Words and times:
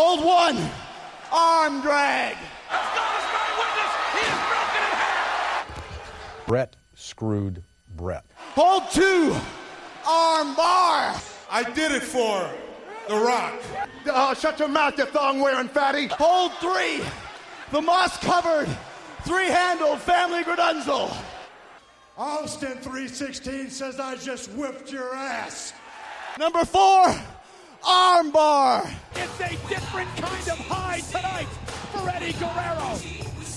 Hold 0.00 0.24
one. 0.24 0.56
Arm 1.32 1.80
drag. 1.80 2.36
He 2.36 2.42
has 2.70 3.24
broken 3.50 4.72
his 4.72 4.94
hand. 4.94 5.82
Brett 6.46 6.76
screwed 6.94 7.64
Brett. 7.96 8.24
Hold 8.54 8.84
two. 8.92 9.34
Arm 10.06 10.54
bar. 10.54 11.20
I 11.50 11.68
did 11.74 11.90
it 11.90 12.04
for 12.04 12.48
The 13.08 13.16
Rock. 13.16 13.60
Uh, 14.08 14.34
shut 14.34 14.60
your 14.60 14.68
mouth, 14.68 14.96
you 14.96 15.06
thong 15.06 15.40
wearing 15.40 15.66
fatty. 15.66 16.06
Hold 16.12 16.52
three. 16.60 17.02
The 17.72 17.82
moss 17.82 18.16
covered, 18.18 18.68
three 19.24 19.48
handled 19.48 19.98
family 19.98 20.44
gradunzel. 20.44 21.12
Austin 22.16 22.78
316 22.78 23.70
says 23.70 23.98
I 23.98 24.14
just 24.14 24.48
whipped 24.52 24.92
your 24.92 25.12
ass. 25.12 25.72
Number 26.38 26.64
four. 26.64 27.16
Arm 27.86 28.30
bar. 28.30 28.88
It's 29.14 29.40
a 29.40 29.50
different 29.68 30.08
kind 30.16 30.48
of 30.48 30.58
high 30.66 31.00
tonight 31.00 31.46
for 31.92 32.08
Eddie 32.10 32.32
Guerrero. 32.32 32.98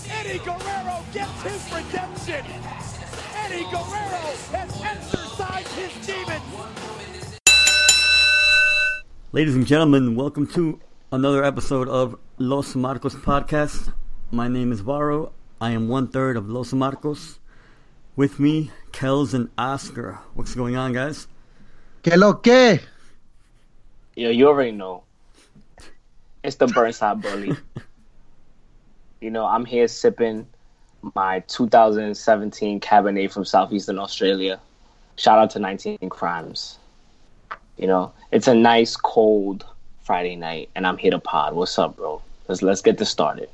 Eddie 0.10 0.40
Guerrero 0.40 1.04
gets 1.14 1.42
his 1.42 1.74
redemption. 1.74 2.46
Eddie 3.36 3.64
Guerrero 3.72 4.24
has 4.54 4.82
exercised 4.84 5.68
his 5.70 6.06
demons. 6.06 7.40
Ladies 9.32 9.56
and 9.56 9.66
gentlemen, 9.66 10.16
welcome 10.16 10.46
to 10.48 10.80
another 11.12 11.44
episode 11.44 11.88
of 11.88 12.18
Los 12.38 12.76
Marcos 12.76 13.16
Podcast. 13.16 13.94
My 14.32 14.48
name 14.48 14.72
is 14.72 14.82
Varo. 14.82 15.32
I 15.60 15.72
am 15.72 15.88
one 15.90 16.08
third 16.08 16.38
of 16.38 16.50
Los 16.50 16.74
Marcos. 16.74 17.40
With 18.16 18.40
me, 18.40 18.72
Kels 18.92 19.34
and 19.34 19.50
Oscar. 19.58 20.20
What's 20.36 20.54
going 20.54 20.76
on, 20.76 20.94
guys? 20.94 21.28
Que 22.04 22.16
lo 22.18 22.34
que? 22.36 22.80
Yo, 24.22 24.30
you 24.30 24.48
already 24.48 24.72
know. 24.72 25.02
It's 26.44 26.58
the 26.58 26.68
Burnside 26.68 27.24
Bully. 27.24 27.58
you 29.20 29.32
know, 29.32 29.48
I'm 29.48 29.66
here 29.66 29.88
sipping 29.88 30.46
my 31.16 31.40
2017 31.48 32.82
Cabernet 32.82 33.32
from 33.32 33.46
Southeastern 33.46 33.98
Australia. 33.98 34.60
Shout 35.16 35.40
out 35.40 35.50
to 35.50 35.60
19 35.60 35.98
Crimes. 36.10 36.78
You 37.80 37.88
know, 37.88 38.14
it's 38.32 38.48
a 38.48 38.54
nice 38.54 38.96
cold 38.96 39.66
Friday 40.04 40.36
night, 40.36 40.70
and 40.76 40.86
I'm 40.86 40.98
here 40.98 41.10
to 41.10 41.20
pod. 41.20 41.56
What's 41.56 41.80
up, 41.80 41.96
bro? 41.96 42.22
Let's 42.48 42.62
let's 42.62 42.84
get 42.84 43.00
this 43.00 43.10
started. 43.10 43.50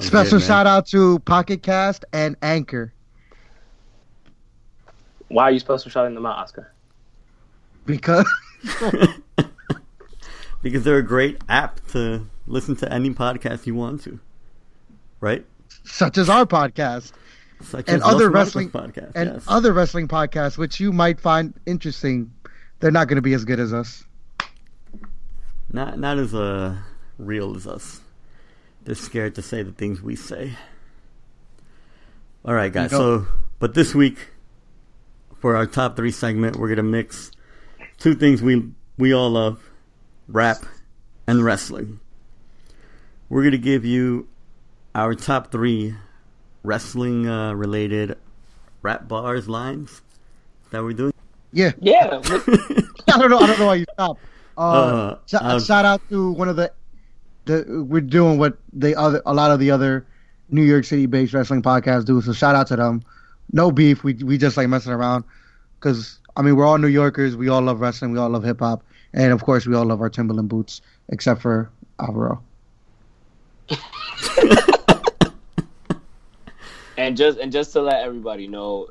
Special 0.00 0.40
good, 0.40 0.44
shout 0.44 0.66
out 0.66 0.88
to 0.88 1.20
Pocket 1.20 1.62
Cast 1.62 2.04
and 2.12 2.34
Anchor 2.42 2.92
Why 5.28 5.44
are 5.44 5.50
you 5.52 5.60
supposed 5.60 5.84
to 5.84 5.90
shout 5.90 6.12
them 6.12 6.26
out, 6.26 6.38
Oscar? 6.38 6.72
because 7.86 8.28
Because 10.62 10.82
they're 10.82 10.98
a 10.98 11.02
great 11.02 11.40
app 11.48 11.86
to 11.88 12.26
listen 12.48 12.74
to 12.76 12.92
any 12.92 13.10
podcast 13.10 13.66
you 13.66 13.74
want 13.76 14.02
to. 14.02 14.18
Right? 15.20 15.46
such 15.84 16.18
as 16.18 16.28
our 16.28 16.44
podcast 16.44 17.12
Such 17.62 17.88
and 17.88 18.02
as 18.02 18.02
other 18.02 18.30
Marcos 18.30 18.54
wrestling 18.54 18.70
podcast. 18.70 19.12
and 19.14 19.34
yes. 19.34 19.44
other 19.46 19.72
wrestling 19.72 20.08
podcasts 20.08 20.58
which 20.58 20.80
you 20.80 20.92
might 20.92 21.20
find 21.20 21.54
interesting. 21.64 22.32
They're 22.80 22.90
not 22.90 23.08
going 23.08 23.16
to 23.16 23.22
be 23.22 23.32
as 23.32 23.44
good 23.44 23.60
as 23.60 23.72
us. 23.72 24.04
Not 25.72 25.98
not 25.98 26.18
as 26.18 26.34
uh, 26.34 26.76
real 27.18 27.56
as 27.56 27.66
us. 27.66 28.00
They're 28.84 28.94
scared 28.94 29.34
to 29.36 29.42
say 29.42 29.62
the 29.62 29.72
things 29.72 30.02
we 30.02 30.16
say. 30.16 30.52
All 32.44 32.54
right, 32.54 32.72
guys. 32.72 32.90
So, 32.90 33.26
but 33.58 33.74
this 33.74 33.94
week, 33.94 34.18
for 35.38 35.56
our 35.56 35.66
top 35.66 35.96
three 35.96 36.12
segment, 36.12 36.56
we're 36.56 36.68
gonna 36.68 36.82
mix 36.84 37.32
two 37.98 38.14
things 38.14 38.42
we 38.42 38.70
we 38.98 39.12
all 39.12 39.30
love: 39.30 39.62
rap 40.28 40.64
and 41.26 41.44
wrestling. 41.44 42.00
We're 43.28 43.44
gonna 43.44 43.58
give 43.58 43.84
you 43.84 44.28
our 44.94 45.14
top 45.14 45.50
three 45.52 45.94
wrestling 46.62 47.28
uh, 47.28 47.52
related 47.54 48.16
rap 48.82 49.08
bars 49.08 49.48
lines. 49.48 50.02
That 50.70 50.82
we're 50.82 50.92
doing? 50.94 51.12
Yeah, 51.52 51.72
Yeah, 51.80 52.20
I 52.24 53.18
don't 53.18 53.30
know. 53.30 53.38
I 53.38 53.46
don't 53.46 53.58
know 53.58 53.66
why 53.66 53.74
you 53.76 53.84
stopped. 53.94 54.20
Uh, 54.58 54.60
Uh, 54.60 55.18
sh- 55.26 55.34
um, 55.40 55.60
shout 55.60 55.84
out 55.84 56.02
to 56.10 56.32
one 56.32 56.48
of 56.48 56.56
the 56.56 56.72
the 57.44 57.84
we're 57.88 58.00
doing 58.00 58.38
what 58.38 58.58
the 58.72 58.94
other 58.96 59.22
a 59.26 59.32
lot 59.32 59.50
of 59.50 59.60
the 59.60 59.70
other 59.70 60.06
New 60.50 60.62
York 60.64 60.84
City 60.84 61.06
based 61.06 61.32
wrestling 61.32 61.62
podcasts 61.62 62.04
do. 62.04 62.20
So 62.20 62.32
shout 62.32 62.54
out 62.54 62.66
to 62.68 62.76
them. 62.76 63.02
No 63.52 63.70
beef. 63.70 64.02
We 64.02 64.14
we 64.14 64.38
just 64.38 64.56
like 64.56 64.68
messing 64.68 64.92
around 64.92 65.24
because 65.78 66.18
I 66.36 66.42
mean 66.42 66.54
we're 66.56 66.66
all 66.66 66.78
New 66.78 66.86
Yorkers. 66.88 67.34
We 67.36 67.48
all 67.48 67.62
love 67.62 67.80
wrestling. 67.80 68.12
We 68.12 68.18
all 68.18 68.28
love 68.28 68.44
hip 68.44 68.60
hop, 68.60 68.82
and 69.12 69.32
of 69.32 69.42
course 69.42 69.66
we 69.66 69.74
all 69.74 69.84
love 69.86 70.00
our 70.00 70.10
Timberland 70.10 70.48
boots, 70.48 70.82
except 71.08 71.40
for 71.42 71.70
Alvaro. 72.00 72.42
and 76.98 77.16
just 77.16 77.38
and 77.38 77.50
just 77.52 77.72
to 77.72 77.80
let 77.82 78.02
everybody 78.04 78.46
know, 78.48 78.88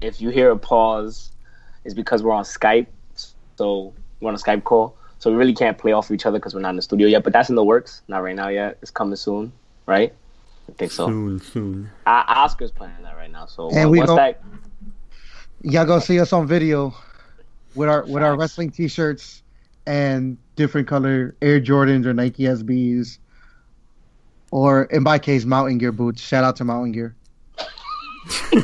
if 0.00 0.20
you 0.20 0.30
hear 0.30 0.50
a 0.50 0.58
pause, 0.58 1.30
it's 1.84 1.94
because 1.94 2.22
we're 2.22 2.32
on 2.32 2.44
Skype. 2.44 2.86
So 3.56 3.92
we're 4.20 4.28
on 4.28 4.34
a 4.34 4.38
Skype 4.38 4.64
call. 4.64 4.96
So 5.20 5.30
we 5.30 5.36
really 5.36 5.54
can't 5.54 5.78
play 5.78 5.92
off 5.92 6.10
each 6.10 6.26
other 6.26 6.38
because 6.38 6.54
we're 6.54 6.60
not 6.60 6.70
in 6.70 6.76
the 6.76 6.82
studio 6.82 7.06
yet. 7.06 7.22
But 7.24 7.32
that's 7.32 7.48
in 7.48 7.54
the 7.54 7.64
works. 7.64 8.02
Not 8.08 8.18
right 8.22 8.36
now 8.36 8.48
yet. 8.48 8.78
It's 8.82 8.90
coming 8.90 9.16
soon, 9.16 9.52
right? 9.86 10.12
I 10.68 10.72
think 10.72 10.92
so. 10.92 11.06
Soon, 11.06 11.40
soon. 11.40 11.90
O- 12.06 12.10
Oscar's 12.10 12.70
planning 12.70 13.02
that 13.04 13.16
right 13.16 13.30
now. 13.30 13.46
So 13.46 13.70
And 13.70 13.90
we 13.90 13.98
once 13.98 14.08
gon- 14.08 14.16
that 14.16 14.42
Y'all 15.66 15.86
go 15.86 15.98
see 15.98 16.20
us 16.20 16.30
on 16.34 16.46
video 16.46 16.94
with 17.74 17.88
our 17.88 18.04
with 18.04 18.22
our 18.22 18.36
wrestling 18.36 18.70
T-shirts 18.70 19.42
and 19.86 20.36
different 20.56 20.86
color 20.86 21.34
Air 21.40 21.58
Jordans 21.58 22.04
or 22.04 22.12
Nike 22.12 22.42
SBs, 22.42 23.16
or 24.50 24.84
in 24.84 25.02
my 25.02 25.18
case 25.18 25.46
Mountain 25.46 25.78
Gear 25.78 25.90
boots. 25.90 26.20
Shout 26.20 26.44
out 26.44 26.56
to 26.56 26.64
Mountain 26.64 26.92
Gear. 26.92 27.16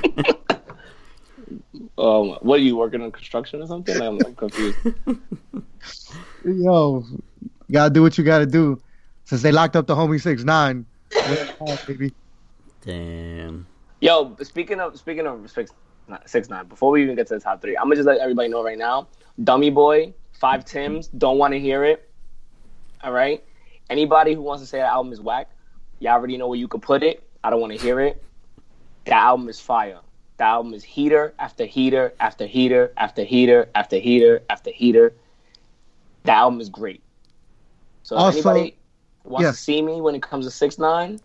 um, 1.97 2.37
what 2.43 2.61
are 2.61 2.63
you 2.63 2.77
working 2.77 3.01
on 3.01 3.11
construction 3.13 3.63
or 3.63 3.67
something? 3.67 3.99
I'm 3.99 4.19
like, 4.19 4.37
confused. 4.37 4.77
Yo, 6.45 7.07
gotta 7.73 7.89
do 7.89 8.03
what 8.03 8.19
you 8.19 8.25
gotta 8.25 8.45
do. 8.45 8.79
Since 9.25 9.41
they 9.41 9.53
locked 9.53 9.75
up 9.75 9.87
the 9.87 9.95
homie 9.95 10.21
six 10.21 10.45
nine, 10.45 10.85
baby. 11.87 12.13
Damn. 12.83 13.67
Yo, 14.03 14.37
speaking 14.43 14.81
of 14.81 14.99
speaking 14.99 15.27
of 15.27 15.51
six 15.51 15.73
six 16.27 16.49
nine, 16.49 16.67
before 16.67 16.91
we 16.91 17.03
even 17.03 17.17
get 17.17 17.27
to 17.29 17.35
the 17.35 17.41
top 17.41 17.61
three, 17.63 17.77
I'm 17.77 17.85
gonna 17.85 17.97
just 17.97 18.07
let 18.07 18.19
everybody 18.19 18.49
know 18.49 18.63
right 18.65 18.79
now. 18.79 19.09
Dummy 19.45 19.71
boy, 19.71 20.13
five 20.33 20.65
Tims, 20.65 21.09
don't 21.09 21.39
want 21.39 21.53
to 21.53 21.61
hear 21.61 21.85
it. 21.85 22.11
All 23.03 23.13
right. 23.13 23.43
Anybody 23.89 24.35
who 24.35 24.43
wants 24.43 24.63
to 24.63 24.67
say 24.69 24.79
that 24.79 24.87
album 24.93 25.13
is 25.13 25.21
whack, 25.21 25.51
y'all 25.99 26.13
already 26.13 26.37
know 26.37 26.49
where 26.49 26.59
you 26.59 26.69
could 26.69 26.83
put 26.83 27.03
it. 27.03 27.23
I 27.43 27.51
don't 27.51 27.61
want 27.61 27.73
to 27.73 27.79
hear 27.79 28.01
it. 28.01 28.23
That 29.07 29.15
album 29.15 29.49
is 29.49 29.59
fire. 29.59 29.99
That 30.37 30.47
album 30.49 30.75
is 30.75 30.85
heater 30.85 31.35
after 31.39 31.65
heater 31.65 32.15
after 32.21 32.47
heater 32.47 32.93
after 32.97 33.25
heater 33.25 33.71
after 33.75 33.97
heater 33.99 34.43
after 34.49 34.71
heater. 34.71 35.15
That 36.25 36.37
album 36.37 36.61
is 36.61 36.69
great. 36.69 37.03
So 38.03 38.17
if 38.17 38.23
Also- 38.23 38.51
anybody 38.51 38.77
wants 39.25 39.45
yeah. 39.45 39.51
to 39.51 39.57
see 39.57 39.83
me 39.83 40.01
when 40.01 40.15
it 40.15 40.23
comes 40.23 40.45
to 40.47 40.51
six 40.51 40.79
nine, 40.79 41.21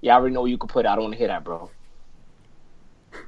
y'all 0.00 0.14
already 0.14 0.34
know 0.34 0.42
where 0.42 0.50
you 0.50 0.58
could 0.58 0.70
put 0.70 0.84
it. 0.86 0.88
I 0.88 0.94
don't 0.94 1.04
want 1.04 1.14
to 1.14 1.18
hear 1.18 1.28
that, 1.28 1.44
bro. 1.44 1.70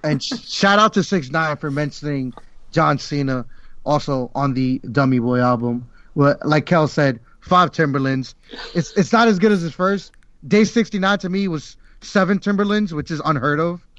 And 0.02 0.22
sh- 0.22 0.46
shout 0.46 0.78
out 0.78 0.92
to 0.94 1.02
six 1.02 1.30
nine 1.30 1.56
for 1.56 1.70
mentioning 1.70 2.34
John 2.72 2.98
Cena 2.98 3.46
also 3.84 4.30
on 4.34 4.54
the 4.54 4.80
Dummy 4.90 5.18
Boy 5.18 5.38
album. 5.40 5.88
Well, 6.14 6.36
like 6.44 6.66
Kel 6.66 6.88
said, 6.88 7.20
five 7.40 7.70
Timberlands. 7.72 8.34
It's 8.74 8.92
it's 8.92 9.12
not 9.12 9.28
as 9.28 9.38
good 9.38 9.52
as 9.52 9.62
his 9.62 9.72
first. 9.72 10.12
Day 10.46 10.64
sixty 10.64 10.98
nine 10.98 11.18
to 11.18 11.28
me 11.28 11.48
was 11.48 11.76
seven 12.00 12.38
Timberlands, 12.38 12.92
which 12.94 13.10
is 13.10 13.20
unheard 13.24 13.60
of. 13.60 13.84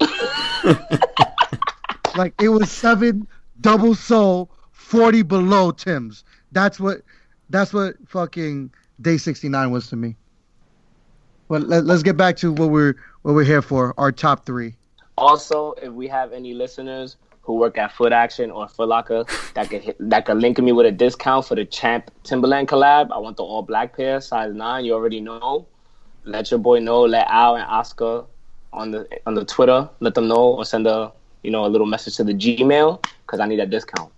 like 2.16 2.34
it 2.42 2.50
was 2.50 2.72
seven 2.72 3.28
double 3.62 3.96
sole, 3.96 4.52
forty 4.72 5.22
below 5.22 5.72
Tim's. 5.72 6.24
That's 6.52 6.80
what 6.80 7.02
that's 7.50 7.74
what 7.74 7.96
fucking 8.08 8.72
day 9.02 9.18
sixty 9.18 9.50
nine 9.50 9.72
was 9.72 9.88
to 9.90 9.96
me. 9.96 10.16
But 11.48 11.68
let, 11.68 11.86
let's 11.86 12.04
get 12.04 12.18
back 12.18 12.38
to 12.38 12.52
what 12.52 12.70
we're 12.70 12.96
what 13.22 13.36
we're 13.36 13.44
here 13.44 13.62
for. 13.62 13.94
Our 13.98 14.12
top 14.12 14.46
three. 14.46 14.76
Also, 15.18 15.74
if 15.82 15.92
we 15.92 16.08
have 16.08 16.34
any 16.34 16.54
listeners 16.54 17.18
who 17.42 17.54
work 17.54 17.78
at 17.78 17.92
Foot 17.92 18.12
Action 18.12 18.52
or 18.52 18.68
Foot 18.68 18.90
Locker 18.90 19.24
that 19.54 19.70
could 19.70 19.82
hit, 19.82 19.98
that 20.00 20.26
could 20.26 20.38
link 20.38 20.58
me 20.58 20.72
with 20.72 20.88
a 20.88 20.92
discount 20.92 21.46
for 21.46 21.56
the 21.56 21.64
Champ 21.64 22.12
Timberland 22.24 22.68
collab, 22.68 23.12
I 23.12 23.20
want 23.20 23.38
the 23.38 23.44
all 23.44 23.62
black 23.62 23.96
pair, 23.96 24.20
size 24.20 24.54
nine. 24.54 24.84
You 24.84 24.94
already 24.94 25.22
know. 25.22 25.68
Let 26.24 26.50
your 26.50 26.60
boy 26.60 26.80
know. 26.80 27.02
Let 27.02 27.28
Al 27.28 27.56
and 27.56 27.66
Oscar 27.66 28.26
on 28.74 28.92
the 28.92 29.08
on 29.28 29.36
the 29.36 29.46
Twitter. 29.46 29.90
Let 30.00 30.16
them 30.16 30.28
know 30.28 30.54
or 30.54 30.66
send 30.66 30.88
a 30.88 31.12
you 31.44 31.52
know 31.52 31.66
a 31.66 31.70
little 31.70 31.88
message 31.88 32.18
to 32.18 32.24
the 32.24 32.34
Gmail 32.34 33.06
because 33.26 33.40
I 33.40 33.46
need 33.46 33.60
that 33.60 33.70
discount. 33.70 34.12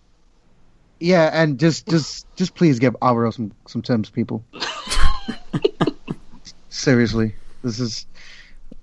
Yeah, 1.00 1.30
and 1.34 1.60
just 1.60 1.88
just 1.88 2.26
just 2.38 2.56
please 2.56 2.80
give 2.80 2.96
Alvaro 3.02 3.32
some 3.32 3.52
some 3.68 3.82
Tim's 3.82 4.10
people. 4.10 4.44
Seriously, 6.70 7.36
this 7.64 7.80
is 7.80 8.06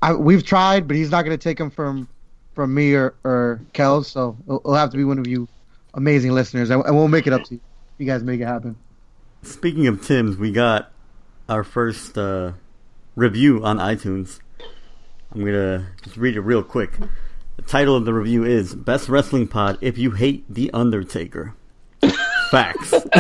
I, 0.04 0.12
we've 0.12 0.44
tried, 0.44 0.86
but 0.86 0.98
he's 0.98 1.10
not 1.10 1.24
going 1.24 1.36
to 1.36 1.42
take 1.42 1.56
them 1.56 1.70
from 1.70 2.08
from 2.54 2.74
me 2.74 2.92
or 2.92 3.14
or 3.24 3.62
Kel. 3.72 4.02
So 4.02 4.36
it'll, 4.44 4.58
it'll 4.58 4.74
have 4.74 4.90
to 4.90 4.98
be 4.98 5.04
one 5.04 5.18
of 5.18 5.26
you 5.26 5.48
amazing 5.94 6.32
listeners, 6.32 6.68
and, 6.68 6.84
and 6.84 6.94
we'll 6.94 7.08
make 7.08 7.26
it 7.26 7.32
up 7.32 7.44
to 7.44 7.54
you. 7.54 7.60
You 7.96 8.04
guys 8.04 8.22
make 8.22 8.38
it 8.38 8.44
happen. 8.44 8.76
Speaking 9.40 9.86
of 9.86 10.06
Tim's, 10.06 10.36
we 10.36 10.52
got 10.52 10.92
our 11.48 11.64
first 11.64 12.18
uh, 12.18 12.52
review 13.16 13.64
on 13.64 13.78
iTunes. 13.78 14.40
I'm 15.32 15.42
gonna 15.42 15.86
just 16.02 16.18
read 16.18 16.36
it 16.36 16.40
real 16.42 16.62
quick. 16.62 16.98
The 17.56 17.62
title 17.62 17.96
of 17.96 18.04
the 18.04 18.12
review 18.12 18.44
is 18.44 18.74
"Best 18.74 19.08
Wrestling 19.08 19.48
Pod 19.48 19.78
If 19.80 19.96
You 19.96 20.10
Hate 20.10 20.44
the 20.52 20.70
Undertaker." 20.74 21.54
Facts. 22.50 22.92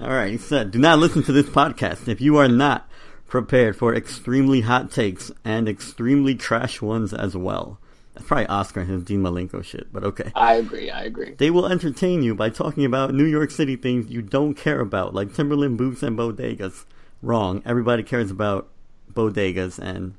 All 0.00 0.10
right, 0.10 0.32
he 0.32 0.38
said, 0.38 0.72
"Do 0.72 0.80
not 0.80 0.98
listen 0.98 1.22
to 1.22 1.32
this 1.32 1.46
podcast 1.46 2.08
if 2.08 2.20
you 2.20 2.38
are 2.38 2.48
not 2.48 2.90
prepared 3.30 3.76
for 3.76 3.94
extremely 3.94 4.60
hot 4.60 4.90
takes 4.90 5.32
and 5.42 5.66
extremely 5.68 6.34
trash 6.34 6.82
ones 6.82 7.14
as 7.14 7.34
well." 7.34 7.78
That's 8.14 8.26
probably 8.26 8.46
Oscar 8.46 8.80
and 8.80 8.90
his 8.90 9.04
Dean 9.04 9.22
Malenko 9.22 9.64
shit, 9.64 9.92
but 9.92 10.04
okay. 10.04 10.32
I 10.34 10.56
agree. 10.56 10.90
I 10.90 11.04
agree. 11.04 11.34
They 11.38 11.50
will 11.50 11.66
entertain 11.66 12.22
you 12.22 12.34
by 12.34 12.50
talking 12.50 12.84
about 12.84 13.14
New 13.14 13.24
York 13.24 13.50
City 13.50 13.76
things 13.76 14.10
you 14.10 14.20
don't 14.20 14.54
care 14.54 14.80
about, 14.80 15.14
like 15.14 15.32
Timberland 15.32 15.78
boots 15.78 16.02
and 16.02 16.18
bodegas. 16.18 16.84
Wrong. 17.22 17.62
Everybody 17.64 18.02
cares 18.02 18.30
about 18.30 18.68
bodegas, 19.12 19.78
and 19.78 20.14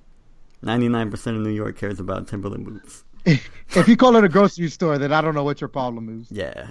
99% 0.64 1.14
of 1.28 1.42
New 1.42 1.50
York 1.50 1.78
cares 1.78 2.00
about 2.00 2.28
Timberland 2.28 2.66
boots. 2.66 3.04
if 3.26 3.88
you 3.88 3.98
call 3.98 4.16
it 4.16 4.24
a 4.24 4.30
grocery 4.30 4.70
store, 4.70 4.98
then 4.98 5.12
I 5.12 5.22
don't 5.22 5.36
know 5.36 5.44
what 5.44 5.62
your 5.62 5.68
problem 5.68 6.22
is. 6.22 6.32
Yeah. 6.32 6.68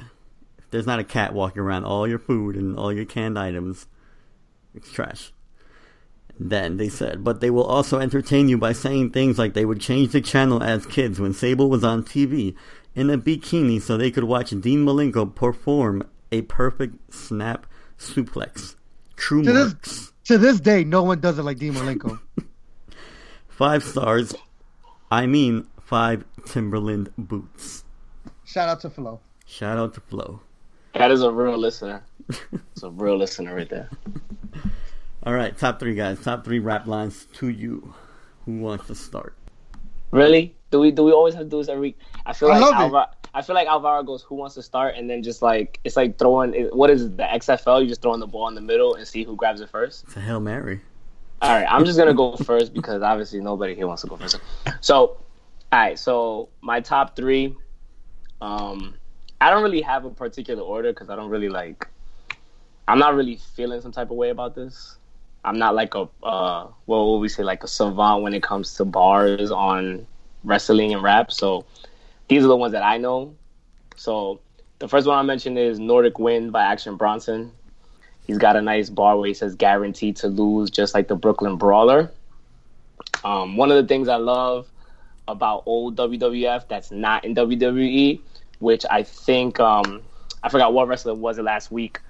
If 0.58 0.70
there's 0.70 0.86
not 0.86 0.98
a 0.98 1.04
cat 1.04 1.34
walking 1.34 1.60
around 1.60 1.84
all 1.84 2.08
your 2.08 2.18
food 2.18 2.56
and 2.56 2.78
all 2.78 2.92
your 2.92 3.04
canned 3.04 3.38
items, 3.38 3.86
it's 4.74 4.90
trash. 4.90 5.32
Then 6.42 6.78
they 6.78 6.88
said, 6.88 7.22
but 7.22 7.40
they 7.42 7.50
will 7.50 7.64
also 7.66 7.98
entertain 7.98 8.48
you 8.48 8.56
by 8.56 8.72
saying 8.72 9.10
things 9.10 9.38
like 9.38 9.52
they 9.52 9.66
would 9.66 9.78
change 9.80 10.12
the 10.12 10.22
channel 10.22 10.62
as 10.62 10.86
kids 10.86 11.20
when 11.20 11.34
Sable 11.34 11.68
was 11.68 11.84
on 11.84 12.02
TV 12.02 12.54
in 12.94 13.10
a 13.10 13.18
bikini 13.18 13.80
so 13.80 13.96
they 13.98 14.10
could 14.10 14.24
watch 14.24 14.48
Dean 14.50 14.86
Malenko 14.86 15.32
perform 15.34 16.02
a 16.32 16.40
perfect 16.42 17.12
snap 17.12 17.66
suplex. 17.98 18.76
True 19.16 19.42
To 19.42 19.52
marks. 19.52 19.88
this, 19.88 20.12
to 20.24 20.38
this 20.38 20.60
day, 20.60 20.82
no 20.82 21.02
one 21.02 21.20
does 21.20 21.38
it 21.38 21.42
like 21.42 21.58
Dean 21.58 21.74
Malenko. 21.74 22.18
Five 23.48 23.84
stars. 23.84 24.34
I 25.10 25.26
mean, 25.26 25.66
five 25.82 26.24
Timberland 26.46 27.10
boots. 27.18 27.84
Shout 28.46 28.68
out 28.70 28.80
to 28.80 28.88
Flo. 28.88 29.20
Shout 29.44 29.76
out 29.76 29.92
to 29.94 30.00
Flo. 30.00 30.40
That 30.94 31.10
is 31.10 31.22
a 31.22 31.30
real 31.30 31.58
listener. 31.58 32.02
It's 32.72 32.82
a 32.82 32.90
real 32.90 33.18
listener 33.18 33.54
right 33.54 33.68
there. 33.68 33.90
All 35.22 35.34
right, 35.34 35.56
top 35.56 35.78
three 35.78 35.94
guys. 35.94 36.18
Top 36.20 36.44
three 36.44 36.60
rap 36.60 36.86
lines 36.86 37.26
to 37.34 37.48
you. 37.48 37.94
Who 38.46 38.58
wants 38.58 38.86
to 38.86 38.94
start? 38.94 39.34
Really? 40.12 40.56
Do 40.70 40.80
we 40.80 40.90
do 40.90 41.04
we 41.04 41.12
always 41.12 41.34
have 41.34 41.44
to 41.44 41.48
do 41.50 41.58
this 41.58 41.68
every 41.68 41.80
week? 41.80 41.98
I 42.24 42.32
feel 42.32 42.48
I 42.50 42.58
like 42.58 42.62
love 42.62 42.72
it. 42.72 42.84
Alvaro, 42.84 43.06
I 43.34 43.42
feel 43.42 43.54
like 43.54 43.68
Alvaro 43.68 44.02
goes, 44.02 44.22
"Who 44.22 44.34
wants 44.34 44.54
to 44.54 44.62
start?" 44.62 44.94
And 44.96 45.10
then 45.10 45.22
just 45.22 45.42
like 45.42 45.78
it's 45.84 45.96
like 45.96 46.18
throwing 46.18 46.54
what 46.72 46.88
is 46.88 47.02
it, 47.02 47.16
the 47.18 47.24
XFL? 47.24 47.82
You 47.82 47.88
just 47.88 48.00
throwing 48.00 48.20
the 48.20 48.26
ball 48.26 48.48
in 48.48 48.54
the 48.54 48.60
middle 48.62 48.94
and 48.94 49.06
see 49.06 49.22
who 49.24 49.36
grabs 49.36 49.60
it 49.60 49.68
first. 49.68 50.04
It's 50.04 50.16
a 50.16 50.20
Hail 50.20 50.40
Mary. 50.40 50.80
All 51.42 51.54
right, 51.54 51.66
I'm 51.68 51.84
just 51.84 51.98
gonna 51.98 52.14
go 52.14 52.36
first 52.44 52.72
because 52.72 53.02
obviously 53.02 53.40
nobody 53.40 53.74
here 53.74 53.86
wants 53.86 54.02
to 54.02 54.08
go 54.08 54.16
first. 54.16 54.40
So, 54.80 54.96
all 54.98 55.18
right, 55.72 55.98
so 55.98 56.48
my 56.62 56.80
top 56.80 57.14
three. 57.14 57.54
Um, 58.40 58.94
I 59.42 59.50
don't 59.50 59.62
really 59.62 59.82
have 59.82 60.06
a 60.06 60.10
particular 60.10 60.62
order 60.62 60.92
because 60.92 61.10
I 61.10 61.16
don't 61.16 61.28
really 61.28 61.50
like. 61.50 61.86
I'm 62.88 62.98
not 62.98 63.14
really 63.14 63.36
feeling 63.54 63.82
some 63.82 63.92
type 63.92 64.10
of 64.10 64.16
way 64.16 64.30
about 64.30 64.54
this. 64.54 64.96
I'm 65.44 65.58
not 65.58 65.74
like 65.74 65.94
a 65.94 66.08
uh, 66.22 66.68
what 66.86 67.06
would 67.06 67.18
we 67.18 67.28
say 67.28 67.42
like 67.42 67.64
a 67.64 67.68
savant 67.68 68.22
when 68.22 68.34
it 68.34 68.42
comes 68.42 68.74
to 68.74 68.84
bars 68.84 69.50
on 69.50 70.06
wrestling 70.44 70.92
and 70.92 71.02
rap. 71.02 71.32
So 71.32 71.64
these 72.28 72.44
are 72.44 72.48
the 72.48 72.56
ones 72.56 72.72
that 72.72 72.82
I 72.82 72.98
know. 72.98 73.34
So 73.96 74.40
the 74.78 74.88
first 74.88 75.06
one 75.06 75.18
I 75.18 75.22
mentioned 75.22 75.58
is 75.58 75.78
Nordic 75.78 76.18
Wind 76.18 76.52
by 76.52 76.62
Action 76.62 76.96
Bronson. 76.96 77.52
He's 78.26 78.38
got 78.38 78.56
a 78.56 78.62
nice 78.62 78.90
bar 78.90 79.18
where 79.18 79.26
he 79.26 79.34
says 79.34 79.54
guaranteed 79.54 80.16
to 80.16 80.28
lose, 80.28 80.70
just 80.70 80.94
like 80.94 81.08
the 81.08 81.16
Brooklyn 81.16 81.56
Brawler. 81.56 82.10
Um, 83.24 83.56
one 83.56 83.70
of 83.70 83.76
the 83.76 83.88
things 83.88 84.08
I 84.08 84.16
love 84.16 84.68
about 85.26 85.64
old 85.66 85.96
WWF 85.96 86.68
that's 86.68 86.90
not 86.90 87.24
in 87.24 87.34
WWE, 87.34 88.20
which 88.58 88.84
I 88.90 89.02
think 89.02 89.58
um, 89.60 90.02
I 90.42 90.48
forgot 90.48 90.72
what 90.72 90.88
wrestler 90.88 91.14
was 91.14 91.38
it 91.38 91.42
last 91.42 91.70
week 91.70 92.00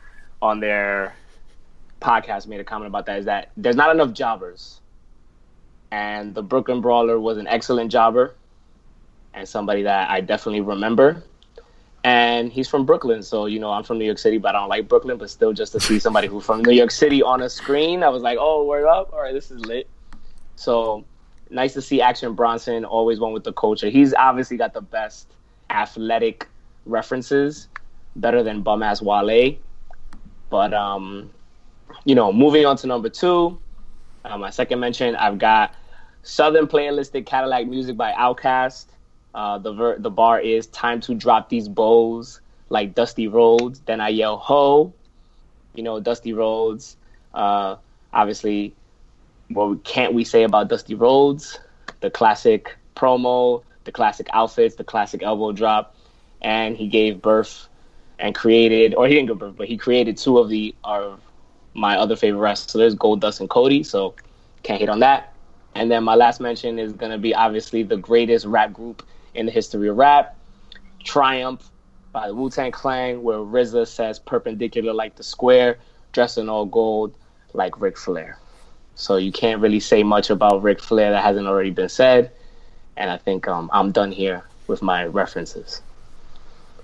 on 0.42 0.60
their 0.60 1.14
podcast 2.00 2.46
made 2.46 2.60
a 2.60 2.64
comment 2.64 2.88
about 2.88 3.06
that 3.06 3.18
is 3.18 3.24
that 3.26 3.50
there's 3.56 3.76
not 3.76 3.94
enough 3.94 4.12
jobbers. 4.12 4.80
And 5.92 6.34
the 6.34 6.42
Brooklyn 6.42 6.80
Brawler 6.80 7.18
was 7.18 7.36
an 7.38 7.46
excellent 7.48 7.90
jobber 7.90 8.34
and 9.34 9.48
somebody 9.48 9.82
that 9.82 10.10
I 10.10 10.20
definitely 10.20 10.60
remember 10.60 11.22
and 12.04 12.50
he's 12.52 12.68
from 12.68 12.86
Brooklyn. 12.86 13.22
So 13.22 13.46
you 13.46 13.58
know, 13.58 13.70
I'm 13.70 13.84
from 13.84 13.98
New 13.98 14.04
York 14.04 14.18
City, 14.18 14.38
but 14.38 14.54
I 14.54 14.60
don't 14.60 14.68
like 14.68 14.88
Brooklyn. 14.88 15.16
But 15.18 15.30
still, 15.30 15.52
just 15.52 15.72
to 15.72 15.80
see 15.80 15.98
somebody 15.98 16.28
who's 16.28 16.44
from 16.44 16.62
New 16.62 16.72
York 16.72 16.90
City 16.90 17.22
on 17.22 17.42
a 17.42 17.50
screen, 17.50 18.02
I 18.02 18.08
was 18.08 18.22
like, 18.22 18.38
oh, 18.40 18.64
word 18.64 18.86
up! 18.86 19.12
All 19.12 19.20
right, 19.20 19.34
this 19.34 19.50
is 19.50 19.64
lit. 19.66 19.88
So 20.56 21.04
nice 21.50 21.74
to 21.74 21.82
see 21.82 22.00
Action 22.00 22.34
Bronson. 22.34 22.84
Always 22.84 23.20
one 23.20 23.32
with 23.32 23.44
the 23.44 23.52
culture. 23.52 23.88
He's 23.88 24.14
obviously 24.14 24.56
got 24.56 24.72
the 24.72 24.80
best 24.80 25.28
athletic 25.68 26.46
references, 26.86 27.68
better 28.16 28.42
than 28.42 28.62
bum 28.62 28.82
ass 28.82 29.02
Wale. 29.02 29.56
But 30.48 30.74
um, 30.74 31.30
you 32.04 32.14
know, 32.14 32.32
moving 32.32 32.66
on 32.66 32.76
to 32.78 32.86
number 32.86 33.08
two, 33.08 33.58
my 34.24 34.50
second 34.50 34.80
mention, 34.80 35.16
I've 35.16 35.38
got 35.38 35.74
Southernplayalisticadillacmuzik 36.24 37.96
by 37.96 38.12
Outkast. 38.12 38.86
Uh, 39.34 39.58
the 39.58 39.72
ver- 39.72 39.98
the 39.98 40.10
bar 40.10 40.40
is 40.40 40.66
time 40.68 41.00
to 41.00 41.14
drop 41.14 41.48
these 41.48 41.68
bows 41.68 42.40
like 42.68 42.94
Dusty 42.94 43.28
Rhodes. 43.28 43.80
Then 43.80 44.00
I 44.00 44.08
yell 44.08 44.36
ho, 44.36 44.92
you 45.74 45.82
know 45.82 46.00
Dusty 46.00 46.32
Rhodes. 46.32 46.96
Uh, 47.32 47.76
obviously, 48.12 48.74
what 49.48 49.84
can't 49.84 50.14
we 50.14 50.24
say 50.24 50.42
about 50.42 50.68
Dusty 50.68 50.94
Rhodes? 50.94 51.60
The 52.00 52.10
classic 52.10 52.76
promo, 52.96 53.62
the 53.84 53.92
classic 53.92 54.28
outfits, 54.32 54.74
the 54.74 54.84
classic 54.84 55.22
elbow 55.22 55.52
drop, 55.52 55.94
and 56.42 56.76
he 56.76 56.88
gave 56.88 57.22
birth 57.22 57.68
and 58.18 58.34
created, 58.34 58.94
or 58.94 59.06
he 59.06 59.14
didn't 59.14 59.28
give 59.28 59.38
birth, 59.38 59.54
but 59.56 59.68
he 59.68 59.76
created 59.76 60.16
two 60.16 60.38
of 60.38 60.48
the 60.48 60.74
of 60.82 61.20
my 61.74 61.96
other 61.96 62.16
favorite 62.16 62.40
wrestlers, 62.40 62.94
Goldust 62.94 63.40
and 63.40 63.48
Cody. 63.48 63.82
So 63.82 64.14
can't 64.62 64.80
hate 64.80 64.88
on 64.88 65.00
that. 65.00 65.34
And 65.74 65.90
then 65.90 66.04
my 66.04 66.14
last 66.14 66.40
mention 66.40 66.78
is 66.78 66.92
gonna 66.92 67.18
be 67.18 67.34
obviously 67.34 67.82
the 67.82 67.96
greatest 67.96 68.46
rap 68.46 68.72
group 68.72 69.06
in 69.34 69.46
the 69.46 69.52
history 69.52 69.88
of 69.88 69.96
rap, 69.96 70.36
Triumph 71.04 71.70
by 72.12 72.28
the 72.28 72.34
Wu 72.34 72.50
Tang 72.50 72.72
Clan, 72.72 73.22
where 73.22 73.38
RZA 73.38 73.86
says 73.86 74.18
perpendicular 74.18 74.92
like 74.92 75.16
the 75.16 75.22
square, 75.22 75.78
dressed 76.12 76.38
in 76.38 76.48
all 76.48 76.66
gold 76.66 77.14
like 77.52 77.80
Ric 77.80 77.96
Flair. 77.96 78.38
So 78.94 79.16
you 79.16 79.32
can't 79.32 79.60
really 79.60 79.80
say 79.80 80.02
much 80.02 80.30
about 80.30 80.62
Ric 80.62 80.80
Flair 80.80 81.12
that 81.12 81.22
hasn't 81.22 81.46
already 81.46 81.70
been 81.70 81.88
said. 81.88 82.32
And 82.96 83.10
I 83.10 83.16
think 83.16 83.48
um, 83.48 83.70
I'm 83.72 83.92
done 83.92 84.12
here 84.12 84.42
with 84.66 84.82
my 84.82 85.06
references. 85.06 85.80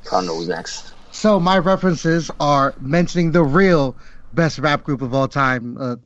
So 0.02 0.16
I 0.16 0.20
don't 0.20 0.26
know 0.26 0.36
who's 0.36 0.48
next. 0.48 0.92
So 1.12 1.40
my 1.40 1.58
references 1.58 2.30
are 2.40 2.74
mentioning 2.80 3.32
the 3.32 3.42
real 3.42 3.96
best 4.36 4.58
rap 4.60 4.84
group 4.84 5.02
of 5.02 5.12
all 5.12 5.26
time. 5.26 5.76
Uh, 5.80 5.96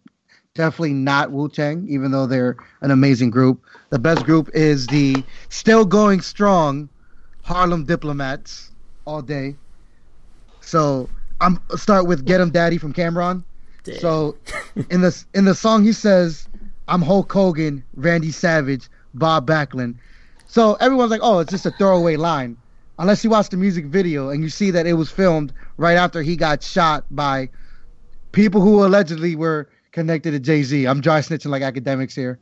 definitely 0.55 0.95
not 0.95 1.31
Wu 1.33 1.49
Tang, 1.49 1.87
even 1.89 2.13
though 2.13 2.27
they're 2.27 2.57
an 2.81 2.91
amazing 2.91 3.29
group. 3.31 3.61
The 3.91 3.99
best 3.99 4.25
group 4.25 4.49
is 4.55 4.87
the 4.87 5.23
still 5.51 5.85
going 5.85 6.23
strong 6.23 6.89
Harlem 7.43 7.85
Diplomats 7.85 8.71
all 9.05 9.21
day. 9.21 9.57
So 10.63 11.11
I'm 11.41 11.61
start 11.77 12.07
with 12.07 12.25
Get 12.25 12.41
'em 12.41 12.51
Daddy 12.51 12.79
from 12.79 12.95
Cam'ron. 12.95 13.43
So 14.01 14.37
in 14.91 15.01
the 15.03 15.25
in 15.35 15.45
the 15.45 15.55
song 15.55 15.85
he 15.85 15.93
says, 15.93 16.49
"I'm 16.89 17.03
Hulk 17.03 17.33
Hogan, 17.33 17.83
Randy 17.97 18.31
Savage, 18.31 18.89
Bob 19.15 19.47
Backlund." 19.47 19.97
So 20.47 20.75
everyone's 20.75 21.11
like, 21.11 21.23
"Oh, 21.23 21.41
it's 21.41 21.51
just 21.51 21.67
a 21.67 21.71
throwaway 21.73 22.17
line." 22.17 22.57
Unless 22.99 23.25
you 23.25 23.31
watch 23.31 23.49
the 23.49 23.57
music 23.57 23.87
video 23.87 24.29
and 24.29 24.43
you 24.43 24.51
see 24.51 24.71
that 24.71 24.87
it 24.87 24.93
was 24.93 25.11
filmed 25.11 25.55
right 25.79 25.97
after 25.97 26.21
he 26.21 26.37
got 26.37 26.63
shot 26.63 27.05
by 27.11 27.49
people 28.33 28.61
who 28.61 28.85
allegedly 28.85 29.37
were 29.37 29.69
connected 29.93 30.33
to 30.33 30.41
Jay 30.41 30.63
Z. 30.63 30.87
I'm 30.87 31.01
dry 31.01 31.21
snitching 31.21 31.51
like 31.51 31.63
academics 31.63 32.15
here. 32.15 32.39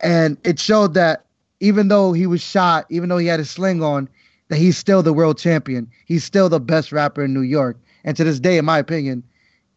And 0.00 0.36
it 0.44 0.58
showed 0.58 0.94
that 0.94 1.26
even 1.60 1.88
though 1.88 2.12
he 2.12 2.26
was 2.26 2.40
shot, 2.40 2.86
even 2.90 3.08
though 3.08 3.18
he 3.18 3.28
had 3.28 3.40
a 3.40 3.44
sling 3.44 3.82
on, 3.82 4.08
that 4.48 4.56
he's 4.56 4.76
still 4.76 5.02
the 5.02 5.12
world 5.12 5.38
champion. 5.38 5.88
He's 6.06 6.24
still 6.24 6.48
the 6.48 6.60
best 6.60 6.92
rapper 6.92 7.24
in 7.24 7.32
New 7.32 7.42
York. 7.42 7.78
And 8.04 8.16
to 8.16 8.24
this 8.24 8.40
day, 8.40 8.58
in 8.58 8.64
my 8.64 8.78
opinion, 8.78 9.22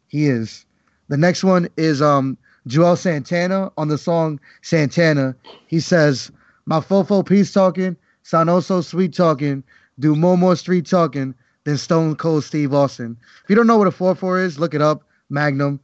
he 0.08 0.26
is. 0.26 0.66
The 1.08 1.18
next 1.18 1.44
one 1.44 1.70
is 1.78 2.02
um 2.02 2.38
Juelz 2.68 3.00
Santana 3.00 3.72
on 3.78 3.90
the 3.90 3.98
song 3.98 4.40
Santana. 4.64 5.36
He 5.68 5.80
says, 5.80 6.32
My 6.66 6.80
fofo 6.80 7.24
peace 7.24 7.54
talking, 7.54 7.96
sound 8.24 8.50
oh 8.50 8.60
sweet 8.60 9.14
talking, 9.14 9.64
do 10.00 10.16
more 10.16 10.38
more 10.38 10.56
street 10.56 10.88
talking 10.88 11.36
than 11.66 11.78
Stone 11.78 12.16
Cold 12.16 12.44
Steve 12.44 12.74
Austin. 12.74 13.18
If 13.44 13.50
you 13.50 13.56
don't 13.56 13.68
know 13.68 13.78
what 13.78 13.88
a 13.88 13.92
4-4 13.92 14.44
is, 14.44 14.58
look 14.58 14.74
it 14.74 14.82
up. 14.82 15.04
Magnum. 15.30 15.80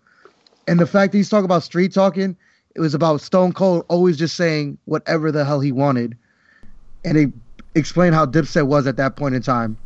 And 0.68 0.80
the 0.80 0.88
fact 0.88 1.12
that 1.12 1.18
he's 1.18 1.30
talking 1.30 1.46
about 1.46 1.64
street 1.64 1.94
talking, 1.94 2.38
it 2.76 2.80
was 2.80 2.94
about 2.94 3.20
Stone 3.20 3.54
Cold 3.54 3.86
always 3.90 4.18
just 4.18 4.36
saying 4.36 4.78
whatever 4.86 5.32
the 5.32 5.44
hell 5.44 5.60
he 5.60 5.72
wanted. 5.72 6.16
And 7.04 7.18
it 7.18 7.30
explained 7.76 8.16
how 8.16 8.26
Dipset 8.26 8.68
was 8.68 8.88
at 8.88 8.98
that 8.98 9.16
point 9.16 9.36
in 9.36 9.42
time. 9.42 9.78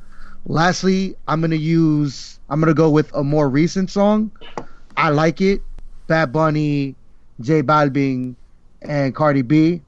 Lastly, 0.46 1.16
I'm 1.28 1.42
gonna 1.42 1.56
use 1.56 2.40
I'm 2.50 2.60
gonna 2.60 2.74
go 2.74 2.90
with 2.90 3.12
a 3.16 3.24
more 3.24 3.50
recent 3.50 3.90
song. 3.90 4.32
I 4.98 5.10
like 5.10 5.42
it. 5.42 5.62
Bad 6.08 6.32
Bunny, 6.32 6.94
J 7.42 7.64
Balvin, 7.64 8.36
and 8.84 9.16
Cardi 9.16 9.42
B. 9.42 9.82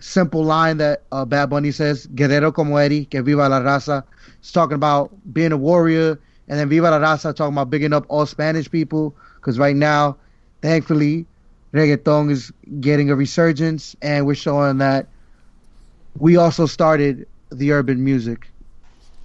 Simple 0.00 0.44
line 0.44 0.78
that 0.78 1.02
uh, 1.12 1.24
Bad 1.24 1.50
Bunny 1.50 1.70
says, 1.70 2.06
"Guerrero 2.14 2.52
como 2.52 2.76
Eddie, 2.76 3.04
que 3.04 3.22
viva 3.22 3.48
la 3.48 3.60
raza." 3.60 4.04
It's 4.38 4.52
talking 4.52 4.74
about 4.74 5.12
being 5.32 5.52
a 5.52 5.56
warrior, 5.56 6.18
and 6.48 6.58
then 6.58 6.68
"Viva 6.68 6.90
la 6.90 6.98
raza" 6.98 7.34
talking 7.34 7.54
about 7.54 7.70
bigging 7.70 7.92
up 7.92 8.04
all 8.08 8.26
Spanish 8.26 8.70
people. 8.70 9.14
Because 9.36 9.58
right 9.58 9.76
now, 9.76 10.16
thankfully, 10.62 11.26
reggaeton 11.72 12.30
is 12.30 12.52
getting 12.80 13.10
a 13.10 13.14
resurgence, 13.14 13.94
and 14.02 14.26
we're 14.26 14.34
showing 14.34 14.78
that 14.78 15.06
we 16.18 16.36
also 16.36 16.66
started 16.66 17.26
the 17.50 17.72
urban 17.72 18.02
music 18.02 18.50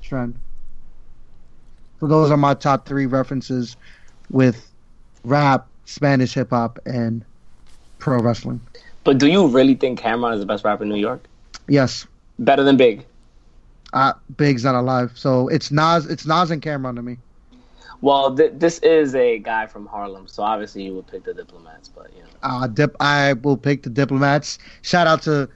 trend. 0.02 0.38
So 2.00 2.08
those 2.08 2.32
are 2.32 2.38
my 2.38 2.54
top 2.54 2.88
three 2.88 3.06
references 3.06 3.76
with 4.30 4.72
rap, 5.24 5.68
Spanish 5.86 6.34
hip 6.34 6.52
hop, 6.52 6.80
and 6.86 7.26
pro 7.98 8.20
wrestling. 8.20 8.62
But 9.10 9.18
do 9.18 9.25
you 9.25 9.48
really 9.48 9.74
think 9.74 10.00
Cam'ron 10.00 10.36
is 10.36 10.39
the 10.39 10.46
best 10.46 10.63
rapper 10.63 10.84
in 10.84 10.89
New 10.89 10.96
York? 10.96 11.24
Yes, 11.68 12.06
Better 12.38 12.63
than 12.63 12.78
Big? 12.78 13.08
uh, 13.92 14.13
Big's 14.38 14.63
not 14.63 14.75
alive, 14.75 15.13
so 15.16 15.48
it's 15.48 15.72
Nas. 15.72 16.06
It's 16.06 16.28
Nas 16.28 16.51
and 16.51 16.62
Cam'ron 16.62 16.96
to 16.96 17.01
me. 17.01 17.18
Well, 18.01 18.36
th- 18.36 18.51
this 18.54 18.78
is 18.84 19.16
a 19.16 19.39
guy 19.39 19.66
from 19.66 19.88
Harlem, 19.88 20.28
so 20.28 20.44
obviously 20.44 20.84
you 20.84 20.94
would 20.94 21.08
pick 21.08 21.24
the 21.24 21.34
Diplomats, 21.34 21.89
but 21.89 22.13
you 22.16 22.22
know. 22.22 22.28
Uh, 22.44 22.68
dip, 22.68 22.96
I 23.00 23.34
will 23.34 23.58
pick 23.58 23.82
the 23.82 23.89
Diplomats. 23.89 24.60
Shout 24.84 25.08
out 25.08 25.24
to 25.24 25.50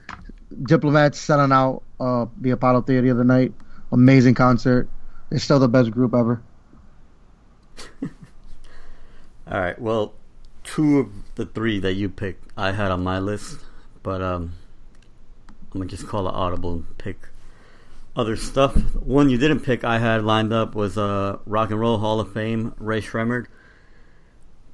Diplomats 0.64 1.20
selling 1.20 1.52
out 1.52 1.84
uh, 2.00 2.26
the 2.40 2.50
Apollo 2.50 2.80
Theater 2.82 3.02
the 3.02 3.12
other 3.12 3.22
night. 3.22 3.52
Amazing 3.92 4.34
concert. 4.34 4.88
They're 5.30 5.38
still 5.38 5.60
the 5.60 5.68
best 5.68 5.92
group 5.92 6.12
ever. 6.12 6.42
All 8.02 9.60
right. 9.60 9.80
Well, 9.80 10.12
two 10.64 10.98
of 10.98 11.34
the 11.36 11.46
three 11.46 11.78
that 11.80 11.94
you 11.94 12.08
picked, 12.08 12.50
I 12.56 12.72
had 12.72 12.90
on 12.90 13.04
my 13.04 13.18
list, 13.18 13.60
but 14.02 14.20
um, 14.20 14.54
I'm 15.72 15.80
gonna 15.80 15.86
just 15.86 16.08
call 16.08 16.26
it 16.26 16.34
audible 16.34 16.72
and 16.72 16.98
pick 16.98 17.28
other 18.16 18.36
stuff. 18.36 18.74
One 18.94 19.28
you 19.28 19.38
didn't 19.38 19.60
pick, 19.60 19.84
I 19.84 19.98
had 19.98 20.24
lined 20.24 20.52
up 20.52 20.74
was 20.74 20.96
uh, 20.96 21.38
Rock 21.46 21.70
and 21.70 21.80
Roll 21.80 21.98
Hall 21.98 22.20
of 22.20 22.32
Fame, 22.32 22.74
Rae 22.78 23.00
Sremmurd. 23.00 23.46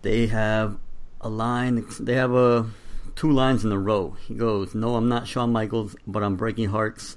They 0.02 0.28
have 0.28 0.78
a 1.20 1.28
line. 1.28 1.85
They 2.00 2.14
have 2.14 2.32
a 2.32 2.70
two 3.16 3.30
lines 3.30 3.64
in 3.64 3.73
a 3.73 3.78
row. 3.78 4.16
He 4.26 4.35
goes, 4.35 4.75
"No, 4.75 4.97
I'm 4.97 5.09
not 5.09 5.26
Shawn 5.26 5.52
Michaels, 5.52 5.97
but 6.06 6.23
I'm 6.23 6.37
breaking 6.37 6.68
hearts." 6.68 7.16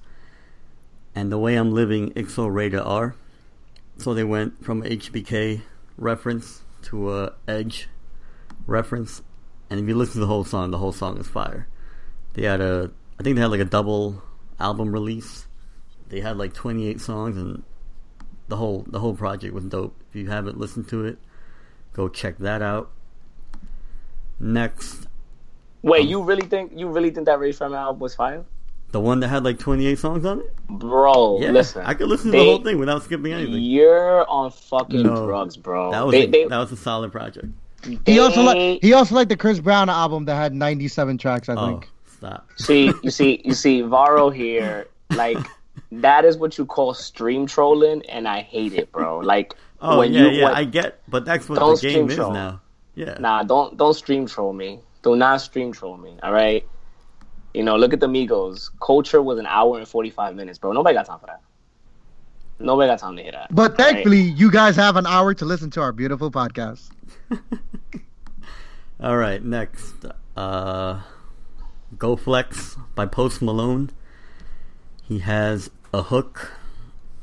And 1.15 1.32
the 1.32 1.38
way 1.38 1.56
I'm 1.56 1.74
living, 1.74 2.12
XO 2.12 2.51
rated 2.53 2.80
R. 2.80 3.15
So 3.98 4.13
they 4.13 4.24
went 4.24 4.65
from 4.65 4.82
HBK 4.82 5.62
reference 5.98 6.63
to 6.84 7.13
a 7.13 7.34
Edge 7.48 7.88
reference, 8.67 9.22
and 9.70 9.79
if 9.79 9.88
you 9.88 9.96
listen 9.96 10.13
to 10.15 10.20
the 10.20 10.27
whole 10.27 10.43
song, 10.43 10.72
the 10.72 10.77
whole 10.77 10.91
song 10.93 11.17
is 11.17 11.27
fire. 11.27 11.67
They 12.34 12.43
had 12.43 12.62
a, 12.62 12.91
I 13.20 13.24
think 13.24 13.36
they 13.36 13.41
had 13.41 13.51
like 13.51 13.60
a 13.60 13.65
double 13.65 14.24
album 14.60 14.91
release. 14.91 15.48
They 16.10 16.22
had 16.22 16.38
like 16.38 16.53
28 16.53 17.00
songs, 17.01 17.38
and 17.38 17.63
the 18.48 18.58
whole 18.58 18.86
the 18.88 19.00
whole 19.00 19.15
project 19.15 19.53
was 19.53 19.65
dope. 19.65 19.96
If 20.10 20.15
you 20.15 20.29
haven't 20.29 20.58
listened 20.60 20.88
to 20.89 21.05
it, 21.05 21.17
go 21.93 22.08
check 22.10 22.38
that 22.39 22.62
out. 22.62 22.91
Next, 24.39 25.08
Wait, 25.82 26.01
um, 26.03 26.08
you 26.08 26.22
really 26.24 26.46
think 26.48 26.72
you 26.75 26.89
really 26.89 27.12
think 27.12 27.27
that 27.27 27.39
Rae 27.39 27.51
Sremmurd 27.51 27.77
album 27.77 28.00
was 28.00 28.15
fire? 28.15 28.43
the 28.91 29.00
one 29.00 29.22
that 29.22 29.27
had 29.29 29.43
like 29.43 29.58
28 29.58 29.98
songs 29.98 30.24
on 30.24 30.39
it. 30.41 30.55
Bro, 30.70 31.39
Yeah, 31.41 31.50
listen. 31.50 31.84
I 31.84 31.96
could 31.96 32.08
listen 32.10 32.27
to 32.27 32.32
they- 32.38 32.38
the 32.38 32.51
whole 32.51 32.63
thing 32.63 32.77
without 32.77 33.01
skipping 33.01 33.34
anything. 33.34 33.55
You're 33.55 34.29
on 34.29 34.51
fucking 34.51 35.01
No. 35.01 35.25
drugs, 35.25 35.58
bro. 35.58 35.89
That 35.89 36.05
was 36.05 36.12
they, 36.13 36.25
a, 36.25 36.29
they, 36.29 36.46
that 36.46 36.58
was 36.60 36.72
a 36.72 36.77
solid 36.77 37.12
project. 37.12 37.48
He 38.06 38.20
also 38.20 38.42
they- 38.42 38.72
like 38.74 38.82
he 38.82 38.94
also 38.94 39.16
liked 39.16 39.30
the 39.30 39.38
Chris 39.38 39.60
Brown 39.60 39.90
album 39.90 40.25
that 40.25 40.36
had 40.36 40.54
97 40.54 41.18
tracks. 41.18 41.50
I 41.50 41.56
Oh, 41.56 41.68
think. 41.68 41.90
stop. 42.08 42.48
see, 42.58 42.92
you 43.04 43.10
see, 43.10 43.42
you 43.44 43.54
see, 43.54 43.82
Varo 43.82 44.30
here, 44.30 44.88
like 45.16 45.38
that 45.92 46.25
is 46.25 46.38
what 46.38 46.58
you 46.58 46.66
call 46.66 46.94
stream 46.94 47.46
trolling, 47.46 48.02
and 48.10 48.28
I 48.28 48.42
hate 48.42 48.74
it, 48.74 48.92
bro. 48.92 49.20
Like 49.20 49.56
Oh 49.82 50.00
when 50.00 50.13
yeah, 50.13 50.22
you 50.24 50.30
yeah, 50.30 50.46
when- 50.46 50.56
I 50.56 50.63
get, 50.63 51.02
but 51.10 51.25
that's 51.25 51.50
what 51.50 51.60
Don't 51.60 51.80
the 51.82 51.92
game 51.92 52.10
is 52.10 52.16
troll. 52.16 52.32
now. 52.32 52.62
Yeah. 52.96 53.18
Nah, 53.20 53.44
don't 53.44 53.75
don't 53.78 53.94
stream 53.94 54.28
troll 54.28 54.54
me. 54.54 54.80
Do 55.02 55.16
not 55.16 55.42
stream 55.42 55.74
troll 55.74 55.98
me. 55.98 56.16
All 56.24 56.32
right. 56.32 56.66
You 57.54 57.63
know, 57.63 57.75
look 57.75 57.92
at 57.94 58.00
the 58.00 58.08
Migos. 58.08 58.70
Culture 58.82 59.22
was 59.22 59.38
an 59.40 59.46
hour 59.46 59.78
and 59.78 59.88
forty 59.88 60.10
five 60.10 60.36
minutes, 60.36 60.58
bro. 60.58 60.72
Nobody 60.72 60.96
got 60.96 61.06
time 61.06 61.20
for 61.20 61.25
that. 61.28 61.42
Nobody 62.60 62.88
got 62.90 63.00
time 63.00 63.18
to 63.18 63.24
hear 63.24 63.32
that. 63.34 63.54
But 63.54 63.62
all 63.62 63.68
right? 63.86 63.94
thankfully, 63.94 64.22
you 64.22 64.50
guys 64.50 64.75
have 64.78 64.96
an 64.96 65.06
hour 65.06 65.34
to 65.34 65.44
listen 65.46 65.70
to 65.72 65.82
our 65.82 65.92
beautiful 65.92 66.32
podcast. 66.32 66.90
All 69.00 69.17
right, 69.17 69.43
next, 69.43 70.05
uh, 70.38 71.01
Go 71.98 72.15
Flex 72.15 72.77
by 72.96 73.05
Post 73.05 73.41
Malone. 73.41 73.89
He 75.03 75.20
has 75.20 75.70
a 75.93 76.03
hook 76.03 76.51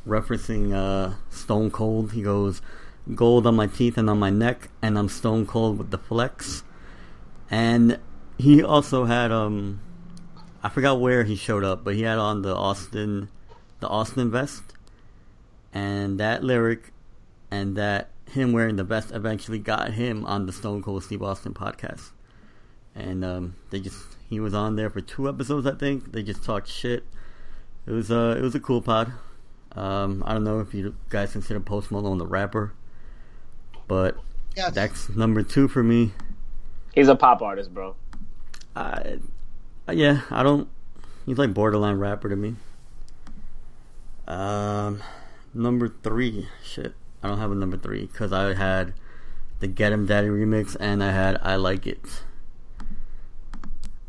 referencing 0.07 0.75
uh, 0.75 1.15
Stone 1.31 1.71
Cold. 1.71 2.13
He 2.13 2.23
goes, 2.23 2.61
"Gold 3.15 3.47
on 3.47 3.57
my 3.57 3.67
teeth 3.67 3.97
and 3.99 4.09
on 4.11 4.19
my 4.19 4.31
neck, 4.31 4.69
and 4.83 4.99
I'm 4.99 5.09
stone 5.09 5.47
cold 5.47 5.79
with 5.79 5.91
the 5.91 5.99
flex." 5.99 6.63
And 7.51 7.99
he 8.39 8.63
also 8.63 9.07
had 9.07 9.33
um, 9.33 9.81
I 10.63 10.69
forgot 10.69 11.01
where 11.01 11.25
he 11.25 11.37
showed 11.37 11.65
up, 11.65 11.85
but 11.85 11.95
he 11.95 12.03
had 12.03 12.19
on 12.19 12.43
the 12.43 12.55
Austin, 12.55 13.29
the 13.81 13.89
Austin 13.89 14.31
vest, 14.31 14.75
and 15.73 16.21
that 16.21 16.45
lyric, 16.45 16.93
and 17.51 17.77
that 17.77 18.11
him 18.31 18.53
wearing 18.53 18.77
the 18.77 18.85
vest 18.85 19.11
eventually 19.13 19.59
got 19.59 19.93
him 19.93 20.25
on 20.27 20.47
the 20.47 20.53
Stone 20.53 20.83
Cold 20.83 21.05
Steve 21.05 21.23
Austin 21.23 21.55
podcast. 21.55 22.11
And 22.95 23.25
um, 23.25 23.57
they 23.71 23.81
just 23.81 23.99
he 24.29 24.41
was 24.41 24.55
on 24.55 24.77
there 24.77 24.91
for 24.91 25.01
two 25.01 25.29
episodes, 25.29 25.67
I 25.67 25.75
think. 25.75 26.13
They 26.13 26.23
just 26.23 26.45
talked 26.45 26.69
shit. 26.69 27.05
It 27.87 27.93
was 27.93 28.11
uh, 28.11 28.35
it 28.39 28.43
was 28.43 28.55
a 28.55 28.61
cool 28.61 28.83
pod. 28.83 29.13
Um, 29.73 30.23
I 30.27 30.33
don't 30.33 30.45
know 30.45 30.61
if 30.61 30.75
you 30.75 30.95
guys 31.09 31.33
consider 31.33 31.61
Post 31.61 31.91
Malone 31.93 32.19
the 32.19 32.27
rapper, 32.27 32.73
but 33.87 34.17
Yes. 34.57 34.75
that's 34.75 35.09
number 35.11 35.43
two 35.45 35.69
for 35.69 35.83
me. 35.83 36.13
He's 36.95 37.07
a 37.07 37.15
pop 37.15 37.41
artist, 37.41 37.73
bro. 37.73 37.95
I, 38.75 39.19
yeah, 39.93 40.23
I 40.31 40.43
don't. 40.43 40.69
He's 41.25 41.39
like 41.39 41.55
borderline 41.55 41.99
rapper 41.99 42.29
to 42.29 42.35
me. 42.37 42.57
Um, 44.27 45.03
number 45.55 45.89
three, 45.89 46.49
shit, 46.65 46.95
I 47.23 47.29
don't 47.29 47.39
have 47.39 47.53
a 47.53 47.55
number 47.55 47.77
three 47.77 48.07
because 48.07 48.33
I 48.33 48.55
had 48.55 48.95
the 49.61 49.67
Get 49.67 49.93
'Em 49.93 50.07
Daddy 50.07 50.29
remix 50.29 50.77
and 50.79 51.03
I 51.03 51.13
had 51.13 51.39
I 51.43 51.57
Like 51.57 51.87
It. 51.87 52.23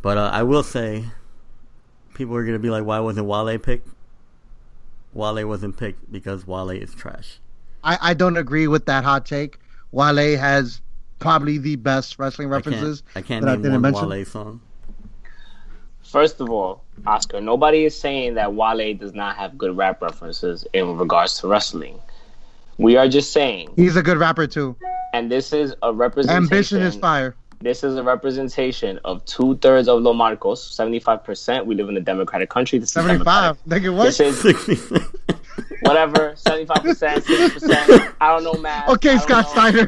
But 0.02 0.18
uh, 0.18 0.32
I 0.34 0.44
will 0.44 0.64
say, 0.64 1.06
people 2.14 2.36
are 2.36 2.46
gonna 2.46 2.60
be 2.60 2.70
like, 2.70 2.86
why 2.86 3.00
wasn't 3.00 3.28
Wale 3.28 3.58
picked? 3.60 3.88
Wale 5.14 5.46
wasn't 5.48 5.78
picked 5.78 6.12
because 6.12 6.48
Wale 6.48 6.70
is 6.72 6.96
trash. 6.96 7.40
I, 7.84 7.98
I 8.02 8.14
don't 8.14 8.38
agree 8.38 8.68
with 8.68 8.86
that 8.86 9.04
hot 9.04 9.26
take. 9.26 9.60
Wale 9.92 10.38
has 10.38 10.82
probably 11.20 11.58
the 11.58 11.76
best 11.76 12.18
wrestling 12.18 12.52
I 12.52 12.62
can't, 12.62 12.66
references. 12.66 13.04
I 13.16 13.22
can't 13.22 13.46
that 13.46 13.52
I 13.52 13.54
name 13.54 13.64
didn't 13.64 13.82
one 13.82 13.94
mention. 13.94 14.10
Wale 14.10 14.26
song. 14.26 14.62
First 16.02 16.42
of 16.42 16.50
all, 16.50 16.84
Oscar, 17.06 17.40
nobody 17.40 17.86
is 17.86 17.98
saying 17.98 18.34
that 18.36 18.54
Wale 18.54 18.94
does 18.96 19.14
not 19.14 19.38
have 19.38 19.58
good 19.58 19.78
rap 19.78 20.02
references 20.02 20.66
in 20.74 20.98
regards 20.98 21.40
to 21.40 21.48
wrestling. 21.48 22.00
We 22.82 22.98
are 22.98 23.08
just 23.08 23.32
saying, 23.32 23.74
He's 23.76 23.96
a 23.96 24.02
good 24.04 24.18
rapper 24.18 24.48
too. 24.48 24.76
and 25.14 25.32
this 25.32 25.54
is 25.54 25.74
a 25.84 25.94
representation. 25.94 26.44
Ambition 26.44 26.82
is 26.82 26.96
fire. 26.96 27.36
This 27.60 27.84
is 27.84 27.96
a 27.96 28.02
representation 28.04 29.00
of 29.06 29.24
two 29.26 29.56
thirds 29.58 29.88
of 29.88 30.02
Los 30.02 30.16
Marcos, 30.16 30.64
seventy-five 30.76 31.24
percent. 31.24 31.68
We 31.68 31.76
live 31.76 31.90
in 31.90 31.98
a 31.98 32.02
democratic 32.02 32.50
country. 32.50 32.80
This 32.80 32.90
is 32.90 32.94
75. 32.94 33.26
democratic. 33.68 33.92
Nigga, 33.92 33.96
what? 33.96 34.06
This 34.06 34.20
is 34.20 34.40
60 34.42 34.76
whatever, 35.84 36.34
seventy-five 36.36 36.82
percent, 36.82 37.24
sixty 37.24 37.50
percent. 37.60 38.16
I 38.20 38.30
don't 38.36 38.44
know 38.44 38.60
math. 38.60 38.90
Okay, 38.90 39.18
Scott 39.20 39.46
know. 39.46 39.52
Steiner. 39.52 39.88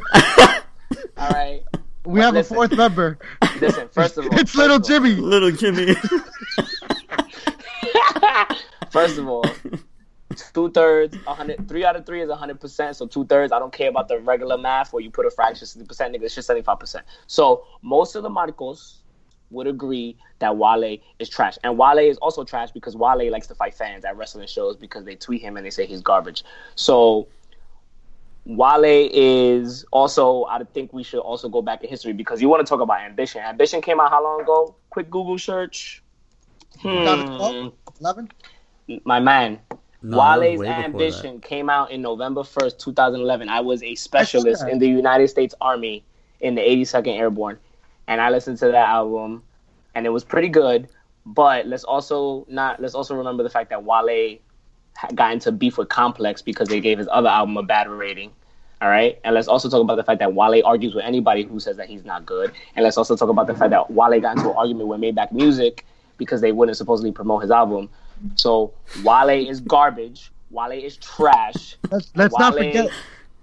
All 1.18 1.30
right. 1.30 1.64
We 2.06 2.20
have 2.20 2.36
a 2.36 2.44
fourth 2.44 2.74
member. 2.78 3.18
Listen, 3.60 3.88
first 3.90 4.18
of 4.20 4.26
all, 4.32 4.38
It's 4.38 4.54
little 4.56 4.76
of 4.76 4.84
all- 4.84 4.88
Jimmy. 4.88 5.16
Little 5.16 5.52
Jimmy. 5.52 5.96
First 8.92 9.18
of 9.18 9.28
all, 9.28 9.44
two 10.34 10.70
thirds, 10.72 11.16
100, 11.26 11.68
three 11.68 11.86
out 11.86 11.96
of 11.96 12.06
three 12.06 12.22
is 12.22 12.32
hundred 12.32 12.60
percent. 12.60 12.96
So 12.96 13.08
two 13.08 13.26
thirds, 13.26 13.52
I 13.52 13.60
don't 13.60 13.74
care 13.74 13.90
about 13.90 14.08
the 14.08 14.20
regular 14.20 14.58
math 14.58 14.94
where 14.94 15.04
you 15.04 15.10
put 15.10 15.26
a 15.26 15.32
fraction, 15.32 15.66
sixty 15.66 15.86
percent, 15.86 16.16
nigga. 16.16 16.24
It's 16.24 16.36
just 16.36 16.48
seventy 16.48 16.64
five 16.64 16.80
percent. 16.80 17.06
So 17.28 17.66
most 17.82 18.16
of 18.16 18.24
the 18.24 18.30
Marcos 18.30 19.00
would 19.52 19.68
agree 19.68 20.18
that 20.40 20.58
Wale 20.58 20.98
is 21.20 21.30
trash, 21.30 21.58
and 21.64 21.78
Wale 21.78 22.00
is 22.00 22.18
also 22.18 22.44
trash 22.44 22.72
because 22.72 22.96
Wale 22.96 23.32
likes 23.32 23.48
to 23.48 23.56
fight 23.56 23.74
fans 23.76 24.06
at 24.06 24.18
wrestling 24.18 24.48
shows 24.48 24.76
because 24.76 25.06
they 25.06 25.16
tweet 25.16 25.42
him 25.42 25.58
and 25.58 25.66
they 25.66 25.72
say 25.72 25.86
he's 25.86 26.02
garbage. 26.02 26.44
So. 26.76 27.28
Wale 28.46 29.10
is 29.14 29.86
also. 29.94 30.44
I 30.44 30.62
think 30.66 30.92
we 30.92 31.02
should 31.02 31.22
also 31.22 31.48
go 31.48 31.62
back 31.62 31.82
in 31.82 31.90
history 31.90 32.12
because 32.12 32.42
you 32.42 32.50
want 32.50 32.60
to 32.60 32.70
talk 32.70 32.82
about 32.82 33.00
ambition. 33.00 33.40
Ambition 33.40 33.82
came 33.82 34.02
out 34.02 34.10
how 34.10 34.22
long 34.22 34.42
ago? 34.42 34.76
Quick 34.90 35.10
Google 35.10 35.38
search. 35.38 36.04
Hmm. 36.82 36.90
2012? 36.90 37.74
11? 38.02 38.30
My 39.06 39.20
man, 39.20 39.60
No, 40.04 40.18
Wale's 40.18 40.60
way 40.60 40.68
before 40.68 40.84
Ambition 40.84 41.40
came 41.40 41.70
out 41.70 41.90
in 41.90 42.02
November 42.02 42.42
1st, 42.42 42.78
2011. 42.78 43.48
I 43.48 43.62
was 43.62 43.82
a 43.84 43.96
specialist 43.96 44.68
in 44.68 44.80
the 44.80 44.88
United 44.88 45.30
States 45.30 45.56
Army 45.62 46.04
in 46.42 46.56
the 46.56 46.62
82nd 46.62 47.18
Airborne, 47.18 47.58
and 48.08 48.20
I 48.20 48.30
listened 48.30 48.58
to 48.60 48.66
that 48.66 48.90
album, 48.90 49.44
and 49.96 50.06
it 50.06 50.10
was 50.10 50.26
pretty 50.26 50.50
good. 50.50 50.90
But 51.26 51.68
let's 51.68 51.86
also 51.86 52.46
not 52.50 52.82
let's 52.82 52.96
also 52.96 53.16
remember 53.16 53.44
the 53.44 53.50
fact 53.50 53.70
that 53.70 53.86
Wale 53.86 54.40
got 55.16 55.32
into 55.32 55.54
beef 55.54 55.78
with 55.78 55.88
Complex 55.88 56.42
because 56.42 56.68
they 56.68 56.82
gave 56.82 56.98
his 56.98 57.08
other 57.10 57.30
album 57.30 57.56
a 57.56 57.64
bad 57.64 57.88
rating. 57.88 58.32
All 58.82 58.90
right, 58.90 59.18
and 59.24 59.34
let's 59.34 59.48
also 59.48 59.70
talk 59.70 59.80
about 59.80 59.96
the 59.96 60.04
fact 60.04 60.20
that 60.20 60.34
Wale 60.34 60.62
argues 60.66 60.94
with 60.94 61.06
anybody 61.06 61.44
who 61.44 61.62
says 61.62 61.78
that 61.78 61.88
he's 61.88 62.04
not 62.04 62.26
good, 62.26 62.52
and 62.76 62.84
let's 62.84 62.98
also 62.98 63.16
talk 63.16 63.30
about 63.30 63.48
the 63.48 63.56
fact 63.56 63.70
that 63.70 63.90
Wale 63.90 64.20
got 64.20 64.36
into 64.36 64.50
an 64.50 64.58
argument 64.58 64.90
with 64.90 65.00
Maybach 65.00 65.32
Music 65.32 65.86
because 66.18 66.42
they 66.42 66.52
wouldn't 66.52 66.78
supposedly 66.78 67.14
promote 67.14 67.42
his 67.42 67.52
album. 67.52 67.90
So 68.36 68.74
Wale 69.04 69.50
is 69.50 69.60
garbage. 69.62 70.32
Wale 70.52 70.72
is 70.72 70.98
trash. 70.98 71.78
Let's 71.92 72.12
let's 72.16 72.38
not 72.38 72.54
forget. 72.56 72.90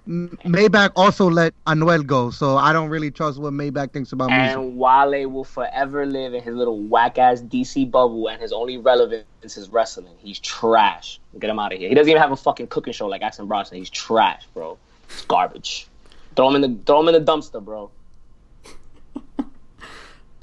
Maybach 0.08 0.90
also 0.96 1.30
let 1.30 1.54
Anuel 1.66 2.04
go, 2.04 2.30
so 2.30 2.56
I 2.56 2.72
don't 2.72 2.88
really 2.88 3.10
trust 3.12 3.38
what 3.38 3.52
Maybach 3.52 3.92
thinks 3.92 4.10
about 4.12 4.30
music. 4.30 4.56
And 4.56 4.76
Wale 4.76 5.28
will 5.28 5.44
forever 5.44 6.04
live 6.04 6.34
in 6.34 6.42
his 6.42 6.54
little 6.54 6.80
whack 6.80 7.18
ass 7.18 7.42
DC 7.42 7.88
bubble, 7.90 8.28
and 8.28 8.40
his 8.40 8.52
only 8.52 8.76
relevance 8.78 9.24
is 9.42 9.68
wrestling. 9.68 10.14
He's 10.18 10.40
trash. 10.40 11.20
Get 11.38 11.50
him 11.50 11.58
out 11.60 11.72
of 11.72 11.78
here. 11.78 11.88
He 11.88 11.94
doesn't 11.94 12.10
even 12.10 12.20
have 12.20 12.32
a 12.32 12.36
fucking 12.36 12.68
cooking 12.68 12.92
show 12.92 13.06
like 13.06 13.22
Action 13.22 13.46
Bronson. 13.46 13.78
He's 13.78 13.90
trash, 13.90 14.46
bro. 14.52 14.78
It's 15.10 15.24
garbage. 15.26 15.86
Throw 16.34 16.48
him 16.48 16.56
in 16.56 16.62
the 16.62 16.82
throw 16.86 17.00
him 17.00 17.08
in 17.08 17.14
the 17.24 17.32
dumpster, 17.32 17.62
bro. 17.64 17.90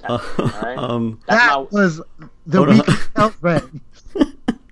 That's, 0.01 0.39
alright? 0.39 0.77
Um, 0.77 1.19
That's 1.27 1.45
that 1.45 1.57
my- 1.57 1.67
was 1.71 2.01
the 2.45 2.57
Hold 2.57 2.69
weekend 2.69 2.97
outfit. 3.15 3.63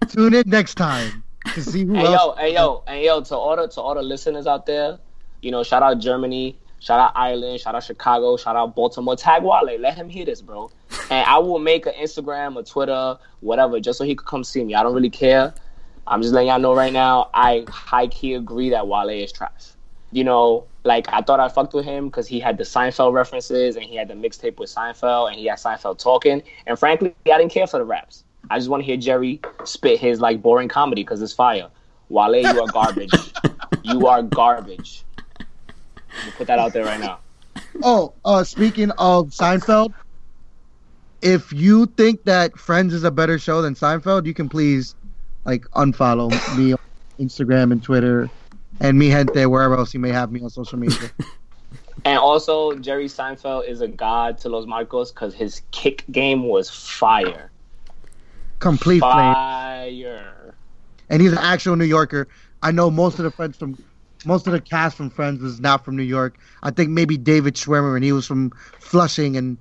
Tune 0.06 0.34
in 0.34 0.50
next 0.50 0.76
time 0.76 1.24
to 1.54 1.62
see 1.62 1.86
who 1.86 1.94
Hey 1.94 2.06
else. 2.06 2.16
yo, 2.16 2.36
hey 2.36 2.54
yo, 2.54 2.84
hey 2.88 3.06
yo, 3.06 3.22
to 3.22 3.36
all 3.36 3.56
the 3.56 3.68
to 3.68 3.82
all 3.82 3.96
the 3.96 4.02
listeners 4.02 4.48
out 4.48 4.66
there, 4.66 4.98
you 5.42 5.52
know, 5.52 5.64
shout 5.64 5.84
out 5.84 6.00
Germany, 6.00 6.58
shout 6.80 7.00
out 7.00 7.12
Ireland, 7.16 7.60
shout 7.60 7.76
out 7.76 7.84
Chicago, 7.84 8.38
shout 8.38 8.56
out 8.56 8.76
Baltimore. 8.76 9.16
Tag 9.16 9.44
Wale, 9.44 9.80
let 9.80 9.96
him 9.96 10.10
hear 10.10 10.26
this, 10.26 10.42
bro. 10.42 10.72
And 11.10 11.26
I 11.26 11.38
will 11.38 11.60
make 11.60 11.86
an 11.86 11.94
Instagram, 11.94 12.58
a 12.60 12.64
Twitter, 12.64 13.18
whatever, 13.42 13.80
just 13.80 13.98
so 13.98 14.04
he 14.04 14.16
could 14.16 14.28
come 14.28 14.44
see 14.44 14.64
me. 14.64 14.76
I 14.76 14.84
don't 14.84 14.94
really 14.94 15.10
care. 15.10 15.54
I'm 16.08 16.22
just 16.22 16.34
letting 16.34 16.50
y'all 16.50 16.60
know 16.60 16.76
right 16.76 16.94
now. 16.94 17.30
I 17.34 17.66
high 17.68 18.08
key 18.08 18.36
agree 18.36 18.70
that 18.70 18.88
Wale 18.88 19.10
is 19.10 19.32
trash. 19.32 19.72
You 20.12 20.24
know, 20.24 20.66
like 20.84 21.08
I 21.12 21.22
thought 21.22 21.40
I 21.40 21.50
fucked 21.50 21.74
with 21.74 21.86
him 21.86 22.08
because 22.08 22.28
he 22.28 22.40
had 22.40 22.58
the 22.58 22.64
Seinfeld 22.64 23.14
references 23.14 23.76
and 23.76 23.84
he 23.84 23.96
had 23.96 24.08
the 24.08 24.14
mixtape 24.14 24.60
with 24.60 24.74
Seinfeld 24.74 25.30
and 25.30 25.40
he 25.40 25.46
had 25.46 25.58
Seinfeld 25.58 25.98
talking. 25.98 26.44
And 26.68 26.78
frankly, 26.78 27.14
I 27.26 27.38
didn't 27.38 27.52
care 27.52 27.68
for 27.68 27.80
the 27.80 27.86
raps. 27.86 28.24
I 28.50 28.58
just 28.58 28.70
want 28.70 28.82
to 28.82 28.86
hear 28.86 28.98
Jerry 28.98 29.40
spit 29.64 30.00
his 30.00 30.20
like 30.20 30.42
boring 30.42 30.70
comedy 30.70 31.04
because 31.04 31.22
it's 31.22 31.34
fire. 31.34 31.68
Wale, 32.10 32.36
you 32.36 32.62
are 32.62 32.68
garbage. 32.68 33.12
you 33.84 34.08
are 34.08 34.22
garbage. 34.22 35.04
We'll 35.38 36.34
put 36.38 36.48
that 36.48 36.60
out 36.60 36.74
there 36.74 36.86
right 36.86 37.00
now. 37.00 37.20
Oh, 37.84 38.14
uh, 38.24 38.44
speaking 38.44 38.92
of 38.92 39.30
Seinfeld, 39.30 39.94
if 41.22 41.52
you 41.52 41.88
think 41.88 42.24
that 42.26 42.58
Friends 42.58 42.94
is 42.94 43.04
a 43.04 43.12
better 43.12 43.40
show 43.40 43.62
than 43.62 43.76
Seinfeld, 43.76 44.26
you 44.26 44.34
can 44.34 44.48
please 44.48 44.96
like 45.46 45.66
unfollow 45.72 46.30
me 46.58 46.74
on 46.74 46.80
Instagram 47.20 47.72
and 47.72 47.82
Twitter, 47.82 48.30
and 48.80 48.98
me 48.98 49.10
gente 49.10 49.46
wherever 49.46 49.76
else 49.76 49.94
you 49.94 50.00
may 50.00 50.12
have 50.12 50.32
me 50.32 50.42
on 50.42 50.50
social 50.50 50.78
media. 50.78 51.10
And 52.04 52.20
also, 52.20 52.78
Jerry 52.78 53.06
Seinfeld 53.06 53.68
is 53.68 53.82
a 53.82 53.88
god 53.88 54.38
to 54.40 54.50
Los 54.50 54.68
Marcos 54.68 55.12
because 55.12 55.34
his 55.34 55.62
kick 55.72 56.04
game 56.12 56.44
was 56.44 56.70
fire. 56.70 57.50
Complete 58.66 59.02
flame. 59.02 59.34
Fire. 59.36 60.56
and 61.12 61.22
he's 61.22 61.32
an 61.32 61.38
actual 61.38 61.76
New 61.76 61.86
Yorker. 61.86 62.28
I 62.64 62.72
know 62.72 62.90
most 62.90 63.20
of 63.20 63.24
the 63.24 63.30
friends 63.30 63.58
from 63.58 63.78
most 64.26 64.48
of 64.48 64.54
the 64.54 64.60
cast 64.60 64.98
from 64.98 65.12
Friends 65.12 65.40
was 65.40 65.60
not 65.60 65.86
from 65.86 65.96
New 65.96 66.02
York. 66.02 66.40
I 66.64 66.72
think 66.72 66.90
maybe 66.90 67.16
David 67.16 67.54
Schwimmer 67.54 67.96
and 67.96 68.04
he 68.04 68.12
was 68.12 68.26
from 68.26 68.52
Flushing 68.80 69.38
and 69.38 69.60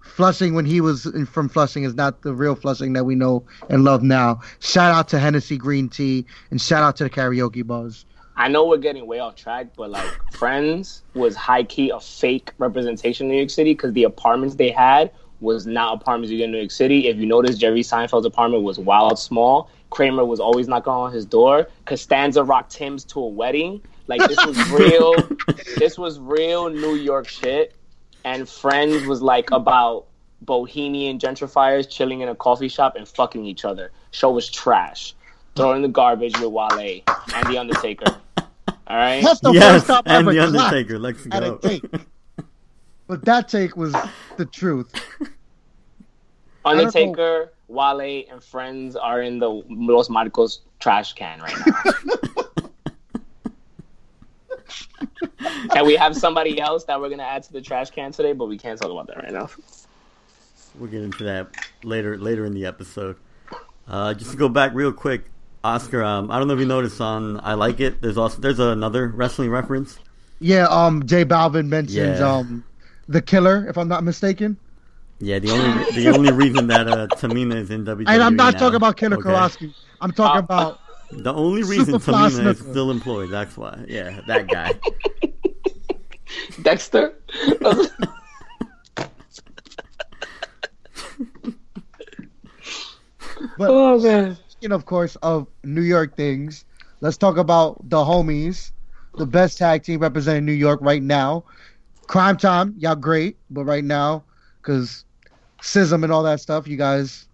Flushing 0.00 0.54
when 0.54 0.64
he 0.64 0.80
was 0.80 1.04
in, 1.04 1.26
from 1.26 1.50
Flushing 1.50 1.82
is 1.82 1.94
not 1.94 2.22
the 2.22 2.32
real 2.32 2.54
Flushing 2.54 2.94
that 2.94 3.04
we 3.04 3.14
know 3.14 3.44
and 3.68 3.84
love 3.84 4.02
now. 4.02 4.40
Shout 4.60 4.90
out 4.90 5.08
to 5.08 5.18
Hennessy 5.18 5.58
Green 5.58 5.90
Tea 5.90 6.24
and 6.50 6.58
shout 6.58 6.82
out 6.82 6.96
to 6.96 7.04
the 7.04 7.10
karaoke 7.10 7.66
buzz. 7.66 8.06
I 8.36 8.48
know 8.48 8.64
we're 8.64 8.78
getting 8.78 9.06
way 9.06 9.18
off 9.18 9.36
track, 9.36 9.66
but 9.76 9.90
like 9.90 10.08
Friends 10.32 11.02
was 11.12 11.36
high 11.36 11.64
key 11.64 11.90
a 11.90 12.00
fake 12.00 12.54
representation 12.56 13.26
of 13.26 13.32
New 13.32 13.36
York 13.36 13.50
City 13.50 13.74
because 13.74 13.92
the 13.92 14.04
apartments 14.04 14.54
they 14.54 14.70
had 14.70 15.10
was 15.40 15.66
not 15.66 16.00
apartments 16.00 16.30
you 16.30 16.38
get 16.38 16.44
in 16.44 16.52
New 16.52 16.58
York 16.58 16.70
City. 16.70 17.08
If 17.08 17.16
you 17.16 17.26
notice, 17.26 17.56
Jerry 17.56 17.82
Seinfeld's 17.82 18.26
apartment 18.26 18.62
was 18.62 18.78
wild 18.78 19.18
small. 19.18 19.70
Kramer 19.90 20.24
was 20.24 20.40
always 20.40 20.68
knocking 20.68 20.92
on 20.92 21.12
his 21.12 21.24
door. 21.24 21.68
Costanza 21.84 22.44
rocked 22.44 22.72
Tim's 22.72 23.04
to 23.04 23.20
a 23.20 23.26
wedding. 23.26 23.82
Like 24.06 24.20
this 24.28 24.44
was 24.46 24.70
real. 24.70 25.14
this 25.78 25.98
was 25.98 26.18
real 26.18 26.68
New 26.68 26.94
York 26.94 27.28
shit. 27.28 27.74
And 28.24 28.48
Friends 28.48 29.06
was 29.06 29.22
like 29.22 29.50
about 29.50 30.06
bohemian 30.42 31.18
gentrifiers 31.18 31.88
chilling 31.88 32.20
in 32.20 32.28
a 32.28 32.34
coffee 32.34 32.68
shop 32.68 32.96
and 32.96 33.06
fucking 33.08 33.44
each 33.44 33.64
other. 33.64 33.92
Show 34.10 34.30
was 34.30 34.50
trash. 34.50 35.14
Throw 35.56 35.72
in 35.74 35.82
the 35.82 35.88
garbage 35.88 36.38
with 36.38 36.50
Wale 36.50 37.02
and 37.34 37.46
The 37.48 37.58
Undertaker. 37.58 38.16
All 38.86 38.96
right. 38.96 39.22
That's 39.22 39.40
the 39.40 39.52
yes, 39.52 39.84
first 39.84 39.86
time 39.86 40.02
I 40.06 40.18
and 40.18 40.28
ever 40.28 40.32
the 40.32 40.42
Undertaker. 40.44 40.98
Let's 40.98 41.26
at 41.30 41.42
a 41.42 41.52
go. 41.52 42.00
Take. 43.10 43.20
But 43.20 43.24
that 43.26 43.48
take 43.48 43.76
was 43.76 43.94
the 44.36 44.46
truth. 44.46 44.92
Undertaker, 46.64 47.52
Wale, 47.68 48.24
and 48.30 48.42
friends 48.42 48.96
are 48.96 49.22
in 49.22 49.38
the 49.38 49.48
Los 49.68 50.10
Marcos 50.10 50.60
trash 50.78 51.12
can 51.14 51.40
right 51.40 51.56
now. 51.66 51.74
and 55.74 55.86
we 55.86 55.96
have 55.96 56.16
somebody 56.16 56.60
else 56.60 56.84
that 56.84 57.00
we're 57.00 57.08
gonna 57.08 57.22
add 57.22 57.42
to 57.44 57.52
the 57.52 57.60
trash 57.60 57.90
can 57.90 58.12
today, 58.12 58.32
but 58.32 58.46
we 58.46 58.58
can't 58.58 58.80
talk 58.80 58.90
about 58.90 59.06
that 59.06 59.16
right 59.16 59.32
now. 59.32 59.48
We'll 60.78 60.90
get 60.90 61.02
into 61.02 61.24
that 61.24 61.48
later 61.82 62.18
later 62.18 62.44
in 62.44 62.54
the 62.54 62.66
episode. 62.66 63.16
Uh, 63.88 64.14
just 64.14 64.30
to 64.30 64.36
go 64.36 64.48
back 64.48 64.72
real 64.74 64.92
quick, 64.92 65.24
Oscar. 65.64 66.04
Um, 66.04 66.30
I 66.30 66.38
don't 66.38 66.46
know 66.46 66.54
if 66.54 66.60
you 66.60 66.66
noticed 66.66 67.00
on 67.00 67.40
I 67.40 67.54
like 67.54 67.80
it. 67.80 68.00
There's 68.02 68.18
also 68.18 68.40
there's 68.40 68.60
another 68.60 69.08
wrestling 69.08 69.50
reference. 69.50 69.98
Yeah, 70.38 70.66
um, 70.68 71.06
J 71.06 71.24
Balvin 71.24 71.66
mentions 71.68 72.20
Yeah. 72.20 72.32
um, 72.32 72.64
the 73.10 73.20
killer, 73.20 73.66
if 73.68 73.76
I'm 73.76 73.88
not 73.88 74.04
mistaken. 74.04 74.56
Yeah, 75.18 75.38
the 75.38 75.50
only 75.50 75.92
the 76.02 76.08
only 76.16 76.32
reason 76.32 76.66
that 76.68 76.88
uh, 76.88 77.06
Tamina 77.08 77.56
is 77.56 77.70
in 77.70 77.84
WWE. 77.84 78.04
And 78.08 78.22
I'm 78.22 78.36
not 78.36 78.54
now. 78.54 78.58
talking 78.60 78.76
about 78.76 78.96
Killer 78.96 79.16
Okay. 79.18 79.24
Kowalski. 79.28 79.74
I'm 80.00 80.12
talking 80.12 80.36
Uh, 80.40 80.44
about 80.44 80.78
The 81.12 81.34
only 81.34 81.62
reason 81.62 81.94
Superfly 81.96 82.30
Tamina 82.30 82.46
is 82.52 82.60
Snuka. 82.62 82.70
still 82.70 82.90
employed. 82.90 83.30
That's 83.30 83.56
why. 83.56 83.84
Yeah, 83.86 84.20
that 84.26 84.46
guy. 84.48 84.72
Dexter. 86.62 87.12
But 93.58 93.70
oh 93.70 93.98
man. 94.00 94.36
speaking, 94.48 94.72
of 94.72 94.84
course, 94.86 95.16
of 95.16 95.46
New 95.64 95.82
York 95.82 96.16
things, 96.16 96.64
let's 97.00 97.16
talk 97.16 97.36
about 97.36 97.88
the 97.88 97.96
homies, 97.98 98.72
the 99.16 99.26
best 99.26 99.58
tag 99.58 99.82
team 99.82 100.00
representing 100.00 100.44
New 100.44 100.52
York 100.52 100.80
right 100.82 101.02
now. 101.02 101.44
Crime 102.10 102.36
Time, 102.36 102.74
y'all 102.76 102.96
great, 102.96 103.36
but 103.50 103.64
right 103.64 103.84
now, 103.84 104.24
because 104.60 105.04
Sism 105.62 106.02
and 106.02 106.12
all 106.12 106.24
that 106.24 106.40
stuff, 106.40 106.66
you 106.66 106.76
guys, 106.76 107.28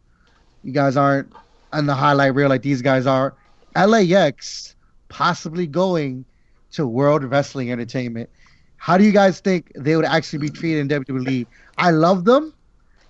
you 0.62 0.72
guys 0.72 0.98
aren't 0.98 1.32
on 1.72 1.86
the 1.86 1.94
highlight 1.94 2.34
reel 2.34 2.50
like 2.50 2.60
these 2.60 2.82
guys 2.82 3.06
are. 3.06 3.34
LAX 3.74 4.76
possibly 5.08 5.66
going 5.66 6.26
to 6.72 6.86
World 6.86 7.24
Wrestling 7.24 7.72
Entertainment. 7.72 8.28
How 8.76 8.98
do 8.98 9.04
you 9.04 9.12
guys 9.12 9.40
think 9.40 9.72
they 9.74 9.96
would 9.96 10.04
actually 10.04 10.40
be 10.40 10.50
treated 10.50 10.80
in 10.80 11.04
WWE? 11.04 11.46
I 11.78 11.90
love 11.92 12.26
them. 12.26 12.52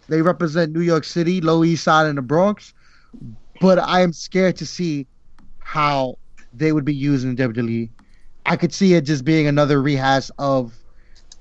They 0.08 0.22
represent 0.22 0.72
New 0.72 0.82
York 0.82 1.02
City, 1.02 1.40
Low 1.40 1.64
East 1.64 1.82
Side, 1.82 2.06
and 2.06 2.16
the 2.16 2.22
Bronx 2.22 2.72
but 3.60 3.80
I 3.80 4.02
am 4.02 4.12
scared 4.12 4.56
to 4.58 4.66
see 4.66 5.06
how 5.58 6.18
they 6.52 6.70
would 6.70 6.84
be 6.84 6.94
used 6.94 7.24
in 7.24 7.34
WWE. 7.34 7.88
I 8.44 8.56
could 8.56 8.72
see 8.72 8.94
it 8.94 9.00
just 9.00 9.24
being 9.24 9.48
another 9.48 9.82
rehash 9.82 10.30
of 10.38 10.72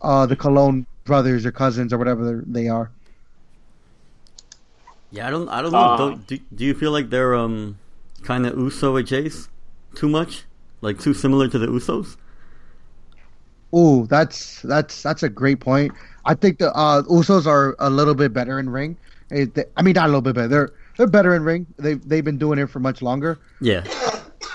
uh, 0.01 0.25
the 0.25 0.36
Colón 0.36 0.86
brothers 1.03 1.45
or 1.45 1.51
cousins 1.51 1.93
or 1.93 1.97
whatever 1.97 2.43
they 2.45 2.67
are. 2.67 2.91
Yeah, 5.12 5.27
I 5.27 5.31
don't. 5.31 5.47
I 5.49 5.62
don't 5.62 5.71
know. 5.71 5.77
Uh, 5.77 5.97
don't, 5.97 6.27
do, 6.27 6.39
do 6.53 6.65
you 6.65 6.73
feel 6.73 6.91
like 6.91 7.10
they're 7.10 7.36
um 7.36 7.77
kind 8.23 8.45
of 8.45 8.58
Uso 8.58 8.93
with 8.93 9.08
Jace 9.08 9.47
too 9.95 10.10
much? 10.10 10.43
Like 10.81 10.99
too 10.99 11.13
similar 11.13 11.47
to 11.47 11.58
the 11.58 11.67
Usos? 11.67 12.17
Ooh, 13.73 14.08
that's 14.08 14.62
that's 14.63 15.01
that's 15.03 15.23
a 15.23 15.29
great 15.29 15.60
point. 15.60 15.93
I 16.25 16.34
think 16.34 16.60
the 16.60 16.71
uh, 16.75 17.03
Usos 17.03 17.45
are 17.45 17.75
a 17.79 17.89
little 17.89 18.15
bit 18.15 18.34
better 18.34 18.60
in 18.60 18.69
ring. 18.69 18.97
They- 19.29 19.47
I 19.77 19.81
mean, 19.81 19.93
not 19.93 20.05
a 20.05 20.08
little 20.08 20.21
bit 20.21 20.36
better. 20.36 20.47
They're 20.47 20.71
they're 20.97 21.08
better 21.08 21.36
in 21.36 21.43
ring. 21.43 21.65
They 21.77 21.95
they've 21.95 22.23
been 22.23 22.38
doing 22.38 22.60
it 22.60 22.69
for 22.69 22.79
much 22.79 23.01
longer. 23.01 23.38
Yeah. 23.62 23.84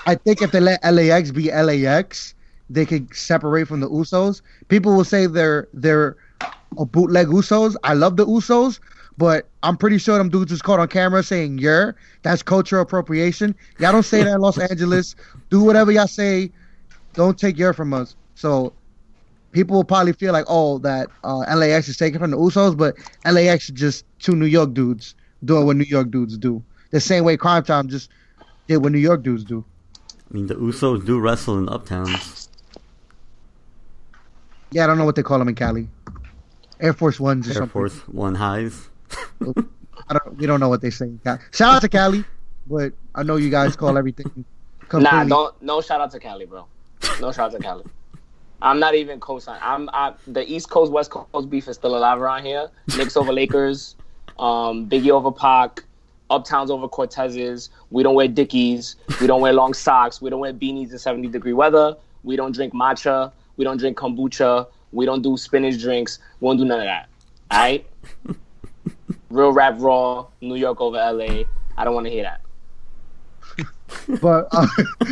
I 0.05 0.15
think 0.15 0.41
if 0.41 0.51
they 0.51 0.59
let 0.59 0.83
LAX 0.83 1.31
be 1.31 1.51
LAX, 1.51 2.33
they 2.71 2.85
could 2.85 3.13
separate 3.13 3.67
from 3.67 3.81
the 3.81 3.89
Usos. 3.89 4.41
People 4.69 4.95
will 4.95 5.03
say 5.03 5.27
they're 5.27 5.67
they're 5.73 6.15
a 6.77 6.85
bootleg 6.85 7.27
Usos. 7.27 7.75
I 7.83 7.93
love 7.93 8.17
the 8.17 8.25
Usos, 8.25 8.79
but 9.17 9.47
I'm 9.63 9.77
pretty 9.77 9.97
sure 9.97 10.17
them 10.17 10.29
dudes 10.29 10.51
was 10.51 10.61
caught 10.61 10.79
on 10.79 10.87
camera 10.87 11.21
saying 11.23 11.57
"you're." 11.57 11.95
That's 12.23 12.41
cultural 12.41 12.81
appropriation. 12.81 13.55
Y'all 13.79 13.91
don't 13.91 14.03
say 14.03 14.23
that 14.23 14.35
in 14.35 14.41
Los 14.41 14.57
Angeles. 14.69 15.15
Do 15.49 15.61
whatever 15.61 15.91
y'all 15.91 16.07
say. 16.07 16.51
Don't 17.13 17.37
take 17.37 17.57
"you're" 17.57 17.73
from 17.73 17.93
us. 17.93 18.15
So 18.35 18.73
people 19.51 19.75
will 19.75 19.83
probably 19.83 20.13
feel 20.13 20.33
like, 20.33 20.45
oh, 20.47 20.77
that 20.79 21.09
uh, 21.23 21.39
LAX 21.53 21.87
is 21.89 21.97
taken 21.97 22.19
from 22.19 22.31
the 22.31 22.37
Usos, 22.37 22.77
but 22.77 22.95
LAX 23.25 23.65
is 23.65 23.71
just 23.71 24.05
two 24.19 24.35
New 24.35 24.45
York 24.45 24.73
dudes 24.73 25.13
doing 25.43 25.65
what 25.65 25.75
New 25.75 25.83
York 25.83 26.09
dudes 26.09 26.37
do. 26.37 26.63
The 26.91 27.01
same 27.01 27.23
way 27.23 27.35
Crime 27.37 27.63
Time 27.63 27.89
just 27.89 28.09
did 28.67 28.77
what 28.77 28.91
New 28.91 28.99
York 28.99 29.23
dudes 29.23 29.43
do. 29.43 29.65
I 30.29 30.33
mean, 30.33 30.47
the 30.47 30.55
Usos 30.55 31.05
do 31.05 31.19
wrestle 31.19 31.57
in 31.57 31.65
Uptowns. 31.65 32.40
Yeah, 34.71 34.85
I 34.85 34.87
don't 34.87 34.97
know 34.97 35.05
what 35.05 35.15
they 35.15 35.23
call 35.23 35.39
them 35.39 35.49
in 35.49 35.55
Cali. 35.55 35.87
Air 36.79 36.93
Force 36.93 37.19
Ones 37.19 37.47
or 37.47 37.51
Air 37.51 37.53
something. 37.55 37.69
Force 37.69 37.95
One 38.07 38.35
highs. 38.35 38.89
I 39.41 40.13
don't. 40.13 40.37
We 40.37 40.45
don't 40.45 40.59
know 40.59 40.69
what 40.69 40.81
they 40.81 40.89
say. 40.89 41.05
in 41.05 41.19
Cali. 41.23 41.39
Shout 41.51 41.75
out 41.75 41.81
to 41.81 41.89
Cali, 41.89 42.23
but 42.67 42.93
I 43.13 43.23
know 43.23 43.35
you 43.35 43.49
guys 43.49 43.75
call 43.75 43.97
everything. 43.97 44.45
Completely. 44.87 45.17
Nah, 45.19 45.23
don't 45.25 45.61
no 45.61 45.81
shout 45.81 46.01
out 46.01 46.11
to 46.11 46.19
Cali, 46.19 46.45
bro. 46.45 46.65
No 47.19 47.31
shout 47.31 47.53
out 47.53 47.57
to 47.57 47.59
Cali. 47.59 47.85
I'm 48.61 48.79
not 48.79 48.93
even 48.93 49.19
co-sign. 49.19 49.59
I'm 49.61 49.89
I, 49.91 50.13
the 50.27 50.49
East 50.49 50.69
Coast 50.69 50.91
West 50.91 51.09
Coast 51.11 51.49
beef 51.49 51.67
is 51.67 51.75
still 51.77 51.95
alive 51.95 52.19
around 52.19 52.45
here. 52.45 52.69
Knicks 52.97 53.17
over 53.17 53.33
Lakers, 53.33 53.95
um, 54.37 54.87
Biggie 54.87 55.09
over 55.09 55.31
Pac, 55.31 55.83
Uptowns 56.29 56.69
over 56.69 56.87
Cortezes. 56.87 57.69
We 57.89 58.03
don't 58.03 58.15
wear 58.15 58.27
Dickies. 58.27 58.95
We 59.19 59.27
don't 59.27 59.41
wear 59.41 59.53
long 59.53 59.73
socks. 59.73 60.21
We 60.21 60.29
don't 60.29 60.39
wear 60.39 60.53
beanies 60.53 60.91
in 60.91 60.99
70 60.99 61.29
degree 61.29 61.53
weather. 61.53 61.95
We 62.23 62.35
don't 62.35 62.53
drink 62.53 62.73
matcha. 62.73 63.31
We 63.57 63.63
don't 63.63 63.77
drink 63.77 63.97
kombucha. 63.97 64.67
We 64.91 65.05
don't 65.05 65.21
do 65.21 65.37
spinach 65.37 65.79
drinks. 65.79 66.19
We 66.39 66.45
won't 66.45 66.59
do 66.59 66.65
none 66.65 66.79
of 66.79 66.85
that. 66.85 67.09
All 67.49 67.59
right. 67.59 67.85
Real 69.29 69.51
rap 69.51 69.75
raw. 69.77 70.27
New 70.41 70.55
York 70.55 70.81
over 70.81 70.97
LA. 70.97 71.43
I 71.77 71.83
don't 71.83 71.93
want 71.93 72.07
to 72.07 72.11
hear 72.11 72.23
that. 72.23 72.41
But 74.21 74.47
uh, 74.51 74.65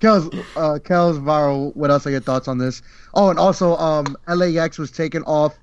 Kels, 0.00 0.34
uh, 0.56 0.78
Kels, 0.80 1.20
Varo, 1.22 1.70
what 1.70 1.90
else 1.90 2.06
are 2.06 2.10
your 2.10 2.20
thoughts 2.20 2.48
on 2.48 2.58
this? 2.58 2.82
Oh, 3.14 3.30
and 3.30 3.38
also, 3.38 3.76
um, 3.76 4.16
LAX 4.26 4.78
was 4.78 4.90
taken 4.90 5.22
off 5.24 5.56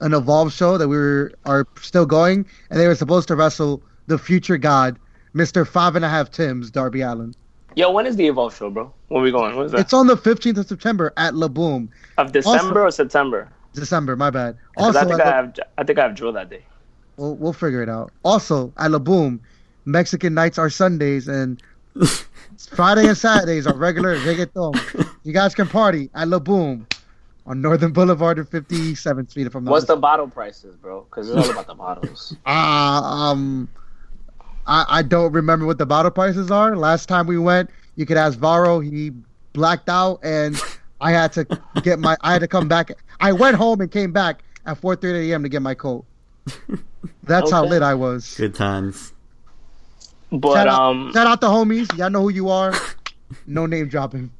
an 0.00 0.12
Evolve 0.12 0.52
show 0.52 0.76
that 0.76 0.88
we 0.88 0.96
were 0.96 1.32
are 1.44 1.66
still 1.80 2.04
going, 2.04 2.46
and 2.68 2.80
they 2.80 2.88
were 2.88 2.96
supposed 2.96 3.28
to 3.28 3.36
wrestle 3.36 3.80
the 4.06 4.18
future 4.18 4.58
god, 4.58 4.98
Mister 5.34 5.64
Five 5.64 5.94
and 5.96 6.04
a 6.04 6.08
Half 6.08 6.30
Tims, 6.30 6.70
Darby 6.70 7.00
Allin. 7.00 7.34
Yo, 7.76 7.90
when 7.90 8.06
is 8.06 8.16
the 8.16 8.26
Evolve 8.26 8.54
show, 8.54 8.70
bro? 8.70 8.92
When 9.08 9.22
we 9.22 9.30
going? 9.30 9.56
When 9.56 9.66
is 9.66 9.72
that? 9.72 9.80
It's 9.80 9.92
on 9.92 10.06
the 10.06 10.16
15th 10.16 10.58
of 10.58 10.68
September 10.68 11.12
at 11.16 11.34
La 11.34 11.48
Boom, 11.48 11.90
of 12.18 12.32
December 12.32 12.58
also- 12.58 12.80
or 12.80 12.90
September? 12.90 13.48
December. 13.72 14.14
My 14.14 14.30
bad. 14.30 14.56
Also, 14.76 15.00
I 15.00 15.04
think 15.04 15.14
at 15.14 15.20
I 15.20 15.24
La- 15.24 15.36
have 15.36 15.58
I 15.78 15.82
think 15.84 15.98
I 15.98 16.02
have 16.04 16.14
drill 16.14 16.32
that 16.34 16.48
day. 16.48 16.64
we'll, 17.16 17.34
we'll 17.34 17.52
figure 17.52 17.82
it 17.82 17.88
out. 17.88 18.12
Also, 18.24 18.72
at 18.76 18.90
La 18.92 19.00
Boom, 19.00 19.40
Mexican 19.84 20.32
nights 20.34 20.58
are 20.58 20.70
Sundays, 20.70 21.26
and 21.26 21.60
Friday 22.70 23.08
and 23.08 23.16
Saturdays 23.18 23.66
are 23.66 23.74
regular 23.76 24.16
reggaeton. 24.18 25.08
You 25.24 25.32
guys 25.32 25.56
can 25.56 25.66
party 25.66 26.08
at 26.14 26.28
La 26.28 26.38
Boom 26.38 26.86
on 27.46 27.60
Northern 27.60 27.92
Boulevard 27.92 28.38
and 28.38 28.48
57th 28.48 29.30
Street. 29.30 29.48
If 29.48 29.56
I'm 29.56 29.64
not 29.64 29.72
What's 29.72 29.86
the 29.86 29.96
bottle 29.96 30.28
prices, 30.28 30.76
bro? 30.76 31.00
Because 31.10 31.28
it's 31.28 31.36
all 31.44 31.50
about 31.50 31.66
the 31.66 31.74
bottles. 31.74 32.36
Uh, 32.46 32.50
um, 32.50 33.68
I, 34.66 34.84
I 34.88 35.02
don't 35.02 35.32
remember 35.32 35.66
what 35.66 35.78
the 35.78 35.86
bottle 35.86 36.10
prices 36.10 36.50
are. 36.50 36.76
Last 36.76 37.06
time 37.06 37.26
we 37.26 37.38
went, 37.38 37.70
you 37.96 38.06
could 38.06 38.16
ask 38.16 38.38
Varro. 38.38 38.80
He 38.80 39.12
blacked 39.52 39.88
out, 39.88 40.20
and 40.22 40.60
I 41.00 41.12
had 41.12 41.32
to 41.32 41.46
get 41.82 41.98
my. 41.98 42.16
I 42.20 42.32
had 42.32 42.40
to 42.40 42.48
come 42.48 42.68
back. 42.68 42.92
I 43.20 43.32
went 43.32 43.56
home 43.56 43.80
and 43.80 43.90
came 43.90 44.12
back 44.12 44.42
at 44.66 44.80
4:30 44.80 45.30
a.m. 45.30 45.42
to 45.42 45.48
get 45.48 45.62
my 45.62 45.74
coat. 45.74 46.04
That's 47.22 47.50
how 47.50 47.64
lit 47.64 47.82
I 47.82 47.94
was. 47.94 48.34
Good 48.36 48.54
times. 48.54 49.12
But 50.30 50.54
shout, 50.54 50.68
um, 50.68 51.08
out, 51.08 51.14
shout 51.14 51.26
out 51.26 51.40
the 51.40 51.48
homies. 51.48 51.96
Y'all 51.96 52.10
know 52.10 52.22
who 52.22 52.30
you 52.30 52.48
are. 52.48 52.74
No 53.46 53.66
name 53.66 53.88
dropping. 53.88 54.30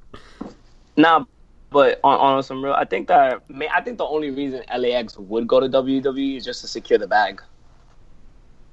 nah. 0.96 1.24
But 1.70 1.98
on, 2.04 2.20
on 2.20 2.42
some 2.44 2.64
real, 2.64 2.74
I 2.74 2.84
think 2.84 3.08
that 3.08 3.50
may 3.50 3.68
I 3.68 3.80
think 3.80 3.98
the 3.98 4.04
only 4.04 4.30
reason 4.30 4.62
LAX 4.78 5.18
would 5.18 5.48
go 5.48 5.58
to 5.58 5.68
WWE 5.68 6.36
is 6.36 6.44
just 6.44 6.60
to 6.60 6.68
secure 6.68 7.00
the 7.00 7.08
bag. 7.08 7.42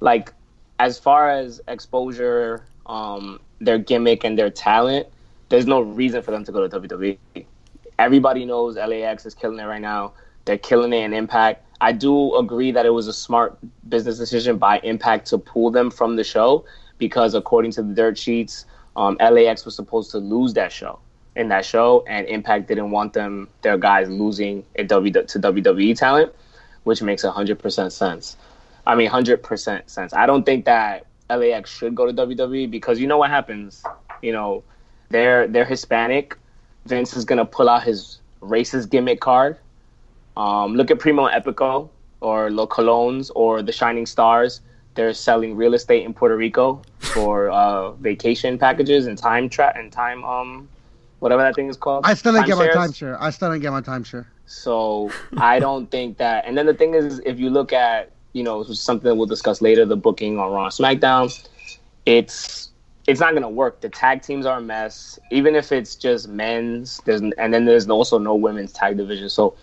Like, 0.01 0.31
as 0.81 0.97
far 0.97 1.29
as 1.29 1.61
exposure, 1.67 2.65
um, 2.87 3.39
their 3.59 3.77
gimmick 3.77 4.23
and 4.23 4.35
their 4.35 4.49
talent, 4.49 5.05
there's 5.49 5.67
no 5.67 5.79
reason 5.79 6.23
for 6.23 6.31
them 6.31 6.43
to 6.43 6.51
go 6.51 6.67
to 6.67 6.79
WWE. 6.79 7.19
Everybody 7.99 8.45
knows 8.45 8.77
LAX 8.77 9.27
is 9.27 9.35
killing 9.35 9.59
it 9.59 9.65
right 9.65 9.81
now. 9.81 10.13
They're 10.45 10.57
killing 10.57 10.91
it 10.91 11.03
in 11.03 11.13
Impact. 11.13 11.63
I 11.81 11.91
do 11.91 12.35
agree 12.35 12.71
that 12.71 12.87
it 12.87 12.89
was 12.89 13.07
a 13.07 13.13
smart 13.13 13.59
business 13.89 14.17
decision 14.17 14.57
by 14.57 14.79
Impact 14.79 15.27
to 15.27 15.37
pull 15.37 15.69
them 15.69 15.91
from 15.91 16.15
the 16.15 16.23
show 16.23 16.65
because, 16.97 17.35
according 17.35 17.73
to 17.73 17.83
the 17.83 17.93
dirt 17.93 18.17
sheets, 18.17 18.65
um, 18.95 19.17
LAX 19.21 19.65
was 19.65 19.75
supposed 19.75 20.09
to 20.11 20.17
lose 20.17 20.55
that 20.55 20.71
show 20.71 20.97
in 21.35 21.49
that 21.49 21.63
show, 21.63 22.03
and 22.07 22.25
Impact 22.25 22.67
didn't 22.67 22.89
want 22.89 23.13
them 23.13 23.49
their 23.61 23.77
guys 23.77 24.09
losing 24.09 24.65
w, 24.87 25.13
to 25.13 25.39
WWE 25.39 25.95
talent, 25.95 26.33
which 26.85 27.03
makes 27.03 27.21
hundred 27.21 27.59
percent 27.59 27.93
sense. 27.93 28.35
I 28.85 28.95
mean, 28.95 29.07
hundred 29.07 29.43
percent 29.43 29.89
sense. 29.89 30.13
I 30.13 30.25
don't 30.25 30.45
think 30.45 30.65
that 30.65 31.05
LAX 31.29 31.69
should 31.69 31.95
go 31.95 32.05
to 32.05 32.13
WWE 32.13 32.69
because 32.69 32.99
you 32.99 33.07
know 33.07 33.17
what 33.17 33.29
happens. 33.29 33.83
You 34.21 34.33
know, 34.33 34.63
they're 35.09 35.47
they're 35.47 35.65
Hispanic. 35.65 36.37
Vince 36.85 37.15
is 37.15 37.25
gonna 37.25 37.45
pull 37.45 37.69
out 37.69 37.83
his 37.83 38.19
racist 38.41 38.89
gimmick 38.89 39.19
card. 39.21 39.57
Um, 40.35 40.75
look 40.75 40.89
at 40.91 40.99
Primo 40.99 41.27
Epico 41.27 41.89
or 42.21 42.49
Los 42.49 42.69
Colones 42.69 43.31
or 43.35 43.61
the 43.61 43.71
Shining 43.71 44.05
Stars. 44.05 44.61
They're 44.95 45.13
selling 45.13 45.55
real 45.55 45.73
estate 45.73 46.03
in 46.03 46.13
Puerto 46.13 46.35
Rico 46.35 46.81
for 46.99 47.49
uh, 47.49 47.91
vacation 47.91 48.57
packages 48.57 49.07
and 49.07 49.17
time 49.17 49.47
trap 49.47 49.75
and 49.77 49.91
time 49.91 50.23
um 50.25 50.67
whatever 51.19 51.43
that 51.43 51.55
thing 51.55 51.69
is 51.69 51.77
called. 51.77 52.03
I 52.05 52.15
still 52.15 52.33
didn't 52.33 52.47
get 52.47 52.57
my 52.57 52.67
Timeshares. 52.67 53.15
timeshare. 53.15 53.17
I 53.19 53.29
still 53.29 53.51
didn't 53.51 53.61
get 53.61 53.71
my 53.71 53.81
timeshare. 53.81 54.25
So 54.47 55.11
I 55.37 55.59
don't 55.59 55.89
think 55.89 56.17
that. 56.17 56.45
And 56.45 56.57
then 56.57 56.65
the 56.65 56.73
thing 56.73 56.93
is, 56.93 57.21
if 57.25 57.39
you 57.39 57.49
look 57.49 57.71
at, 57.71 58.11
you 58.33 58.43
know, 58.43 58.63
something 58.63 59.17
we'll 59.17 59.27
discuss 59.27 59.61
later, 59.61 59.85
the 59.85 59.97
booking 59.97 60.39
on 60.39 60.51
Raw 60.51 60.69
SmackDown, 60.69 61.47
it's 62.05 62.69
it's 63.07 63.19
not 63.19 63.33
gonna 63.33 63.49
work. 63.49 63.81
The 63.81 63.89
tag 63.89 64.21
teams 64.21 64.45
are 64.45 64.59
a 64.59 64.61
mess. 64.61 65.19
Even 65.31 65.55
if 65.55 65.71
it's 65.71 65.95
just 65.95 66.27
men's, 66.27 67.01
there's 67.05 67.21
and 67.21 67.53
then 67.53 67.65
there's 67.65 67.89
also 67.89 68.17
no 68.17 68.35
women's 68.35 68.71
tag 68.71 68.97
division. 68.97 69.29
So 69.29 69.55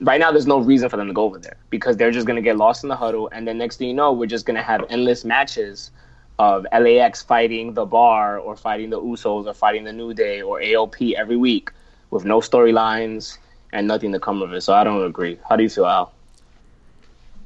right 0.00 0.20
now, 0.20 0.30
there's 0.30 0.46
no 0.46 0.60
reason 0.60 0.88
for 0.88 0.96
them 0.96 1.08
to 1.08 1.12
go 1.12 1.24
over 1.24 1.38
there 1.38 1.56
because 1.70 1.96
they're 1.96 2.10
just 2.10 2.26
gonna 2.26 2.42
get 2.42 2.56
lost 2.56 2.84
in 2.84 2.88
the 2.88 2.96
huddle. 2.96 3.28
And 3.32 3.46
then 3.46 3.58
next 3.58 3.76
thing 3.76 3.88
you 3.88 3.94
know, 3.94 4.12
we're 4.12 4.26
just 4.26 4.46
gonna 4.46 4.62
have 4.62 4.84
endless 4.88 5.24
matches 5.24 5.90
of 6.38 6.66
LAX 6.72 7.22
fighting 7.22 7.74
the 7.74 7.84
Bar 7.84 8.38
or 8.38 8.56
fighting 8.56 8.90
the 8.90 9.00
Usos 9.00 9.46
or 9.46 9.54
fighting 9.54 9.84
the 9.84 9.92
New 9.92 10.14
Day 10.14 10.40
or 10.40 10.60
AOP 10.60 11.14
every 11.14 11.36
week 11.36 11.70
with 12.10 12.24
no 12.24 12.40
storylines 12.40 13.36
and 13.72 13.86
nothing 13.86 14.12
to 14.12 14.20
come 14.20 14.42
of 14.42 14.52
it. 14.52 14.62
So 14.62 14.72
I 14.72 14.84
don't 14.84 15.04
agree. 15.04 15.38
How 15.48 15.56
do 15.56 15.62
you 15.62 15.68
feel, 15.68 15.86
Al? 15.86 16.12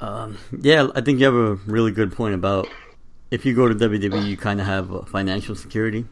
Um, 0.04 0.36
yeah, 0.60 0.88
I 0.94 1.00
think 1.00 1.18
you 1.18 1.24
have 1.24 1.34
a 1.34 1.54
really 1.64 1.90
good 1.90 2.12
point 2.12 2.34
about 2.34 2.68
if 3.30 3.46
you 3.46 3.54
go 3.54 3.66
to 3.68 3.74
WWE, 3.74 4.26
you 4.26 4.36
kind 4.36 4.60
of 4.60 4.66
have 4.66 5.08
financial 5.08 5.54
security, 5.54 6.04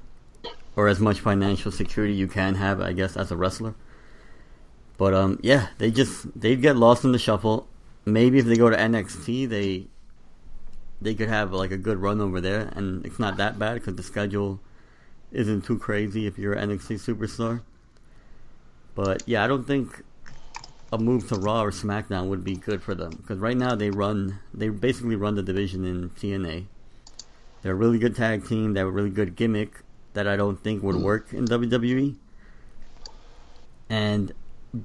or 0.77 0.89
as 0.89 0.99
much 0.99 1.21
financial 1.21 1.71
security 1.71 2.15
you 2.15 2.27
can 2.27 2.55
have, 2.55 2.81
I 2.81 2.95
guess, 2.95 3.19
as 3.19 3.31
a 3.31 3.37
wrestler. 3.37 3.75
But 4.97 5.13
um, 5.13 5.39
yeah, 5.43 5.69
they 5.77 5.91
just 5.91 6.41
they'd 6.41 6.63
get 6.63 6.77
lost 6.77 7.05
in 7.05 7.13
the 7.13 7.19
shuffle. 7.19 7.69
Maybe 8.07 8.39
if 8.39 8.47
they 8.47 8.57
go 8.57 8.71
to 8.71 8.77
NXT, 8.77 9.51
they 9.51 9.89
they 11.03 11.15
could 11.15 11.29
have 11.29 11.53
like 11.53 11.71
a 11.71 11.77
good 11.77 11.99
run 11.99 12.23
over 12.23 12.41
there, 12.41 12.73
and 12.75 13.05
it's 13.05 13.19
not 13.19 13.37
that 13.37 13.59
bad 13.59 13.75
because 13.75 13.97
the 13.97 14.03
schedule 14.03 14.59
isn't 15.33 15.67
too 15.67 15.79
crazy 15.79 16.27
if 16.27 16.39
you're 16.39 16.55
an 16.55 16.71
NXT 16.71 17.15
superstar. 17.15 17.61
But 18.95 19.23
yeah, 19.27 19.45
I 19.45 19.47
don't 19.47 19.65
think 19.65 20.03
a 20.93 20.99
move 20.99 21.27
to 21.29 21.37
Raw 21.37 21.63
or 21.63 21.71
SmackDown 21.71 22.29
would 22.29 22.45
be 22.45 22.55
good 22.55 22.83
for 22.83 22.95
them 22.95 23.11
because 23.11 23.39
right 23.39 23.57
now 23.57 23.75
they 23.75 23.91
run 23.91 24.39
they 24.53 24.69
basically 24.69 25.17
run 25.17 25.35
the 25.35 25.43
division 25.43 25.85
in 25.85 26.11
TNA. 26.11 26.67
They're 27.63 27.73
a 27.73 27.77
really 27.77 27.99
good 27.99 28.15
tag 28.15 28.47
team. 28.47 28.75
They 28.75 28.81
have 28.81 28.89
a 28.89 28.93
really 28.93 29.11
good 29.11 29.35
gimmick 29.35 29.81
that 30.13 30.29
I 30.29 30.37
don't 30.37 30.63
think 30.63 30.83
would 30.83 30.97
hmm. 30.97 31.03
work 31.03 31.33
in 31.33 31.47
WWE. 31.47 32.17
And 33.89 34.33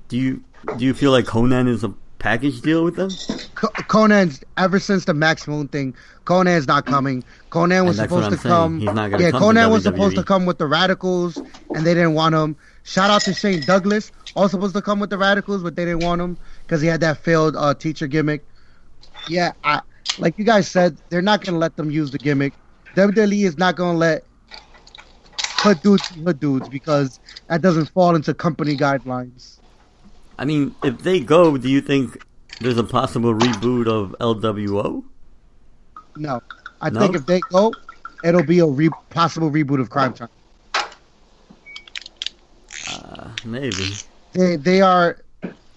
do 0.07 0.17
you 0.17 0.43
do 0.77 0.85
you 0.85 0.93
feel 0.93 1.11
like 1.11 1.25
Konnan 1.25 1.67
is 1.67 1.83
a 1.83 1.93
package 2.19 2.61
deal 2.61 2.83
with 2.83 2.95
them? 2.95 3.09
Co- 3.55 3.67
Konnan's 3.69 4.43
ever 4.57 4.79
since 4.79 5.05
the 5.05 5.13
Max 5.13 5.47
Moon 5.47 5.67
thing. 5.67 5.95
Konnan's 6.25 6.67
not 6.67 6.85
coming. 6.85 7.23
Konnan 7.51 7.85
was 7.85 7.99
And 7.99 8.09
that's 8.09 8.11
what 8.11 8.23
supposed 8.23 8.31
to 8.31 8.37
saying. 8.37 8.53
come. 8.53 8.79
He's 8.79 8.93
not 8.93 9.11
yeah, 9.19 9.31
come 9.31 9.41
to 9.41 9.59
Konnan 9.59 9.71
was 9.71 9.83
WWE. 9.83 9.85
supposed 9.85 10.15
to 10.15 10.23
come 10.23 10.45
with 10.45 10.57
the 10.57 10.65
Radicalz, 10.65 11.37
and 11.75 11.85
they 11.85 11.93
didn't 11.93 12.13
want 12.13 12.35
him. 12.35 12.55
Shout 12.87 13.09
out 13.09 13.21
to 13.21 13.33
Shane 13.33 13.59
Douglas, 13.61 14.11
also 14.33 14.57
supposed 14.57 14.73
to 14.75 14.81
come 14.81 14.99
with 15.01 15.09
the 15.09 15.17
Radicalz, 15.17 15.61
but 15.61 15.75
they 15.75 15.83
didn't 15.83 16.05
want 16.05 16.21
him 16.21 16.37
because 16.61 16.81
he 16.81 16.87
had 16.87 17.01
that 17.01 17.17
failed 17.17 17.57
uh, 17.57 17.73
teacher 17.73 18.07
gimmick. 18.07 18.45
Yeah, 19.27 19.51
I, 19.63 19.81
like 20.19 20.37
you 20.37 20.45
guys 20.45 20.69
said, 20.69 20.97
they're 21.09 21.21
not 21.21 21.43
gonna 21.43 21.57
let 21.57 21.75
them 21.75 21.91
use 21.91 22.11
the 22.11 22.17
gimmick. 22.17 22.53
WWE 22.95 23.43
is 23.43 23.57
not 23.57 23.75
gonna 23.75 23.97
let 23.97 24.23
hood 25.43 25.81
dudes 25.83 26.09
be 26.11 26.21
hood 26.21 26.39
dudes 26.39 26.69
because 26.69 27.19
that 27.49 27.61
doesn't 27.61 27.89
fall 27.89 28.15
into 28.15 28.33
company 28.33 28.77
guidelines. 28.77 29.59
I 30.39 30.45
mean, 30.45 30.73
if 30.81 30.99
they 30.99 31.19
go, 31.19 31.57
do 31.57 31.67
you 31.67 31.81
think 31.81 32.25
there's 32.61 32.77
a 32.77 32.83
possible 32.83 33.33
reboot 33.33 33.87
of 33.87 34.15
LWO. 34.19 35.03
No, 36.15 36.41
I 36.81 36.89
No? 36.89 36.99
think 36.99 37.15
if 37.15 37.25
they 37.25 37.41
go, 37.51 37.73
it'll 38.23 38.43
be 38.43 38.59
a 38.59 38.65
re- 38.65 38.89
possible 39.09 39.51
reboot 39.51 39.81
of 39.81 39.89
Crime 39.89 40.13
Time. 40.13 40.29
Maybe. 43.45 43.93
They 44.33 44.55
they 44.55 44.81
are 44.81 45.17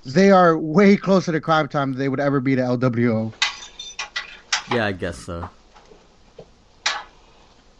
they 0.04 0.30
are 0.30 0.56
way 0.58 0.96
closer 0.96 1.32
to 1.32 1.40
Crime 1.40 1.68
Time 1.68 1.92
than 1.92 1.98
they 1.98 2.08
would 2.08 2.20
ever 2.20 2.40
be 2.40 2.56
to 2.56 2.62
LWO. 2.62 3.32
Yeah, 4.72 4.86
I 4.86 4.92
guess 4.92 5.18
so. 5.18 5.48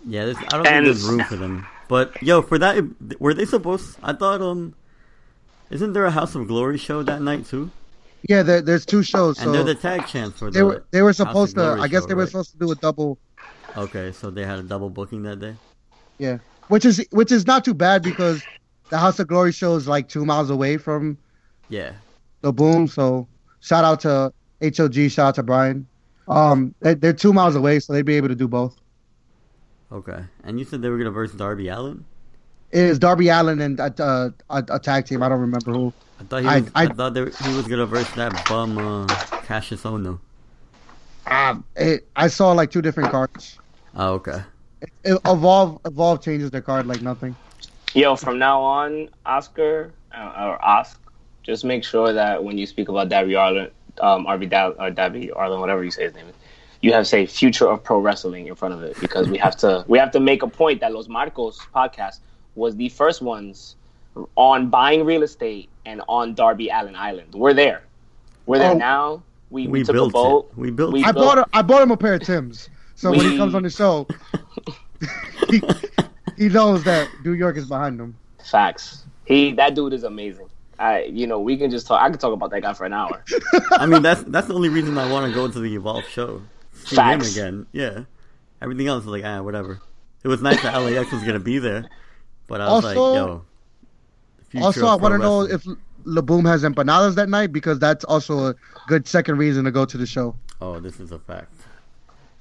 Yeah, 0.06 0.24
there's, 0.26 0.36
I 0.38 0.40
don't 0.48 0.66
And- 0.66 0.66
think 0.66 0.84
there's 0.86 1.04
room 1.04 1.24
for 1.24 1.36
them. 1.36 1.66
But 1.88 2.22
yo, 2.22 2.40
for 2.42 2.56
that, 2.58 2.84
were 3.20 3.34
they 3.34 3.44
supposed? 3.44 3.96
I 4.02 4.12
thought 4.12 4.40
um, 4.40 4.74
isn't 5.70 5.92
there 5.92 6.04
a 6.04 6.10
House 6.10 6.34
of 6.36 6.46
Glory 6.46 6.78
show 6.78 7.02
that 7.02 7.20
night 7.20 7.46
too? 7.46 7.70
Yeah, 8.28 8.42
there, 8.44 8.60
there's 8.62 8.86
two 8.86 9.02
shows. 9.02 9.40
And 9.40 9.52
they're 9.52 9.62
So 9.62 9.66
the 9.66 9.74
tag 9.74 10.06
champs 10.06 10.38
for 10.38 10.50
the. 10.50 10.58
they 10.58 10.62
were 10.62 10.84
they 10.92 11.02
were 11.02 11.08
House 11.08 11.20
of 11.20 11.28
supposed 11.28 11.54
to. 11.56 11.62
I 11.80 11.88
guess 11.88 12.02
show, 12.02 12.06
they 12.08 12.14
were 12.14 12.22
right? 12.22 12.28
supposed 12.30 12.52
to 12.52 12.58
do 12.58 12.70
a 12.70 12.74
double. 12.76 13.18
Okay, 13.76 14.12
so 14.12 14.30
they 14.30 14.44
had 14.44 14.58
a 14.60 14.62
double 14.62 14.88
booking 14.88 15.22
that 15.24 15.40
day. 15.40 15.54
Yeah, 16.18 16.38
which 16.68 16.84
is 16.84 17.04
which 17.10 17.32
is 17.32 17.46
not 17.46 17.64
too 17.64 17.74
bad 17.74 18.02
because 18.02 18.42
the 18.90 18.98
House 18.98 19.18
of 19.18 19.26
Glory 19.28 19.52
show 19.52 19.74
is 19.76 19.88
like 19.88 20.08
two 20.08 20.24
miles 20.24 20.50
away 20.50 20.76
from 20.76 21.16
Yeah. 21.68 21.92
the 22.42 22.52
Boom. 22.52 22.86
So 22.88 23.26
shout 23.60 23.84
out 23.84 24.00
to 24.00 24.32
HOG. 24.62 25.08
Shout 25.10 25.28
out 25.28 25.34
to 25.36 25.42
Brian. 25.42 25.86
Um, 26.28 26.74
they- 26.80 26.94
they're 26.94 27.12
two 27.12 27.32
miles 27.32 27.56
away, 27.56 27.80
so 27.80 27.92
they'd 27.92 28.04
be 28.04 28.14
able 28.14 28.28
to 28.28 28.34
do 28.34 28.46
both. 28.48 28.76
Okay, 29.92 30.22
and 30.44 30.58
you 30.58 30.64
said 30.64 30.82
they 30.82 30.88
were 30.88 30.98
gonna 30.98 31.10
verse 31.10 31.32
Darby 31.32 31.66
Allin. 31.68 32.04
It 32.70 32.84
is 32.84 32.98
Darby 33.00 33.28
Allin 33.28 33.60
and 33.60 33.80
uh, 33.80 33.90
a, 34.48 34.64
a 34.68 34.78
tag 34.78 35.06
team. 35.06 35.22
I 35.24 35.28
don't 35.28 35.40
remember 35.40 35.72
who. 35.72 35.92
I 36.20 36.22
thought 36.24 36.40
he 36.42 36.46
was. 36.46 36.70
I, 36.76 36.84
I- 36.84 36.86
thought 36.86 37.14
they, 37.14 37.22
he 37.24 37.56
was 37.56 37.66
gonna 37.66 37.86
verse 37.86 38.08
that 38.12 38.46
bum 38.48 38.78
uh, 38.78 39.06
Kassius 39.46 39.82
Ohno. 39.82 40.20
Um, 41.26 41.64
it, 41.76 42.06
I 42.14 42.28
saw 42.28 42.52
like 42.52 42.70
two 42.70 42.82
different 42.82 43.10
cards. 43.10 43.58
Oh, 43.96 44.12
okay. 44.14 44.42
It, 45.04 45.18
Evolve 45.26 45.80
Evolve 45.84 46.22
changes 46.22 46.50
their 46.52 46.60
card 46.62 46.86
like 46.86 47.02
nothing. 47.02 47.34
Yo, 47.94 48.14
from 48.16 48.38
now 48.38 48.60
on, 48.60 49.08
Oscar 49.26 49.92
uh, 50.16 50.32
or 50.46 50.64
Oscar, 50.64 51.00
just 51.42 51.64
make 51.64 51.82
sure 51.84 52.12
that 52.12 52.42
when 52.42 52.56
you 52.56 52.66
speak 52.66 52.88
about 52.88 53.08
Darby 53.08 53.34
Arlen, 53.34 53.70
um, 54.00 54.26
RB 54.26 54.48
Dal- 54.48 54.74
or 54.78 54.90
Darby 54.90 55.30
Arlen, 55.32 55.58
whatever 55.60 55.82
you 55.82 55.90
say 55.90 56.04
his 56.04 56.14
name 56.14 56.26
is, 56.28 56.34
you 56.82 56.92
have 56.92 57.06
say 57.06 57.26
future 57.26 57.66
of 57.68 57.82
pro 57.82 57.98
wrestling 57.98 58.46
in 58.46 58.54
front 58.54 58.74
of 58.74 58.82
it 58.82 58.98
because 59.00 59.28
we 59.28 59.36
have 59.38 59.56
to 59.56 59.84
we 59.88 59.98
have 59.98 60.10
to 60.12 60.20
make 60.20 60.42
a 60.42 60.46
point 60.46 60.80
that 60.80 60.92
Los 60.92 61.08
Marcos 61.08 61.58
podcast 61.74 62.20
was 62.54 62.74
the 62.76 62.88
first 62.88 63.20
ones 63.20 63.76
on 64.36 64.70
buying 64.70 65.04
real 65.04 65.22
estate 65.22 65.68
and 65.84 66.00
on 66.08 66.34
Darby 66.34 66.68
Allin 66.70 66.94
Island. 66.96 67.34
We're 67.34 67.52
there. 67.54 67.82
We're 68.46 68.58
there 68.58 68.70
Oh. 68.72 68.78
now. 68.78 69.22
We, 69.50 69.66
we, 69.66 69.80
We 69.80 69.80
took 69.80 69.90
a 69.90 69.92
built 69.94 70.12
boat. 70.12 70.48
it. 70.52 70.58
We 70.58 70.70
built 70.70 70.92
We 70.92 71.00
it. 71.00 71.06
I 71.06 71.12
built- 71.12 71.26
bought 71.26 71.38
a, 71.38 71.46
I 71.52 71.62
bought 71.62 71.82
him 71.82 71.90
a 71.90 71.96
pair 71.96 72.14
of 72.14 72.22
Tims. 72.22 72.68
So 72.94 73.10
when 73.10 73.20
he 73.20 73.36
comes 73.36 73.54
on 73.54 73.62
the 73.62 73.70
show, 73.70 74.06
he, 75.50 75.60
he 76.40 76.48
knows 76.48 76.82
that 76.84 77.08
New 77.24 77.32
York 77.32 77.56
is 77.56 77.66
behind 77.68 78.00
him. 78.00 78.16
Facts. 78.44 79.04
He 79.26 79.52
that 79.52 79.74
dude 79.76 79.92
is 79.92 80.02
amazing. 80.04 80.48
I 80.78 81.04
you 81.04 81.26
know 81.26 81.38
we 81.40 81.56
can 81.56 81.70
just 81.70 81.86
talk. 81.86 82.00
I 82.02 82.08
could 82.10 82.18
talk 82.20 82.32
about 82.32 82.50
that 82.50 82.62
guy 82.62 82.72
for 82.72 82.86
an 82.86 82.92
hour. 82.94 83.22
I 83.72 83.86
mean, 83.86 84.02
that's 84.02 84.22
that's 84.24 84.48
the 84.48 84.54
only 84.54 84.70
reason 84.70 84.96
I 84.98 85.10
want 85.12 85.26
to 85.30 85.34
go 85.34 85.46
to 85.46 85.60
the 85.60 85.74
Evolve 85.74 86.06
show. 86.08 86.42
See 86.84 86.96
Facts. 86.96 87.36
him 87.36 87.44
again. 87.44 87.66
Yeah. 87.72 88.04
Everything 88.62 88.86
else 88.88 89.02
is 89.04 89.08
like, 89.08 89.24
ah, 89.24 89.42
whatever. 89.42 89.78
It 90.24 90.28
was 90.28 90.40
nice 90.42 90.60
that 90.62 90.74
LAX 90.76 91.12
was 91.12 91.22
gonna 91.22 91.38
be 91.38 91.58
there, 91.58 91.88
but 92.46 92.60
I 92.60 92.70
was 92.72 92.84
like, 92.84 92.96
Also- 92.96 93.44
yo. 94.54 94.62
Also, 94.62 94.86
I 94.86 94.96
want 94.96 95.12
to 95.12 95.18
know 95.18 95.46
wrestling. 95.46 95.76
if 95.76 96.06
La 96.06 96.22
Boom 96.22 96.44
has 96.44 96.64
empanadas 96.64 97.14
that 97.14 97.28
night 97.28 97.52
because 97.52 97.78
that's 97.78 98.04
also 98.04 98.46
a 98.48 98.54
good 98.88 99.06
second 99.06 99.36
reason 99.38 99.64
to 99.64 99.70
go 99.70 99.84
to 99.84 99.96
the 99.96 100.06
show. 100.06 100.34
Oh, 100.60 100.80
this 100.80 100.98
is 100.98 101.12
a 101.12 101.18
fact. 101.20 101.52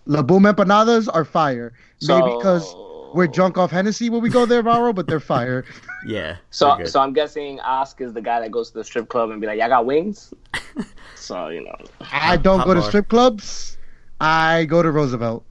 La 0.08 0.22
Boom 0.24 0.44
empanadas 0.44 1.08
are 1.14 1.24
fire. 1.24 1.74
Maybe 2.02 2.22
So- 2.22 2.38
because 2.38 2.74
we're 3.14 3.28
drunk 3.28 3.58
off 3.58 3.72
Hennessy 3.72 4.10
when 4.10 4.22
we 4.22 4.30
go 4.30 4.46
there, 4.46 4.64
Mauro, 4.64 4.94
but 4.94 5.08
they're 5.08 5.20
fire. 5.20 5.66
Yeah. 6.06 6.38
So 6.50 6.86
so 6.86 7.02
I'm 7.02 7.12
guessing 7.12 7.60
Oscar 7.60 8.06
is 8.06 8.14
the 8.14 8.22
guy 8.22 8.40
that 8.40 8.52
goes 8.52 8.72
to 8.72 8.78
the 8.78 8.86
strip 8.86 9.10
club 9.10 9.32
and 9.32 9.42
be 9.42 9.48
like, 9.48 9.60
"Y'all 9.60 9.68
got 9.68 9.86
wings?" 9.86 10.34
so 11.16 11.50
you 11.50 11.62
know, 11.62 11.76
I 12.00 12.38
don't 12.38 12.60
Hot 12.60 12.68
go 12.68 12.74
to 12.74 12.82
strip 12.82 13.10
clubs. 13.10 13.78
I 14.22 14.64
go 14.64 14.82
to 14.82 14.92
Roosevelt. 14.92 15.44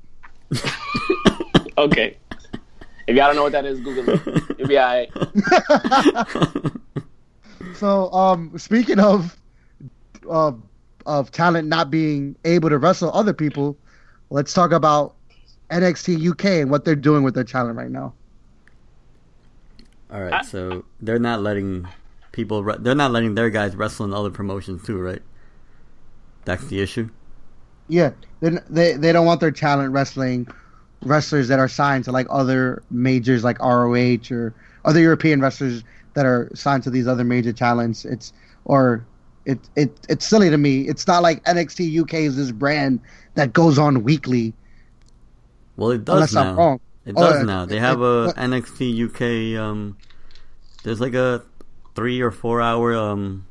okay. 1.77 2.17
If 3.07 3.15
y'all 3.15 3.27
don't 3.27 3.37
know 3.37 3.43
what 3.43 3.53
that 3.53 3.67
is, 3.67 3.79
Google 3.81 4.09
it. 4.09 4.59
You'll 4.59 4.69
be 4.69 4.79
alright. 4.79 5.11
So, 7.75 8.11
um, 8.13 8.59
speaking 8.59 8.99
of 8.99 9.39
of 10.29 10.61
of 11.07 11.31
talent 11.31 11.69
not 11.69 11.91
being 11.91 12.35
able 12.45 12.69
to 12.71 12.79
wrestle 12.79 13.13
other 13.13 13.33
people, 13.33 13.77
let's 14.31 14.53
talk 14.53 14.73
about 14.73 15.15
NXT 15.71 16.31
UK 16.31 16.45
and 16.63 16.71
what 16.71 16.85
they're 16.85 16.97
doing 16.97 17.23
with 17.23 17.35
their 17.35 17.45
talent 17.45 17.77
right 17.77 17.91
now. 17.91 18.15
All 20.11 20.23
right, 20.23 20.45
so 20.45 20.85
they're 21.01 21.19
not 21.19 21.43
letting 21.43 21.87
people. 22.33 22.65
Re- 22.65 22.77
they're 22.79 22.95
not 22.95 23.11
letting 23.11 23.35
their 23.35 23.51
guys 23.51 23.77
wrestle 23.77 24.07
in 24.07 24.15
other 24.15 24.31
promotions 24.31 24.83
too, 24.85 24.99
right? 24.99 25.21
That's 26.47 26.65
the 26.67 26.81
issue. 26.81 27.11
Yeah, 27.89 28.13
they 28.41 28.59
they 28.71 28.93
they 28.95 29.13
don't 29.13 29.27
want 29.27 29.41
their 29.41 29.51
talent 29.51 29.93
wrestling 29.93 30.49
wrestlers 31.03 31.49
that 31.49 31.59
are 31.59 31.69
signed 31.69 32.05
to 32.05 32.13
like 32.13 32.27
other 32.31 32.83
majors 32.91 33.45
like 33.45 33.59
ROH 33.61 34.31
or 34.31 34.55
other 34.85 35.01
European 35.01 35.41
wrestlers 35.41 35.85
that 36.15 36.27
are 36.27 36.51
signed 36.55 36.83
to 36.85 36.91
these 36.91 37.07
other 37.07 37.25
major 37.25 37.53
talents. 37.53 38.05
It's 38.05 38.33
or 38.65 39.05
it 39.45 39.59
it 39.77 39.93
it's 40.09 40.27
silly 40.27 40.51
to 40.51 40.59
me. 40.59 40.89
It's 40.89 41.07
not 41.07 41.23
like 41.23 41.45
NXT 41.45 42.03
UK 42.03 42.15
is 42.15 42.37
this 42.37 42.51
brand 42.51 43.01
that 43.35 43.53
goes 43.53 43.79
on 43.79 44.05
weekly. 44.05 44.55
Well, 45.79 45.93
it 45.93 46.05
does 46.05 46.15
Unless 46.17 46.33
now. 46.35 46.51
I'm 46.51 46.57
wrong. 46.57 46.81
It 47.07 47.15
Oh, 47.17 47.23
does 47.23 47.37
yeah, 47.39 47.43
now. 47.45 47.65
They 47.65 47.77
it- 47.79 47.81
have 47.81 48.01
it- 48.03 48.05
a 48.05 48.35
NXT 48.37 48.93
UK. 48.93 49.57
Um, 49.57 49.97
there's 50.83 51.01
like 51.01 51.15
a 51.15 51.43
three 51.95 52.21
or 52.21 52.31
four 52.31 52.61
hour 52.61 52.95
um 52.95 53.47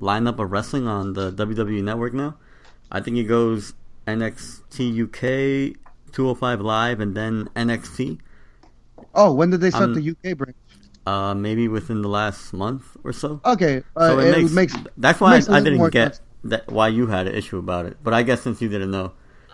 lineup 0.00 0.38
of 0.38 0.50
wrestling 0.50 0.86
on 0.86 1.12
the 1.12 1.30
WWE 1.32 1.82
Network 1.82 2.14
now. 2.14 2.36
I 2.90 3.00
think 3.00 3.16
it 3.18 3.24
goes 3.24 3.74
NXT 4.06 4.94
UK, 4.94 5.76
205 6.12 6.60
Live, 6.60 7.00
and 7.00 7.16
then 7.16 7.48
NXT. 7.56 8.18
Oh, 9.14 9.32
when 9.32 9.50
did 9.50 9.60
they 9.60 9.70
start 9.70 9.90
Um, 9.90 9.94
the 9.94 10.02
UK 10.14 10.36
branch? 10.38 10.56
Uh, 11.04 11.34
maybe 11.34 11.66
within 11.66 12.00
the 12.00 12.08
last 12.08 12.52
month 12.52 12.96
or 13.02 13.12
so. 13.12 13.40
Okay, 13.44 13.82
uh, 13.96 14.08
so 14.08 14.18
it, 14.20 14.52
makes, 14.52 14.74
that's 14.96 15.20
why 15.20 15.34
makes 15.34 15.48
I, 15.48 15.56
I 15.58 15.60
didn't 15.60 15.90
get 15.90 16.20
that 16.44 16.70
why 16.70 16.88
you 16.88 17.08
had 17.08 17.26
an 17.26 17.34
issue 17.34 17.58
about 17.58 17.86
it. 17.86 17.96
But 18.04 18.14
I 18.14 18.22
guess 18.22 18.40
since 18.40 18.62
you 18.62 18.68
didn't 18.68 18.92
know, 18.92 19.12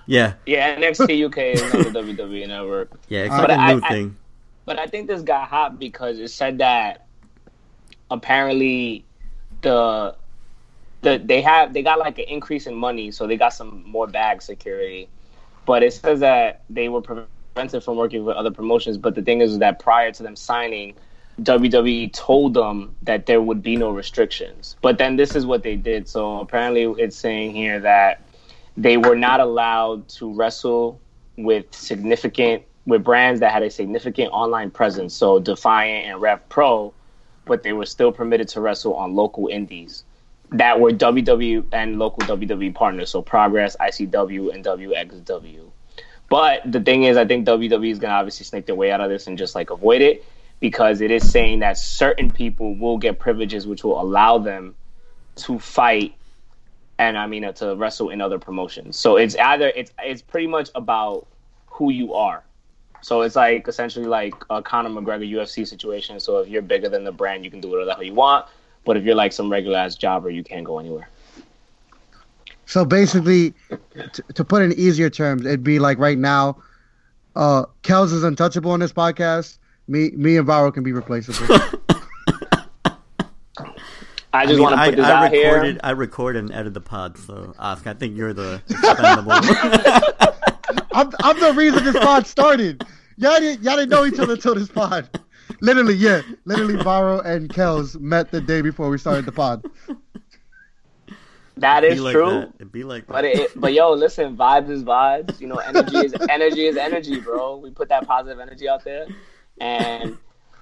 yeah, 0.08 0.32
Yeah, 0.46 0.76
NXT 0.76 1.26
UK 1.26 1.38
is 1.54 1.62
on 1.62 1.92
the 1.92 2.00
WWE 2.00 2.48
network. 2.48 2.90
yeah, 3.08 3.20
it's 3.26 3.34
Uh, 3.34 3.38
like 3.38 3.48
but 3.48 3.74
new 3.74 3.80
I- 3.84 3.88
thing. 3.88 4.16
But 4.64 4.78
I 4.78 4.86
think 4.86 5.06
this 5.06 5.22
got 5.22 5.48
hot 5.48 5.78
because 5.78 6.18
it 6.18 6.28
said 6.28 6.58
that 6.58 7.06
apparently 8.10 9.04
the 9.62 10.14
the 11.02 11.20
they 11.24 11.40
have 11.42 11.72
they 11.72 11.82
got 11.82 11.98
like 11.98 12.18
an 12.18 12.24
increase 12.28 12.66
in 12.66 12.74
money, 12.74 13.10
so 13.10 13.26
they 13.26 13.36
got 13.36 13.52
some 13.54 13.82
more 13.86 14.06
bag 14.06 14.42
security. 14.42 15.08
But 15.66 15.82
it 15.82 15.92
says 15.92 16.20
that 16.20 16.62
they 16.70 16.88
were 16.88 17.02
prevented 17.02 17.84
from 17.84 17.96
working 17.96 18.24
with 18.24 18.36
other 18.36 18.50
promotions. 18.50 18.96
But 18.98 19.14
the 19.14 19.22
thing 19.22 19.40
is 19.40 19.58
that 19.58 19.78
prior 19.78 20.10
to 20.12 20.22
them 20.22 20.34
signing, 20.34 20.94
WWE 21.42 22.12
told 22.12 22.54
them 22.54 22.94
that 23.02 23.26
there 23.26 23.40
would 23.42 23.62
be 23.62 23.76
no 23.76 23.90
restrictions. 23.90 24.76
But 24.82 24.98
then 24.98 25.16
this 25.16 25.34
is 25.36 25.44
what 25.46 25.62
they 25.62 25.76
did. 25.76 26.08
So 26.08 26.40
apparently, 26.40 26.82
it's 27.02 27.16
saying 27.16 27.54
here 27.54 27.80
that 27.80 28.22
they 28.78 28.96
were 28.96 29.16
not 29.16 29.40
allowed 29.40 30.08
to 30.08 30.32
wrestle 30.32 31.00
with 31.36 31.66
significant 31.74 32.62
with 32.86 33.04
brands 33.04 33.40
that 33.40 33.52
had 33.52 33.62
a 33.62 33.70
significant 33.70 34.30
online 34.32 34.70
presence. 34.70 35.14
So 35.14 35.40
Defiant 35.40 36.06
and 36.06 36.22
Rev 36.22 36.48
Pro, 36.48 36.94
but 37.44 37.62
they 37.62 37.72
were 37.72 37.84
still 37.84 38.12
permitted 38.12 38.48
to 38.48 38.60
wrestle 38.60 38.94
on 38.94 39.14
local 39.14 39.48
indies 39.48 40.04
that 40.52 40.80
were 40.80 40.92
WWE 40.92 41.66
and 41.72 41.98
local 41.98 42.20
WWE 42.20 42.74
partners. 42.74 43.10
So 43.10 43.20
Progress, 43.20 43.76
ICW, 43.78 44.54
and 44.54 44.64
WXW. 44.64 45.70
But 46.30 46.70
the 46.70 46.80
thing 46.80 47.02
is, 47.02 47.16
I 47.16 47.26
think 47.26 47.46
WWE 47.46 47.90
is 47.90 47.98
going 47.98 48.10
to 48.10 48.16
obviously 48.16 48.44
snake 48.44 48.66
their 48.66 48.74
way 48.74 48.90
out 48.92 49.00
of 49.00 49.10
this 49.10 49.26
and 49.26 49.36
just 49.36 49.54
like 49.54 49.70
avoid 49.70 50.02
it 50.02 50.24
because 50.60 51.00
it 51.00 51.10
is 51.10 51.28
saying 51.28 51.58
that 51.58 51.78
certain 51.78 52.30
people 52.30 52.74
will 52.76 52.96
get 52.96 53.18
privileges 53.18 53.66
which 53.66 53.82
will 53.84 54.00
allow 54.00 54.38
them 54.38 54.74
to 55.36 55.58
fight 55.58 56.14
and 56.98 57.16
I 57.16 57.26
mean 57.26 57.44
uh, 57.44 57.52
to 57.52 57.76
wrestle 57.76 58.10
in 58.10 58.20
other 58.20 58.38
promotions. 58.38 58.96
So 58.96 59.16
it's 59.16 59.36
either 59.36 59.72
it's 59.74 59.92
it's 60.02 60.22
pretty 60.22 60.46
much 60.46 60.70
about 60.74 61.26
who 61.66 61.90
you 61.90 62.14
are. 62.14 62.42
So 63.00 63.22
it's 63.22 63.36
like 63.36 63.68
essentially 63.68 64.06
like 64.06 64.34
a 64.50 64.60
Conor 64.60 64.90
McGregor 64.90 65.30
UFC 65.30 65.66
situation. 65.66 66.18
So 66.18 66.38
if 66.38 66.48
you're 66.48 66.62
bigger 66.62 66.88
than 66.88 67.04
the 67.04 67.12
brand, 67.12 67.44
you 67.44 67.50
can 67.50 67.60
do 67.60 67.68
whatever 67.68 67.86
the 67.86 67.94
hell 67.94 68.02
you 68.02 68.14
want. 68.14 68.46
But 68.84 68.96
if 68.96 69.04
you're 69.04 69.14
like 69.14 69.32
some 69.32 69.50
regular 69.50 69.78
ass 69.78 69.94
jobber, 69.94 70.30
you 70.30 70.42
can't 70.42 70.64
go 70.64 70.78
anywhere. 70.78 71.08
So 72.66 72.84
basically, 72.84 73.54
t- 74.12 74.22
to 74.34 74.44
put 74.44 74.62
in 74.62 74.72
easier 74.72 75.08
terms, 75.08 75.46
it'd 75.46 75.64
be 75.64 75.78
like 75.78 75.98
right 75.98 76.18
now, 76.18 76.62
uh, 77.34 77.64
Kels 77.82 78.12
is 78.12 78.24
untouchable 78.24 78.72
on 78.72 78.80
this 78.80 78.92
podcast. 78.92 79.58
Me, 79.86 80.10
me 80.10 80.36
and 80.36 80.46
Varo 80.46 80.70
can 80.70 80.82
be 80.82 80.92
replaceable. 80.92 81.58
I 84.32 84.42
I 84.42 84.44
just 84.44 84.54
mean, 84.54 84.62
want 84.62 84.74
to 84.74 84.78
put 84.84 84.94
I, 84.94 84.96
this 84.96 85.04
I 85.06 85.12
out 85.26 85.32
recorded, 85.32 85.70
here. 85.72 85.80
I 85.82 85.90
recorded 85.90 86.38
and 86.40 86.52
edited 86.52 86.74
the 86.74 86.80
pod, 86.80 87.16
so 87.18 87.54
Oscar, 87.58 87.90
I 87.90 87.94
think 87.94 88.16
you're 88.16 88.34
the 88.34 88.62
expendable. 88.68 89.32
I'm, 90.92 91.10
I'm 91.22 91.40
the 91.40 91.52
reason 91.54 91.84
this 91.84 91.98
pod 91.98 92.26
started. 92.26 92.84
Y'all 93.16 93.38
didn't, 93.40 93.62
y'all 93.62 93.76
didn't 93.76 93.90
know 93.90 94.04
each 94.04 94.18
other 94.18 94.34
until 94.34 94.54
this 94.54 94.68
pod. 94.68 95.08
Literally, 95.60 95.94
yeah. 95.94 96.20
Literally, 96.44 96.76
Varo 96.76 97.20
and 97.20 97.48
Kels 97.48 97.98
met 97.98 98.30
the 98.30 98.40
day 98.40 98.60
before 98.60 98.90
we 98.90 98.98
started 98.98 99.24
the 99.24 99.32
pod. 99.32 99.64
That 101.56 101.82
is 101.82 102.00
like 102.00 102.12
true. 102.12 102.30
that. 102.30 102.52
It'd 102.56 102.70
be 102.70 102.84
like 102.84 103.06
But 103.06 103.22
that. 103.22 103.34
it, 103.36 103.60
but 103.60 103.72
yo, 103.72 103.92
listen, 103.92 104.36
vibes 104.36 104.70
is 104.70 104.84
vibes. 104.84 105.40
You 105.40 105.48
know, 105.48 105.56
energy 105.56 105.96
is 105.96 106.14
energy 106.28 106.66
is 106.66 106.76
energy, 106.76 107.18
bro. 107.18 107.56
We 107.56 107.70
put 107.70 107.88
that 107.88 108.06
positive 108.06 108.38
energy 108.38 108.68
out 108.68 108.84
there, 108.84 109.06
and 109.60 110.16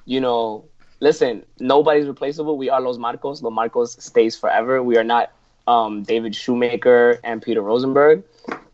you 0.06 0.20
know, 0.20 0.68
listen, 1.00 1.44
nobody's 1.58 2.06
replaceable. 2.06 2.56
We 2.56 2.70
are 2.70 2.80
Los 2.80 2.98
Marcos. 2.98 3.42
Los 3.42 3.52
Marcos 3.52 3.92
stays 4.02 4.36
forever. 4.36 4.82
We 4.82 4.96
are 4.96 5.04
not 5.04 5.32
um, 5.66 6.02
David 6.02 6.34
Shoemaker 6.34 7.18
and 7.24 7.42
Peter 7.42 7.60
Rosenberg, 7.60 8.22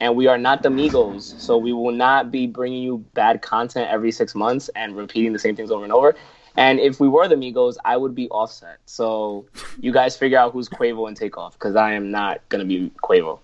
and 0.00 0.14
we 0.16 0.26
are 0.26 0.38
not 0.38 0.62
the 0.62 0.68
Migos. 0.68 1.38
So 1.40 1.56
we 1.56 1.72
will 1.72 1.92
not 1.92 2.30
be 2.30 2.46
bringing 2.46 2.82
you 2.82 2.98
bad 3.14 3.42
content 3.42 3.90
every 3.90 4.12
six 4.12 4.34
months 4.34 4.68
and 4.76 4.96
repeating 4.96 5.32
the 5.32 5.38
same 5.38 5.56
things 5.56 5.70
over 5.70 5.84
and 5.84 5.92
over. 5.92 6.14
And 6.56 6.80
if 6.80 7.00
we 7.00 7.08
were 7.08 7.28
the 7.28 7.34
Migos, 7.34 7.76
I 7.84 7.96
would 7.96 8.14
be 8.14 8.28
offset. 8.28 8.78
So 8.84 9.46
you 9.80 9.90
guys 9.90 10.16
figure 10.16 10.38
out 10.38 10.52
who's 10.52 10.68
Quavo 10.68 11.08
and 11.08 11.16
Takeoff 11.16 11.54
because 11.54 11.76
I 11.76 11.94
am 11.94 12.10
not 12.10 12.46
gonna 12.50 12.66
be 12.66 12.90
Quavo. 13.02 13.38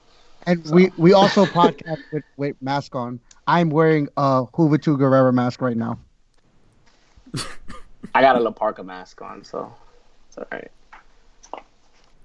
And 0.46 0.64
we, 0.70 0.92
we 0.96 1.12
also 1.12 1.44
podcast 1.46 2.00
with, 2.12 2.24
with 2.36 2.56
mask 2.60 2.94
on. 2.94 3.20
I'm 3.46 3.70
wearing 3.70 4.08
a 4.16 4.44
Juventud 4.52 4.98
Guerrero 4.98 5.32
mask 5.32 5.62
right 5.62 5.76
now. 5.76 5.98
I 8.14 8.20
got 8.20 8.37
a 8.37 8.40
La 8.40 8.50
Parka 8.50 8.82
mask 8.82 9.20
on, 9.22 9.44
so 9.44 9.72
it's 10.28 10.38
all 10.38 10.46
right. 10.52 10.70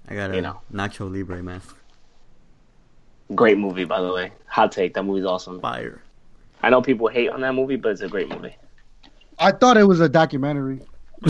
I 0.08 0.14
got 0.14 0.30
a 0.30 0.36
you 0.36 0.42
know. 0.42 0.60
Nacho 0.72 1.10
Libre 1.10 1.42
mask. 1.42 1.76
Great 3.34 3.58
movie, 3.58 3.84
by 3.84 4.00
the 4.00 4.12
way. 4.12 4.32
Hot 4.46 4.70
take. 4.70 4.94
That 4.94 5.04
movie's 5.04 5.24
awesome. 5.24 5.60
Fire. 5.60 6.02
I 6.62 6.70
know 6.70 6.82
people 6.82 7.08
hate 7.08 7.30
on 7.30 7.40
that 7.40 7.54
movie, 7.54 7.76
but 7.76 7.92
it's 7.92 8.00
a 8.00 8.08
great 8.08 8.28
movie. 8.28 8.56
I 9.38 9.52
thought 9.52 9.76
it 9.76 9.84
was 9.84 10.00
a 10.00 10.08
documentary. 10.08 10.80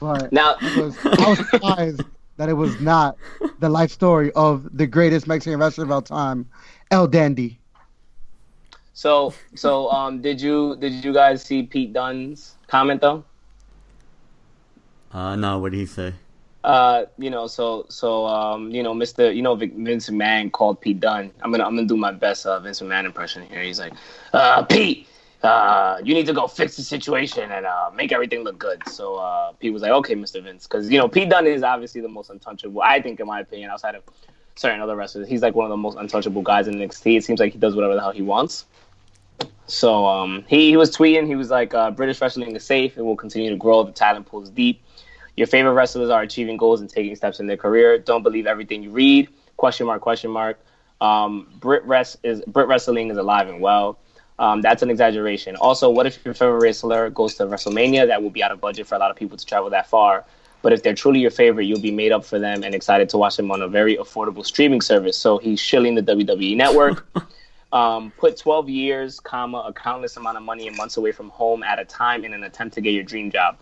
but 0.00 0.32
Now, 0.32 0.56
was, 0.76 0.96
I 1.04 1.28
was 1.28 1.38
surprised 1.50 2.02
that 2.36 2.48
it 2.48 2.54
was 2.54 2.80
not 2.80 3.16
the 3.60 3.68
life 3.68 3.90
story 3.90 4.32
of 4.32 4.68
the 4.76 4.86
greatest 4.86 5.26
Mexican 5.26 5.58
wrestler 5.60 5.84
of 5.84 5.90
all 5.90 6.02
time, 6.02 6.48
El 6.90 7.06
Dandy. 7.06 7.58
So 8.94 9.34
so 9.54 9.90
um, 9.90 10.20
did 10.20 10.40
you 10.40 10.76
did 10.76 11.04
you 11.04 11.12
guys 11.12 11.42
see 11.42 11.62
Pete 11.62 11.92
Dunne's 11.92 12.54
comment 12.68 13.00
though? 13.00 13.24
Uh, 15.12 15.36
no, 15.36 15.58
what 15.58 15.72
did 15.72 15.78
he 15.78 15.86
say? 15.86 16.14
Uh, 16.64 17.06
you 17.18 17.28
know, 17.30 17.46
so 17.46 17.86
so 17.88 18.26
um, 18.26 18.70
you 18.70 18.82
know, 18.82 18.94
Mr. 18.94 19.34
You 19.34 19.42
know, 19.42 19.54
Vince 19.54 20.08
McMahon 20.08 20.52
called 20.52 20.80
Pete 20.80 21.00
Dunne. 21.00 21.30
I'm 21.40 21.50
gonna 21.50 21.64
I'm 21.64 21.74
gonna 21.74 21.88
do 21.88 21.96
my 21.96 22.12
best 22.12 22.46
uh, 22.46 22.60
Vince 22.60 22.80
McMahon 22.80 23.04
impression 23.04 23.42
here. 23.46 23.62
He's 23.62 23.80
like, 23.80 23.94
uh, 24.32 24.62
Pete, 24.64 25.08
uh, 25.42 26.00
you 26.04 26.14
need 26.14 26.26
to 26.26 26.32
go 26.32 26.46
fix 26.46 26.76
the 26.76 26.82
situation 26.82 27.50
and 27.50 27.66
uh, 27.66 27.90
make 27.94 28.12
everything 28.12 28.44
look 28.44 28.58
good. 28.58 28.86
So 28.88 29.16
uh, 29.16 29.52
Pete 29.52 29.72
was 29.72 29.82
like, 29.82 29.90
okay, 29.90 30.14
Mr. 30.14 30.42
Vince, 30.42 30.66
because 30.66 30.88
you 30.88 30.98
know 30.98 31.08
Pete 31.08 31.28
Dunne 31.28 31.46
is 31.46 31.62
obviously 31.62 32.00
the 32.00 32.08
most 32.08 32.30
untouchable. 32.30 32.80
I 32.82 33.02
think, 33.02 33.18
in 33.18 33.26
my 33.26 33.40
opinion, 33.40 33.70
outside 33.70 33.96
of 33.96 34.04
certain 34.54 34.80
other 34.80 34.94
wrestlers, 34.94 35.28
he's 35.28 35.42
like 35.42 35.54
one 35.56 35.64
of 35.64 35.70
the 35.70 35.76
most 35.76 35.98
untouchable 35.98 36.42
guys 36.42 36.68
in 36.68 36.74
NXT. 36.74 37.16
It 37.16 37.24
seems 37.24 37.40
like 37.40 37.52
he 37.52 37.58
does 37.58 37.74
whatever 37.74 37.94
the 37.94 38.00
hell 38.00 38.12
he 38.12 38.22
wants. 38.22 38.66
So 39.66 40.06
um, 40.06 40.44
he, 40.48 40.70
he 40.70 40.76
was 40.76 40.94
tweeting. 40.94 41.26
He 41.26 41.34
was 41.34 41.50
like, 41.50 41.72
uh, 41.74 41.90
"British 41.90 42.20
wrestling 42.20 42.54
is 42.54 42.64
safe. 42.64 42.96
and 42.96 43.06
will 43.06 43.16
continue 43.16 43.50
to 43.50 43.56
grow. 43.56 43.82
The 43.82 43.92
talent 43.92 44.26
pool 44.26 44.42
is 44.42 44.50
deep. 44.50 44.82
Your 45.36 45.46
favorite 45.46 45.72
wrestlers 45.72 46.10
are 46.10 46.22
achieving 46.22 46.56
goals 46.56 46.80
and 46.80 46.90
taking 46.90 47.16
steps 47.16 47.40
in 47.40 47.46
their 47.46 47.56
career. 47.56 47.98
Don't 47.98 48.22
believe 48.22 48.46
everything 48.46 48.82
you 48.82 48.90
read. 48.90 49.28
Question 49.56 49.86
mark? 49.86 50.02
Question 50.02 50.30
mark. 50.30 50.58
Um, 51.00 51.48
Brit 51.58 51.84
rest 51.84 52.18
is 52.22 52.42
Brit 52.46 52.68
wrestling 52.68 53.10
is 53.10 53.16
alive 53.16 53.48
and 53.48 53.60
well. 53.60 53.98
Um, 54.38 54.60
that's 54.60 54.82
an 54.82 54.90
exaggeration. 54.90 55.56
Also, 55.56 55.88
what 55.90 56.06
if 56.06 56.24
your 56.24 56.34
favorite 56.34 56.60
wrestler 56.60 57.10
goes 57.10 57.34
to 57.36 57.44
WrestleMania? 57.44 58.06
That 58.06 58.22
will 58.22 58.30
be 58.30 58.42
out 58.42 58.50
of 58.50 58.60
budget 58.60 58.86
for 58.86 58.94
a 58.94 58.98
lot 58.98 59.10
of 59.10 59.16
people 59.16 59.36
to 59.36 59.46
travel 59.46 59.70
that 59.70 59.88
far. 59.88 60.24
But 60.62 60.72
if 60.72 60.82
they're 60.82 60.94
truly 60.94 61.20
your 61.20 61.30
favorite, 61.30 61.64
you'll 61.64 61.80
be 61.80 61.90
made 61.90 62.12
up 62.12 62.24
for 62.24 62.38
them 62.38 62.62
and 62.62 62.74
excited 62.74 63.08
to 63.10 63.18
watch 63.18 63.36
them 63.36 63.50
on 63.50 63.62
a 63.62 63.68
very 63.68 63.96
affordable 63.96 64.44
streaming 64.44 64.80
service. 64.80 65.18
So 65.18 65.38
he's 65.38 65.60
shilling 65.60 65.94
the 65.94 66.02
WWE 66.02 66.56
network. 66.56 67.06
um, 67.72 68.12
put 68.18 68.36
12 68.36 68.68
years, 68.68 69.18
comma, 69.20 69.64
a 69.66 69.72
countless 69.72 70.16
amount 70.16 70.36
of 70.36 70.42
money 70.42 70.68
and 70.68 70.76
months 70.76 70.96
away 70.96 71.12
from 71.12 71.30
home 71.30 71.62
at 71.62 71.78
a 71.78 71.84
time 71.84 72.24
in 72.24 72.34
an 72.34 72.44
attempt 72.44 72.74
to 72.74 72.80
get 72.80 72.92
your 72.92 73.04
dream 73.04 73.30
job. 73.30 73.56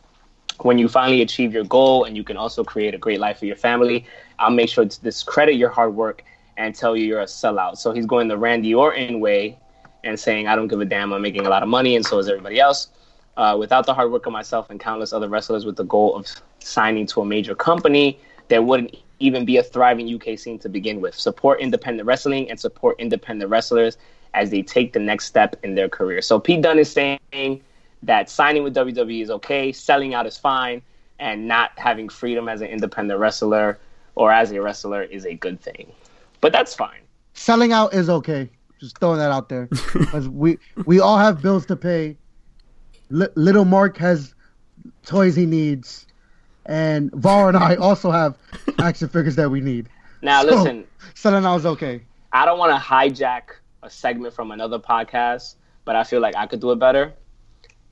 When 0.60 0.78
you 0.78 0.88
finally 0.88 1.22
achieve 1.22 1.54
your 1.54 1.64
goal 1.64 2.04
and 2.04 2.16
you 2.16 2.24
can 2.24 2.36
also 2.36 2.64
create 2.64 2.94
a 2.94 2.98
great 2.98 3.20
life 3.20 3.38
for 3.38 3.46
your 3.46 3.56
family, 3.56 4.04
I'll 4.38 4.50
make 4.50 4.68
sure 4.68 4.84
to 4.84 5.00
discredit 5.00 5.54
your 5.54 5.70
hard 5.70 5.94
work 5.94 6.24
and 6.56 6.74
tell 6.74 6.96
you 6.96 7.06
you're 7.06 7.20
a 7.20 7.26
sellout. 7.26 7.78
So 7.78 7.92
he's 7.92 8.04
going 8.04 8.28
the 8.28 8.36
Randy 8.36 8.74
Orton 8.74 9.20
way 9.20 9.58
and 10.04 10.18
saying, 10.18 10.48
I 10.48 10.56
don't 10.56 10.68
give 10.68 10.80
a 10.80 10.84
damn, 10.84 11.12
I'm 11.12 11.22
making 11.22 11.46
a 11.46 11.50
lot 11.50 11.62
of 11.62 11.68
money, 11.68 11.96
and 11.96 12.04
so 12.04 12.18
is 12.18 12.28
everybody 12.28 12.58
else. 12.58 12.88
Uh, 13.36 13.56
without 13.58 13.86
the 13.86 13.94
hard 13.94 14.10
work 14.10 14.26
of 14.26 14.32
myself 14.32 14.68
and 14.70 14.80
countless 14.80 15.12
other 15.12 15.28
wrestlers 15.28 15.64
with 15.64 15.76
the 15.76 15.84
goal 15.84 16.16
of 16.16 16.26
signing 16.58 17.06
to 17.06 17.22
a 17.22 17.24
major 17.24 17.54
company, 17.54 18.18
there 18.48 18.62
wouldn't 18.62 18.96
even 19.20 19.44
be 19.44 19.58
a 19.58 19.62
thriving 19.62 20.12
UK 20.12 20.38
scene 20.38 20.58
to 20.58 20.68
begin 20.68 21.00
with. 21.00 21.14
Support 21.14 21.60
independent 21.60 22.06
wrestling 22.06 22.50
and 22.50 22.58
support 22.58 22.96
independent 22.98 23.50
wrestlers 23.50 23.96
as 24.34 24.50
they 24.50 24.62
take 24.62 24.92
the 24.92 24.98
next 24.98 25.26
step 25.26 25.56
in 25.62 25.74
their 25.74 25.88
career. 25.88 26.22
So 26.22 26.40
Pete 26.40 26.62
Dunne 26.62 26.78
is 26.78 26.90
saying 26.90 27.60
that 28.02 28.30
signing 28.30 28.62
with 28.62 28.74
WWE 28.74 29.22
is 29.22 29.30
okay, 29.30 29.72
selling 29.72 30.14
out 30.14 30.26
is 30.26 30.38
fine, 30.38 30.82
and 31.18 31.46
not 31.46 31.72
having 31.76 32.08
freedom 32.08 32.48
as 32.48 32.60
an 32.60 32.68
independent 32.68 33.20
wrestler 33.20 33.78
or 34.14 34.32
as 34.32 34.50
a 34.52 34.60
wrestler 34.60 35.02
is 35.02 35.26
a 35.26 35.34
good 35.34 35.60
thing. 35.60 35.92
But 36.40 36.52
that's 36.52 36.74
fine. 36.74 37.00
Selling 37.34 37.72
out 37.72 37.92
is 37.92 38.08
okay. 38.08 38.48
Just 38.80 38.98
throwing 38.98 39.18
that 39.18 39.30
out 39.30 39.50
there, 39.50 39.66
because 39.92 40.28
we 40.28 40.58
we 40.86 41.00
all 41.00 41.18
have 41.18 41.42
bills 41.42 41.66
to 41.66 41.76
pay. 41.76 42.16
Li- 43.10 43.28
Little 43.34 43.66
Mark 43.66 43.98
has 43.98 44.34
toys 45.04 45.36
he 45.36 45.44
needs, 45.44 46.06
and 46.70 47.10
Var 47.12 47.48
and 47.48 47.56
I 47.56 47.74
also 47.74 48.10
have 48.10 48.36
action 48.78 49.08
figures 49.08 49.36
that 49.36 49.50
we 49.50 49.60
need. 49.60 49.88
Now, 50.22 50.42
So- 50.42 50.48
listen, 50.56 50.84
Selling 51.14 51.44
out 51.44 51.56
is 51.56 51.66
okay. 51.66 52.02
I 52.32 52.44
don't 52.46 52.58
want 52.58 52.72
to 52.72 52.78
hijack 52.80 53.42
a 53.82 53.90
segment 53.90 54.32
from 54.34 54.50
another 54.52 54.78
podcast, 54.78 55.56
but 55.84 55.96
I 55.96 56.04
feel 56.04 56.20
like 56.20 56.36
I 56.36 56.46
could 56.46 56.60
do 56.60 56.70
it 56.70 56.78
better. 56.78 57.12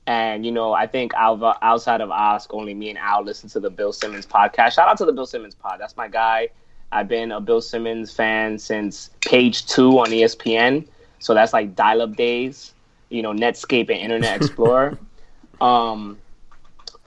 And 0.07 0.45
you 0.45 0.51
know, 0.51 0.73
I 0.73 0.87
think 0.87 1.13
out- 1.13 1.57
outside 1.61 2.01
of 2.01 2.09
Ask, 2.09 2.53
only 2.53 2.73
me 2.73 2.89
and 2.89 2.97
Al 2.97 3.23
listen 3.23 3.49
to 3.49 3.59
the 3.59 3.69
Bill 3.69 3.91
Simmons 3.91 4.25
podcast. 4.25 4.73
Shout 4.73 4.87
out 4.87 4.97
to 4.97 5.05
the 5.05 5.11
Bill 5.13 5.25
Simmons 5.27 5.53
pod. 5.55 5.79
That's 5.79 5.97
my 5.97 6.07
guy. 6.07 6.49
I've 6.91 7.07
been 7.07 7.31
a 7.31 7.39
Bill 7.41 7.61
Simmons 7.61 8.11
fan 8.11 8.57
since 8.57 9.09
page 9.21 9.65
two 9.67 9.99
on 9.99 10.07
ESPN. 10.07 10.87
So 11.19 11.33
that's 11.33 11.53
like 11.53 11.75
dial-up 11.75 12.15
days. 12.15 12.73
You 13.09 13.21
know, 13.21 13.33
Netscape 13.33 13.89
and 13.89 13.99
Internet 13.99 14.37
Explorer. 14.37 14.97
um, 15.61 16.17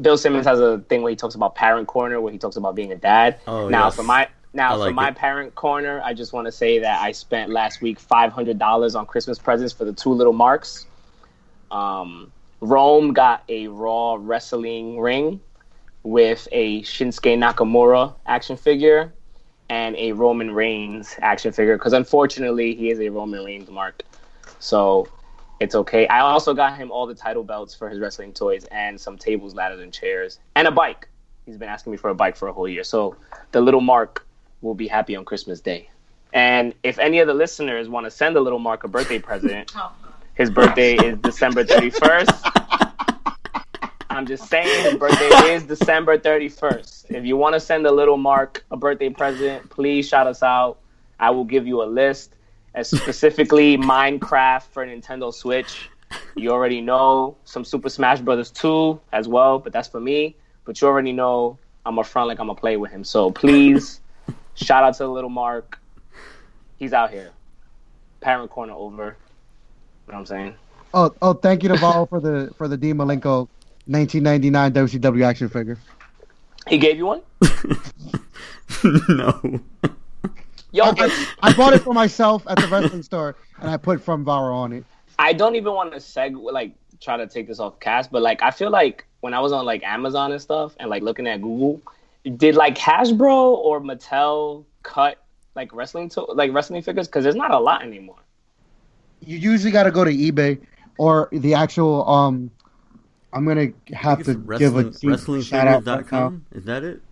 Bill 0.03 0.19
Simmons 0.19 0.47
has 0.47 0.61
a 0.61 0.79
thing 0.89 1.03
where 1.03 1.11
he 1.11 1.17
talks 1.17 1.35
about 1.35 1.55
parent 1.55 1.87
corner, 1.87 2.21
where 2.21 2.33
he 2.33 2.39
talks 2.39 2.57
about 2.57 2.75
being 2.75 2.93
a 2.93 2.97
dad. 2.97 3.39
Oh, 3.47 3.69
now, 3.69 3.87
yes. 3.87 3.97
for 3.97 4.03
my 4.03 4.29
now 4.53 4.77
like 4.77 4.91
for 4.91 4.95
my 4.95 5.09
it. 5.09 5.17
parent 5.17 5.55
corner, 5.55 6.01
I 6.05 6.13
just 6.15 6.33
want 6.33 6.47
to 6.47 6.53
say 6.53 6.79
that 6.81 7.01
I 7.01 7.13
spent 7.13 7.51
last 7.51 7.81
week 7.81 7.99
five 7.99 8.33
hundred 8.33 8.59
dollars 8.59 8.95
on 8.95 9.07
Christmas 9.07 9.39
presents 9.39 9.73
for 9.73 9.85
the 9.85 9.93
two 9.93 10.11
little 10.11 10.33
marks. 10.33 10.87
Um, 11.71 12.33
Rome 12.61 13.13
got 13.13 13.45
a 13.49 13.69
Raw 13.69 14.19
wrestling 14.21 15.01
ring 15.01 15.41
with 16.03 16.47
a 16.53 16.83
Shinsuke 16.83 17.39
Nakamura 17.39 18.15
action 18.27 18.57
figure 18.57 19.13
and 19.69 19.97
a 19.97 20.13
Roman 20.13 20.51
Reigns 20.51 21.17
action 21.23 21.53
figure 21.53 21.79
because 21.79 21.93
unfortunately 21.93 22.75
he 22.75 22.91
is 22.91 23.01
a 23.01 23.09
Roman 23.09 23.45
Reigns 23.45 23.71
mark, 23.71 24.03
so 24.59 25.09
it's 25.63 25.77
okay. 25.77 26.09
I 26.09 26.21
also 26.21 26.55
got 26.55 26.77
him 26.77 26.91
all 26.91 27.07
the 27.07 27.15
title 27.15 27.45
belts 27.45 27.73
for 27.73 27.89
his 27.89 28.01
wrestling 28.01 28.33
toys 28.33 28.65
and 28.73 29.01
some 29.01 29.17
tables, 29.17 29.55
ladders, 29.55 29.81
and 29.81 29.93
chairs 29.93 30.41
and 30.57 30.67
a 30.67 30.73
bike. 30.73 31.09
He's 31.47 31.57
been 31.57 31.69
asking 31.69 31.93
me 31.93 31.97
for 31.97 32.11
a 32.11 32.15
bike 32.15 32.37
for 32.37 32.49
a 32.49 32.53
whole 32.53 32.69
year, 32.69 32.83
so 32.83 33.17
the 33.53 33.61
little 33.61 33.81
Mark 33.81 34.27
will 34.61 34.75
be 34.75 34.89
happy 34.89 35.15
on 35.15 35.25
Christmas 35.25 35.61
Day. 35.61 35.89
And 36.33 36.75
if 36.83 36.99
any 36.99 37.21
of 37.21 37.29
the 37.29 37.35
listeners 37.35 37.89
want 37.89 38.07
to 38.07 38.11
send 38.11 38.37
a 38.37 38.41
little 38.41 38.59
Mark 38.59 38.83
a 38.83 38.89
birthday 38.89 39.21
present, 39.21 39.73
oh, 39.77 39.93
his 40.35 40.51
birthday 40.51 40.97
is 40.97 41.19
December 41.19 41.63
31st. 41.63 43.13
I'm 44.11 44.27
just 44.27 44.49
saying 44.49 44.85
his 44.85 44.97
birthday 44.97 45.55
is 45.55 45.63
December 45.63 46.19
31st. 46.19 47.13
If 47.13 47.25
you 47.25 47.37
want 47.37 47.55
to 47.55 47.61
send 47.61 47.87
a 47.87 47.93
little 47.93 48.17
Mark 48.17 48.65
a 48.73 48.77
birthday 48.77 49.11
present, 49.11 49.71
please 49.71 50.09
shout 50.09 50.27
us 50.27 50.43
out. 50.43 50.79
I 51.21 51.31
will 51.31 51.45
give 51.45 51.69
you 51.69 51.83
a 51.83 51.87
list, 51.87 52.35
as 52.75 52.89
specifically 52.89 53.77
Minecraft 53.77 54.63
for 54.63 54.87
Nintendo 54.87 55.33
Switch. 55.33 55.89
You 56.37 56.51
already 56.51 56.81
know 56.81 57.37
some 57.45 57.65
Super 57.65 57.89
Smash 57.89 58.21
Brothers 58.21 58.51
2 58.51 59.01
as 59.13 59.29
well, 59.29 59.59
but 59.59 59.73
that's 59.73 59.89
for 59.89 60.01
me. 60.01 60.37
But 60.65 60.81
you 60.81 60.89
already 60.89 61.13
know 61.13 61.59
I'm 61.85 61.99
a 61.99 62.05
front 62.05 62.29
like 62.29 62.39
I'm 62.39 62.47
gonna 62.47 62.59
play 62.59 62.77
with 62.77 62.91
him. 62.91 63.05
So 63.05 63.31
please, 63.31 64.01
shout 64.55 64.85
out 64.85 64.95
to 64.95 65.05
the 65.05 65.11
little 65.11 65.31
Mark. 65.31 65.79
He's 66.77 66.93
out 66.93 67.11
here. 67.11 67.31
Parent 68.21 68.51
corner 68.51 68.75
over. 68.75 69.17
You 70.07 70.13
know 70.13 70.15
what 70.15 70.19
I'm 70.19 70.27
saying? 70.27 70.55
Oh, 70.95 71.15
oh, 71.23 71.33
thank 71.33 71.63
you 71.63 71.69
to 71.71 71.77
Val 71.77 72.07
for 72.07 72.21
the 72.21 72.53
for 72.57 72.69
the 72.69 72.77
Dean 72.77 72.97
Malenko 72.97 73.49
1999 73.87 74.73
WCW 74.73 75.25
action 75.25 75.49
figure. 75.49 75.79
He 76.69 76.79
gave 76.79 76.97
you 76.97 77.07
one? 77.07 77.23
no. 79.09 79.61
Yo, 80.73 80.85
I, 80.85 81.27
I 81.43 81.53
bought 81.53 81.75
it 81.75 81.81
for 81.81 81.93
myself 81.93 82.45
at 82.49 82.57
the 82.59 82.67
wrestling 82.69 83.03
store, 83.03 83.37
and 83.61 83.71
I 83.71 83.77
put 83.77 84.01
from 84.01 84.25
Vara 84.25 84.57
on 84.57 84.73
it. 84.73 84.85
I 85.19 85.35
don't 85.35 85.55
even 85.55 85.73
want 85.75 85.93
to 85.93 85.99
seg 85.99 86.35
like 86.53 86.75
try 87.01 87.17
to 87.19 87.27
take 87.27 87.47
this 87.47 87.61
off 87.61 87.79
cast, 87.79 88.11
but 88.11 88.23
like 88.23 88.43
I 88.43 88.51
feel 88.51 88.71
like 88.71 89.07
when 89.21 89.35
I 89.35 89.41
was 89.41 89.53
on 89.53 89.65
like 89.67 89.83
Amazon 89.85 90.33
and 90.33 90.41
stuff 90.41 90.75
and 90.81 90.89
like 90.89 91.03
looking 91.03 91.27
at 91.27 91.43
Google, 91.43 91.81
did 92.37 92.55
like 92.55 92.77
Hasbro 92.77 93.31
or 93.59 93.81
Mattel 93.81 94.65
cut 94.83 95.23
like 95.55 95.73
wrestling 95.75 96.09
to 96.11 96.23
like 96.23 96.53
wrestling 96.53 96.81
figures? 96.83 97.07
Because 97.07 97.23
there's 97.25 97.37
not 97.37 97.51
a 97.53 97.59
lot 97.59 97.83
anymore. 97.83 98.17
You 99.21 99.37
usually 99.37 99.71
got 99.71 99.85
to 99.85 99.91
go 99.91 100.05
to 100.05 100.11
eBay 100.11 100.59
or 100.97 101.29
the 101.33 101.55
actual. 101.55 102.09
Um, 102.09 102.51
I'm 103.35 103.45
gonna 103.47 103.69
have 103.93 104.23
to 104.25 104.35
give 104.35 104.77
a 104.77 104.85
wrestling, 104.91 105.41
deep 105.41 105.47
shout 105.47 105.69
out. 105.69 105.87
right 105.87 106.33
Is 106.53 106.65
that 106.65 106.83
it? 106.83 107.03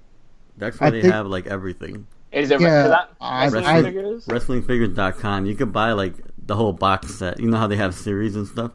That's 0.56 0.78
where 0.80 0.88
I 0.88 0.90
they 0.90 1.02
think- 1.02 1.12
have 1.14 1.26
like 1.26 1.46
everything. 1.46 2.06
Is 2.32 2.48
there 2.48 2.60
Yeah, 2.60 3.04
I- 3.20 3.44
wrestling 3.44 3.64
I- 3.66 3.82
figures? 3.82 4.26
Wrestlingfigures.com. 4.26 5.46
You 5.46 5.54
could 5.54 5.72
buy 5.72 5.92
like 5.92 6.14
the 6.38 6.54
whole 6.56 6.72
box 6.72 7.14
set. 7.14 7.40
You 7.40 7.50
know 7.50 7.56
how 7.58 7.66
they 7.66 7.76
have 7.76 7.94
series 7.94 8.36
and 8.36 8.46
stuff? 8.46 8.72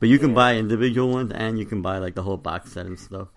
But 0.00 0.08
you 0.08 0.18
can 0.18 0.34
buy 0.34 0.56
individual 0.56 1.08
ones 1.10 1.32
and 1.32 1.58
you 1.58 1.64
can 1.64 1.80
buy 1.80 1.98
like 1.98 2.14
the 2.14 2.22
whole 2.22 2.36
box 2.36 2.72
set 2.72 2.86
and 2.86 2.98
stuff. 2.98 3.28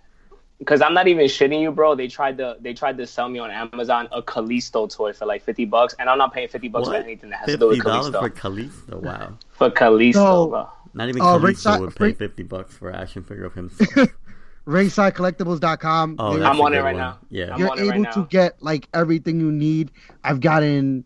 Because 0.58 0.82
I'm 0.82 0.94
not 0.94 1.08
even 1.08 1.26
shitting 1.26 1.62
you, 1.62 1.72
bro. 1.72 1.96
They 1.96 2.08
tried 2.08 2.38
to 2.38 2.58
they 2.62 2.74
tried 2.74 2.98
to 2.98 3.06
sell 3.08 3.28
me 3.30 3.40
on 3.40 3.52
Amazon 3.52 4.08
a 4.12 4.22
Kalisto 4.22 4.90
toy 4.94 5.12
for 5.14 5.26
like 5.26 5.44
fifty 5.44 5.66
bucks, 5.66 5.94
and 6.00 6.10
I'm 6.10 6.18
not 6.18 6.34
paying 6.34 6.48
fifty 6.48 6.70
bucks 6.70 6.88
for 6.88 6.96
anything 6.96 7.30
that 7.32 7.40
has 7.40 7.48
to 7.48 7.58
do 7.58 7.70
Fifty 7.72 7.80
with 7.82 7.86
dollars 7.86 8.10
Kalisto. 8.16 8.20
for 8.22 8.30
Kalisto? 8.30 9.02
Wow. 9.02 9.38
For 9.52 9.70
Kalisto, 9.70 10.14
So- 10.14 10.48
bro. 10.48 10.68
Not 10.94 11.10
even 11.10 11.22
Uh, 11.22 11.26
Kalisto 11.26 11.44
Ringside- 11.44 11.80
would 11.82 11.96
pay 11.96 12.04
Ring- 12.06 12.16
fifty 12.16 12.44
bucks 12.44 12.78
for 12.78 12.90
an 12.90 12.96
action 12.96 13.24
figure 13.24 13.44
of 13.46 13.54
himself. 13.54 14.10
RingsideCollectibles.com. 14.66 16.16
Oh, 16.20 16.34
You're- 16.34 16.46
I'm 16.46 16.60
on 16.62 16.74
it 16.74 16.80
right 16.80 16.96
one. 16.96 17.02
now. 17.04 17.20
Yeah. 17.30 17.54
I'm 17.54 17.60
you're 17.60 17.70
on 17.72 17.80
it 17.80 17.82
right 17.84 17.94
able 17.96 18.04
now. 18.04 18.12
to 18.12 18.28
get 18.30 18.62
like 18.62 18.88
everything 18.94 19.40
you 19.40 19.52
need. 19.52 19.92
I've 20.24 20.40
gotten 20.40 21.04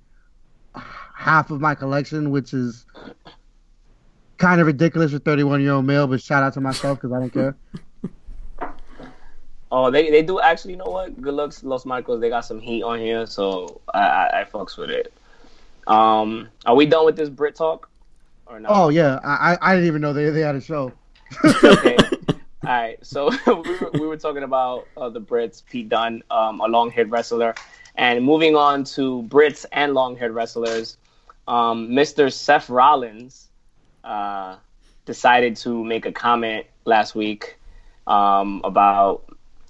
half 1.16 1.52
of 1.52 1.60
my 1.60 1.76
collection, 1.76 2.32
which 2.32 2.54
is 2.54 2.86
kind 4.38 4.62
of 4.62 4.68
ridiculous 4.68 5.12
for 5.12 5.20
31 5.20 5.62
year 5.62 5.74
old 5.74 5.86
male. 5.86 6.08
But 6.08 6.22
shout 6.22 6.44
out 6.44 6.54
to 6.54 6.62
myself 6.62 7.00
because 7.02 7.12
I 7.14 7.20
don't 7.20 7.34
care. 7.34 7.56
Oh, 9.72 9.92
they 9.92 10.10
they 10.10 10.24
do 10.24 10.40
actually. 10.40 10.72
You 10.72 10.78
know 10.78 10.86
what? 10.86 11.22
Good 11.22 11.36
looks, 11.36 11.64
Los 11.64 11.86
Marcos. 11.86 12.20
They 12.20 12.30
got 12.30 12.44
some 12.44 12.60
heat 12.60 12.82
on 12.82 12.98
here, 12.98 13.28
so 13.28 13.82
I 13.94 14.00
I, 14.00 14.42
I 14.42 14.44
fucks 14.46 14.78
with 14.78 14.90
it. 14.90 15.14
Um, 15.86 16.50
are 16.66 16.74
we 16.76 16.88
done 16.88 17.06
with 17.06 17.16
this 17.16 17.30
Brit 17.30 17.54
talk 17.54 17.88
or 18.48 18.60
no? 18.60 18.68
Oh 18.68 18.90
yeah, 18.90 19.20
I 19.24 19.54
I- 19.54 19.58
I 19.62 19.76
didn't 19.76 19.86
even 19.86 20.02
know 20.02 20.12
they 20.12 20.32
they 20.32 20.40
had 20.42 20.56
a 20.56 20.62
show. 20.62 20.92
okay. 21.46 21.96
All 22.70 22.76
right. 22.76 23.04
So 23.04 23.32
we 23.48 23.80
were, 23.80 23.90
we 23.94 24.02
were 24.02 24.16
talking 24.16 24.44
about 24.44 24.88
uh, 24.96 25.10
the 25.10 25.20
Brits, 25.20 25.64
Pete 25.66 25.90
Dunne, 25.90 26.22
um, 26.30 26.62
a 26.62 26.68
long-haired 26.68 27.10
wrestler, 27.10 27.56
and 27.96 28.24
moving 28.24 28.56
on 28.56 28.84
to 28.96 29.24
Brits 29.24 29.66
and 29.72 29.96
long-haired 29.96 30.32
wrestlers. 30.32 30.98
Um, 31.48 31.90
Mr. 31.90 32.32
Seth 32.32 32.70
Rollins 32.70 33.48
uh, 34.04 34.58
decided 35.06 35.56
to 35.58 35.84
make 35.84 36.06
a 36.06 36.12
comment 36.12 36.68
last 36.86 37.16
week 37.16 37.58
um, 38.06 38.62
about 38.64 39.24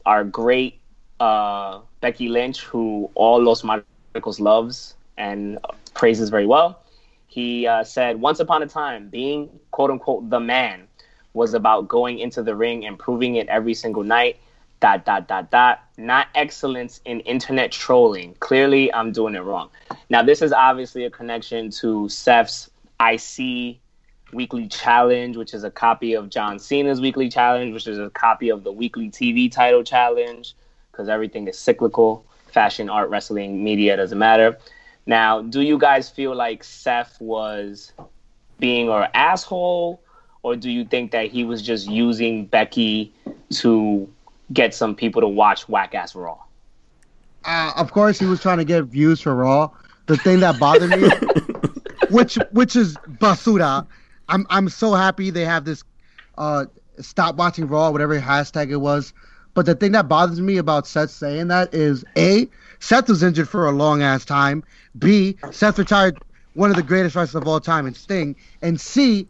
our 0.06 0.26
great 0.26 0.82
uh, 1.22 1.80
Becky 2.02 2.28
Lynch, 2.28 2.66
who 2.66 3.10
all 3.16 3.42
Los 3.42 3.64
Marcos 3.64 4.42
loves 4.42 4.96
and 5.18 5.58
praises 5.94 6.30
very 6.30 6.46
well. 6.46 6.84
He 7.28 7.66
uh, 7.66 7.86
said, 7.86 8.20
"Once 8.20 8.42
upon 8.42 8.62
a 8.62 8.68
time, 8.68 9.08
being 9.08 9.58
quote 9.72 9.90
unquote 9.90 10.30
the 10.30 10.42
man." 10.42 10.89
Was 11.34 11.54
about 11.54 11.88
going 11.88 12.20
into 12.20 12.44
the 12.44 12.56
ring 12.56 12.86
and 12.86 12.98
proving 12.98 13.36
it 13.36 13.48
every 13.48 13.74
single 13.74 14.04
night. 14.04 14.38
Dot 14.82 15.04
dot 15.04 15.28
dot 15.28 15.52
dot. 15.52 15.84
Not 15.98 16.28
excellence 16.36 17.02
in 17.04 17.20
internet 17.22 17.72
trolling. 17.72 18.36
Clearly, 18.40 18.94
I'm 18.94 19.12
doing 19.12 19.36
it 19.36 19.42
wrong. 19.42 19.70
Now, 20.10 20.24
this 20.24 20.42
is 20.42 20.54
obviously 20.54 21.04
a 21.04 21.10
connection 21.10 21.70
to 21.72 22.08
Seth's 22.08 22.70
IC 23.02 23.78
weekly 24.32 24.68
challenge, 24.68 25.36
which 25.36 25.54
is 25.54 25.64
a 25.64 25.72
copy 25.72 26.14
of 26.14 26.30
John 26.30 26.60
Cena's 26.60 27.02
weekly 27.02 27.30
challenge, 27.30 27.74
which 27.74 27.88
is 27.88 28.00
a 28.00 28.10
copy 28.12 28.50
of 28.50 28.64
the 28.64 28.72
weekly 28.72 29.10
TV 29.10 29.52
title 29.52 29.84
challenge, 29.84 30.56
because 30.92 31.10
everything 31.10 31.48
is 31.48 31.58
cyclical. 31.58 32.26
Fashion, 32.48 32.90
art, 32.90 33.10
wrestling, 33.10 33.64
media 33.64 33.98
doesn't 33.98 34.18
matter. 34.18 34.58
Now, 35.06 35.42
do 35.42 35.62
you 35.62 35.78
guys 35.78 36.10
feel 36.10 36.36
like 36.36 36.64
Seth 36.64 37.20
was 37.20 37.92
being 38.60 38.90
an 38.90 39.08
asshole? 39.14 40.02
Or 40.44 40.56
do 40.56 40.70
you 40.70 40.86
think 40.86 41.12
that 41.12 41.28
he 41.28 41.44
was 41.44 41.62
just 41.62 41.88
using 41.88 42.46
Becky 42.46 43.14
to 43.52 44.10
get 44.54 44.74
some 44.74 44.96
people 44.96 45.22
to 45.22 45.28
watch 45.28 45.68
whack 45.68 45.94
ass 45.96 46.16
Raw? 46.16 46.38
Uh, 47.46 47.72
of 47.76 47.92
course, 47.92 48.20
he 48.20 48.26
was 48.26 48.42
trying 48.42 48.58
to 48.58 48.66
get 48.66 48.84
views 48.86 49.22
for 49.22 49.36
Raw. 49.36 49.70
The 50.08 50.18
thing 50.18 50.40
that 50.40 50.60
bothered 50.60 50.90
me, 50.90 51.10
which 52.10 52.38
which 52.52 52.76
is 52.76 52.96
basura. 53.20 53.86
I'm 54.28 54.46
I'm 54.50 54.70
so 54.70 54.94
happy 54.94 55.30
they 55.30 55.46
have 55.46 55.66
this 55.66 55.84
uh 56.38 56.66
stop 57.00 57.36
watching 57.36 57.68
Raw, 57.68 57.92
whatever 57.92 58.20
hashtag 58.20 58.72
it 58.72 58.78
was. 58.78 59.14
But 59.54 59.66
the 59.66 59.76
thing 59.76 59.92
that 59.94 60.08
bothers 60.08 60.40
me 60.40 60.58
about 60.58 60.88
Seth 60.88 61.12
saying 61.12 61.48
that 61.48 61.74
is 61.74 62.06
A, 62.18 62.48
Seth 62.80 63.10
was 63.10 63.24
injured 63.24 63.50
for 63.50 63.68
a 63.68 63.72
long 63.72 64.02
ass 64.02 64.26
time. 64.26 64.64
B, 64.98 65.38
Seth 65.52 65.78
retired 65.78 66.20
one 66.54 66.70
of 66.70 66.76
the 66.76 66.84
greatest 66.84 67.16
wrestlers 67.16 67.42
of 67.42 67.48
all 67.48 67.60
time 67.60 67.88
in 67.88 67.94
Sting. 67.94 68.36
And 68.62 68.80
C, 68.80 69.28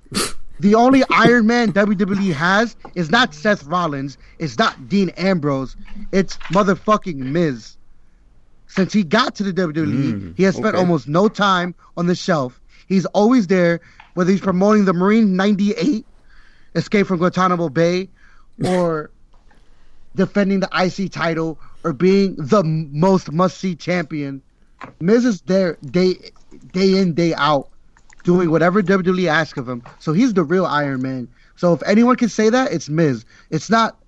the 0.60 0.76
only 0.76 1.04
Iron 1.12 1.48
Man 1.48 1.72
WWE 1.74 2.34
has 2.34 2.76
is 2.96 3.10
not 3.10 3.34
Seth 3.34 3.64
Rollins, 3.64 4.18
it's 4.40 4.58
not 4.58 4.90
Dean 4.90 5.10
Ambrose, 5.10 5.76
it's 6.12 6.38
motherfucking 6.54 7.16
Miz. 7.16 7.78
Since 8.68 8.94
he 8.94 9.04
got 9.04 9.36
to 9.36 9.44
the 9.44 9.54
WWE, 9.54 10.14
Mm, 10.14 10.38
he 10.38 10.44
has 10.44 10.56
spent 10.56 10.76
okay. 10.76 10.78
almost 10.78 11.08
no 11.08 11.28
time 11.28 11.74
on 11.98 12.06
the 12.06 12.14
shelf. 12.16 12.60
He's 12.88 13.06
always 13.08 13.48
there, 13.48 13.80
whether 14.14 14.32
he's 14.32 14.42
promoting 14.42 14.86
the 14.86 14.94
Marine 14.94 15.36
98, 15.36 16.06
Escape 16.76 17.08
from 17.08 17.18
Guantanamo 17.18 17.70
Bay, 17.70 18.10
or 18.66 19.12
defending 20.16 20.60
the 20.60 20.70
IC 20.74 21.12
title, 21.12 21.60
or 21.84 21.94
being 21.94 22.36
the 22.38 22.64
most 22.64 23.32
must-see 23.32 23.76
champion. 23.76 24.42
Miz 25.00 25.26
is 25.26 25.42
there 25.42 25.78
day 25.84 26.16
day 26.72 26.98
in 27.00 27.14
day 27.14 27.34
out, 27.36 27.70
doing 28.24 28.52
whatever 28.52 28.82
WWE 28.82 29.28
asks 29.28 29.58
of 29.58 29.68
him. 29.68 29.84
So 30.00 30.14
he's 30.14 30.34
the 30.34 30.44
real 30.44 30.66
Iron 30.66 31.02
Man. 31.02 31.28
So 31.56 31.74
if 31.74 31.84
anyone 31.86 32.16
can 32.16 32.30
say 32.30 32.50
that, 32.50 32.72
it's 32.72 32.90
Miz. 32.90 33.26
It's 33.50 33.70
not 33.70 34.02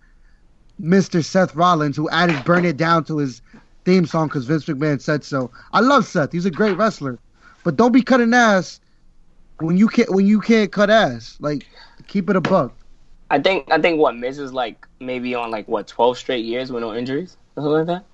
Mr. 0.81 1.23
Seth 1.23 1.55
Rollins 1.55 1.95
who 1.95 2.09
added 2.09 2.43
"Burn 2.43 2.65
It 2.65 2.77
Down" 2.77 3.03
to 3.05 3.17
his 3.17 3.41
theme 3.85 4.05
song 4.05 4.27
because 4.27 4.45
Vince 4.45 4.65
McMahon 4.65 5.01
said 5.01 5.23
so. 5.23 5.51
I 5.73 5.81
love 5.81 6.05
Seth. 6.05 6.31
He's 6.31 6.45
a 6.45 6.51
great 6.51 6.77
wrestler, 6.77 7.19
but 7.63 7.75
don't 7.75 7.91
be 7.91 8.01
cutting 8.01 8.33
ass 8.33 8.79
when 9.59 9.77
you 9.77 9.87
can't 9.87 10.09
when 10.11 10.27
you 10.27 10.39
can't 10.39 10.71
cut 10.71 10.89
ass. 10.89 11.37
Like 11.39 11.67
keep 12.07 12.29
it 12.29 12.35
a 12.35 12.41
buck. 12.41 12.73
I 13.29 13.39
think 13.39 13.69
I 13.71 13.79
think 13.79 13.99
what 13.99 14.15
Miz 14.15 14.39
is 14.39 14.53
like 14.53 14.87
maybe 14.99 15.35
on 15.35 15.51
like 15.51 15.67
what 15.67 15.87
twelve 15.87 16.17
straight 16.17 16.45
years 16.45 16.71
with 16.71 16.81
no 16.81 16.93
injuries 16.93 17.37
or 17.55 17.63
something 17.63 17.87
like 17.87 17.87
that. 17.87 18.05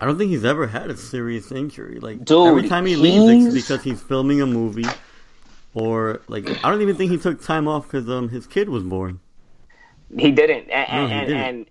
I 0.00 0.06
don't 0.06 0.18
think 0.18 0.30
he's 0.30 0.44
ever 0.44 0.66
had 0.66 0.90
a 0.90 0.96
serious 0.96 1.52
injury. 1.52 2.00
Like 2.00 2.24
Dude, 2.24 2.48
every 2.48 2.68
time 2.68 2.86
he 2.86 2.96
leaves, 2.96 3.46
it's 3.46 3.66
because 3.66 3.82
he's 3.82 4.00
filming 4.00 4.40
a 4.40 4.46
movie, 4.46 4.84
or 5.74 6.22
like 6.28 6.48
I 6.64 6.70
don't 6.70 6.82
even 6.82 6.96
think 6.96 7.10
he 7.10 7.18
took 7.18 7.42
time 7.42 7.68
off 7.68 7.84
because 7.84 8.08
um 8.08 8.28
his 8.28 8.46
kid 8.46 8.68
was 8.68 8.82
born. 8.82 9.20
He 10.16 10.30
didn't, 10.30 10.70
and 10.70 10.88
No, 10.92 10.98
and, 10.98 11.08
he 11.10 11.14
and, 11.18 11.26
didn't. 11.28 11.42
and 11.42 11.66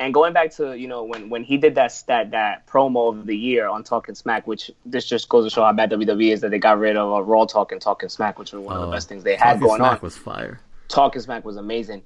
and 0.00 0.12
going 0.14 0.32
back 0.32 0.50
to 0.56 0.76
you 0.76 0.88
know 0.88 1.04
when 1.04 1.30
when 1.30 1.44
he 1.44 1.56
did 1.56 1.76
that 1.76 2.02
that 2.08 2.32
that 2.32 2.66
promo 2.66 3.16
of 3.16 3.26
the 3.26 3.36
year 3.36 3.68
on 3.68 3.84
Talking 3.84 4.14
Smack, 4.16 4.46
which 4.46 4.70
this 4.84 5.06
just 5.06 5.28
goes 5.28 5.44
to 5.44 5.50
show 5.50 5.62
how 5.64 5.72
bad 5.72 5.90
WWE 5.90 6.32
is 6.32 6.40
that 6.40 6.50
they 6.50 6.58
got 6.58 6.78
rid 6.78 6.96
of 6.96 7.10
a 7.12 7.22
Raw 7.22 7.44
Talk 7.44 7.70
and 7.72 7.80
Talking 7.80 8.08
Smack, 8.08 8.38
which 8.38 8.52
were 8.52 8.60
one 8.60 8.76
of 8.76 8.82
Uh, 8.82 8.86
the 8.86 8.92
best 8.92 9.08
things 9.08 9.22
they 9.22 9.36
had 9.36 9.60
going 9.60 9.78
Smack 9.78 9.92
on. 9.92 9.98
was 10.02 10.16
fire. 10.16 10.60
Talking 10.88 11.22
Smack 11.22 11.44
was 11.44 11.56
amazing. 11.56 12.02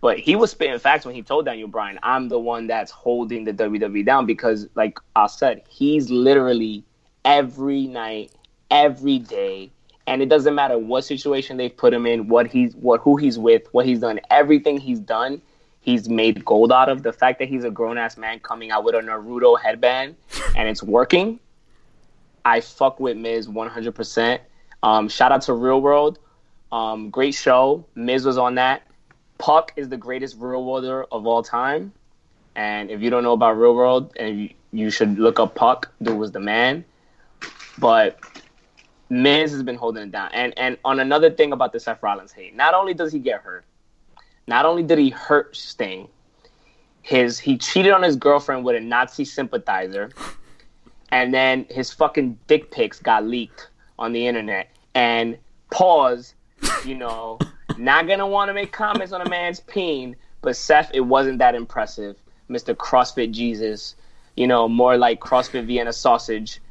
But 0.00 0.18
he 0.18 0.34
was 0.34 0.50
spitting 0.50 0.78
facts 0.80 1.04
when 1.06 1.14
he 1.14 1.22
told 1.22 1.44
Daniel 1.44 1.68
Bryan, 1.68 1.96
I'm 2.02 2.28
the 2.28 2.38
one 2.38 2.66
that's 2.66 2.90
holding 2.90 3.44
the 3.44 3.52
WWE 3.52 4.04
down 4.04 4.26
because, 4.26 4.66
like 4.74 4.98
I 5.14 5.28
said, 5.28 5.62
he's 5.68 6.10
literally 6.10 6.82
every 7.24 7.86
night, 7.86 8.32
every 8.68 9.20
day, 9.20 9.70
and 10.06 10.22
it 10.22 10.28
doesn't 10.28 10.54
matter 10.54 10.78
what 10.78 11.04
situation 11.04 11.56
they've 11.56 11.76
put 11.76 11.94
him 11.94 12.06
in, 12.06 12.28
what 12.28 12.46
he's 12.46 12.74
what 12.76 13.00
who 13.00 13.16
he's 13.16 13.38
with, 13.38 13.62
what 13.72 13.86
he's 13.86 14.00
done, 14.00 14.20
everything 14.30 14.78
he's 14.78 15.00
done, 15.00 15.40
he's 15.80 16.08
made 16.08 16.44
gold 16.44 16.72
out 16.72 16.88
of. 16.88 17.02
The 17.02 17.12
fact 17.12 17.38
that 17.38 17.48
he's 17.48 17.64
a 17.64 17.70
grown 17.70 17.98
ass 17.98 18.16
man 18.16 18.40
coming 18.40 18.70
out 18.70 18.84
with 18.84 18.94
a 18.94 18.98
Naruto 18.98 19.60
headband 19.60 20.16
and 20.56 20.68
it's 20.68 20.82
working, 20.82 21.38
I 22.44 22.60
fuck 22.60 22.98
with 22.98 23.16
Miz 23.16 23.46
100%. 23.46 24.40
Um, 24.82 25.08
shout 25.08 25.30
out 25.30 25.42
to 25.42 25.52
Real 25.52 25.80
World. 25.80 26.18
Um, 26.72 27.10
great 27.10 27.34
show. 27.34 27.84
Miz 27.94 28.24
was 28.24 28.38
on 28.38 28.56
that. 28.56 28.82
Puck 29.38 29.72
is 29.76 29.88
the 29.88 29.96
greatest 29.96 30.36
real 30.38 30.64
worlder 30.64 31.04
of 31.12 31.26
all 31.26 31.42
time. 31.42 31.92
And 32.54 32.90
if 32.90 33.00
you 33.00 33.10
don't 33.10 33.22
know 33.22 33.32
about 33.32 33.58
Real 33.58 33.74
World, 33.74 34.12
and 34.18 34.40
you, 34.40 34.50
you 34.72 34.90
should 34.90 35.18
look 35.18 35.38
up 35.38 35.54
Puck, 35.54 35.90
dude 36.02 36.16
was 36.16 36.32
the 36.32 36.40
man. 36.40 36.84
But 37.78 38.18
Miz 39.12 39.52
has 39.52 39.62
been 39.62 39.76
holding 39.76 40.04
it 40.04 40.10
down. 40.10 40.30
And 40.32 40.54
and 40.56 40.78
on 40.86 40.98
another 40.98 41.30
thing 41.30 41.52
about 41.52 41.74
the 41.74 41.80
Seth 41.80 42.02
Rollins 42.02 42.32
hate, 42.32 42.56
not 42.56 42.72
only 42.72 42.94
does 42.94 43.12
he 43.12 43.18
get 43.18 43.42
hurt, 43.42 43.66
not 44.46 44.64
only 44.64 44.82
did 44.82 44.98
he 44.98 45.10
hurt 45.10 45.54
Sting, 45.54 46.08
his 47.02 47.38
he 47.38 47.58
cheated 47.58 47.92
on 47.92 48.02
his 48.02 48.16
girlfriend 48.16 48.64
with 48.64 48.74
a 48.74 48.80
Nazi 48.80 49.26
sympathizer, 49.26 50.08
and 51.10 51.34
then 51.34 51.66
his 51.68 51.92
fucking 51.92 52.38
dick 52.46 52.70
pics 52.70 53.00
got 53.00 53.26
leaked 53.26 53.68
on 53.98 54.12
the 54.12 54.26
internet. 54.26 54.70
And 54.94 55.36
pause, 55.70 56.34
you 56.86 56.94
know, 56.94 57.38
not 57.76 58.08
gonna 58.08 58.26
want 58.26 58.48
to 58.48 58.54
make 58.54 58.72
comments 58.72 59.12
on 59.12 59.20
a 59.20 59.28
man's 59.28 59.60
peen, 59.60 60.16
but 60.40 60.56
Seth, 60.56 60.90
it 60.94 61.00
wasn't 61.00 61.38
that 61.40 61.54
impressive, 61.54 62.16
Mister 62.48 62.74
CrossFit 62.74 63.32
Jesus. 63.32 63.94
You 64.38 64.46
know, 64.46 64.68
more 64.68 64.96
like 64.96 65.20
CrossFit 65.20 65.66
Vienna 65.66 65.92
sausage. 65.92 66.61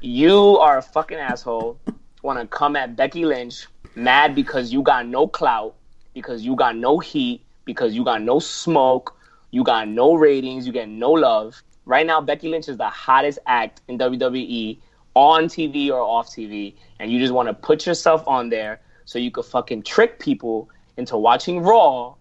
You 0.00 0.58
are 0.58 0.78
a 0.78 0.82
fucking 0.82 1.18
asshole. 1.18 1.78
Want 2.22 2.40
to 2.40 2.46
come 2.46 2.76
at 2.76 2.96
Becky 2.96 3.24
Lynch, 3.24 3.66
mad 3.94 4.34
because 4.34 4.72
you 4.72 4.82
got 4.82 5.06
no 5.06 5.26
clout, 5.26 5.74
because 6.14 6.44
you 6.44 6.56
got 6.56 6.76
no 6.76 6.98
heat, 6.98 7.42
because 7.64 7.94
you 7.94 8.04
got 8.04 8.22
no 8.22 8.38
smoke, 8.38 9.16
you 9.50 9.62
got 9.64 9.88
no 9.88 10.14
ratings, 10.14 10.66
you 10.66 10.72
get 10.72 10.88
no 10.88 11.12
love. 11.12 11.62
Right 11.84 12.06
now, 12.06 12.20
Becky 12.20 12.48
Lynch 12.48 12.68
is 12.68 12.76
the 12.76 12.88
hottest 12.88 13.38
act 13.46 13.80
in 13.88 13.98
WWE 13.98 14.78
on 15.14 15.44
TV 15.44 15.90
or 15.90 16.00
off 16.00 16.28
TV, 16.28 16.74
and 16.98 17.10
you 17.10 17.18
just 17.18 17.32
want 17.32 17.48
to 17.48 17.54
put 17.54 17.86
yourself 17.86 18.26
on 18.26 18.48
there 18.48 18.80
so 19.04 19.18
you 19.18 19.30
could 19.30 19.44
fucking 19.44 19.82
trick 19.82 20.18
people 20.18 20.68
into 20.96 21.16
watching 21.16 21.60
Raw 21.60 22.14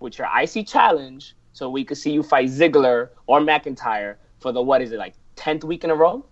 with 0.00 0.18
your 0.18 0.28
IC 0.40 0.66
challenge 0.66 1.34
so 1.52 1.70
we 1.70 1.84
could 1.84 1.96
see 1.96 2.12
you 2.12 2.22
fight 2.22 2.48
Ziggler 2.48 3.08
or 3.26 3.40
McIntyre 3.40 4.16
for 4.38 4.52
the 4.52 4.60
what 4.60 4.82
is 4.82 4.92
it 4.92 4.98
like 4.98 5.14
tenth 5.34 5.64
week 5.64 5.84
in 5.84 5.90
a 5.90 5.94
row? 5.94 6.24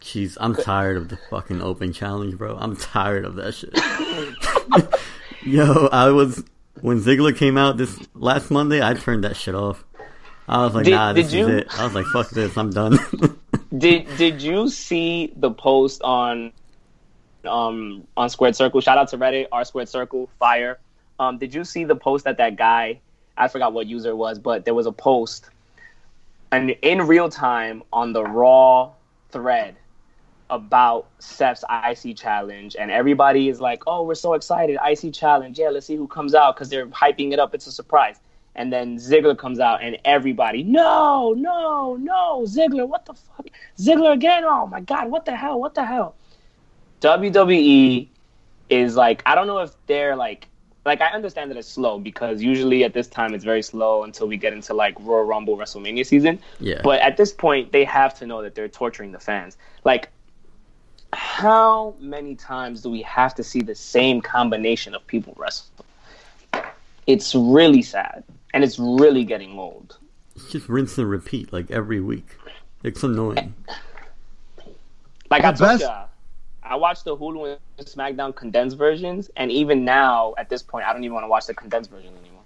Jeez, 0.00 0.36
I'm 0.40 0.54
tired 0.54 0.96
of 0.96 1.08
the 1.08 1.18
fucking 1.28 1.60
open 1.60 1.92
challenge, 1.92 2.38
bro. 2.38 2.56
I'm 2.58 2.76
tired 2.76 3.24
of 3.24 3.34
that 3.36 3.52
shit. 3.54 3.70
Yo, 5.42 5.88
I 5.92 6.08
was 6.10 6.42
when 6.80 7.00
Ziggler 7.00 7.36
came 7.36 7.58
out 7.58 7.76
this 7.76 7.98
last 8.14 8.50
Monday. 8.50 8.82
I 8.82 8.94
turned 8.94 9.24
that 9.24 9.36
shit 9.36 9.54
off. 9.54 9.84
I 10.48 10.64
was 10.64 10.74
like, 10.74 10.84
Did- 10.84 10.92
nah, 10.92 11.12
this 11.12 11.32
you- 11.32 11.46
is 11.48 11.54
it. 11.62 11.78
I 11.78 11.84
was 11.84 11.94
like, 11.94 12.06
fuck 12.06 12.30
this, 12.30 12.56
I'm 12.56 12.70
done. 12.70 12.98
Did 13.76 14.08
did 14.16 14.42
you 14.42 14.68
see 14.68 15.32
the 15.36 15.50
post 15.52 16.02
on 16.02 16.52
um 17.44 18.04
on 18.16 18.28
Squared 18.28 18.56
Circle? 18.56 18.80
Shout 18.80 18.98
out 18.98 19.08
to 19.10 19.18
Reddit, 19.18 19.46
R 19.52 19.64
Squared 19.64 19.88
Circle, 19.88 20.28
fire. 20.40 20.80
Um, 21.20 21.38
did 21.38 21.54
you 21.54 21.64
see 21.64 21.84
the 21.84 21.94
post 21.94 22.24
that 22.24 22.38
that 22.38 22.56
guy? 22.56 22.98
I 23.36 23.46
forgot 23.46 23.72
what 23.72 23.86
user 23.86 24.10
it 24.10 24.16
was, 24.16 24.40
but 24.40 24.64
there 24.64 24.74
was 24.74 24.86
a 24.86 24.92
post, 24.92 25.50
and 26.50 26.70
in 26.82 27.02
real 27.06 27.28
time 27.28 27.84
on 27.92 28.12
the 28.12 28.24
Raw 28.24 28.90
thread 29.30 29.76
about 30.50 31.06
Seth's 31.18 31.64
IC 31.70 32.16
challenge, 32.16 32.76
and 32.78 32.90
everybody 32.90 33.48
is 33.48 33.60
like, 33.60 33.82
"Oh, 33.86 34.02
we're 34.02 34.14
so 34.14 34.34
excited! 34.34 34.78
IC 34.84 35.14
challenge! 35.14 35.58
Yeah, 35.58 35.70
let's 35.70 35.86
see 35.86 35.96
who 35.96 36.06
comes 36.06 36.34
out 36.34 36.56
because 36.56 36.68
they're 36.68 36.86
hyping 36.88 37.32
it 37.32 37.38
up. 37.38 37.54
It's 37.54 37.66
a 37.66 37.72
surprise." 37.72 38.20
And 38.56 38.72
then 38.72 38.96
Ziggler 38.96 39.38
comes 39.38 39.60
out, 39.60 39.82
and 39.82 39.96
everybody, 40.04 40.64
no, 40.64 41.32
no, 41.36 41.96
no, 41.96 42.42
Ziggler, 42.46 42.86
what 42.86 43.06
the 43.06 43.14
fuck? 43.14 43.46
Ziggler 43.78 44.12
again? 44.12 44.44
Oh 44.44 44.66
my 44.66 44.80
god, 44.80 45.10
what 45.10 45.24
the 45.24 45.36
hell? 45.36 45.60
What 45.60 45.74
the 45.74 45.84
hell? 45.84 46.16
WWE 47.00 48.08
is 48.68 48.96
like, 48.96 49.22
I 49.26 49.34
don't 49.34 49.46
know 49.46 49.58
if 49.58 49.72
they're 49.86 50.16
like, 50.16 50.48
like 50.86 51.00
I 51.00 51.08
understand 51.08 51.50
that 51.50 51.58
it's 51.58 51.68
slow 51.68 51.98
because 51.98 52.42
usually 52.42 52.84
at 52.84 52.94
this 52.94 53.06
time 53.06 53.34
it's 53.34 53.44
very 53.44 53.62
slow 53.62 54.04
until 54.04 54.26
we 54.26 54.36
get 54.36 54.52
into 54.52 54.72
like 54.72 54.94
Royal 55.00 55.24
Rumble 55.24 55.56
WrestleMania 55.56 56.06
season. 56.06 56.38
Yeah. 56.58 56.80
But 56.82 57.00
at 57.00 57.16
this 57.16 57.32
point, 57.32 57.72
they 57.72 57.84
have 57.84 58.18
to 58.18 58.26
know 58.26 58.42
that 58.42 58.54
they're 58.54 58.68
torturing 58.68 59.12
the 59.12 59.18
fans. 59.18 59.58
Like, 59.84 60.10
how 61.12 61.94
many 61.98 62.34
times 62.34 62.82
do 62.82 62.90
we 62.90 63.02
have 63.02 63.34
to 63.36 63.44
see 63.44 63.60
the 63.60 63.74
same 63.74 64.20
combination 64.20 64.94
of 64.94 65.06
people 65.06 65.34
wrestle? 65.36 65.66
It's 67.06 67.34
really 67.34 67.82
sad, 67.82 68.22
and 68.54 68.62
it's 68.62 68.78
really 68.78 69.24
getting 69.24 69.58
old. 69.58 69.96
It's 70.36 70.50
just 70.50 70.68
rinse 70.68 70.96
and 70.98 71.10
repeat 71.10 71.52
like 71.52 71.70
every 71.70 72.00
week. 72.00 72.36
It's 72.82 73.02
annoying. 73.02 73.54
Like 75.30 75.44
I 75.44 75.52
The 75.52 75.58
told 75.58 75.70
best- 75.70 75.82
ya, 75.82 76.04
I 76.62 76.76
watched 76.76 77.04
the 77.04 77.16
Hulu 77.16 77.56
and 77.78 77.86
SmackDown 77.86 78.34
condensed 78.34 78.76
versions, 78.76 79.30
and 79.36 79.50
even 79.50 79.84
now, 79.84 80.34
at 80.38 80.48
this 80.48 80.62
point, 80.62 80.86
I 80.86 80.92
don't 80.92 81.02
even 81.04 81.14
want 81.14 81.24
to 81.24 81.28
watch 81.28 81.46
the 81.46 81.54
condensed 81.54 81.90
version 81.90 82.12
anymore. 82.20 82.42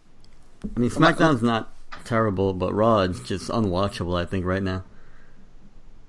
I 0.77 0.81
mean, 0.81 0.91
SmackDown's 0.91 1.43
not 1.43 1.73
terrible, 2.05 2.55
but 2.55 2.73
Raw 2.73 3.01
is 3.01 3.21
just 3.21 3.49
unwatchable. 3.51 4.19
I 4.19 4.25
think 4.25 4.47
right 4.47 4.63
now. 4.63 4.85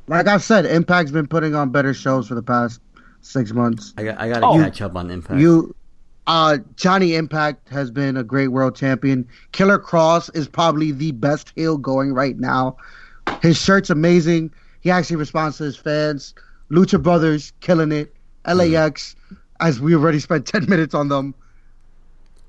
Like 0.08 0.28
I 0.28 0.38
said, 0.38 0.66
Impact's 0.66 1.12
been 1.12 1.28
putting 1.28 1.56
on 1.56 1.70
better 1.72 1.94
shows 1.94 2.28
for 2.28 2.36
the 2.36 2.44
past 2.44 2.80
six 3.22 3.52
months. 3.54 3.94
I 3.98 4.04
got 4.04 4.20
I 4.20 4.30
got 4.30 4.40
to 4.42 4.46
Oh. 4.46 4.58
catch 4.58 4.82
up 4.82 4.96
on 4.96 5.10
Impact. 5.10 5.40
You, 5.40 5.74
uh, 6.28 6.58
Johnny 6.76 7.16
Impact 7.16 7.70
has 7.70 7.90
been 7.92 8.16
a 8.18 8.24
great 8.24 8.50
world 8.50 8.76
champion. 8.76 9.28
Killer 9.52 9.80
Kross 9.80 10.30
is 10.36 10.48
probably 10.48 10.92
the 10.92 11.12
best 11.12 11.52
heel 11.56 11.78
going 11.78 12.14
right 12.14 12.38
now. 12.38 12.78
His 13.42 13.58
shirt's 13.60 13.90
amazing. 13.90 14.52
He 14.82 14.92
actually 14.92 15.16
responds 15.16 15.58
to 15.58 15.64
his 15.64 15.76
fans. 15.78 16.36
Lucha 16.70 17.02
Brothers 17.02 17.52
killing 17.60 17.92
it. 17.92 18.14
LAX, 18.48 19.16
as 19.60 19.80
we 19.80 19.96
already 19.96 20.20
spent 20.20 20.46
ten 20.54 20.68
minutes 20.70 20.94
on 20.94 21.08
them. 21.10 21.34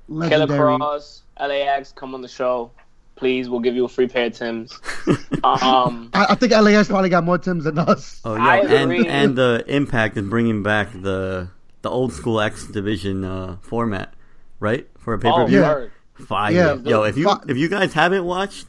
Killer 0.07 0.27
Legendary. 0.45 0.59
Kross, 0.59 1.21
LAX, 1.39 1.91
come 1.91 2.13
on 2.13 2.21
the 2.21 2.27
show, 2.27 2.71
please. 3.17 3.49
We'll 3.49 3.59
give 3.59 3.75
you 3.75 3.85
a 3.85 3.89
free 3.89 4.07
pair 4.07 4.27
of 4.27 4.33
Tim's. 4.33 4.79
um, 5.43 6.09
I, 6.13 6.27
I 6.29 6.35
think 6.35 6.51
LAX 6.51 6.87
probably 6.87 7.09
got 7.09 7.23
more 7.23 7.37
Tims 7.37 7.65
than 7.65 7.77
us. 7.79 8.21
oh 8.23 8.35
yeah, 8.35 8.81
and 8.81 8.91
and 8.93 9.35
the 9.35 9.63
Impact 9.67 10.17
is 10.17 10.23
bringing 10.23 10.63
back 10.63 10.91
the 10.93 11.49
the 11.81 11.89
old 11.89 12.13
school 12.13 12.39
X 12.39 12.67
Division 12.67 13.23
uh, 13.23 13.57
format, 13.61 14.13
right? 14.59 14.87
For 14.97 15.13
a 15.13 15.19
pay 15.19 15.29
per 15.29 15.41
oh, 15.41 15.45
view. 15.45 15.61
Yeah. 15.61 15.73
word. 15.73 15.91
Fire. 16.15 16.51
Yeah. 16.51 16.75
Yo, 16.83 17.03
if 17.03 17.17
you 17.17 17.29
if 17.47 17.57
you 17.57 17.69
guys 17.69 17.93
haven't 17.93 18.25
watched 18.25 18.67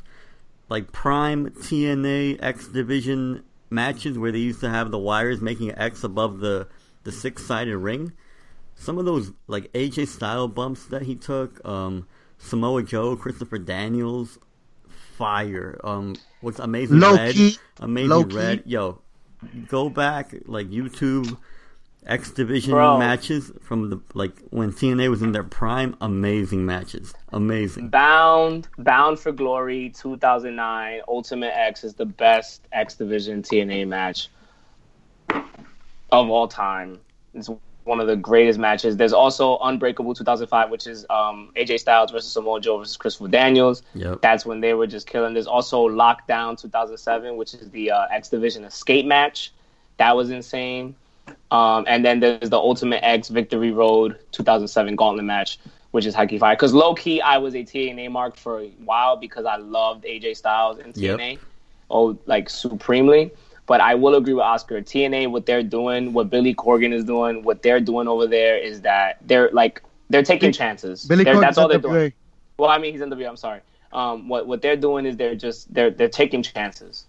like 0.68 0.92
prime 0.92 1.50
TNA 1.50 2.38
X 2.42 2.68
Division 2.68 3.44
matches 3.70 4.18
where 4.18 4.32
they 4.32 4.38
used 4.38 4.60
to 4.60 4.68
have 4.68 4.90
the 4.90 4.98
wires 4.98 5.40
making 5.40 5.70
an 5.70 5.78
X 5.78 6.04
above 6.04 6.40
the 6.40 6.68
the 7.04 7.12
six 7.12 7.44
sided 7.44 7.76
ring, 7.76 8.12
some 8.74 8.98
of 8.98 9.04
those 9.04 9.32
like 9.46 9.72
AJ 9.72 10.08
style 10.08 10.48
bumps 10.48 10.86
that 10.86 11.02
he 11.02 11.14
took, 11.14 11.66
um, 11.66 12.06
Samoa 12.38 12.82
Joe, 12.82 13.16
Christopher 13.16 13.58
Daniels, 13.58 14.38
fire. 15.16 15.78
Um, 15.84 16.14
what's 16.40 16.58
amazing 16.58 17.00
Low 17.00 17.14
red, 17.16 17.34
key. 17.34 17.56
amazing 17.80 18.08
Low 18.10 18.24
key. 18.24 18.36
red. 18.36 18.62
Yo, 18.66 19.00
go 19.68 19.88
back 19.88 20.34
like 20.46 20.68
YouTube. 20.70 21.36
X 22.06 22.30
Division 22.30 22.70
Bro. 22.72 22.98
matches 22.98 23.52
from 23.60 23.90
the 23.90 24.00
like 24.14 24.32
when 24.48 24.72
TNA 24.72 25.10
was 25.10 25.20
in 25.20 25.32
their 25.32 25.42
prime, 25.44 25.94
amazing 26.00 26.64
matches, 26.64 27.12
amazing. 27.34 27.88
Bound, 27.90 28.66
Bound 28.78 29.18
for 29.18 29.30
Glory, 29.30 29.90
2009, 29.90 31.02
Ultimate 31.06 31.52
X 31.54 31.84
is 31.84 31.94
the 31.94 32.06
best 32.06 32.66
X 32.72 32.94
Division 32.94 33.42
TNA 33.42 33.88
match 33.88 34.30
of 35.28 36.30
all 36.30 36.48
time. 36.48 36.98
It's 37.34 37.50
one 37.88 37.98
of 38.00 38.06
the 38.06 38.16
greatest 38.16 38.58
matches. 38.58 38.96
There's 38.96 39.12
also 39.12 39.58
Unbreakable 39.58 40.14
2005, 40.14 40.70
which 40.70 40.86
is 40.86 41.04
um, 41.10 41.50
AJ 41.56 41.80
Styles 41.80 42.12
versus 42.12 42.30
Samoa 42.30 42.60
Joe 42.60 42.78
versus 42.78 42.96
Christopher 42.96 43.28
Daniels. 43.28 43.82
Yep. 43.94 44.20
That's 44.20 44.46
when 44.46 44.60
they 44.60 44.74
were 44.74 44.86
just 44.86 45.06
killing. 45.06 45.34
There's 45.34 45.46
also 45.48 45.88
Lockdown 45.88 46.60
2007, 46.60 47.36
which 47.36 47.54
is 47.54 47.70
the 47.70 47.90
uh, 47.90 48.06
X 48.12 48.28
Division 48.28 48.64
escape 48.64 49.06
match. 49.06 49.52
That 49.96 50.14
was 50.14 50.30
insane. 50.30 50.94
Um, 51.50 51.84
and 51.88 52.04
then 52.04 52.20
there's 52.20 52.50
the 52.50 52.58
Ultimate 52.58 53.04
X 53.04 53.28
Victory 53.28 53.72
Road 53.72 54.18
2007 54.32 54.96
Gauntlet 54.96 55.24
match, 55.24 55.58
which 55.90 56.06
is 56.06 56.14
Hikey 56.14 56.38
Fire. 56.38 56.54
Because 56.54 56.72
low 56.72 56.94
key, 56.94 57.20
I 57.20 57.38
was 57.38 57.54
a 57.54 57.64
TNA 57.64 58.10
mark 58.10 58.36
for 58.36 58.60
a 58.60 58.68
while 58.84 59.16
because 59.16 59.44
I 59.44 59.56
loved 59.56 60.04
AJ 60.04 60.36
Styles 60.36 60.78
Yep. 60.78 61.18
TNA, 61.18 61.38
oh 61.90 62.18
like 62.26 62.48
supremely. 62.48 63.30
But 63.68 63.82
I 63.82 63.94
will 63.94 64.14
agree 64.16 64.32
with 64.32 64.42
Oscar. 64.42 64.80
TNA, 64.80 65.30
what 65.30 65.44
they're 65.46 65.62
doing, 65.62 66.14
what 66.14 66.30
Billy 66.30 66.54
Corgan 66.54 66.92
is 66.92 67.04
doing, 67.04 67.44
what 67.44 67.62
they're 67.62 67.80
doing 67.80 68.08
over 68.08 68.26
there 68.26 68.56
is 68.58 68.80
that 68.80 69.18
they're 69.26 69.50
like 69.52 69.82
they're 70.08 70.22
taking 70.22 70.52
chances. 70.52 71.04
Billy 71.04 71.22
They're- 71.22 71.34
Corgan's 71.34 71.56
that's 71.56 71.58
all 71.58 71.68
they're 71.68 71.78
doing. 71.78 72.12
Well, 72.56 72.70
I 72.70 72.78
mean, 72.78 72.92
he's 72.92 73.02
in 73.02 73.10
W. 73.10 73.28
I'm 73.28 73.36
sorry. 73.36 73.60
Um, 73.92 74.28
what 74.28 74.46
what 74.46 74.62
they're 74.62 74.76
doing 74.76 75.06
is 75.06 75.16
they're 75.16 75.36
just 75.36 75.72
they're 75.72 75.90
they're 75.90 76.08
taking 76.08 76.42
chances, 76.42 77.04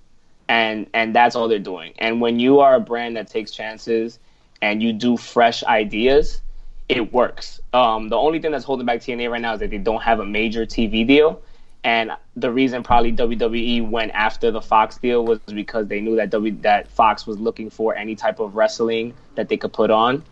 and 0.49 0.85
and 0.93 1.15
that's 1.15 1.35
all 1.35 1.47
they're 1.47 1.59
doing. 1.59 1.93
And 1.97 2.21
when 2.21 2.39
you 2.39 2.59
are 2.59 2.75
a 2.75 2.79
brand 2.79 3.15
that 3.15 3.27
takes 3.29 3.51
chances 3.51 4.19
and 4.61 4.83
you 4.83 4.91
do 4.91 5.15
fresh 5.15 5.63
ideas, 5.63 6.41
it 6.89 7.13
works. 7.13 7.61
Um, 7.71 8.09
the 8.09 8.17
only 8.17 8.39
thing 8.39 8.51
that's 8.51 8.65
holding 8.65 8.85
back 8.85 8.99
TNA 8.99 9.31
right 9.31 9.41
now 9.41 9.53
is 9.53 9.61
that 9.61 9.69
they 9.69 9.77
don't 9.77 10.01
have 10.01 10.19
a 10.19 10.25
major 10.25 10.65
TV 10.65 11.07
deal, 11.07 11.41
and 11.83 12.11
the 12.35 12.51
reason 12.51 12.83
probably 12.83 13.13
WWE 13.13 13.89
went 13.89 14.11
after 14.11 14.51
the 14.51 14.61
Fox 14.61 14.97
deal 14.97 15.23
was 15.23 15.39
because 15.47 15.87
they 15.87 16.01
knew 16.01 16.15
that 16.17 16.29
W 16.29 16.55
that 16.61 16.89
Fox 16.89 17.25
was 17.25 17.39
looking 17.39 17.69
for 17.69 17.95
any 17.95 18.15
type 18.15 18.39
of 18.39 18.55
wrestling 18.55 19.13
that 19.35 19.47
they 19.47 19.55
could 19.55 19.71
put 19.71 19.89
on. 19.89 20.23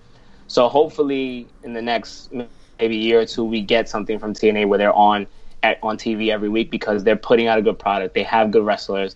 So 0.47 0.67
hopefully, 0.67 1.47
in 1.63 1.73
the 1.73 1.81
next 1.81 2.33
maybe 2.79 2.97
year 2.97 3.21
or 3.21 3.25
two, 3.25 3.45
we 3.45 3.61
get 3.61 3.87
something 3.87 4.19
from 4.19 4.33
TNA 4.33 4.67
where 4.67 4.77
they're 4.77 4.93
on 4.93 5.27
at, 5.63 5.79
on 5.81 5.97
TV 5.97 6.31
every 6.31 6.49
week 6.49 6.69
because 6.69 7.03
they're 7.03 7.15
putting 7.15 7.47
out 7.47 7.57
a 7.57 7.61
good 7.61 7.79
product. 7.79 8.13
They 8.13 8.23
have 8.23 8.51
good 8.51 8.65
wrestlers, 8.65 9.15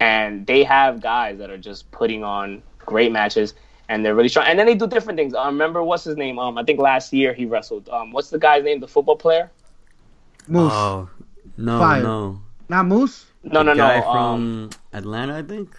and 0.00 0.46
they 0.46 0.64
have 0.64 1.00
guys 1.00 1.38
that 1.38 1.48
are 1.48 1.58
just 1.58 1.90
putting 1.92 2.24
on 2.24 2.62
great 2.78 3.10
matches, 3.10 3.54
and 3.88 4.04
they're 4.04 4.14
really 4.14 4.28
strong. 4.28 4.46
And 4.46 4.58
then 4.58 4.66
they 4.66 4.74
do 4.74 4.86
different 4.86 5.18
things. 5.18 5.34
Um, 5.34 5.54
remember 5.54 5.82
what's 5.82 6.04
his 6.04 6.18
name? 6.18 6.38
Um, 6.38 6.58
I 6.58 6.62
think 6.62 6.78
last 6.78 7.10
year 7.14 7.32
he 7.32 7.46
wrestled. 7.46 7.88
Um, 7.88 8.12
what's 8.12 8.28
the 8.28 8.38
guy's 8.38 8.64
name? 8.64 8.80
The 8.80 8.88
football 8.88 9.16
player. 9.16 9.50
Moose. 10.46 10.72
Oh 10.74 11.08
no, 11.56 11.78
Fire. 11.78 12.02
no. 12.02 12.40
Not 12.68 12.86
Moose. 12.86 13.26
No, 13.42 13.60
The 13.60 13.62
no, 13.64 13.72
no. 13.74 13.82
guy 13.86 13.96
um, 13.98 14.04
from 14.70 14.70
Atlanta, 14.92 15.36
I 15.36 15.42
think. 15.42 15.76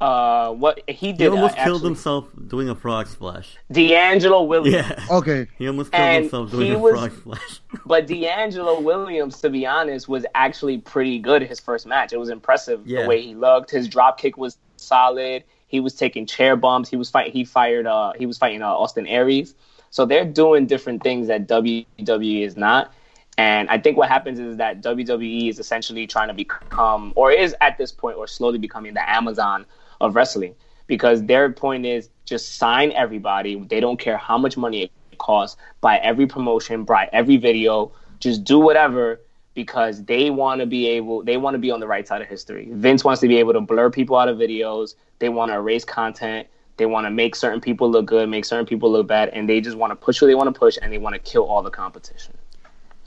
uh, 0.00 0.50
what 0.52 0.80
he 0.88 1.12
did? 1.12 1.20
He 1.20 1.28
almost 1.28 1.58
uh, 1.58 1.64
killed 1.64 1.76
actually- 1.78 1.88
himself 1.90 2.24
doing 2.48 2.68
a 2.68 2.74
frog 2.74 3.06
splash. 3.06 3.56
D'Angelo 3.72 4.42
Williams. 4.44 4.86
Yeah. 4.88 5.06
Okay. 5.18 5.46
He 5.58 5.66
almost 5.66 5.92
killed 5.92 6.02
And 6.02 6.24
himself 6.24 6.50
doing 6.50 6.72
a 6.72 6.78
was- 6.78 6.92
frog 6.92 7.12
splash. 7.12 7.60
But 7.86 8.06
D'Angelo 8.06 8.80
Williams, 8.80 9.40
to 9.40 9.50
be 9.50 9.66
honest, 9.66 10.08
was 10.08 10.24
actually 10.34 10.78
pretty 10.78 11.18
good 11.18 11.42
his 11.42 11.58
first 11.60 11.86
match. 11.86 12.12
It 12.12 12.18
was 12.18 12.28
impressive 12.30 12.86
Yeah. 12.86 13.02
the 13.02 13.08
way 13.08 13.20
he 13.22 13.34
looked. 13.34 13.70
His 13.70 13.88
drop 13.88 14.18
kick 14.18 14.36
was 14.36 14.56
solid. 14.76 15.44
He 15.68 15.80
was 15.80 15.94
taking 15.94 16.26
chair 16.26 16.56
bumps. 16.56 16.88
He 16.88 16.96
was 16.96 17.10
fight. 17.10 17.32
He 17.32 17.44
fired. 17.44 17.86
Uh, 17.86 18.12
he 18.18 18.26
was 18.26 18.38
fighting 18.38 18.62
uh, 18.62 18.66
Austin 18.68 19.06
Aries. 19.06 19.54
So 19.90 20.04
they're 20.06 20.24
doing 20.24 20.66
different 20.66 21.02
things 21.02 21.26
that 21.28 21.46
WWE 21.48 22.44
is 22.46 22.56
not. 22.56 22.92
And 23.40 23.70
I 23.70 23.78
think 23.78 23.96
what 23.96 24.10
happens 24.10 24.38
is 24.38 24.58
that 24.58 24.82
WWE 24.82 25.48
is 25.48 25.58
essentially 25.58 26.06
trying 26.06 26.28
to 26.28 26.34
become, 26.34 27.14
or 27.16 27.32
is 27.32 27.56
at 27.62 27.78
this 27.78 27.90
point, 27.90 28.18
or 28.18 28.26
slowly 28.26 28.58
becoming 28.58 28.92
the 28.92 29.10
Amazon 29.10 29.64
of 29.98 30.14
wrestling. 30.14 30.54
Because 30.86 31.24
their 31.24 31.50
point 31.50 31.86
is 31.86 32.10
just 32.26 32.56
sign 32.56 32.92
everybody. 32.92 33.58
They 33.58 33.80
don't 33.80 33.98
care 33.98 34.18
how 34.18 34.36
much 34.36 34.58
money 34.58 34.82
it 34.82 34.92
costs. 35.16 35.56
Buy 35.80 35.96
every 36.00 36.26
promotion, 36.26 36.84
buy 36.84 37.08
every 37.14 37.38
video. 37.38 37.92
Just 38.18 38.44
do 38.44 38.58
whatever 38.58 39.22
because 39.54 40.04
they 40.04 40.28
want 40.28 40.60
to 40.60 40.66
be 40.66 40.86
able, 40.88 41.22
they 41.24 41.38
want 41.38 41.54
to 41.54 41.58
be 41.58 41.70
on 41.70 41.80
the 41.80 41.86
right 41.86 42.06
side 42.06 42.20
of 42.20 42.28
history. 42.28 42.68
Vince 42.72 43.04
wants 43.04 43.22
to 43.22 43.28
be 43.28 43.38
able 43.38 43.54
to 43.54 43.62
blur 43.62 43.88
people 43.88 44.18
out 44.18 44.28
of 44.28 44.36
videos. 44.36 44.96
They 45.18 45.30
want 45.30 45.50
to 45.50 45.54
erase 45.54 45.86
content. 45.86 46.46
They 46.76 46.84
want 46.84 47.06
to 47.06 47.10
make 47.10 47.34
certain 47.34 47.62
people 47.62 47.90
look 47.90 48.04
good, 48.04 48.28
make 48.28 48.44
certain 48.44 48.66
people 48.66 48.92
look 48.92 49.06
bad, 49.06 49.30
and 49.30 49.48
they 49.48 49.62
just 49.62 49.78
want 49.78 49.92
to 49.92 49.96
push 49.96 50.18
who 50.18 50.26
they 50.26 50.34
want 50.34 50.52
to 50.52 50.58
push, 50.58 50.76
and 50.82 50.92
they 50.92 50.98
want 50.98 51.14
to 51.14 51.18
kill 51.18 51.44
all 51.44 51.62
the 51.62 51.70
competition. 51.70 52.34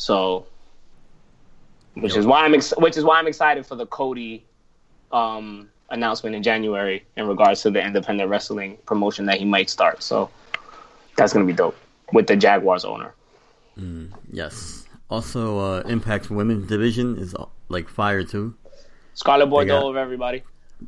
So, 0.04 0.46
which 1.94 2.18
is 2.18 2.26
why 2.26 2.44
I'm 2.44 2.54
ex- 2.54 2.74
which 2.78 2.98
is 2.98 3.06
why 3.06 3.18
I'm 3.20 3.28
excited 3.28 3.66
for 3.66 3.76
the 3.76 3.86
Cody 3.86 4.44
um, 5.14 5.70
announcement 5.92 6.36
in 6.36 6.44
January 6.44 7.06
in 7.16 7.26
regards 7.26 7.62
to 7.62 7.72
the 7.72 7.82
independent 7.82 8.30
wrestling 8.30 8.78
promotion 8.86 9.26
that 9.28 9.38
he 9.40 9.46
might 9.46 9.70
start. 9.70 10.04
So 10.04 10.30
that's 11.16 11.32
gonna 11.32 11.46
be 11.46 11.54
dope 11.54 11.78
with 12.12 12.28
the 12.28 12.36
Jaguars 12.36 12.84
owner. 12.84 13.14
yes. 14.30 14.86
Also, 15.10 15.60
uh, 15.60 15.80
Impact 15.88 16.30
Women's 16.30 16.68
Division 16.68 17.18
is 17.18 17.34
uh, 17.36 17.46
like 17.70 17.88
fire 17.88 18.24
too. 18.26 18.56
Scarlett 19.14 19.50
Bordeaux 19.50 19.84
got- 19.84 19.90
of 19.92 19.96
everybody. 19.96 20.44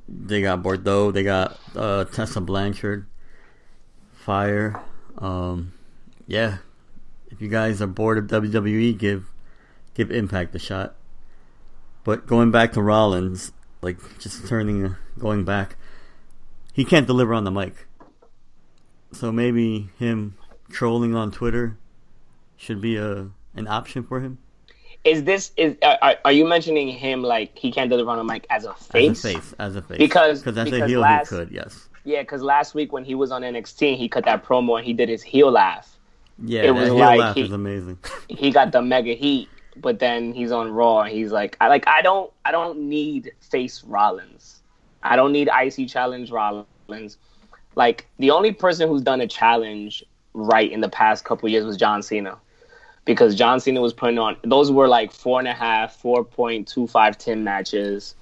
They 0.09 0.41
got 0.41 0.61
Bordeaux. 0.61 1.11
They 1.11 1.23
got 1.23 1.57
uh, 1.73 2.03
Tessa 2.05 2.41
Blanchard. 2.41 3.05
Fire. 4.11 4.81
Um, 5.19 5.71
yeah. 6.27 6.57
If 7.35 7.41
you 7.41 7.49
guys 7.49 7.81
are 7.81 7.87
bored 7.87 8.17
of 8.17 8.27
WWE, 8.27 8.97
give 8.97 9.29
give 9.93 10.09
Impact 10.09 10.55
a 10.55 10.59
shot. 10.59 10.95
But 12.05 12.27
going 12.27 12.49
back 12.49 12.71
to 12.73 12.81
Rollins, 12.81 13.51
like 13.81 13.97
just 14.19 14.47
turning, 14.47 14.95
going 15.19 15.43
back, 15.43 15.75
he 16.71 16.85
can't 16.85 17.05
deliver 17.05 17.33
on 17.33 17.43
the 17.43 17.51
mic. 17.51 17.87
So 19.11 19.33
maybe 19.33 19.89
him 19.99 20.37
trolling 20.69 21.13
on 21.13 21.31
Twitter 21.31 21.77
should 22.55 22.79
be 22.79 22.95
a 22.95 23.27
an 23.53 23.67
option 23.67 24.03
for 24.03 24.21
him 24.21 24.37
Is 25.03 25.23
this 25.25 25.51
is 25.57 25.75
are, 25.83 26.15
are 26.23 26.31
you 26.31 26.45
mentioning 26.45 26.87
him 26.87 27.21
like 27.21 27.57
he 27.57 27.69
can't 27.69 27.89
deliver 27.89 28.11
on 28.11 28.19
a 28.19 28.23
mic 28.23 28.45
as 28.49 28.63
a 28.63 28.73
face? 28.75 29.25
as 29.25 29.25
a 29.25 29.33
face, 29.33 29.53
as 29.59 29.75
a 29.75 29.81
face. 29.81 29.97
Because- 29.97 30.47
as 30.47 30.57
a 30.57 30.87
heel 30.87 31.01
last- 31.01 31.29
he 31.29 31.35
could, 31.35 31.51
yes. 31.51 31.89
Yeah, 32.05 32.21
because 32.21 32.41
last 32.41 32.75
week 32.75 32.93
when 32.93 33.03
he 33.03 33.13
was 33.13 33.31
on 33.31 33.41
NXT, 33.41 33.97
he 33.97 34.07
cut 34.07 34.23
that 34.23 34.45
promo 34.45 34.77
and 34.77 34.85
he 34.85 34.93
did 34.93 35.09
his 35.09 35.21
heel 35.21 35.51
laugh. 35.51 35.94
Yeah, 36.43 36.63
It 36.63 36.71
was 36.71 36.89
like 36.91 37.35
he- 37.35 37.45
amazing. 37.51 37.97
he 38.29 38.51
got 38.51 38.71
the 38.71 38.81
mega 38.81 39.13
heat, 39.13 39.49
but 39.77 39.99
then 39.99 40.33
he's 40.33 40.51
on 40.51 40.71
Raw 40.71 41.01
and 41.01 41.11
he's 41.11 41.31
like, 41.31 41.57
I 41.61 41.67
like 41.67 41.87
I 41.87 42.01
don't 42.01 42.31
I 42.43 42.51
don't 42.51 42.89
need 42.89 43.31
face 43.39 43.83
Rollins. 43.83 44.61
I 45.03 45.15
don't 45.15 45.31
need 45.31 45.49
IC 45.49 45.87
challenge 45.87 46.31
Rollins. 46.31 47.17
Like 47.75 48.07
the 48.19 48.31
only 48.31 48.51
person 48.51 48.89
who's 48.89 49.01
done 49.01 49.21
a 49.21 49.27
challenge 49.27 50.03
right 50.33 50.69
in 50.71 50.81
the 50.81 50.89
past 50.89 51.23
couple 51.25 51.47
years 51.47 51.65
was 51.65 51.77
John 51.77 52.01
Cena. 52.03 52.37
Because 53.05 53.35
John 53.35 53.59
Cena 53.59 53.81
was 53.81 53.93
putting 53.93 54.17
on 54.17 54.35
those 54.43 54.71
were 54.71 54.87
like 54.87 55.11
four 55.11 55.39
and 55.39 55.47
a 55.47 55.53
half, 55.53 55.95
four 55.95 56.23
point 56.23 56.67
two 56.67 56.87
five 56.87 57.17
ten 57.17 57.43
matches. 57.43 58.15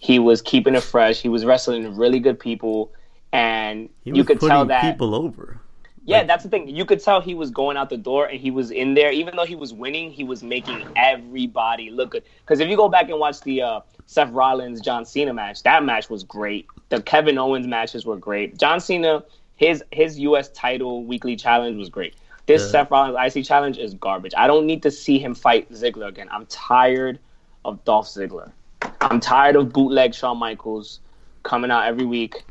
He 0.00 0.18
was 0.18 0.42
keeping 0.42 0.74
it 0.74 0.82
fresh. 0.82 1.20
He 1.20 1.28
was 1.28 1.44
wrestling 1.44 1.96
really 1.96 2.18
good 2.20 2.38
people, 2.38 2.92
and 3.32 3.88
you 4.04 4.24
could 4.24 4.40
tell 4.40 4.64
that 4.66 4.82
people 4.82 5.14
over. 5.14 5.60
Yeah, 6.08 6.24
that's 6.24 6.42
the 6.42 6.48
thing. 6.48 6.68
You 6.68 6.84
could 6.84 7.02
tell 7.02 7.20
he 7.20 7.34
was 7.34 7.50
going 7.50 7.76
out 7.76 7.90
the 7.90 7.98
door 7.98 8.26
and 8.26 8.40
he 8.40 8.50
was 8.50 8.70
in 8.70 8.94
there. 8.94 9.12
Even 9.12 9.36
though 9.36 9.44
he 9.44 9.54
was 9.54 9.74
winning, 9.74 10.10
he 10.10 10.24
was 10.24 10.42
making 10.42 10.84
everybody 10.96 11.90
look 11.90 12.12
good. 12.12 12.22
Because 12.40 12.60
if 12.60 12.68
you 12.68 12.76
go 12.76 12.88
back 12.88 13.10
and 13.10 13.18
watch 13.20 13.42
the 13.42 13.62
uh, 13.62 13.80
Seth 14.06 14.30
Rollins 14.30 14.80
John 14.80 15.04
Cena 15.04 15.34
match, 15.34 15.62
that 15.64 15.84
match 15.84 16.08
was 16.08 16.24
great. 16.24 16.66
The 16.88 17.02
Kevin 17.02 17.36
Owens 17.36 17.66
matches 17.66 18.06
were 18.06 18.16
great. 18.16 18.56
John 18.58 18.80
Cena, 18.80 19.22
his 19.56 19.84
his 19.92 20.18
U.S. 20.20 20.48
title 20.50 21.04
weekly 21.04 21.36
challenge 21.36 21.76
was 21.76 21.90
great. 21.90 22.16
This 22.46 22.62
Yeah. 22.62 22.68
Seth 22.84 22.90
Rollins 22.90 23.36
IC 23.36 23.44
challenge 23.44 23.76
is 23.76 23.92
garbage. 23.92 24.32
I 24.34 24.46
don't 24.46 24.64
need 24.64 24.82
to 24.84 24.90
see 24.90 25.18
him 25.18 25.34
fight 25.34 25.70
Ziggler 25.70 26.08
again. 26.08 26.28
I'm 26.30 26.46
tired 26.46 27.18
of 27.66 27.84
Dolph 27.84 28.06
Ziggler. 28.06 28.52
I'm 29.02 29.20
tired 29.20 29.56
of 29.56 29.74
bootleg 29.74 30.14
Shawn 30.14 30.38
Michaels 30.38 31.00
coming 31.42 31.70
out 31.70 31.84
every 31.84 32.06
week 32.06 32.44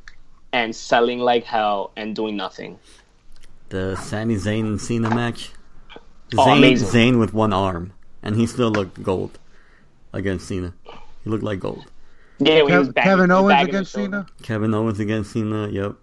and 0.54 0.76
selling 0.76 1.20
like 1.20 1.44
hell 1.44 1.92
and 1.96 2.16
doing 2.16 2.36
nothing. 2.36 2.80
The 3.70 3.96
Sami 3.98 4.36
Zayn 4.36 4.62
and 4.62 4.82
Cena 4.82 5.10
match. 5.14 5.52
Oh, 6.38 6.46
Zayn, 6.46 6.58
amazing. 6.58 6.88
Zayn 6.90 7.20
with 7.20 7.34
one 7.34 7.54
arm, 7.54 7.94
and 8.24 8.36
he 8.36 8.46
still 8.46 8.70
looked 8.72 9.02
gold 9.04 9.40
against 10.14 10.48
Cena. 10.48 10.74
He 11.24 11.30
looked 11.30 11.44
like 11.44 11.60
gold. 11.60 11.86
Yeah, 12.40 12.62
when 12.64 12.72
he 12.74 12.78
was 12.80 12.90
Kev- 12.90 12.94
bagging- 12.94 13.04
Kevin 13.12 13.30
he 13.30 13.34
was 13.34 13.44
Owens 13.44 13.68
against 13.68 13.94
the. 13.94 14.00
Cena. 14.02 14.26
Kevin 14.44 14.74
Owens 14.74 15.00
against 15.00 15.32
Cena. 15.32 15.68
Yep. 15.70 15.96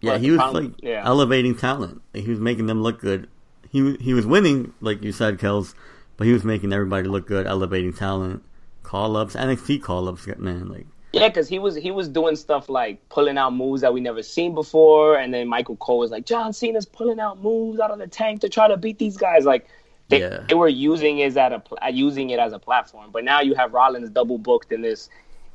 Yeah, 0.00 0.12
But 0.12 0.20
he 0.20 0.30
was 0.30 0.38
problem- 0.38 0.64
like 0.64 0.74
yeah. 0.82 1.02
elevating 1.04 1.54
talent. 1.56 2.02
He 2.14 2.28
was 2.30 2.38
making 2.40 2.66
them 2.66 2.82
look 2.82 3.00
good. 3.00 3.28
He 3.70 3.96
he 3.96 4.14
was 4.14 4.26
winning, 4.26 4.72
like 4.80 5.02
you 5.02 5.12
said, 5.12 5.38
Kels, 5.38 5.74
but 6.16 6.26
he 6.26 6.32
was 6.32 6.44
making 6.44 6.72
everybody 6.72 7.08
look 7.08 7.26
good, 7.26 7.46
elevating 7.46 7.92
talent. 7.92 8.42
Call 8.82 9.16
ups, 9.16 9.34
NXT 9.34 9.82
call 9.82 10.08
ups, 10.08 10.26
man. 10.38 10.68
Like 10.68 10.86
Yeah, 11.12 11.28
because 11.28 11.48
he 11.48 11.58
was 11.58 11.74
he 11.76 11.90
was 11.90 12.08
doing 12.08 12.36
stuff 12.36 12.68
like 12.68 13.08
pulling 13.08 13.38
out 13.38 13.54
moves 13.54 13.80
that 13.80 13.94
we 13.94 14.00
never 14.00 14.22
seen 14.22 14.54
before, 14.54 15.16
and 15.16 15.32
then 15.32 15.48
Michael 15.48 15.76
Cole 15.76 15.98
was 15.98 16.10
like, 16.10 16.26
John 16.26 16.52
Cena's 16.52 16.84
pulling 16.84 17.20
out 17.20 17.40
moves 17.40 17.80
out 17.80 17.90
of 17.90 17.98
the 17.98 18.06
tank 18.06 18.40
to 18.42 18.48
try 18.48 18.68
to 18.68 18.76
beat 18.76 18.98
these 18.98 19.16
guys. 19.16 19.44
Like 19.44 19.66
they, 20.08 20.20
Yeah. 20.20 20.44
they 20.48 20.54
were 20.54 20.68
using 20.68 21.18
it 21.18 21.36
as 21.36 21.52
a 21.52 21.58
pl- 21.60 21.78
uh, 21.82 21.88
using 21.88 22.30
it 22.30 22.38
as 22.38 22.52
a 22.52 22.58
platform, 22.58 23.10
but 23.12 23.24
now 23.24 23.40
you 23.40 23.54
have 23.54 23.72
Rollins 23.72 24.10
double 24.10 24.36
booked 24.36 24.72
in 24.72 24.82
this 24.82 25.08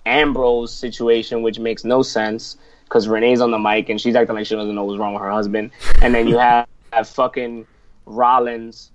Ambrose 0.06 0.74
situation, 0.74 1.44
which 1.44 1.60
makes 1.60 1.84
no 1.84 2.02
sense 2.02 2.58
because 2.86 3.08
Renee's 3.08 3.40
on 3.40 3.52
the 3.52 3.60
mic 3.60 3.88
and 3.90 4.02
she's 4.02 4.16
acting 4.16 4.36
like 4.36 4.46
she 4.48 4.56
doesn't 4.56 4.74
know 4.74 4.84
what's 4.84 5.00
wrong 5.00 5.14
with 5.14 5.22
her 5.22 5.32
husband, 5.32 5.72
and 6.02 6.16
then 6.16 6.28
you 6.28 6.38
have, 6.40 6.68
have 6.92 7.08
fucking 7.08 7.68
Rollins 8.06 8.92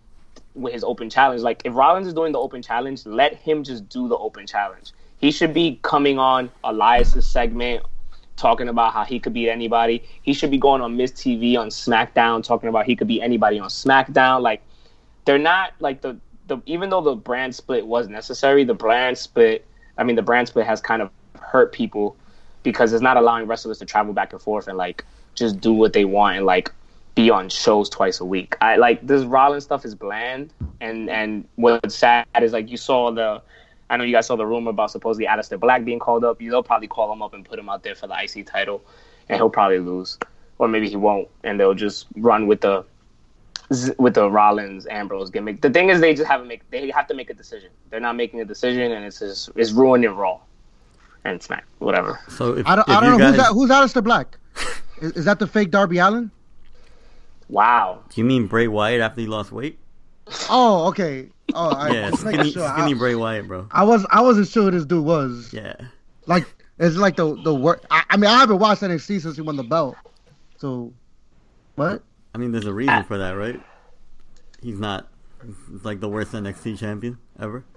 with 0.55 0.73
his 0.73 0.83
open 0.83 1.11
challenge. 1.11 1.43
Like 1.43 1.63
if 1.65 1.75
Rollins 1.75 2.07
is 2.09 2.15
doing 2.15 2.33
the 2.33 2.41
open 2.41 2.63
challenge, 2.63 3.07
let 3.07 3.35
him 3.37 3.63
just 3.63 3.89
do 3.89 4.09
the 4.09 4.17
open 4.17 4.47
challenge. 4.47 4.93
He 5.19 5.31
should 5.31 5.55
be 5.55 5.79
coming 5.83 6.19
on 6.19 6.51
Elias's 6.65 7.27
segment 7.27 7.83
talking 8.37 8.69
about 8.69 8.93
how 8.93 9.05
he 9.05 9.19
could 9.19 9.33
beat 9.33 9.49
anybody. 9.49 10.05
He 10.23 10.33
should 10.33 10.51
be 10.51 10.59
going 10.59 10.83
on 10.83 10.97
Miz 10.97 11.13
TV 11.13 11.59
on 11.59 11.69
SmackDown 11.69 12.45
talking 12.45 12.69
about 12.69 12.85
he 12.85 12.95
could 12.95 13.09
beat 13.09 13.23
anybody 13.23 13.59
on 13.59 13.69
SmackDown. 13.69 14.43
Like 14.43 14.63
they're 15.25 15.39
not 15.39 15.73
like 15.81 16.03
the 16.03 16.17
the 16.47 16.59
even 16.67 16.91
though 16.91 17.01
the 17.01 17.17
brand 17.17 17.55
split 17.55 17.87
was 17.87 18.09
necessary, 18.09 18.65
the 18.65 18.75
brand 18.75 19.19
split 19.19 19.67
I 19.99 20.05
mean 20.05 20.17
the 20.17 20.23
brand 20.23 20.49
split 20.49 20.67
has 20.67 20.81
kind 20.81 21.03
of 21.03 21.11
hurt 21.41 21.73
people 21.73 22.17
because 22.63 22.93
it's 22.93 23.03
not 23.03 23.17
allowing 23.17 23.47
wrestlers 23.47 23.79
to 23.79 23.87
travel 23.87 24.13
back 24.13 24.33
and 24.33 24.43
forth 24.43 24.69
and 24.69 24.77
like 24.77 25.05
just 25.35 25.61
do 25.61 25.73
what 25.73 25.93
they 25.93 26.05
want 26.05 26.37
and 26.37 26.47
like 26.47 26.73
be 27.15 27.31
on 27.31 27.49
shows 27.49 27.89
twice 27.89 28.21
a 28.21 28.25
week. 28.25 28.57
I 28.61 28.77
like 28.77 29.07
this 29.07 29.25
Rollins 29.25 29.65
stuff 29.65 29.85
is 29.85 29.95
bland 29.95 30.53
and 30.81 31.09
and 31.09 31.49
what's 31.57 31.95
sad 31.95 32.27
is 32.43 32.53
like 32.53 32.71
you 32.71 32.77
saw 32.77 33.11
the 33.11 33.41
I 33.89 33.97
know 33.97 34.05
you 34.05 34.13
guys 34.13 34.27
saw 34.27 34.37
the 34.37 34.47
rumor 34.47 34.71
about 34.71 34.91
supposedly 34.91 35.27
Aleister 35.27 35.59
Black 35.59 35.85
being 35.85 35.99
called 35.99 36.25
up. 36.25 36.39
They'll 36.39 36.63
probably 36.63 36.89
call 36.89 37.13
him 37.13 37.23
up 37.23 37.35
and 37.35 37.45
put 37.45 37.59
him 37.59 37.69
out 37.69 37.83
there 37.83 37.95
for 37.95 38.07
the 38.07 38.17
IC 38.21 38.47
title, 38.47 38.83
and 39.29 39.37
he'll 39.37 39.51
probably 39.51 39.79
lose, 39.79 40.19
or 40.59 40.69
maybe 40.69 40.89
he 40.89 40.97
won't, 40.97 41.29
and 41.45 41.61
they'll 41.61 41.75
just 41.75 42.07
run 42.17 42.47
with 42.47 42.63
the 42.63 42.85
with 43.99 44.15
the 44.15 44.31
Rollins 44.31 44.87
Ambrose 44.89 45.31
gimmick. 45.31 45.61
The 45.61 45.71
thing 45.71 45.89
is, 45.89 46.01
they 46.01 46.15
just 46.15 46.29
haven't 46.29 46.49
make 46.49 46.69
they 46.71 46.89
have 46.91 47.07
to 47.09 47.15
make 47.15 47.31
a 47.31 47.35
decision. 47.35 47.71
They're 47.91 48.01
not 48.01 48.17
making 48.17 48.41
a 48.41 48.45
decision, 48.45 48.93
and 48.93 49.05
it's 49.05 49.21
just 49.21 49.51
it's 49.55 49.73
ruining 49.73 50.11
Raw 50.11 50.41
and 51.25 51.43
Smack, 51.43 51.67
whatever. 51.79 52.21
so, 52.29 52.57
if, 52.57 52.67
I 52.67 52.77
don't, 52.77 52.89
if 52.89 52.97
I 52.97 53.01
don't 53.01 53.13
you 53.13 53.19
know 53.19 53.19
guys, 53.19 53.29
who's 53.29 53.69
that, 53.69 53.81
who's 53.81 53.93
Aleister 53.93 54.05
Black. 54.05 54.39
is, 55.01 55.13
is 55.13 55.25
that 55.25 55.39
the 55.39 55.47
fake 55.47 55.71
Darby 55.71 55.99
Allin? 55.99 56.31
Wow. 57.49 58.03
do 58.09 58.21
you 58.21 58.25
mean 58.25 58.49
Bray 58.49 58.67
Wyatt 58.67 59.01
after 59.01 59.21
he 59.21 59.27
lost 59.29 59.53
weight? 59.53 59.79
Oh, 60.51 60.89
okay. 60.89 61.29
Oh, 61.55 61.71
I, 61.71 61.91
Yeah, 61.91 62.11
was 62.11 62.25
making 62.25 62.41
skinny, 62.41 62.53
sure. 62.53 62.69
skinny 62.73 62.95
I, 62.95 62.99
Bray 62.99 63.15
Wyatt, 63.15 63.47
bro. 63.49 63.69
I 63.71 63.85
was 63.85 64.07
I 64.11 64.21
wasn't 64.23 64.49
sure 64.49 64.65
who 64.65 64.71
this 64.73 64.85
dude 64.85 65.05
was. 65.05 65.53
Yeah, 65.53 65.75
Like 66.27 66.47
it's 66.79 66.97
like 66.97 67.17
the 67.17 67.41
the 67.43 67.55
work. 67.55 67.85
I, 67.91 68.03
I 68.11 68.17
mean, 68.17 68.31
I 68.31 68.39
haven't 68.39 68.59
watched 68.59 68.83
NXT 68.83 69.23
since 69.23 69.37
he 69.37 69.43
won 69.43 69.57
the 69.57 69.63
belt. 69.63 69.97
So, 70.59 70.93
what? 71.77 72.03
I 72.35 72.39
mean, 72.39 72.53
there's 72.53 72.67
a 72.67 72.73
reason 72.73 73.05
for 73.05 73.19
that, 73.19 73.33
right? 73.33 73.61
He's 74.63 74.79
not 74.79 75.09
like 75.83 76.01
the 76.01 76.09
worst 76.09 76.33
NXT 76.33 76.79
champion 76.79 77.19
ever. 77.39 77.65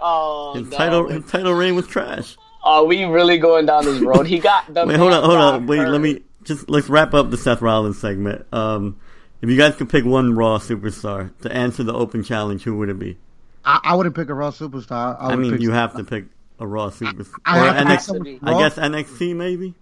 oh, 0.00 0.54
His 0.54 0.68
no. 0.70 0.76
title 0.76 1.08
his 1.08 1.24
title 1.30 1.54
reign 1.54 1.74
was 1.74 1.86
trash. 1.86 2.36
Are 2.64 2.84
we 2.84 3.04
really 3.04 3.38
going 3.38 3.66
down 3.66 3.84
this 3.84 4.00
road? 4.00 4.26
He 4.26 4.38
got 4.38 4.72
the. 4.72 4.84
Wait, 4.86 4.96
hold 4.96 5.12
on, 5.12 5.24
hold 5.24 5.38
on. 5.38 5.66
Wait, 5.66 5.78
hurt. 5.78 5.90
let 5.90 6.00
me 6.00 6.20
just 6.42 6.68
let's 6.68 6.88
wrap 6.88 7.14
up 7.14 7.30
the 7.30 7.36
Seth 7.36 7.62
Rollins 7.62 7.98
segment. 8.00 8.46
Um, 8.52 8.98
if 9.46 9.52
you 9.52 9.56
guys 9.56 9.76
could 9.76 9.88
pick 9.88 10.04
one 10.04 10.34
Raw 10.34 10.58
superstar 10.58 11.30
to 11.42 11.52
answer 11.52 11.84
the 11.84 11.94
open 11.94 12.24
challenge, 12.24 12.64
who 12.64 12.76
would 12.78 12.88
it 12.88 12.98
be? 12.98 13.16
I, 13.64 13.78
I 13.84 13.94
wouldn't 13.94 14.16
pick 14.16 14.28
a 14.28 14.34
Raw 14.34 14.50
superstar. 14.50 15.16
I, 15.20 15.28
I, 15.28 15.36
mean, 15.36 15.52
pick, 15.52 15.60
you 15.60 15.70
have 15.70 15.94
to 15.94 16.02
pick 16.02 16.24
a 16.58 16.66
Raw 16.66 16.90
superstar. 16.90 17.38
I 17.44 17.60
Or 17.60 17.72
have 17.72 18.06
to 18.06 18.14
pick 18.14 18.22
NXT 18.24 18.38
I 18.42 18.50
Raw. 18.52 18.58
guess 18.58 18.74
NXT 18.74 19.36
maybe. 19.36 19.74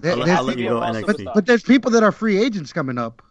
There- 0.00 0.12
I'll, 0.12 0.30
I'll 0.30 0.42
let 0.44 0.58
you 0.58 0.68
go 0.68 0.80
NXT. 0.80 1.24
But, 1.24 1.34
but 1.34 1.46
there's 1.46 1.62
people 1.62 1.92
that 1.92 2.02
are 2.02 2.12
free 2.12 2.38
agents 2.42 2.74
coming 2.74 2.98
up. 2.98 3.22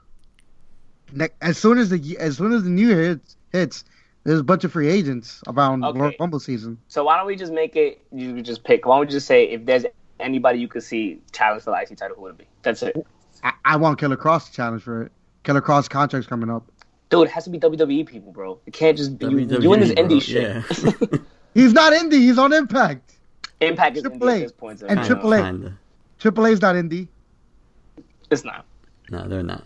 As 1.39 1.59
soon 1.59 1.77
as 1.77 1.91
the 1.91 2.17
as 2.19 2.38
soon 2.38 2.51
as 2.51 2.63
the 2.63 2.69
new 2.71 2.88
year 2.88 3.01
hits, 3.03 3.38
hits 3.51 3.83
there's 4.23 4.39
a 4.39 4.43
bunch 4.43 4.63
of 4.63 4.71
free 4.71 4.89
agents 4.89 5.43
around 5.47 5.86
Okay. 5.86 5.99
Royal 5.99 6.13
Rumble 6.19 6.39
season. 6.39 6.79
So 6.88 7.03
why 7.03 7.17
don't 7.17 7.27
we 7.27 7.36
just 7.36 7.53
make 7.53 7.75
it? 7.75 8.01
You 8.11 8.41
just 8.41 8.63
pick. 8.63 8.88
Why 8.88 8.95
don't 8.97 9.05
we 9.05 9.11
just 9.11 9.27
say 9.27 9.45
if 9.49 9.65
there's 9.67 9.86
anybody 10.19 10.57
you 10.57 10.67
could 10.67 10.81
see 10.81 11.21
challenge 11.31 11.61
for 11.61 11.69
the 11.69 11.79
IC 11.79 11.95
title, 11.99 12.15
who 12.15 12.23
would 12.23 12.31
it 12.31 12.38
be? 12.39 12.45
That's 12.63 12.81
it. 12.81 12.97
I, 13.43 13.53
I 13.63 13.75
want 13.75 13.99
Killer 13.99 14.17
Kross 14.17 14.47
to 14.47 14.51
challenge 14.51 14.81
for 14.81 15.03
it. 15.03 15.11
Killer 15.46 15.62
Kross 15.62 15.89
contract's 15.89 16.28
coming 16.28 16.50
up. 16.50 16.70
Dude, 17.10 17.28
it 17.28 17.32
has 17.32 17.43
to 17.46 17.52
be 17.52 17.60
WWE 17.60 18.06
people, 18.08 18.32
bro. 18.32 18.60
It 18.66 18.74
can't 18.74 18.98
just 18.98 19.18
be 19.18 19.28
you 19.28 19.32
WWE, 19.46 19.62
doing 19.62 19.80
this 19.80 19.91
E, 19.91 19.93
bro, 19.93 20.04
indie 20.04 20.22
shit. 20.22 21.14
Yeah. 21.14 21.18
He's 21.54 21.72
not 21.72 21.93
indie. 21.93 22.14
He's 22.14 22.38
on 22.38 22.52
Impact. 22.52 23.14
Impact 23.62 23.98
is 23.98 24.02
Triple 24.02 24.28
indie 24.28 24.32
A 24.32 24.36
at 24.36 24.41
this 24.41 24.52
point. 24.52 24.80
so 24.80 24.88
and 24.88 25.00
I 25.00 25.02
know. 25.04 25.08
Triple 25.08 25.34
A. 25.34 25.41
Kinda. 25.41 25.78
Triple 26.20 26.48
A's 26.48 26.62
not 26.62 26.76
indie. 26.76 27.08
It's 28.32 28.43
not. 28.43 28.66
No, 29.12 29.28
they're 29.28 29.43
not. 29.43 29.64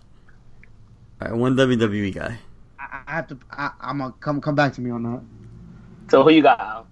All 1.22 1.30
right, 1.30 1.38
one 1.38 1.56
WWE 1.56 2.14
guy. 2.14 2.38
I, 2.78 3.02
I 3.08 3.12
have 3.14 3.28
to. 3.28 3.40
I, 3.52 3.72
I'm 3.80 4.00
gonna 4.00 4.14
come 4.20 4.42
come 4.42 4.56
back 4.56 4.74
to 4.74 4.82
me 4.82 4.92
on 4.92 5.04
that. 5.04 5.22
So 6.12 6.24
who 6.24 6.30
you 6.32 6.44
got? 6.44 6.88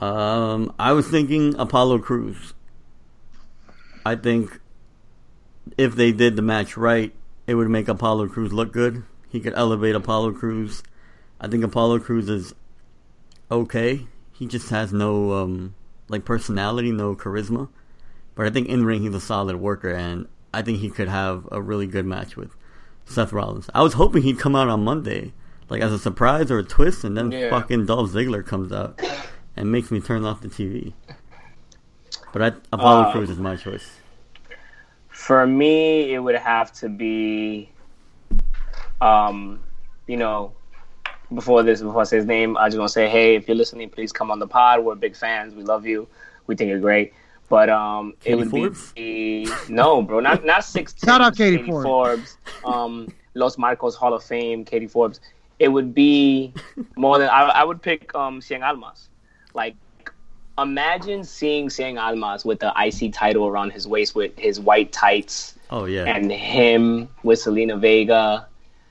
Al? 0.00 0.08
Um, 0.08 0.74
I 0.78 0.92
was 0.92 1.08
thinking 1.08 1.54
Apollo 1.56 2.00
Crews. 2.00 2.52
I 4.04 4.16
think 4.16 4.60
if 5.78 5.94
they 5.94 6.12
did 6.12 6.36
the 6.36 6.42
match 6.42 6.76
right, 6.76 7.12
it 7.46 7.54
would 7.54 7.68
make 7.68 7.88
Apollo 7.88 8.28
Crews 8.28 8.52
look 8.52 8.72
good. 8.72 9.02
He 9.28 9.40
could 9.40 9.54
elevate 9.54 9.94
Apollo 9.94 10.32
Crews. 10.32 10.82
I 11.40 11.48
think 11.48 11.62
Apollo 11.64 12.00
Crews 12.00 12.28
is 12.28 12.54
okay. 13.50 14.06
He 14.32 14.46
just 14.46 14.70
has 14.70 14.92
no 14.92 15.32
um 15.32 15.74
like 16.08 16.24
personality, 16.24 16.92
no 16.92 17.14
charisma. 17.14 17.68
But 18.34 18.46
I 18.46 18.50
think 18.50 18.68
in 18.68 18.84
ring 18.84 19.02
he's 19.02 19.14
a 19.14 19.20
solid 19.20 19.56
worker, 19.56 19.90
and 19.90 20.26
I 20.52 20.62
think 20.62 20.78
he 20.78 20.90
could 20.90 21.08
have 21.08 21.48
a 21.50 21.60
really 21.60 21.86
good 21.86 22.06
match 22.06 22.36
with 22.36 22.54
Seth 23.04 23.32
Rollins. 23.32 23.68
I 23.74 23.82
was 23.82 23.94
hoping 23.94 24.22
he'd 24.22 24.38
come 24.38 24.54
out 24.56 24.68
on 24.68 24.84
Monday, 24.84 25.32
like 25.68 25.80
as 25.82 25.92
a 25.92 25.98
surprise 25.98 26.50
or 26.50 26.58
a 26.58 26.62
twist, 26.64 27.04
and 27.04 27.16
then 27.16 27.32
Yeah. 27.32 27.50
fucking 27.50 27.86
Dolph 27.86 28.10
Ziggler 28.12 28.44
comes 28.44 28.72
out 28.72 29.00
and 29.56 29.72
makes 29.72 29.90
me 29.90 30.00
turn 30.00 30.24
off 30.24 30.40
the 30.42 30.48
TV. 30.48 30.92
But 32.32 32.42
I, 32.42 32.46
Apollo 32.72 33.02
Uh, 33.04 33.12
Crews 33.12 33.30
is 33.30 33.38
my 33.38 33.56
choice. 33.56 33.88
For 35.26 35.44
me, 35.44 36.14
it 36.14 36.20
would 36.20 36.36
have 36.36 36.72
to 36.74 36.88
be, 36.88 37.68
um, 39.00 39.58
you 40.06 40.16
know, 40.16 40.52
before 41.34 41.64
this, 41.64 41.82
before 41.82 42.02
I 42.02 42.04
say 42.04 42.18
his 42.18 42.26
name, 42.26 42.56
I 42.56 42.68
just 42.68 42.78
want 42.78 42.90
to 42.90 42.92
say, 42.92 43.08
hey, 43.08 43.34
if 43.34 43.48
you're 43.48 43.56
listening, 43.56 43.90
please 43.90 44.12
come 44.12 44.30
on 44.30 44.38
the 44.38 44.46
pod. 44.46 44.84
We're 44.84 44.94
big 44.94 45.16
fans. 45.16 45.52
We 45.52 45.64
love 45.64 45.84
you. 45.84 46.06
We 46.46 46.54
think 46.54 46.68
you're 46.68 46.78
great. 46.78 47.12
But 47.48 47.68
um, 47.70 48.14
it 48.24 48.36
would 48.36 48.50
Forbes? 48.50 48.92
be 48.92 49.48
no, 49.68 50.00
bro, 50.00 50.20
not 50.20 50.44
not 50.44 50.64
six. 50.74 50.94
Shout 51.04 51.20
out 51.20 51.36
Katie 51.36 51.64
Forbes. 51.66 52.38
um, 52.64 53.08
Los 53.34 53.58
Marcos 53.58 53.96
Hall 53.96 54.14
of 54.14 54.22
Fame, 54.22 54.64
Katie 54.64 54.86
Forbes. 54.86 55.18
It 55.58 55.66
would 55.66 55.92
be 55.92 56.54
more 56.96 57.18
than 57.18 57.30
I, 57.30 57.46
I 57.48 57.64
would 57.64 57.82
pick 57.82 58.14
um 58.14 58.40
Cien 58.40 58.62
Almas. 58.64 59.08
Like, 59.54 59.74
imagine 60.58 61.24
seeing 61.24 61.68
Cien 61.68 62.00
Almas 62.00 62.44
with 62.44 62.60
the 62.60 62.72
IC 62.76 63.12
title 63.12 63.46
around 63.46 63.70
his 63.70 63.86
waist 63.86 64.14
with 64.14 64.36
his 64.38 64.58
white 64.58 64.92
tights 64.92 65.54
Oh 65.70 65.84
yeah, 65.84 66.04
and 66.04 66.30
him 66.30 67.08
with 67.22 67.40
Zelina 67.40 67.78
Vega, 67.78 68.46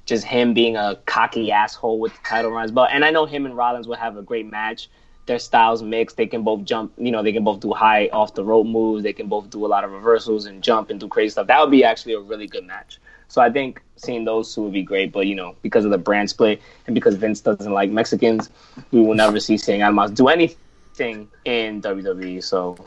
just 0.05 0.25
him 0.25 0.53
being 0.53 0.75
a 0.75 0.97
cocky 1.05 1.51
asshole 1.51 1.99
with 1.99 2.13
the 2.13 2.19
title 2.27 2.51
around 2.51 2.63
his 2.63 2.71
belt. 2.71 2.89
And 2.91 3.05
I 3.05 3.11
know 3.11 3.25
him 3.25 3.45
and 3.45 3.55
Rollins 3.55 3.87
will 3.87 3.95
have 3.95 4.17
a 4.17 4.21
great 4.21 4.49
match. 4.49 4.89
Their 5.25 5.39
styles 5.39 5.81
mix. 5.81 6.13
They 6.13 6.27
can 6.27 6.43
both 6.43 6.65
jump. 6.65 6.93
You 6.97 7.11
know, 7.11 7.23
they 7.23 7.31
can 7.31 7.43
both 7.43 7.61
do 7.61 7.73
high 7.73 8.09
off 8.09 8.35
the 8.35 8.43
rope 8.43 8.67
moves. 8.67 9.01
They 9.01 9.13
can 9.13 9.27
both 9.27 9.49
do 9.49 9.65
a 9.65 9.67
lot 9.67 9.83
of 9.83 9.91
reversals 9.91 10.45
and 10.45 10.61
jump 10.61 10.91
and 10.91 10.99
do 10.99 11.07
crazy 11.07 11.31
stuff. 11.31 11.47
That 11.47 11.59
would 11.61 11.71
be 11.71 11.83
actually 11.83 12.13
a 12.13 12.19
really 12.19 12.45
good 12.45 12.65
match. 12.65 12.99
So 13.27 13.41
I 13.41 13.49
think 13.49 13.81
seeing 13.95 14.23
those 14.23 14.53
two 14.53 14.61
would 14.61 14.73
be 14.73 14.83
great. 14.83 15.11
But 15.11 15.25
you 15.25 15.33
know, 15.33 15.55
because 15.63 15.83
of 15.83 15.89
the 15.89 15.97
brand 15.97 16.29
split 16.29 16.61
and 16.85 16.93
because 16.93 17.15
Vince 17.15 17.41
doesn't 17.41 17.73
like 17.73 17.89
Mexicans, 17.89 18.51
we 18.91 18.99
will 18.99 19.15
never 19.15 19.39
see 19.39 19.55
Cien 19.55 19.83
Almas 19.83 20.11
do 20.11 20.27
anything 20.27 20.59
in 20.99 21.81
WWE. 21.81 22.43
So 22.43 22.77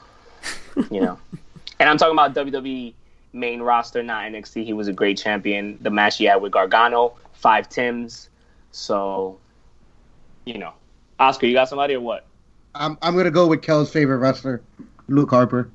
you 0.91 1.01
know, 1.01 1.19
and 1.81 1.89
I'm 1.89 1.97
talking 1.97 2.13
about 2.13 2.35
WWE 2.35 2.95
main 3.33 3.61
roster, 3.61 4.03
not 4.03 4.25
NXT. 4.25 4.65
He 4.65 4.73
was 4.73 4.89
a 4.89 4.93
great 4.93 5.19
champion. 5.19 5.79
The 5.81 5.91
match 5.91 6.19
he 6.19 6.25
had 6.25 6.37
with 6.37 6.53
Gargano, 6.53 7.15
five 7.33 7.69
Tims. 7.69 8.29
So, 8.73 9.39
you 10.45 10.59
know, 10.59 10.73
Oscar, 11.19 11.47
you 11.47 11.55
got 11.55 11.69
somebody 11.69 11.95
or 11.95 12.01
what? 12.01 12.27
I'm 12.75 12.99
I'm 13.03 13.17
gonna 13.17 13.31
go 13.31 13.47
with 13.47 13.63
Kel's 13.63 13.91
favorite 13.91 14.19
wrestler, 14.19 14.63
Luke 15.09 15.31
Harper. 15.31 15.71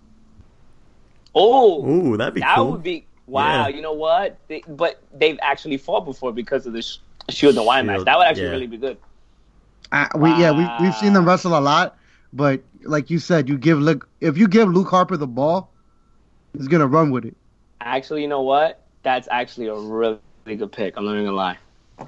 Oh, 1.36 1.86
Ooh, 1.86 2.18
that'd 2.18 2.36
be 2.36 2.42
that 2.42 2.56
cool. 2.56 2.72
would 2.72 2.84
be 2.84 3.06
wow. 3.28 3.68
Yeah. 3.68 3.76
You 3.76 3.82
know 3.82 3.94
what? 3.94 4.38
They, 4.48 4.64
but 4.68 5.02
they've 5.14 5.40
actually 5.42 5.78
fought 5.78 6.06
before 6.06 6.32
because 6.32 6.68
of 6.68 6.74
the 6.74 6.82
sh- 6.82 6.98
Shield 7.30 7.52
and 7.52 7.58
the 7.58 7.64
Wine 7.64 7.88
match. 7.88 8.06
That 8.06 8.18
would 8.18 8.28
actually 8.28 8.44
yeah. 8.44 8.50
really 8.52 8.68
be 8.68 8.78
good. 8.78 8.98
Uh, 9.92 10.08
we 10.16 10.30
yeah 10.30 10.52
we 10.52 10.86
we've 10.86 10.96
seen 10.96 11.14
them 11.14 11.26
wrestle 11.26 11.58
a 11.58 11.60
lot, 11.60 11.98
but 12.34 12.62
like 12.84 13.10
you 13.10 13.20
said, 13.20 13.48
you 13.48 13.58
give 13.58 13.80
Luke 13.80 14.08
if 14.20 14.38
you 14.38 14.48
give 14.48 14.68
Luke 14.70 14.90
Harper 14.90 15.16
the 15.18 15.28
ball, 15.28 15.72
he's 16.58 16.68
gonna 16.68 16.88
run 16.88 17.12
with 17.12 17.26
it. 17.26 17.36
Actually, 17.82 18.22
you 18.24 18.28
know 18.28 18.42
what? 18.42 18.82
That's 19.04 19.28
actually 19.32 19.68
a 19.68 19.76
really 19.76 20.20
good 20.46 20.72
pick. 20.72 20.96
I'm 20.98 21.06
not 21.06 21.14
even 21.14 21.26
gonna 21.26 21.38
lie. 21.38 21.58
I 22.00 22.04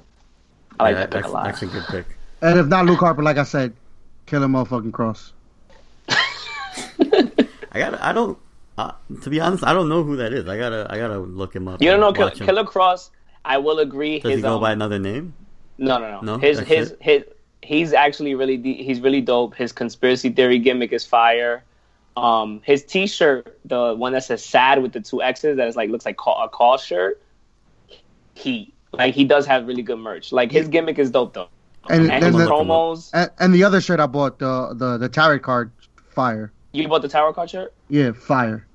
like 0.82 0.92
Yeah, 0.94 1.00
that 1.00 1.10
pick 1.10 1.22
that's, 1.22 1.28
a 1.28 1.30
lot. 1.30 1.44
that's 1.44 1.62
a 1.62 1.66
good 1.66 1.84
pick. 1.88 2.06
And 2.42 2.58
if 2.58 2.66
not 2.66 2.84
Luke 2.84 3.00
Harper, 3.00 3.22
like 3.22 3.38
I 3.38 3.44
said, 3.44 3.72
kill 4.26 4.42
him 4.42 4.52
motherfucking 4.52 4.92
cross. 4.92 5.32
I 6.08 7.78
gotta. 7.78 8.04
I 8.04 8.12
don't. 8.12 8.38
Uh, 8.78 8.92
to 9.22 9.30
be 9.30 9.40
honest, 9.40 9.64
I 9.64 9.72
don't 9.72 9.88
know 9.88 10.02
who 10.02 10.16
that 10.16 10.32
is. 10.32 10.46
I 10.48 10.58
gotta. 10.58 10.86
I 10.90 10.98
gotta 10.98 11.18
look 11.18 11.54
him 11.54 11.68
up. 11.68 11.80
You 11.80 11.90
don't 11.90 11.94
and 11.94 12.00
know 12.02 12.12
Kill- 12.12 12.26
watch. 12.26 12.38
Killer 12.38 12.64
Kross? 12.64 13.10
I 13.44 13.58
will 13.58 13.78
agree. 13.78 14.18
Does 14.20 14.30
his 14.32 14.38
he 14.38 14.42
go 14.42 14.56
um, 14.56 14.60
by 14.60 14.72
another 14.72 14.98
name? 14.98 15.34
No, 15.78 15.98
no, 15.98 16.10
no. 16.10 16.20
No? 16.20 16.38
His 16.38 16.58
That's 16.58 16.68
his 16.68 16.90
it? 16.92 16.98
his 17.02 17.24
he's 17.66 17.92
actually 17.92 18.34
really 18.34 18.56
de- 18.56 18.82
he's 18.82 19.00
really 19.00 19.20
dope. 19.20 19.54
His 19.54 19.72
conspiracy 19.72 20.30
theory 20.30 20.58
gimmick 20.58 20.92
is 20.92 21.04
fire. 21.04 21.64
Um, 22.16 22.62
his 22.64 22.82
T-shirt, 22.84 23.58
the 23.66 23.94
one 23.94 24.12
that 24.14 24.24
says 24.24 24.42
"sad" 24.44 24.82
with 24.82 24.92
the 24.92 25.00
two 25.00 25.22
X's, 25.22 25.56
that 25.58 25.68
is 25.68 25.76
like 25.76 25.90
looks 25.90 26.06
like 26.06 26.16
call, 26.16 26.42
a 26.42 26.48
call 26.48 26.78
shirt. 26.78 27.20
He 28.34 28.72
like 28.92 29.14
he 29.14 29.24
does 29.24 29.46
have 29.46 29.66
really 29.66 29.82
good 29.82 29.98
merch. 29.98 30.32
Like 30.32 30.50
his 30.50 30.68
gimmick 30.68 30.98
is 30.98 31.10
dope 31.10 31.34
though. 31.34 31.48
And, 31.88 32.10
And 32.10 32.24
his 32.24 32.34
the, 32.34 32.46
promos. 32.46 33.10
and, 33.12 33.30
and 33.38 33.54
the 33.54 33.62
other 33.64 33.80
shirt 33.80 34.00
I 34.00 34.06
bought, 34.06 34.38
the 34.38 34.74
the 34.74 34.98
the 34.98 35.08
tarot 35.08 35.40
card, 35.40 35.70
fire. 36.08 36.52
You 36.72 36.88
bought 36.88 37.02
the 37.02 37.08
Tower 37.08 37.32
Card 37.32 37.48
shirt? 37.48 37.72
Yeah, 37.88 38.12
fire. 38.12 38.66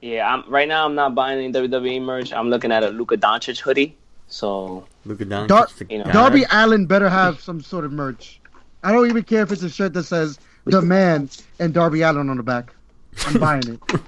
Yeah. 0.00 0.32
I'm 0.32 0.48
right 0.50 0.66
now. 0.66 0.84
I'm 0.86 0.94
not 0.94 1.14
buying 1.14 1.38
any 1.38 1.52
WWE 1.52 2.02
merch. 2.02 2.32
I'm 2.32 2.48
looking 2.50 2.72
at 2.72 2.82
a 2.82 2.88
Luka 2.88 3.16
Doncic 3.16 3.60
hoodie. 3.60 3.96
So 4.28 4.86
Luka 5.04 5.24
Doncic. 5.24 5.48
Dar- 5.48 5.68
you 5.88 5.98
know, 5.98 6.04
guy. 6.04 6.12
Darby 6.12 6.44
Allin 6.50 6.86
better 6.86 7.08
have 7.08 7.40
some 7.40 7.60
sort 7.60 7.84
of 7.84 7.92
merch. 7.92 8.40
I 8.82 8.92
don't 8.92 9.08
even 9.08 9.22
care 9.22 9.42
if 9.42 9.52
it's 9.52 9.62
a 9.62 9.70
shirt 9.70 9.92
that 9.94 10.04
says 10.04 10.38
"The 10.64 10.82
Man" 10.82 11.28
and 11.58 11.72
Darby 11.72 12.02
Allin 12.02 12.28
on 12.28 12.36
the 12.36 12.42
back. 12.42 12.74
I'm 13.26 13.34
buying 13.40 13.62
it. 13.66 14.00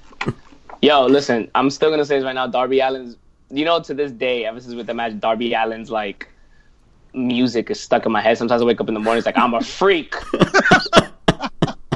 Yo, 0.83 1.07
listen, 1.07 1.51
I'm 1.55 1.71
still 1.71 1.91
gonna 1.91 2.05
say 2.05 2.17
this 2.17 2.25
right 2.25 2.35
now. 2.35 2.47
Darby 2.47 2.81
Allin's, 2.81 3.17
you 3.51 3.65
know, 3.65 3.81
to 3.81 3.95
this 3.95 4.13
day, 4.13 4.45
ever 4.45 4.61
since 4.61 4.75
with 4.75 4.87
the 4.87 4.95
match, 4.95 5.19
Darby 5.19 5.55
Allin's 5.55 5.91
like 5.91 6.29
music 7.15 7.71
is 7.71 7.81
stuck 7.81 8.07
in 8.07 8.13
my 8.13 8.21
head. 8.21 8.39
Sometimes 8.39 8.63
I 8.63 8.65
wake 8.65 8.81
up 8.81 8.89
in 8.89 8.95
the 8.95 9.01
morning, 9.01 9.19
it's 9.19 9.27
like 9.27 9.39
I'm 9.39 9.55
a 9.55 9.61
freak. 9.61 10.15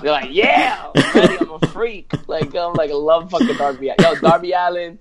They're 0.02 0.10
like, 0.10 0.30
yeah, 0.32 0.90
I'm 0.96 1.38
I'm 1.38 1.62
a 1.62 1.66
freak. 1.68 2.12
Like 2.26 2.54
I'm 2.56 2.74
like, 2.74 2.90
I 2.90 2.94
love 2.94 3.30
fucking 3.30 3.56
Darby. 3.56 3.88
Allin. 3.90 3.96
Yo, 4.00 4.14
Darby 4.16 4.52
Allin, 4.52 4.98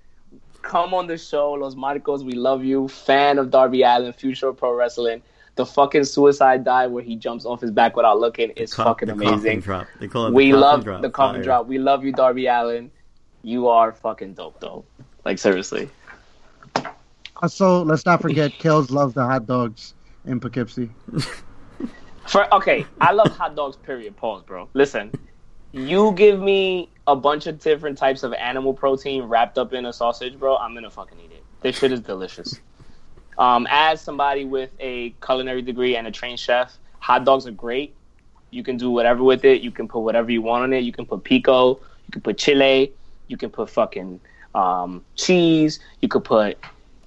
come 0.62 0.94
on 0.94 1.08
the 1.08 1.18
show, 1.18 1.52
Los 1.54 1.76
Marcos. 1.76 2.24
We 2.24 2.34
love 2.34 2.64
you. 2.64 2.88
Fan 2.88 3.38
of 3.38 3.50
Darby 3.52 3.84
Allin, 3.84 4.14
future 4.14 4.48
of 4.50 4.58
pro 4.58 4.74
wrestling. 4.74 5.22
The 5.56 5.66
fucking 5.66 6.06
suicide 6.06 6.64
dive 6.64 6.92
where 6.92 7.04
he 7.04 7.16
jumps 7.16 7.46
off 7.46 7.60
his 7.62 7.72
back 7.72 7.96
without 7.96 8.20
looking 8.20 8.52
is 8.52 8.74
Co- 8.74 8.86
fucking 8.86 9.08
the 9.08 9.14
amazing. 9.14 9.60
Drop. 9.60 9.86
They 10.00 10.08
call 10.08 10.28
it. 10.28 10.34
We 10.34 10.52
the 10.52 10.58
love 10.58 10.84
drop. 10.84 11.02
the 11.02 11.10
coffin 11.10 11.38
Fire. 11.42 11.44
drop. 11.44 11.68
We 11.68 11.78
love 11.78 12.06
you, 12.06 12.14
Darby 12.14 12.48
Allin. 12.48 12.90
You 13.44 13.68
are 13.68 13.92
fucking 13.92 14.36
dope, 14.36 14.60
though. 14.60 14.86
Like 15.26 15.40
seriously. 15.40 15.90
Uh, 16.76 16.84
also, 17.42 17.84
let's 17.84 18.06
not 18.06 18.22
forget, 18.22 18.52
Kels 18.60 18.92
loves 18.92 19.14
the 19.14 19.26
hot 19.26 19.46
dogs 19.48 19.94
in 20.26 20.40
Poughkeepsie. 20.40 20.90
For 22.28 22.54
okay, 22.56 22.86
I 23.02 23.12
love 23.14 23.36
hot 23.36 23.56
dogs. 23.56 23.76
Period. 23.76 24.16
Pause, 24.16 24.44
bro. 24.44 24.70
Listen, 24.74 25.12
you 25.74 26.12
give 26.14 26.40
me 26.40 26.90
a 27.08 27.16
bunch 27.16 27.48
of 27.48 27.60
different 27.60 27.98
types 27.98 28.24
of 28.24 28.34
animal 28.34 28.74
protein 28.74 29.24
wrapped 29.24 29.58
up 29.58 29.74
in 29.74 29.86
a 29.86 29.94
sausage, 29.94 30.38
bro. 30.38 30.58
I'm 30.58 30.74
gonna 30.74 30.90
fucking 30.90 31.18
eat 31.20 31.32
it. 31.32 31.44
This 31.62 31.78
shit 31.78 31.92
is 31.92 32.00
delicious. 32.02 32.60
Um, 33.38 33.66
as 33.72 34.02
somebody 34.02 34.46
with 34.46 34.72
a 34.80 35.12
culinary 35.26 35.64
degree 35.64 35.96
and 35.96 36.06
a 36.06 36.12
trained 36.12 36.40
chef, 36.40 36.78
hot 37.00 37.26
dogs 37.26 37.48
are 37.48 37.52
great. 37.52 37.96
You 38.52 38.62
can 38.62 38.78
do 38.78 38.92
whatever 38.92 39.24
with 39.24 39.46
it. 39.46 39.62
You 39.62 39.72
can 39.72 39.88
put 39.88 40.02
whatever 40.02 40.30
you 40.30 40.44
want 40.44 40.64
on 40.64 40.74
it. 40.74 40.84
You 40.84 40.92
can 40.92 41.06
put 41.08 41.24
pico. 41.24 41.80
You 41.80 42.12
can 42.12 42.22
put 42.22 42.38
chile. 42.38 42.92
You 43.28 43.38
can 43.38 43.50
put 43.50 43.70
fucking 43.70 44.20
um, 44.54 45.04
cheese. 45.16 45.80
You 46.02 46.08
could 46.08 46.24
put 46.24 46.60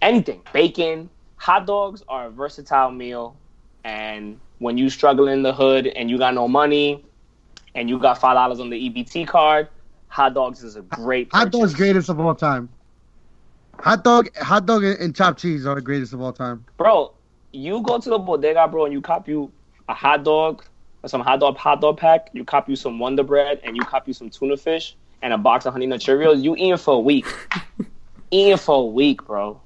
anything, 0.02 0.40
bacon. 0.52 1.10
Hot 1.36 1.66
dogs 1.66 2.02
are 2.08 2.26
a 2.26 2.30
versatile 2.30 2.90
meal, 2.90 3.36
and 3.84 4.40
when 4.58 4.78
you 4.78 4.88
struggle 4.88 5.28
in 5.28 5.42
the 5.42 5.52
hood 5.52 5.86
and 5.86 6.10
you 6.10 6.16
got 6.16 6.34
no 6.34 6.48
money, 6.48 7.04
and 7.74 7.90
you 7.90 7.98
got 7.98 8.18
five 8.18 8.34
dollars 8.34 8.60
on 8.60 8.70
the 8.70 8.90
EBT 8.90 9.26
card, 9.26 9.68
hot 10.14 10.32
dogs 10.32 10.62
is 10.62 10.76
a 10.76 10.82
great. 10.82 11.28
Hot 11.32 11.50
dog's 11.50 11.74
greatest 11.74 12.08
of 12.08 12.20
all 12.20 12.36
time. 12.36 12.68
Hot 13.80 14.04
dog, 14.04 14.34
hot 14.36 14.64
dog, 14.64 14.84
and 14.84 14.96
and 15.00 15.16
chopped 15.16 15.40
cheese 15.40 15.66
are 15.66 15.74
the 15.74 15.80
greatest 15.80 16.12
of 16.12 16.20
all 16.20 16.32
time. 16.32 16.64
bro. 16.76 17.12
You 17.52 17.82
go 17.82 17.98
to 17.98 18.10
the 18.10 18.18
bodega, 18.18 18.66
bro, 18.66 18.84
and 18.84 18.92
you 18.92 19.00
cop 19.00 19.28
you 19.28 19.50
a 19.88 19.94
hot 19.94 20.24
dog, 20.24 20.64
some 21.06 21.20
hot 21.20 21.40
dog 21.40 21.56
hot 21.56 21.80
dog 21.80 21.98
pack. 21.98 22.30
You 22.32 22.44
cop 22.44 22.68
you 22.68 22.76
some 22.76 22.98
Wonder 22.98 23.24
Bread, 23.24 23.60
and 23.64 23.76
you 23.76 23.82
cop 23.82 24.06
you 24.06 24.14
some 24.14 24.30
tuna 24.30 24.56
fish 24.56 24.96
and 25.22 25.32
a 25.32 25.38
box 25.38 25.66
of 25.66 25.72
Honey 25.72 25.86
Nut 25.86 26.00
Cheerios. 26.00 26.42
You 26.42 26.54
eating 26.54 26.76
for 26.76 26.94
a 26.94 27.00
week, 27.00 27.26
eating 28.30 28.56
for 28.56 28.82
a 28.82 28.86
week, 28.86 29.24
bro. 29.26 29.60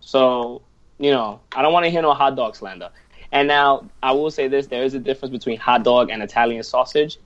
So 0.00 0.62
you 0.98 1.10
know, 1.10 1.40
I 1.54 1.60
don't 1.62 1.72
want 1.74 1.84
to 1.84 1.90
hear 1.90 2.02
no 2.02 2.14
hot 2.14 2.36
dog 2.36 2.56
slander. 2.56 2.90
And 3.32 3.48
now 3.48 3.88
I 4.02 4.12
will 4.12 4.30
say 4.30 4.48
this: 4.48 4.66
there 4.66 4.82
is 4.82 4.94
a 4.94 4.98
difference 4.98 5.32
between 5.32 5.58
hot 5.58 5.82
dog 5.84 6.10
and 6.10 6.22
Italian 6.22 6.62
sausage. 6.62 7.18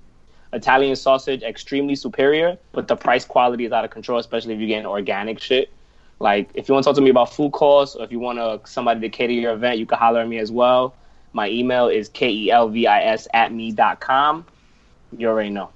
Italian 0.53 0.97
sausage 0.97 1.43
extremely 1.43 1.95
superior, 1.95 2.57
but 2.73 2.89
the 2.89 2.97
price 2.97 3.25
quality 3.25 3.65
is 3.65 3.73
out 3.73 3.85
of 3.85 3.91
control, 3.91 4.19
especially 4.19 4.55
if 4.55 4.61
you're 4.61 4.69
getting 4.69 4.87
organic 4.87 5.41
shit. 5.41 5.71
Like 6.19 6.51
if 6.55 6.69
you 6.69 6.75
want 6.75 6.85
to 6.85 6.89
talk 6.89 6.97
to 6.97 7.03
me 7.03 7.11
about 7.11 7.33
food 7.33 7.53
costs, 7.53 7.97
or 7.97 8.05
if 8.05 8.13
you 8.13 8.19
want 8.19 8.39
to 8.39 8.61
somebody 8.71 9.01
to 9.01 9.09
cater 9.09 9.33
your 9.33 9.53
event, 9.53 9.79
you 9.79 9.87
can 9.87 9.99
holler 9.99 10.21
at 10.21 10.29
me 10.29 10.39
as 10.39 10.51
well. 10.51 10.95
My 11.33 11.51
email 11.51 11.89
is 11.89 12.09
kelvis 12.09 13.27
at 13.35 13.53
me 13.53 13.73
dot 13.73 14.01
com. 14.01 14.47
You 15.17 15.29
already 15.29 15.51
know. 15.51 15.71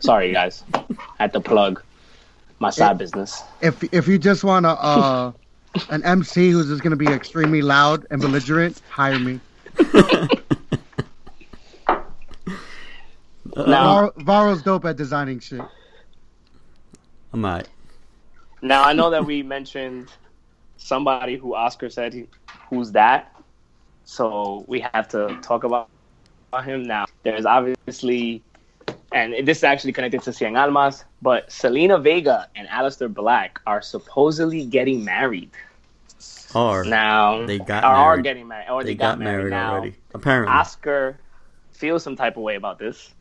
Sorry, 0.00 0.32
guys. 0.32 0.64
Had 1.18 1.32
to 1.34 1.40
plug 1.40 1.82
my 2.58 2.70
side 2.70 2.98
business. 2.98 3.42
If 3.60 3.84
if 3.92 4.08
you 4.08 4.18
just 4.18 4.42
want 4.42 4.66
a 4.66 4.70
uh, 4.70 5.32
an 5.90 6.02
MC 6.02 6.50
who's 6.50 6.68
just 6.68 6.82
gonna 6.82 6.96
be 6.96 7.06
extremely 7.06 7.62
loud 7.62 8.06
and 8.10 8.20
belligerent, 8.20 8.80
hire 8.90 9.18
me. 9.18 9.40
Now, 13.56 13.64
Var- 13.66 14.12
Varo's 14.18 14.62
dope 14.62 14.84
at 14.84 14.96
designing 14.96 15.40
shit. 15.40 15.60
I'm 17.32 17.44
alright. 17.44 17.68
now 18.62 18.82
I 18.84 18.92
know 18.92 19.10
that 19.10 19.24
we 19.24 19.42
mentioned 19.42 20.08
somebody 20.76 21.36
who 21.36 21.54
Oscar 21.54 21.88
said, 21.90 22.12
he, 22.12 22.26
"Who's 22.70 22.92
that?" 22.92 23.34
So 24.04 24.64
we 24.68 24.80
have 24.92 25.08
to 25.08 25.38
talk 25.42 25.64
about, 25.64 25.88
about 26.50 26.64
him 26.64 26.82
now. 26.82 27.04
There's 27.22 27.46
obviously, 27.46 28.42
and 29.12 29.46
this 29.46 29.58
is 29.58 29.64
actually 29.64 29.92
connected 29.92 30.22
to 30.22 30.30
Cien 30.30 30.58
Almas, 30.58 31.04
but 31.22 31.48
Zelina 31.48 32.02
Vega 32.02 32.48
and 32.56 32.66
Aleister 32.68 33.12
Black 33.12 33.60
are 33.66 33.80
supposedly 33.80 34.66
getting 34.66 35.04
married 35.04 35.50
Or 36.54 36.84
now. 36.84 37.46
They 37.46 37.58
got 37.58 37.84
or 37.84 37.86
are 37.88 38.10
married. 38.12 38.24
getting 38.24 38.48
married, 38.48 38.68
or 38.70 38.82
they, 38.82 38.90
they, 38.90 38.94
got, 38.96 39.18
married, 39.18 39.50
now. 39.50 39.72
already. 39.72 39.94
Apparently. 40.14 40.52
Oscar 40.52 41.18
feels 41.70 42.02
some 42.02 42.16
type 42.16 42.36
of 42.36 42.42
way 42.42 42.56
about 42.56 42.78
this, 42.78 43.14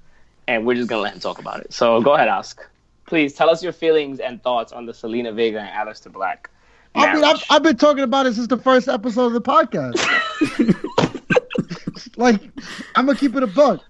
and 0.47 0.65
we're 0.65 0.75
just 0.75 0.89
gonna 0.89 1.01
let 1.01 1.13
him 1.13 1.19
talk 1.19 1.39
about 1.39 1.61
it. 1.61 1.73
So 1.73 2.01
go 2.01 2.13
ahead, 2.13 2.27
Ask. 2.27 2.67
Please 3.05 3.33
tell 3.33 3.49
us 3.49 3.61
your 3.61 3.73
feelings 3.73 4.19
and 4.19 4.41
thoughts 4.41 4.71
on 4.71 4.85
the 4.85 4.93
Zelina 4.93 5.33
Vega 5.33 5.59
and 5.59 5.69
Aleister 5.69 6.11
Black. 6.11 6.49
I 6.95 7.13
mean, 7.13 7.23
I've. 7.23 7.43
I've 7.49 7.63
been 7.63 7.77
talking 7.77 8.03
about 8.03 8.25
it 8.25 8.33
since 8.35 8.47
the 8.47 8.57
first 8.57 8.87
episode 8.87 9.27
of 9.27 9.33
the 9.33 9.41
podcast. 9.41 9.97
like, 12.17 12.41
I'm 12.95 13.05
gonna 13.05 13.17
keep 13.17 13.35
it 13.35 13.43
a 13.43 13.47
buck. 13.47 13.81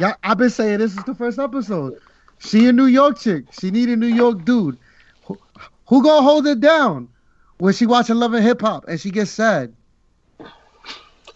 Yeah, 0.00 0.14
I've 0.22 0.38
been 0.38 0.50
saying 0.50 0.78
this 0.78 0.96
is 0.96 1.04
the 1.04 1.14
first 1.14 1.38
episode. 1.38 1.98
She 2.38 2.66
a 2.66 2.72
New 2.72 2.86
York 2.86 3.18
chick. 3.18 3.44
She 3.58 3.70
need 3.70 3.88
a 3.88 3.96
New 3.96 4.06
York 4.06 4.44
dude. 4.44 4.78
Who, 5.24 5.38
who 5.86 6.02
gonna 6.02 6.22
hold 6.22 6.46
it 6.46 6.60
down 6.60 7.08
when 7.58 7.74
she 7.74 7.86
watching 7.86 8.16
Love 8.16 8.34
and 8.34 8.44
Hip 8.44 8.60
Hop 8.62 8.86
and 8.88 9.00
she 9.00 9.10
gets 9.10 9.30
sad? 9.30 9.74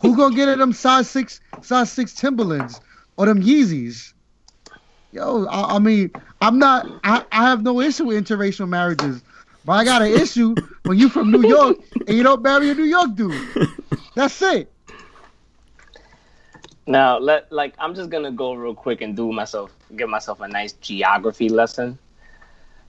Who 0.01 0.17
gonna 0.17 0.35
get 0.35 0.49
her 0.49 0.57
them 0.57 0.73
size 0.73 1.09
six, 1.09 1.41
size 1.63 1.93
six 1.93 2.15
Timberlands 2.15 2.81
or 3.17 3.27
them 3.27 3.43
Yeezys? 3.43 4.13
Yo, 5.13 5.47
I, 5.47 5.77
I 5.77 5.79
mean, 5.79 6.11
I'm 6.41 6.59
not. 6.59 6.87
I, 7.05 7.25
I 7.33 7.49
have 7.49 7.63
no 7.63 7.81
issue 7.81 8.05
with 8.05 8.23
interracial 8.23 8.69
marriages, 8.69 9.23
but 9.65 9.73
I 9.73 9.85
got 9.85 10.03
an 10.03 10.13
issue 10.13 10.55
when 10.85 10.99
you 10.99 11.09
from 11.09 11.31
New 11.31 11.49
York 11.49 11.79
and 12.07 12.17
you 12.17 12.23
don't 12.23 12.43
marry 12.43 12.71
a 12.71 12.75
New 12.75 12.85
York 12.85 13.15
dude. 13.15 13.35
That's 14.15 14.41
it. 14.43 14.71
Now, 16.87 17.19
let 17.19 17.51
like 17.51 17.75
I'm 17.79 17.95
just 17.95 18.11
gonna 18.11 18.31
go 18.31 18.55
real 18.55 18.75
quick 18.75 19.01
and 19.01 19.17
do 19.17 19.33
myself, 19.33 19.73
give 19.97 20.09
myself 20.09 20.41
a 20.41 20.49
nice 20.49 20.73
geography 20.75 21.49
lesson. 21.49 21.99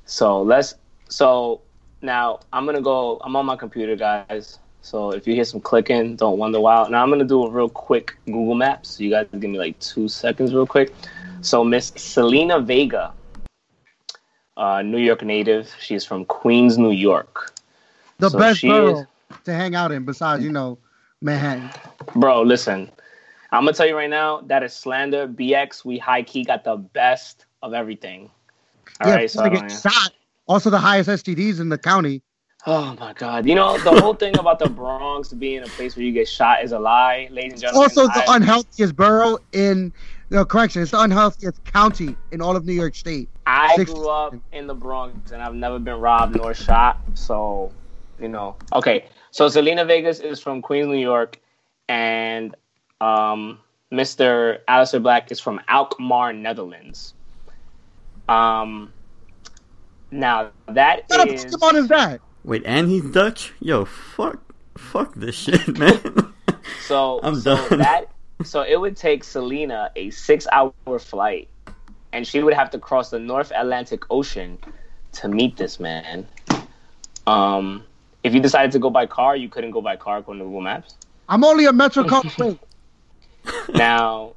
So 0.06 0.42
let's. 0.42 0.76
So 1.10 1.62
now 2.02 2.42
I'm 2.52 2.66
gonna 2.66 2.82
go. 2.82 3.20
I'm 3.24 3.36
on 3.36 3.46
my 3.46 3.56
computer, 3.56 3.96
guys. 3.96 4.60
So 4.82 5.12
if 5.12 5.28
you 5.28 5.34
hear 5.34 5.44
some 5.44 5.60
clicking, 5.60 6.16
don't 6.16 6.38
wonder 6.38 6.60
why. 6.60 6.88
Now 6.90 7.04
I'm 7.04 7.10
gonna 7.10 7.26
do 7.26 7.44
a 7.44 7.50
real 7.52 7.70
quick 7.70 8.18
Google 8.26 8.56
Maps. 8.56 8.92
So 8.92 9.04
you 9.04 9.10
guys 9.10 9.28
give 9.32 9.50
me 9.50 9.58
like 9.58 9.78
two 9.80 10.08
seconds, 10.08 10.54
real 10.54 10.66
quick. 10.68 10.94
So 11.42 11.64
Miss 11.64 11.92
Zelina 11.92 12.64
Vega, 12.64 13.14
uh, 14.56 14.82
New 14.82 14.98
York 15.00 15.24
native. 15.24 15.74
She's 15.80 16.06
from 16.06 16.26
Queens, 16.26 16.78
New 16.78 16.92
York. 16.92 17.54
The 18.20 18.30
So 18.30 18.38
best 18.40 18.62
borough 18.62 19.02
is- 19.02 19.08
to 19.44 19.54
hang 19.54 19.76
out 19.76 19.92
in, 19.92 20.06
besides 20.06 20.44
you 20.44 20.52
know 20.52 20.78
Manhattan. 21.22 21.70
Bro, 22.16 22.44
listen. 22.44 22.90
I'm 23.52 23.64
gonna 23.64 23.74
tell 23.74 23.88
you 23.88 23.96
right 23.96 24.10
now, 24.10 24.42
that 24.48 24.64
is 24.64 24.74
slander. 24.74 25.28
BX, 25.28 25.86
we 25.86 25.98
high 25.98 26.24
key 26.24 26.44
got 26.44 26.64
the 26.64 26.76
best 26.76 27.46
of 27.64 27.74
everything. 27.74 28.30
All 29.00 29.10
yeah, 29.10 29.16
right, 29.16 29.32
so 29.32 29.50
get 29.50 29.72
shot. 29.72 30.12
Also, 30.48 30.70
the 30.70 30.80
highest 30.80 31.10
STDs 31.10 31.60
in 31.60 31.70
the 31.70 31.78
county. 31.78 32.22
Oh 32.68 32.94
my 33.00 33.14
god, 33.14 33.46
you 33.48 33.56
know 33.56 33.78
the 33.80 34.02
whole 34.02 34.14
thing 34.14 34.38
about 34.38 34.60
the 34.60 34.68
Bronx 34.68 35.32
being 35.32 35.64
a 35.64 35.68
place 35.68 35.96
where 35.96 36.04
you 36.04 36.12
get 36.12 36.28
shot 36.28 36.62
is 36.66 36.74
a 36.74 36.80
lie, 36.80 37.30
ladies 37.32 37.54
and 37.54 37.62
gentlemen. 37.62 37.84
Also, 37.84 38.08
the 38.08 38.30
I- 38.30 38.36
unhealthiest 38.36 38.94
borough 38.94 39.38
in 39.54 39.94
no 40.32 40.44
correction. 40.44 40.82
It's 40.82 40.92
the 40.92 40.98
unhealthiest 41.00 41.64
county 41.64 42.18
in 42.34 42.42
all 42.42 42.58
of 42.58 42.66
New 42.66 42.74
York 42.74 42.94
State. 42.96 43.30
I 43.46 43.74
Six- 43.78 43.94
grew 43.94 44.10
up 44.10 44.36
in 44.52 44.68
the 44.68 44.74
Bronx 44.74 45.32
and 45.32 45.42
I've 45.42 45.56
never 45.56 45.80
been 45.80 46.02
robbed 46.02 46.36
nor 46.36 46.54
shot. 46.54 47.00
So, 47.14 47.72
you 48.20 48.28
know. 48.28 48.58
Okay. 48.74 49.06
So 49.32 49.48
Zelina 49.48 49.88
Vegas 49.88 50.20
is 50.20 50.42
from 50.42 50.62
Queens, 50.62 50.88
New 50.88 50.98
York, 50.98 51.40
and 51.88 52.54
um, 53.00 53.60
Mr. 53.94 54.60
Aleister 54.68 55.02
Black 55.02 55.32
is 55.32 55.40
from 55.40 55.62
Alkmaar, 55.70 56.34
Netherlands. 56.34 57.14
Um, 58.28 58.92
now 60.12 60.50
that 60.68 61.04
What 61.08 61.30
is 61.30 61.46
Pokemon 61.46 61.76
is 61.76 61.88
that? 61.88 62.20
Wait, 62.48 62.64
and 62.66 62.90
he's 62.90 63.04
Dutch? 63.04 63.52
Yo, 63.60 63.84
fuck, 63.84 64.40
fuck 64.78 65.14
this 65.16 65.36
shit, 65.36 65.68
man. 65.78 66.00
so 66.88 67.20
I'm 67.24 67.36
so 67.36 67.56
done. 67.70 67.80
that 67.80 68.06
so 68.46 68.62
it 68.62 68.80
would 68.80 68.96
take 68.96 69.24
Zelina 69.24 69.90
a 69.98 70.10
six-hour 70.12 70.72
flight, 71.00 71.50
and 72.14 72.26
she 72.26 72.42
would 72.42 72.54
have 72.54 72.70
to 72.72 72.80
cross 72.80 73.10
the 73.10 73.20
North 73.20 73.52
Atlantic 73.54 74.04
Ocean 74.10 74.58
to 75.14 75.28
meet 75.28 75.58
this 75.58 75.78
man. 75.78 76.26
Um, 77.26 77.84
if 78.24 78.34
you 78.34 78.40
decided 78.40 78.72
to 78.72 78.80
go 78.80 78.90
by 78.90 79.08
car, 79.08 79.36
you 79.36 79.50
couldn't 79.50 79.72
go 79.72 79.82
by 79.82 79.98
car 79.98 80.20
according 80.20 80.40
to 80.40 80.46
Google 80.46 80.62
Maps. 80.62 80.96
I'm 81.28 81.44
only 81.44 81.66
a 81.66 81.74
Metro 81.74 82.06
car 82.06 82.24
away, 82.40 82.58
Now, 83.74 84.36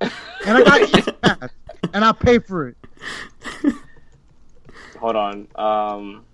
and 0.00 0.12
I 0.46 0.62
got 0.62 1.50
and 1.92 2.04
I 2.04 2.12
pay 2.12 2.38
for 2.38 2.68
it. 2.68 2.76
hold 5.00 5.16
on. 5.16 5.48
Um, 5.56 6.24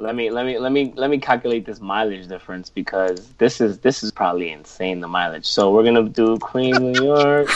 let 0.00 0.14
me 0.14 0.30
let 0.30 0.46
me 0.46 0.58
let 0.58 0.72
me 0.72 0.92
let 0.96 1.10
me 1.10 1.18
calculate 1.18 1.66
this 1.66 1.80
mileage 1.80 2.26
difference 2.26 2.70
because 2.70 3.28
this 3.38 3.60
is 3.60 3.78
this 3.78 4.02
is 4.02 4.10
probably 4.10 4.50
insane 4.50 5.00
the 5.00 5.08
mileage. 5.08 5.46
So 5.46 5.70
we're 5.72 5.84
gonna 5.84 6.08
do 6.08 6.38
Queens, 6.38 6.80
New 6.80 7.04
York. 7.04 7.48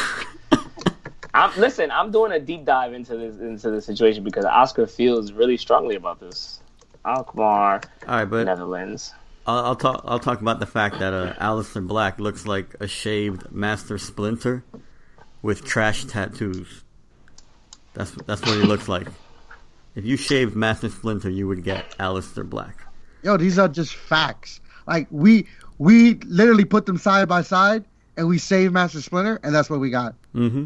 I'm 1.34 1.58
listen. 1.58 1.90
I'm 1.90 2.10
doing 2.12 2.32
a 2.32 2.38
deep 2.38 2.64
dive 2.64 2.92
into 2.92 3.16
this 3.16 3.40
into 3.40 3.70
the 3.70 3.80
situation 3.80 4.22
because 4.22 4.44
Oscar 4.44 4.86
feels 4.86 5.32
really 5.32 5.56
strongly 5.56 5.96
about 5.96 6.20
this. 6.20 6.60
Alkmaar, 7.04 7.82
All 8.08 8.16
right, 8.16 8.24
but 8.24 8.44
Netherlands. 8.44 9.12
I'll, 9.46 9.64
I'll 9.64 9.76
talk. 9.76 10.02
I'll 10.06 10.20
talk 10.20 10.40
about 10.40 10.60
the 10.60 10.66
fact 10.66 10.98
that 11.00 11.12
uh, 11.12 11.34
Aleister 11.34 11.86
Black 11.86 12.18
looks 12.18 12.46
like 12.46 12.74
a 12.80 12.86
shaved 12.86 13.50
Master 13.50 13.98
Splinter 13.98 14.64
with 15.42 15.64
trash 15.64 16.04
tattoos. 16.04 16.84
That's 17.94 18.10
that's 18.26 18.40
what 18.40 18.56
he 18.56 18.62
looks 18.62 18.88
like. 18.88 19.06
If 19.94 20.04
you 20.04 20.16
shaved 20.16 20.56
Master 20.56 20.88
Splinter, 20.88 21.30
you 21.30 21.46
would 21.48 21.62
get 21.64 21.90
Aleister 21.98 22.48
Black. 22.48 22.86
Yo, 23.22 23.36
these 23.36 23.58
are 23.58 23.68
just 23.68 23.94
facts. 23.94 24.60
Like 24.86 25.06
we 25.10 25.46
we 25.78 26.14
literally 26.26 26.64
put 26.64 26.86
them 26.86 26.98
side 26.98 27.28
by 27.28 27.42
side, 27.42 27.84
and 28.16 28.26
we 28.28 28.38
saved 28.38 28.72
Master 28.74 29.00
Splinter, 29.00 29.40
and 29.42 29.54
that's 29.54 29.70
what 29.70 29.80
we 29.80 29.90
got. 29.90 30.14
Mm-hmm. 30.34 30.64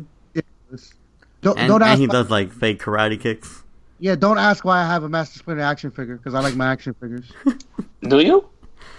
Don't, 1.41 1.57
And, 1.59 1.69
don't 1.69 1.83
ask 1.83 1.93
and 1.93 2.01
he 2.01 2.07
why- 2.09 2.13
does 2.13 2.31
like 2.31 2.51
fake 2.53 2.83
karate 2.83 3.21
kicks. 3.21 3.63
yeah, 4.01 4.17
don't 4.17 4.39
ask 4.39 4.65
why 4.65 4.81
I 4.83 4.87
have 4.87 5.05
a 5.05 5.09
Master 5.09 5.39
Splinter 5.39 5.63
action 5.63 5.91
figure 5.93 6.17
because 6.17 6.35
I 6.35 6.41
like 6.41 6.57
my 6.57 6.71
action 6.73 6.95
figures. 6.95 7.31
Do 8.03 8.19
you? 8.21 8.49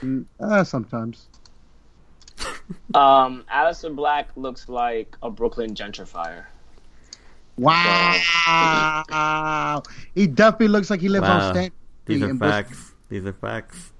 Mm, 0.01 0.25
uh, 0.39 0.63
sometimes. 0.63 1.27
Um, 2.93 3.43
Aleister 3.53 3.93
Black 3.93 4.30
looks 4.38 4.69
like 4.69 5.17
a 5.21 5.30
Brooklyn 5.30 5.73
gentrifier. 5.75 6.45
Wow. 8.49 9.84
He 10.16 10.28
definitely 10.28 10.70
looks 10.70 10.89
like 10.89 11.01
he 11.01 11.10
lives 11.10 11.28
Wow. 11.28 11.39
on 11.49 11.53
Stan 11.55 11.72
These 12.05 12.22
are 12.24 12.30
in 12.30 12.38
Bristol. 12.38 12.64
facts. 12.64 12.93
These 13.10 13.26
are 13.26 13.34
facts. 13.34 13.91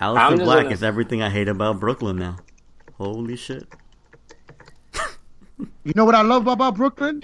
I'm 0.00 0.16
Aleister 0.16 0.44
Black 0.44 0.62
gonna- 0.64 0.74
is 0.74 0.82
everything 0.82 1.22
I 1.22 1.30
hate 1.30 1.48
about 1.48 1.78
Brooklyn 1.80 2.16
now. 2.16 2.36
Holy 2.98 3.36
shit. 3.36 3.66
You 5.84 5.92
know 5.94 6.04
what 6.04 6.14
I 6.16 6.22
love 6.22 6.46
about 6.48 6.74
Brooklyn? 6.76 7.22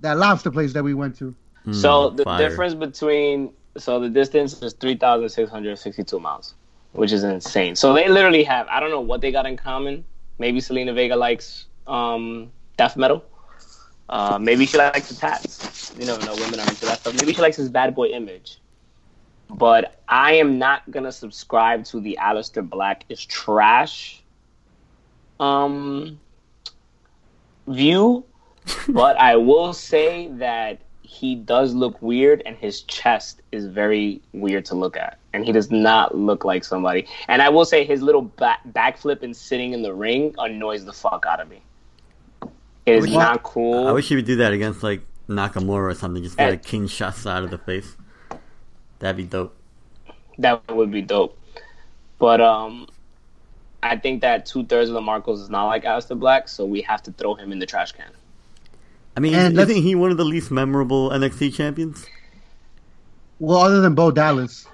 That 0.00 0.16
lobster 0.16 0.50
place 0.50 0.72
that 0.74 0.84
we 0.84 0.94
went 0.94 1.16
to. 1.18 1.34
So 1.72 2.10
the 2.10 2.22
fire. 2.24 2.38
difference 2.48 2.72
between 2.74 3.52
so 3.76 3.98
the 4.00 4.08
distance 4.08 4.62
is 4.62 4.72
three 4.74 4.94
thousand 4.96 5.28
six 5.28 5.50
hundred 5.50 5.76
sixty-two 5.78 6.18
miles, 6.20 6.54
which 6.92 7.10
is 7.12 7.24
insane. 7.24 7.74
So 7.76 7.92
they 7.92 8.08
literally 8.08 8.42
have 8.44 8.66
I 8.68 8.78
don't 8.80 8.90
know 8.90 9.00
what 9.00 9.20
they 9.20 9.32
got 9.32 9.44
in 9.46 9.56
common. 9.56 10.04
Maybe 10.38 10.60
Zelina 10.60 10.94
Vega 10.94 11.16
likes 11.16 11.66
um, 11.88 12.50
death 12.76 12.96
metal. 12.96 13.24
Uh, 14.08 14.38
maybe 14.40 14.66
she 14.66 14.78
likes 14.78 15.08
the 15.08 15.14
tats. 15.14 15.94
You 15.98 16.06
never 16.06 16.24
know. 16.24 16.34
Women 16.34 16.60
are 16.60 16.68
into 16.68 16.86
that 16.86 17.00
stuff. 17.00 17.14
Maybe 17.14 17.34
she 17.34 17.42
likes 17.42 17.56
his 17.56 17.68
bad 17.68 17.94
boy 17.94 18.08
image. 18.08 18.58
But 19.50 20.00
I 20.08 20.34
am 20.34 20.58
not 20.58 20.90
gonna 20.90 21.12
subscribe 21.12 21.84
to 21.86 22.00
the 22.00 22.18
Aleister 22.20 22.68
Black 22.68 23.04
is 23.08 23.24
trash 23.24 24.22
um 25.40 26.18
view 27.68 28.24
but 28.88 29.16
I 29.18 29.36
will 29.36 29.72
say 29.72 30.28
that 30.32 30.80
he 31.02 31.34
does 31.34 31.74
look 31.74 32.00
weird, 32.02 32.42
and 32.44 32.56
his 32.56 32.82
chest 32.82 33.40
is 33.50 33.66
very 33.66 34.20
weird 34.32 34.66
to 34.66 34.74
look 34.74 34.96
at, 34.96 35.18
and 35.32 35.44
he 35.44 35.52
does 35.52 35.70
not 35.70 36.14
look 36.14 36.44
like 36.44 36.64
somebody. 36.64 37.06
And 37.28 37.40
I 37.40 37.48
will 37.48 37.64
say 37.64 37.84
his 37.84 38.02
little 38.02 38.22
back 38.22 38.60
backflip 38.72 39.22
and 39.22 39.34
sitting 39.34 39.72
in 39.72 39.82
the 39.82 39.94
ring 39.94 40.34
annoys 40.38 40.84
the 40.84 40.92
fuck 40.92 41.24
out 41.26 41.40
of 41.40 41.48
me. 41.48 41.62
It 42.88 42.96
is 42.98 43.02
wish- 43.04 43.12
not 43.12 43.42
cool. 43.42 43.86
I 43.88 43.92
wish 43.92 44.08
he 44.08 44.16
would 44.16 44.24
do 44.26 44.36
that 44.36 44.52
against 44.52 44.82
like 44.82 45.02
Nakamura 45.28 45.90
or 45.90 45.94
something. 45.94 46.22
Just 46.22 46.36
get 46.36 46.52
a 46.52 46.56
king 46.56 46.86
shot 46.86 47.14
side 47.14 47.42
of 47.44 47.50
the 47.50 47.58
face. 47.58 47.96
That'd 48.98 49.16
be 49.16 49.24
dope. 49.24 49.54
that 50.38 50.66
would 50.74 50.90
be 50.90 51.02
dope. 51.02 51.38
But 52.18 52.40
um, 52.40 52.88
I 53.82 53.96
think 53.96 54.22
that 54.22 54.44
two 54.46 54.64
thirds 54.64 54.90
of 54.90 54.94
the 54.94 55.00
Marcos 55.00 55.40
is 55.40 55.50
not 55.50 55.66
like 55.66 55.84
Aleister 55.84 56.18
Black, 56.18 56.48
so 56.48 56.64
we 56.64 56.82
have 56.82 57.02
to 57.04 57.12
throw 57.12 57.34
him 57.34 57.52
in 57.52 57.58
the 57.60 57.66
trash 57.66 57.92
can. 57.92 58.10
I 59.16 59.20
mean, 59.20 59.34
And 59.34 59.58
isn't 59.58 59.82
he 59.82 59.94
one 59.94 60.10
of 60.10 60.16
the 60.16 60.24
least 60.24 60.50
memorable 60.50 61.10
NXT 61.10 61.54
champions? 61.54 62.06
Well, 63.38 63.58
other 63.58 63.80
than 63.80 63.94
Bo 63.94 64.10
Dallas. 64.10 64.66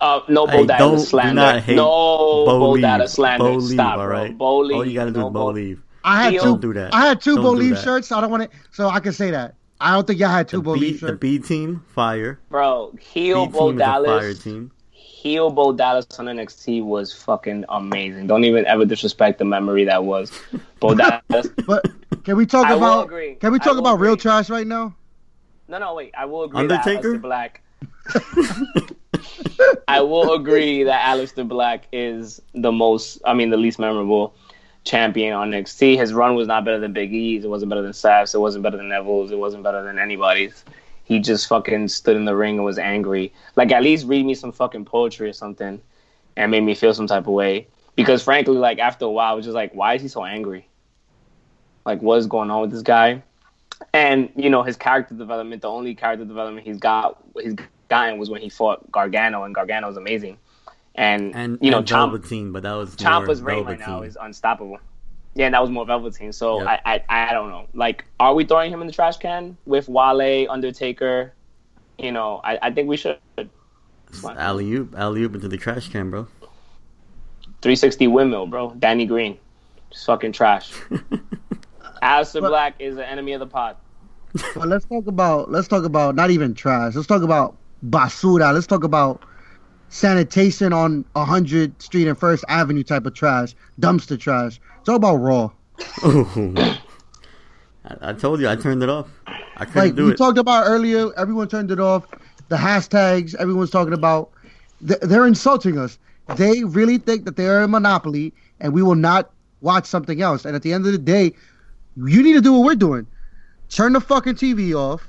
Uh, 0.00 0.20
no 0.28 0.46
Bo 0.46 0.52
don't- 0.52 0.66
Dallas 0.66 1.02
do 1.02 1.08
slander. 1.08 1.34
not 1.34 1.60
hate 1.62 1.76
no 1.76 1.84
Bo 1.86 2.58
Bo 2.60 2.76
Dallas 2.76 3.12
slander. 3.14 3.44
Bo 3.44 3.54
Leave, 3.56 3.70
Stop, 3.74 3.98
all 3.98 4.06
bro. 4.06 4.32
Bo 4.32 4.58
Leave. 4.58 4.76
All 4.76 4.84
you 4.86 4.94
gotta 4.94 5.10
do 5.10 5.20
no 5.20 5.26
is 5.28 5.32
Bo 5.32 5.46
Leave. 5.46 5.82
I 6.06 6.22
had 6.22 6.32
two. 6.34 6.38
Don't 6.40 6.60
do 6.60 6.72
that. 6.74 6.94
I 6.94 7.06
had 7.06 7.20
2 7.20 7.34
Don't 7.34 7.44
Bo 7.44 7.54
do 7.54 7.60
Leave 7.60 7.74
that. 7.74 7.82
shirts. 7.84 8.12
I 8.12 8.20
don't 8.20 8.30
want 8.30 8.44
to, 8.50 8.58
so 8.70 8.88
I 8.88 9.00
can 9.00 9.12
say 9.12 9.30
that. 9.32 9.54
I 9.80 9.92
don't 9.92 10.06
think 10.06 10.18
y'all 10.20 10.28
had 10.30 10.48
two 10.48 10.58
The 10.58 10.62
Bo 10.62 10.74
B, 10.74 10.80
Leave 10.80 11.00
the 11.00 11.08
shirts. 11.08 11.20
B 11.20 11.38
team, 11.38 11.84
fire. 11.88 12.38
Bro, 12.48 12.94
heel 13.00 13.46
B 13.46 13.52
Bo 13.52 13.70
team 13.72 13.80
is 13.80 13.82
a 13.82 13.84
fire 13.84 14.02
Dallas. 14.04 14.38
team. 14.42 14.70
Heel 14.90 15.50
Bo 15.50 15.72
Dallas 15.72 16.06
on 16.18 16.26
NXT 16.26 16.84
was 16.84 17.12
fucking 17.12 17.64
amazing. 17.68 18.26
Don't 18.28 18.44
even 18.44 18.64
ever 18.66 18.84
disrespect 18.84 19.38
the 19.38 19.44
memory 19.44 19.84
that 19.84 20.04
was 20.04 20.30
Bo 20.80 20.94
Dallas. 20.94 21.48
But 21.66 21.84
can 22.24 22.36
we 22.36 22.46
talk 22.46 22.66
I 22.66 22.74
will 22.74 22.84
about? 22.84 23.04
agree. 23.06 23.34
Can 23.34 23.50
we 23.52 23.56
I 23.60 23.64
talk 23.64 23.72
will 23.74 23.80
about 23.80 23.98
real 24.00 24.12
agree. 24.12 24.22
trash 24.22 24.48
right 24.48 24.66
now? 24.66 24.94
No, 25.68 25.78
no, 25.78 25.94
wait. 25.94 26.14
I 26.16 26.24
will 26.26 26.44
agree 26.44 26.60
Undertaker? 26.60 27.18
that 27.18 27.18
Aleister 27.18 27.22
Black. 27.22 27.62
I 29.88 30.00
will 30.00 30.34
agree 30.34 30.84
that 30.84 31.02
Aleister 31.16 31.46
Black 31.46 31.86
is 31.92 32.40
the 32.54 32.70
most, 32.72 33.20
I 33.24 33.34
mean, 33.34 33.50
the 33.50 33.56
least 33.56 33.78
memorable 33.78 34.34
champion 34.86 35.34
on 35.34 35.50
NXT. 35.50 35.98
His 35.98 36.14
run 36.14 36.34
was 36.34 36.48
not 36.48 36.64
better 36.64 36.78
than 36.78 36.92
Big 36.92 37.12
E's. 37.12 37.44
It 37.44 37.48
wasn't 37.48 37.68
better 37.68 37.82
than 37.82 37.92
Saf's. 37.92 38.34
It 38.34 38.40
wasn't 38.40 38.62
better 38.62 38.76
than 38.76 38.88
Neville's. 38.88 39.30
It 39.30 39.38
wasn't 39.38 39.62
better 39.62 39.82
than 39.82 39.98
anybody's. 39.98 40.64
He 41.04 41.18
just 41.18 41.48
fucking 41.48 41.88
stood 41.88 42.16
in 42.16 42.24
the 42.24 42.34
ring 42.34 42.56
and 42.56 42.64
was 42.64 42.78
angry. 42.78 43.32
Like, 43.54 43.72
at 43.72 43.82
least 43.82 44.06
read 44.06 44.24
me 44.24 44.34
some 44.34 44.52
fucking 44.52 44.86
poetry 44.86 45.28
or 45.28 45.32
something 45.32 45.80
and 46.36 46.50
made 46.50 46.62
me 46.62 46.74
feel 46.74 46.94
some 46.94 47.06
type 47.06 47.26
of 47.26 47.34
way. 47.34 47.68
Because 47.96 48.22
frankly, 48.22 48.56
like, 48.56 48.78
after 48.78 49.04
a 49.04 49.10
while, 49.10 49.32
I 49.32 49.34
was 49.34 49.44
just 49.44 49.54
like, 49.54 49.74
why 49.74 49.94
is 49.94 50.02
he 50.02 50.08
so 50.08 50.24
angry? 50.24 50.68
Like, 51.84 52.00
what 52.00 52.16
is 52.16 52.26
going 52.26 52.50
on 52.50 52.62
with 52.62 52.70
this 52.70 52.82
guy? 52.82 53.22
and 53.92 54.30
you 54.36 54.48
know 54.48 54.62
his 54.62 54.76
character 54.76 55.14
development 55.14 55.62
the 55.62 55.68
only 55.68 55.94
character 55.94 56.24
development 56.24 56.66
he's 56.66 56.78
got 56.78 57.22
he's 57.40 57.54
gotten 57.88 58.18
was 58.18 58.30
when 58.30 58.40
he 58.40 58.48
fought 58.48 58.90
gargano 58.90 59.44
and 59.44 59.54
gargano 59.54 59.86
was 59.86 59.96
amazing 59.96 60.38
and, 60.96 61.34
And 61.34 61.58
you 61.60 61.70
know 61.70 61.78
and 61.78 61.86
Champ, 61.86 62.12
Velveteen, 62.12 62.52
but 62.52 62.62
that 62.64 62.72
was 62.72 62.96
Ciampa's 62.96 63.40
more 63.40 63.50
reign 63.50 63.64
right 63.64 63.78
now 63.78 64.02
is 64.02 64.16
unstoppable 64.20 64.78
yeah 65.36 65.44
and 65.46 65.54
that 65.54 65.60
was 65.60 65.70
more 65.70 65.84
velveteen 65.84 66.32
so 66.32 66.60
Yep. 66.60 66.80
I, 66.86 66.94
I 67.10 67.28
i 67.28 67.32
don't 67.32 67.50
know 67.50 67.66
like 67.74 68.04
are 68.18 68.34
we 68.34 68.44
throwing 68.44 68.72
him 68.72 68.80
in 68.80 68.86
the 68.86 68.92
trash 68.92 69.18
can 69.18 69.56
with 69.66 69.86
wale 69.88 70.50
undertaker 70.50 71.34
you 71.98 72.10
know 72.10 72.40
i, 72.42 72.58
I 72.62 72.70
think 72.70 72.88
we 72.88 72.96
should 72.96 73.18
alley 74.24 74.72
oop, 74.72 74.94
alley 74.96 75.22
oop 75.24 75.34
into 75.34 75.48
the 75.48 75.58
trash 75.58 75.90
can, 75.90 76.10
bro. 76.10 76.26
360 77.60 78.06
windmill 78.06 78.46
bro 78.46 78.74
danny 78.78 79.04
green 79.04 79.38
just 79.90 80.06
fucking 80.06 80.32
trash 80.32 80.72
Aleister 82.02 82.40
But- 82.40 82.48
Black 82.48 82.74
is 82.78 82.96
an 82.96 83.04
enemy 83.04 83.32
of 83.32 83.40
the 83.40 83.46
pod. 83.46 83.76
But 84.54 84.68
let's 84.68 84.84
talk 84.84 85.06
about. 85.06 85.50
Let's 85.50 85.66
talk 85.66 85.84
about 85.84 86.14
not 86.14 86.30
even 86.30 86.52
trash. 86.52 86.94
Let's 86.94 87.06
talk 87.06 87.22
about 87.22 87.56
basura. 87.88 88.52
Let's 88.52 88.66
talk 88.66 88.84
about 88.84 89.22
sanitation 89.88 90.72
on 90.72 91.04
100th 91.14 91.80
Street 91.82 92.08
and 92.08 92.18
First 92.18 92.44
Avenue 92.48 92.82
type 92.82 93.06
of 93.06 93.14
trash, 93.14 93.54
dumpster 93.80 94.18
trash. 94.18 94.60
It's 94.80 94.88
all 94.88 94.96
about 94.96 95.16
raw. 95.16 95.50
I, 96.04 96.78
I 98.00 98.12
told 98.12 98.40
you, 98.40 98.48
I 98.48 98.56
turned 98.56 98.82
it 98.82 98.88
off. 98.88 99.08
I 99.26 99.64
couldn't 99.64 99.74
Like 99.82 99.94
do 99.94 100.06
we 100.06 100.12
it. 100.12 100.16
talked 100.18 100.38
about 100.38 100.64
earlier, 100.66 101.12
everyone 101.16 101.48
turned 101.48 101.70
it 101.70 101.80
off. 101.80 102.06
The 102.48 102.56
hashtags, 102.56 103.34
everyone's 103.36 103.70
talking 103.70 103.92
about. 103.92 104.30
th- 104.86 105.00
They're 105.00 105.26
insulting 105.26 105.78
us. 105.78 105.98
They 106.36 106.64
really 106.64 106.98
think 106.98 107.24
that 107.24 107.36
they're 107.36 107.62
a 107.62 107.68
monopoly, 107.68 108.32
and 108.60 108.72
we 108.72 108.82
will 108.82 108.94
not 108.96 109.30
watch 109.60 109.86
something 109.86 110.20
else. 110.22 110.44
And 110.44 110.56
at 110.56 110.62
the 110.62 110.72
end 110.72 110.86
of 110.86 110.92
the 110.92 110.98
day, 110.98 111.32
you 111.96 112.22
need 112.22 112.34
to 112.34 112.40
do 112.40 112.52
what 112.52 112.64
we're 112.66 112.74
doing. 112.74 113.06
Turn 113.68 113.92
the 113.92 114.00
fucking 114.00 114.34
TV 114.34 114.74
off. 114.74 115.08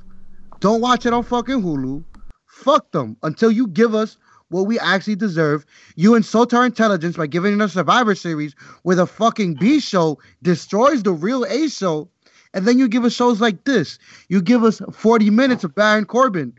Don't 0.59 0.81
watch 0.81 1.05
it 1.05 1.13
on 1.13 1.23
fucking 1.23 1.61
Hulu. 1.61 2.03
Fuck 2.47 2.91
them 2.91 3.17
until 3.23 3.51
you 3.51 3.67
give 3.67 3.93
us 3.93 4.17
what 4.49 4.63
we 4.63 4.79
actually 4.79 5.15
deserve. 5.15 5.65
You 5.95 6.15
insult 6.15 6.53
our 6.53 6.65
intelligence 6.65 7.17
by 7.17 7.27
giving 7.27 7.59
us 7.61 7.73
Survivor 7.73 8.15
Series 8.15 8.55
where 8.83 8.95
the 8.95 9.07
fucking 9.07 9.55
B 9.55 9.79
show 9.79 10.19
destroys 10.41 11.03
the 11.03 11.13
real 11.13 11.43
A 11.45 11.67
show. 11.69 12.09
And 12.53 12.65
then 12.65 12.79
you 12.79 12.87
give 12.87 13.03
us 13.03 13.13
shows 13.13 13.41
like 13.41 13.65
this. 13.65 13.99
You 14.29 14.41
give 14.41 14.63
us 14.63 14.81
40 14.91 15.29
minutes 15.29 15.63
of 15.63 15.75
Baron 15.75 16.05
Corbin. 16.05 16.53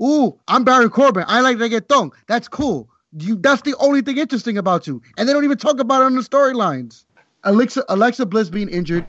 Ooh, 0.00 0.38
I'm 0.48 0.64
Baron 0.64 0.90
Corbin. 0.90 1.24
I 1.26 1.40
like 1.40 1.58
reggaeton. 1.58 2.12
That's 2.26 2.48
cool. 2.48 2.88
You 3.18 3.36
that's 3.36 3.62
the 3.62 3.74
only 3.78 4.02
thing 4.02 4.18
interesting 4.18 4.58
about 4.58 4.86
you. 4.86 5.02
And 5.16 5.28
they 5.28 5.32
don't 5.32 5.44
even 5.44 5.58
talk 5.58 5.80
about 5.80 6.02
it 6.02 6.06
on 6.06 6.14
the 6.14 6.22
storylines. 6.22 7.04
Alexa 7.44 7.84
Alexa 7.88 8.26
Bliss 8.26 8.48
being 8.50 8.68
injured, 8.68 9.06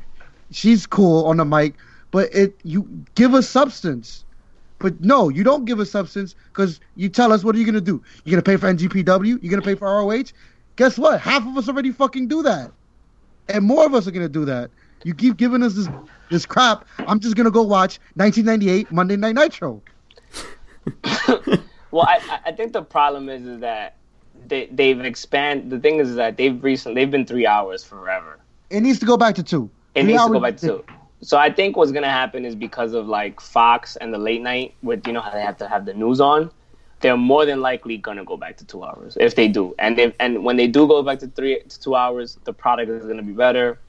she's 0.51 0.87
cool 0.87 1.25
on 1.25 1.37
the 1.37 1.45
mic, 1.45 1.75
but 2.11 2.33
it 2.33 2.55
you 2.63 2.87
give 3.15 3.33
us 3.33 3.47
substance. 3.47 4.23
But 4.79 4.99
no, 5.01 5.29
you 5.29 5.43
don't 5.43 5.65
give 5.65 5.79
a 5.79 5.85
substance 5.85 6.35
because 6.51 6.79
you 6.95 7.09
tell 7.09 7.31
us 7.33 7.43
what 7.43 7.55
are 7.55 7.59
you 7.59 7.65
gonna 7.65 7.81
do? 7.81 8.01
You're 8.23 8.31
gonna 8.31 8.41
pay 8.43 8.57
for 8.57 8.67
NJPW? 8.73 9.41
You're 9.43 9.51
gonna 9.51 9.61
pay 9.61 9.75
for 9.75 9.87
ROH? 9.87 10.31
Guess 10.77 10.97
what? 10.97 11.19
Half 11.19 11.45
of 11.45 11.57
us 11.57 11.67
already 11.67 11.91
fucking 11.91 12.27
do 12.27 12.41
that. 12.43 12.71
And 13.49 13.65
more 13.65 13.85
of 13.85 13.93
us 13.93 14.07
are 14.07 14.11
gonna 14.11 14.29
do 14.29 14.45
that. 14.45 14.71
You 15.03 15.13
keep 15.13 15.37
giving 15.37 15.63
us 15.63 15.73
this 15.75 15.87
this 16.29 16.45
crap. 16.45 16.85
I'm 16.99 17.19
just 17.19 17.35
gonna 17.35 17.51
go 17.51 17.61
watch 17.63 17.99
1998 18.15 18.91
Monday 18.91 19.17
Night 19.17 19.35
Nitro. 19.35 19.81
Well, 21.91 22.05
I, 22.07 22.39
I- 22.45 22.51
think 22.51 22.73
the 22.73 22.83
problem 22.83 23.29
is, 23.29 23.45
is 23.45 23.59
that 23.61 23.95
they 24.47 24.67
they've 24.67 24.99
expanded. 25.01 25.69
The 25.71 25.79
thing 25.79 25.99
is 25.99 26.15
that 26.15 26.37
they've 26.37 26.63
recently 26.63 27.01
they've 27.01 27.11
been 27.11 27.25
three 27.25 27.47
hours 27.47 27.83
forever. 27.83 28.39
It 28.69 28.81
needs 28.81 28.99
to 28.99 29.05
go 29.05 29.17
back 29.17 29.35
to 29.35 29.43
two. 29.43 29.69
It 29.95 30.03
Three 30.03 30.11
needs 30.13 30.23
to 30.23 30.31
go 30.31 30.39
back 30.39 30.57
to 30.57 30.67
two. 30.67 30.85
So 31.21 31.37
I 31.37 31.51
think 31.51 31.75
what's 31.75 31.91
gonna 31.91 32.09
happen 32.09 32.45
is 32.45 32.55
because 32.55 32.93
of 32.93 33.07
like 33.07 33.41
Fox 33.41 33.95
and 33.97 34.13
the 34.13 34.17
late 34.17 34.41
night 34.41 34.73
with 34.81 35.05
you 35.05 35.13
know 35.13 35.21
how 35.21 35.31
they 35.31 35.41
have 35.41 35.57
to 35.57 35.67
have 35.67 35.85
the 35.85 35.93
news 35.93 36.21
on, 36.21 36.49
they're 37.01 37.17
more 37.17 37.45
than 37.45 37.61
likely 37.61 37.97
gonna 37.97 38.23
go 38.23 38.37
back 38.37 38.57
to 38.57 38.65
two 38.65 38.83
hours 38.83 39.17
if 39.19 39.35
they 39.35 39.47
do. 39.47 39.75
And 39.79 39.99
if 39.99 40.13
and 40.19 40.43
when 40.43 40.55
they 40.55 40.67
do 40.67 40.87
go 40.87 41.03
back 41.03 41.19
to 41.19 41.27
three 41.27 41.59
to 41.61 41.79
two 41.79 41.95
hours, 41.95 42.37
the 42.45 42.53
product 42.53 42.89
is 42.89 43.05
gonna 43.05 43.23
be 43.23 43.33
better. 43.33 43.79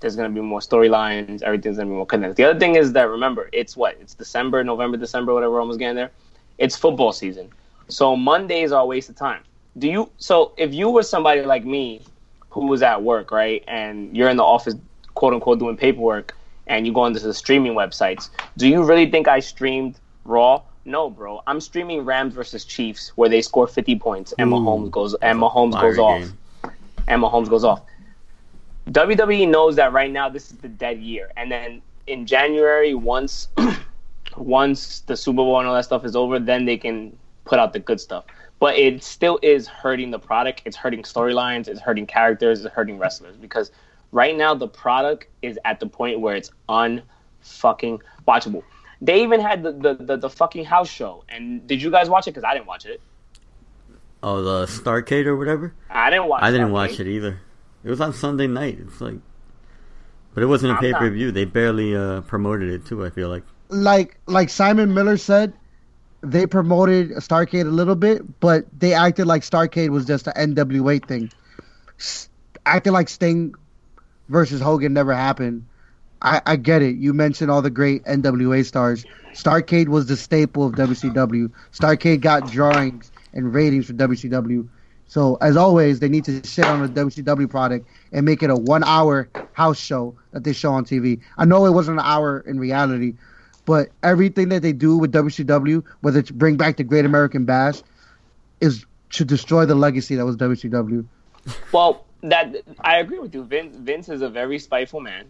There's 0.00 0.14
gonna 0.14 0.28
be 0.30 0.40
more 0.40 0.60
storylines. 0.60 1.42
Everything's 1.42 1.76
gonna 1.78 1.90
be 1.90 1.96
more 1.96 2.06
connected. 2.06 2.36
The 2.36 2.44
other 2.44 2.58
thing 2.60 2.76
is 2.76 2.92
that 2.92 3.08
remember, 3.08 3.48
it's 3.52 3.76
what 3.76 3.98
it's 4.00 4.14
December, 4.14 4.62
November, 4.62 4.96
December, 4.96 5.34
whatever. 5.34 5.54
We're 5.54 5.60
almost 5.60 5.80
getting 5.80 5.96
there. 5.96 6.12
It's 6.58 6.76
football 6.76 7.12
season, 7.12 7.50
so 7.88 8.16
Mondays 8.16 8.70
are 8.72 8.82
a 8.82 8.86
waste 8.86 9.08
of 9.08 9.16
time. 9.16 9.42
Do 9.78 9.88
you? 9.88 10.10
So 10.18 10.52
if 10.56 10.72
you 10.72 10.90
were 10.90 11.02
somebody 11.02 11.42
like 11.42 11.64
me, 11.64 12.02
who 12.50 12.66
was 12.66 12.82
at 12.82 13.02
work, 13.02 13.32
right, 13.32 13.64
and 13.66 14.16
you're 14.16 14.28
in 14.28 14.36
the 14.36 14.44
office, 14.44 14.74
quote 15.14 15.34
unquote, 15.34 15.58
doing 15.58 15.76
paperwork, 15.76 16.36
and 16.68 16.86
you 16.86 16.92
go 16.92 17.00
onto 17.00 17.18
the 17.20 17.34
streaming 17.34 17.74
websites, 17.74 18.30
do 18.56 18.68
you 18.68 18.82
really 18.84 19.10
think 19.10 19.28
I 19.28 19.40
streamed 19.40 19.98
Raw? 20.24 20.62
No, 20.84 21.10
bro. 21.10 21.42
I'm 21.46 21.60
streaming 21.60 22.04
Rams 22.04 22.34
versus 22.34 22.64
Chiefs, 22.64 23.12
where 23.16 23.28
they 23.28 23.42
score 23.42 23.66
50 23.66 23.98
points 23.98 24.32
and 24.38 24.50
Ooh. 24.50 24.54
Mahomes 24.56 24.90
goes 24.90 25.14
and 25.20 25.38
Mahomes 25.38 25.80
goes 25.80 25.98
off. 25.98 26.20
game. 26.20 26.72
and 27.06 27.22
Mahomes 27.22 27.48
goes 27.50 27.64
off. 27.64 27.82
WWE 28.90 29.48
knows 29.48 29.76
that 29.76 29.92
right 29.92 30.10
now 30.10 30.28
this 30.30 30.50
is 30.50 30.56
the 30.58 30.68
dead 30.68 30.98
year, 30.98 31.30
and 31.36 31.52
then 31.52 31.82
in 32.06 32.24
January, 32.26 32.94
once 32.94 33.48
once 34.36 35.00
the 35.00 35.16
Super 35.16 35.36
Bowl 35.36 35.58
and 35.58 35.68
all 35.68 35.74
that 35.74 35.84
stuff 35.84 36.04
is 36.04 36.16
over, 36.16 36.38
then 36.38 36.64
they 36.64 36.76
can 36.78 37.16
put 37.44 37.58
out 37.58 37.72
the 37.72 37.78
good 37.78 38.00
stuff. 38.00 38.24
But 38.60 38.76
it 38.76 39.04
still 39.04 39.38
is 39.42 39.68
hurting 39.68 40.10
the 40.10 40.18
product. 40.18 40.62
It's 40.64 40.76
hurting 40.76 41.02
storylines. 41.02 41.68
It's 41.68 41.80
hurting 41.80 42.06
characters. 42.06 42.64
It's 42.64 42.74
hurting 42.74 42.98
wrestlers 42.98 43.36
because 43.36 43.70
right 44.12 44.36
now 44.36 44.54
the 44.54 44.68
product 44.68 45.26
is 45.42 45.58
at 45.64 45.80
the 45.80 45.86
point 45.86 46.20
where 46.20 46.36
it's 46.36 46.50
unfucking 46.68 48.00
watchable. 48.26 48.62
They 49.00 49.22
even 49.22 49.40
had 49.40 49.62
the 49.62 49.72
the, 49.72 49.94
the, 49.94 50.16
the 50.16 50.30
fucking 50.30 50.64
house 50.64 50.88
show. 50.88 51.24
And 51.28 51.66
did 51.66 51.80
you 51.82 51.90
guys 51.90 52.08
watch 52.10 52.26
it? 52.26 52.32
Because 52.32 52.44
I 52.44 52.54
didn't 52.54 52.66
watch 52.66 52.86
it. 52.86 53.00
Oh, 54.22 54.42
the 54.42 54.66
Starcade 54.66 55.26
or 55.26 55.36
whatever. 55.36 55.74
I 55.88 56.10
didn't 56.10 56.26
watch. 56.26 56.42
I 56.42 56.50
didn't 56.50 56.68
Starcade. 56.68 56.72
watch 56.72 57.00
it 57.00 57.06
either. 57.06 57.40
It 57.84 57.90
was 57.90 58.00
on 58.00 58.12
Sunday 58.12 58.48
night. 58.48 58.78
It's 58.80 59.00
like, 59.00 59.14
but 60.34 60.42
it 60.42 60.46
wasn't 60.46 60.72
a 60.72 60.74
I'm 60.74 60.80
pay 60.80 60.90
not- 60.90 60.98
per 61.00 61.10
view. 61.10 61.30
They 61.30 61.44
barely 61.44 61.94
uh, 61.94 62.22
promoted 62.22 62.70
it 62.70 62.84
too. 62.86 63.04
I 63.04 63.10
feel 63.10 63.28
like. 63.28 63.44
like 63.68 64.18
like 64.26 64.50
Simon 64.50 64.92
Miller 64.94 65.16
said, 65.16 65.52
they 66.22 66.46
promoted 66.46 67.10
Starcade 67.12 67.66
a 67.66 67.70
little 67.70 67.94
bit, 67.94 68.40
but 68.40 68.64
they 68.76 68.92
acted 68.94 69.26
like 69.28 69.42
Starcade 69.42 69.90
was 69.90 70.04
just 70.06 70.26
an 70.26 70.54
NWA 70.54 71.06
thing. 71.06 71.30
S- 72.00 72.28
acting 72.66 72.92
like 72.92 73.08
Sting 73.08 73.54
versus 74.28 74.60
Hogan 74.60 74.92
never 74.92 75.14
happened. 75.14 75.66
I, 76.20 76.40
I 76.46 76.56
get 76.56 76.82
it. 76.82 76.96
You 76.96 77.14
mentioned 77.14 77.50
all 77.50 77.62
the 77.62 77.70
great 77.70 78.04
NWA 78.04 78.64
stars. 78.64 79.04
Starcade 79.32 79.88
was 79.88 80.06
the 80.06 80.16
staple 80.16 80.66
of 80.66 80.74
WCW. 80.74 81.50
Starcade 81.72 82.20
got 82.20 82.50
drawings 82.50 83.12
and 83.32 83.54
ratings 83.54 83.86
for 83.86 83.92
WCW. 83.92 84.68
So 85.06 85.36
as 85.40 85.56
always, 85.56 86.00
they 86.00 86.08
need 86.08 86.24
to 86.24 86.44
shit 86.46 86.66
on 86.66 86.82
the 86.82 86.88
WCW 86.88 87.48
product 87.48 87.88
and 88.12 88.26
make 88.26 88.42
it 88.42 88.50
a 88.50 88.56
one-hour 88.56 89.28
house 89.52 89.78
show 89.78 90.14
that 90.32 90.44
they 90.44 90.52
show 90.52 90.72
on 90.72 90.84
TV. 90.84 91.20
I 91.38 91.44
know 91.44 91.64
it 91.66 91.70
wasn't 91.70 91.98
an 91.98 92.04
hour 92.04 92.40
in 92.40 92.58
reality, 92.58 93.14
but 93.64 93.90
everything 94.02 94.50
that 94.50 94.62
they 94.62 94.72
do 94.72 94.98
with 94.98 95.12
WCW, 95.12 95.82
whether 96.00 96.18
it's 96.18 96.30
bring 96.30 96.56
back 96.56 96.76
the 96.76 96.84
Great 96.84 97.06
American 97.06 97.44
Bash, 97.46 97.82
is 98.60 98.84
to 99.10 99.24
destroy 99.24 99.64
the 99.64 99.74
legacy 99.74 100.16
that 100.16 100.26
was 100.26 100.36
WCW. 100.36 101.06
Well, 101.72 102.04
that 102.22 102.56
I 102.80 102.98
agree 102.98 103.18
with 103.18 103.34
you. 103.34 103.44
Vince 103.44 103.76
Vince 103.76 104.08
is 104.08 104.22
a 104.22 104.28
very 104.28 104.58
spiteful 104.58 105.00
man, 105.00 105.26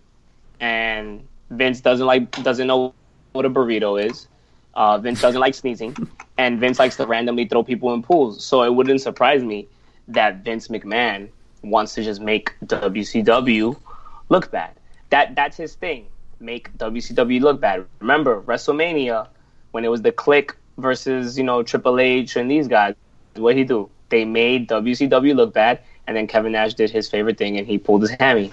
and 0.60 1.26
Vince 1.50 1.80
doesn't 1.80 2.06
like 2.06 2.30
doesn't 2.42 2.66
know 2.66 2.94
what 3.32 3.44
a 3.44 3.50
burrito 3.50 4.02
is. 4.02 4.26
Uh, 4.74 4.98
Vince 4.98 5.20
doesn't 5.20 5.40
like 5.40 5.54
sneezing, 5.54 5.96
and 6.38 6.60
Vince 6.60 6.78
likes 6.78 6.96
to 6.96 7.06
randomly 7.06 7.46
throw 7.46 7.62
people 7.62 7.92
in 7.94 8.02
pools. 8.02 8.44
So 8.44 8.62
it 8.62 8.74
wouldn't 8.74 9.00
surprise 9.00 9.42
me 9.42 9.66
that 10.08 10.44
Vince 10.44 10.68
McMahon 10.68 11.28
wants 11.62 11.94
to 11.94 12.02
just 12.04 12.20
make 12.20 12.54
WCW 12.64 13.76
look 14.28 14.50
bad. 14.50 14.72
That 15.10 15.34
that's 15.34 15.56
his 15.56 15.74
thing. 15.74 16.06
Make 16.40 16.76
WCW 16.78 17.40
look 17.40 17.60
bad. 17.60 17.84
Remember 18.00 18.42
WrestleMania 18.42 19.28
when 19.72 19.84
it 19.84 19.88
was 19.88 20.02
the 20.02 20.12
Kliq 20.12 20.52
versus 20.78 21.36
you 21.36 21.44
know 21.44 21.62
Triple 21.62 22.00
H 22.00 22.36
and 22.36 22.50
these 22.50 22.68
guys. 22.68 22.94
What 23.34 23.56
he 23.56 23.64
do? 23.64 23.90
They 24.08 24.24
made 24.24 24.68
WCW 24.68 25.34
look 25.34 25.52
bad, 25.52 25.80
and 26.08 26.16
then 26.16 26.26
Kevin 26.26 26.52
Nash 26.52 26.72
did 26.72 26.90
his 26.90 27.08
favorite 27.08 27.36
thing 27.36 27.58
and 27.58 27.66
he 27.66 27.76
pulled 27.76 28.00
his 28.00 28.10
hammy. 28.12 28.50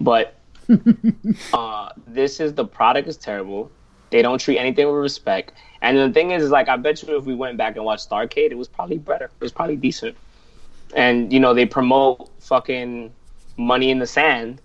But 0.00 0.36
uh, 1.52 1.90
this 2.06 2.38
is 2.38 2.54
the 2.54 2.64
product 2.64 3.08
is 3.08 3.16
terrible. 3.16 3.72
They 4.10 4.22
don't 4.22 4.38
treat 4.38 4.56
anything 4.56 4.86
with 4.86 4.94
respect. 4.94 5.52
And 5.82 5.98
the 5.98 6.12
thing 6.12 6.30
is, 6.30 6.44
is 6.44 6.50
like 6.50 6.68
I 6.68 6.76
bet 6.76 7.02
you 7.02 7.18
if 7.18 7.24
we 7.24 7.34
went 7.34 7.58
back 7.58 7.74
and 7.74 7.84
watched 7.84 8.08
Starcade, 8.08 8.52
it 8.52 8.56
was 8.56 8.68
probably 8.68 8.98
better. 8.98 9.24
It 9.24 9.40
was 9.40 9.50
probably 9.50 9.74
decent. 9.74 10.16
And 10.94 11.32
you 11.32 11.40
know 11.40 11.52
they 11.52 11.66
promote 11.66 12.30
fucking 12.38 13.12
Money 13.56 13.90
in 13.90 13.98
the 13.98 14.06
Sand 14.06 14.60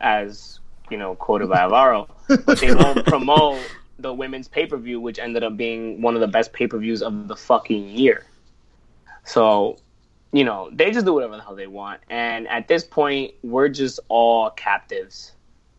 as 0.00 0.60
you 0.88 0.96
know 0.96 1.16
quoted 1.16 1.48
by 1.48 1.58
Alvaro, 1.58 2.08
but 2.28 2.60
they 2.60 2.74
won't 2.74 3.04
promote 3.06 3.60
the 3.98 4.14
women's 4.14 4.46
pay 4.46 4.66
per 4.66 4.76
view, 4.76 5.00
which 5.00 5.18
ended 5.18 5.42
up 5.42 5.56
being 5.56 6.00
one 6.00 6.14
of 6.14 6.20
the 6.20 6.28
best 6.28 6.52
pay 6.52 6.68
per 6.68 6.78
views 6.78 7.02
of 7.02 7.26
the 7.26 7.36
fucking 7.36 7.88
year. 7.88 8.24
So, 9.24 9.78
you 10.32 10.44
know, 10.44 10.70
they 10.72 10.90
just 10.90 11.04
do 11.04 11.12
whatever 11.12 11.36
the 11.36 11.42
hell 11.42 11.54
they 11.54 11.66
want. 11.66 12.00
And 12.08 12.48
at 12.48 12.66
this 12.68 12.84
point, 12.84 13.34
we're 13.42 13.68
just 13.68 14.00
all 14.08 14.50
captives 14.50 15.32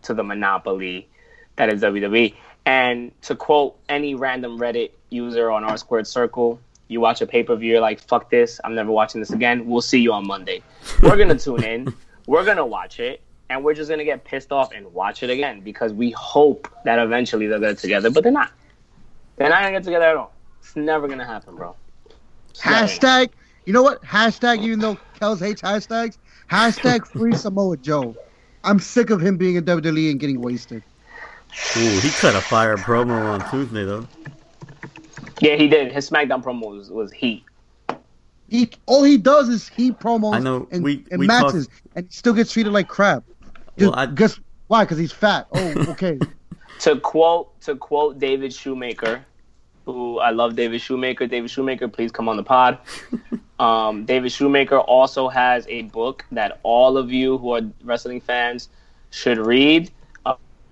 to 0.03 0.13
the 0.13 0.23
monopoly 0.23 1.07
that 1.55 1.69
is 1.69 1.81
WWE. 1.81 2.35
And 2.65 3.11
to 3.23 3.35
quote 3.35 3.77
any 3.89 4.15
random 4.15 4.57
Reddit 4.57 4.91
user 5.09 5.51
on 5.51 5.63
our 5.63 5.77
squared 5.77 6.07
circle, 6.07 6.59
you 6.87 7.01
watch 7.01 7.21
a 7.21 7.27
pay 7.27 7.43
per 7.43 7.55
view, 7.55 7.73
you're 7.73 7.81
like, 7.81 7.99
fuck 7.99 8.29
this, 8.29 8.61
I'm 8.63 8.75
never 8.75 8.91
watching 8.91 9.19
this 9.19 9.31
again. 9.31 9.67
We'll 9.67 9.81
see 9.81 9.99
you 9.99 10.13
on 10.13 10.27
Monday. 10.27 10.61
We're 11.01 11.17
going 11.17 11.29
to 11.29 11.37
tune 11.37 11.63
in, 11.63 11.93
we're 12.27 12.45
going 12.45 12.57
to 12.57 12.65
watch 12.65 12.99
it, 12.99 13.21
and 13.49 13.63
we're 13.63 13.73
just 13.73 13.89
going 13.89 13.99
to 13.99 14.05
get 14.05 14.23
pissed 14.23 14.51
off 14.51 14.71
and 14.73 14.93
watch 14.93 15.23
it 15.23 15.29
again 15.29 15.61
because 15.61 15.91
we 15.91 16.11
hope 16.11 16.69
that 16.85 16.99
eventually 16.99 17.47
they'll 17.47 17.59
get 17.59 17.77
together, 17.77 18.09
but 18.09 18.23
they're 18.23 18.31
not. 18.31 18.51
They're 19.35 19.49
not 19.49 19.61
going 19.61 19.73
to 19.73 19.79
get 19.79 19.85
together 19.85 20.05
at 20.05 20.15
all. 20.15 20.33
It's 20.59 20.75
never 20.75 21.07
going 21.07 21.19
to 21.19 21.25
happen, 21.25 21.55
bro. 21.55 21.75
Hashtag, 22.55 23.29
you 23.65 23.73
know 23.73 23.83
what? 23.83 24.01
Hashtag, 24.03 24.59
even 24.61 24.79
though 24.79 24.97
Kels 25.19 25.39
hates 25.39 25.61
hashtags, 25.61 26.17
hashtag 26.49 27.05
free 27.11 27.33
Samoa 27.33 27.77
Joe. 27.77 28.15
I'm 28.63 28.79
sick 28.79 29.09
of 29.09 29.19
him 29.21 29.37
being 29.37 29.55
in 29.55 29.65
WWE 29.65 30.11
and 30.11 30.19
getting 30.19 30.41
wasted. 30.41 30.83
Ooh, 31.77 31.99
he 31.99 32.09
cut 32.09 32.35
a 32.35 32.41
fire 32.41 32.77
promo 32.77 33.23
on 33.25 33.49
Tuesday 33.51 33.83
though. 33.85 34.07
Yeah, 35.39 35.55
he 35.55 35.67
did. 35.67 35.91
His 35.91 36.09
SmackDown 36.09 36.43
promo 36.43 36.75
was, 36.77 36.89
was 36.89 37.11
heat. 37.11 37.43
He 38.49 38.69
all 38.85 39.03
he 39.03 39.17
does 39.17 39.49
is 39.49 39.67
he 39.67 39.91
promos 39.91 40.35
I 40.35 40.39
know, 40.39 40.67
and, 40.71 40.83
we- 40.83 41.05
and 41.11 41.19
we 41.19 41.27
matches, 41.27 41.67
and 41.95 42.05
he 42.05 42.11
still 42.11 42.33
gets 42.33 42.51
treated 42.51 42.71
like 42.71 42.87
crap. 42.87 43.23
Dude, 43.77 43.89
Well, 43.89 43.99
I- 43.99 44.05
guess 44.07 44.39
why? 44.67 44.83
Because 44.83 44.97
he's 44.97 45.11
fat. 45.11 45.47
Oh, 45.53 45.73
okay. 45.89 46.19
To 46.79 46.99
quote 46.99 47.59
to 47.61 47.75
quote 47.75 48.19
David 48.19 48.53
Shoemaker, 48.53 49.23
who 49.85 50.19
I 50.19 50.31
love 50.31 50.55
David 50.55 50.81
Shoemaker. 50.81 51.27
David 51.27 51.49
Shoemaker, 51.49 51.87
please 51.87 52.11
come 52.11 52.29
on 52.29 52.37
the 52.37 52.43
pod. 52.43 52.77
Um, 53.63 54.03
David 54.03 54.29
Shoemaker 54.29 54.77
also 54.77 55.29
has 55.29 55.65
a 55.69 55.83
book 55.83 56.25
that 56.33 56.59
all 56.63 56.97
of 56.97 57.13
you 57.13 57.37
who 57.37 57.51
are 57.51 57.61
wrestling 57.81 58.19
fans 58.19 58.67
should 59.09 59.37
read. 59.37 59.89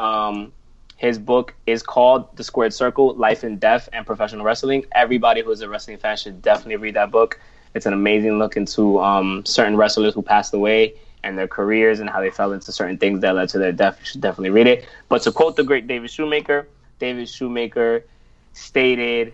Um, 0.02 0.52
his 0.98 1.18
book 1.18 1.54
is 1.68 1.82
called 1.84 2.36
The 2.36 2.44
Squared 2.44 2.74
Circle: 2.74 3.16
Life 3.16 3.44
and 3.44 3.62
Death 3.62 3.88
and 3.94 4.06
Professional 4.06 4.44
Wrestling. 4.44 4.84
Everybody 4.92 5.42
who 5.42 5.52
is 5.52 5.62
a 5.62 5.70
wrestling 5.70 6.00
fan 6.00 6.18
should 6.18 6.42
definitely 6.42 6.76
read 6.76 6.96
that 6.96 7.12
book. 7.12 7.40
It's 7.76 7.86
an 7.86 7.94
amazing 7.94 8.38
look 8.40 8.58
into 8.58 9.00
um, 9.00 9.46
certain 9.46 9.78
wrestlers 9.78 10.14
who 10.14 10.22
passed 10.22 10.54
away 10.54 10.96
and 11.24 11.38
their 11.38 11.48
careers 11.48 12.02
and 12.02 12.10
how 12.10 12.20
they 12.20 12.30
fell 12.30 12.52
into 12.52 12.74
certain 12.74 12.98
things 12.98 13.22
that 13.22 13.36
led 13.36 13.48
to 13.50 13.58
their 13.58 13.72
death. 13.72 14.00
You 14.02 14.06
should 14.06 14.22
definitely 14.22 14.50
read 14.50 14.68
it. 14.68 14.86
But 15.08 15.22
to 15.22 15.32
quote 15.32 15.56
the 15.56 15.64
great 15.64 15.88
David 15.88 16.10
Shoemaker, 16.10 16.68
David 17.00 17.30
Shoemaker 17.30 18.04
stated, 18.52 19.34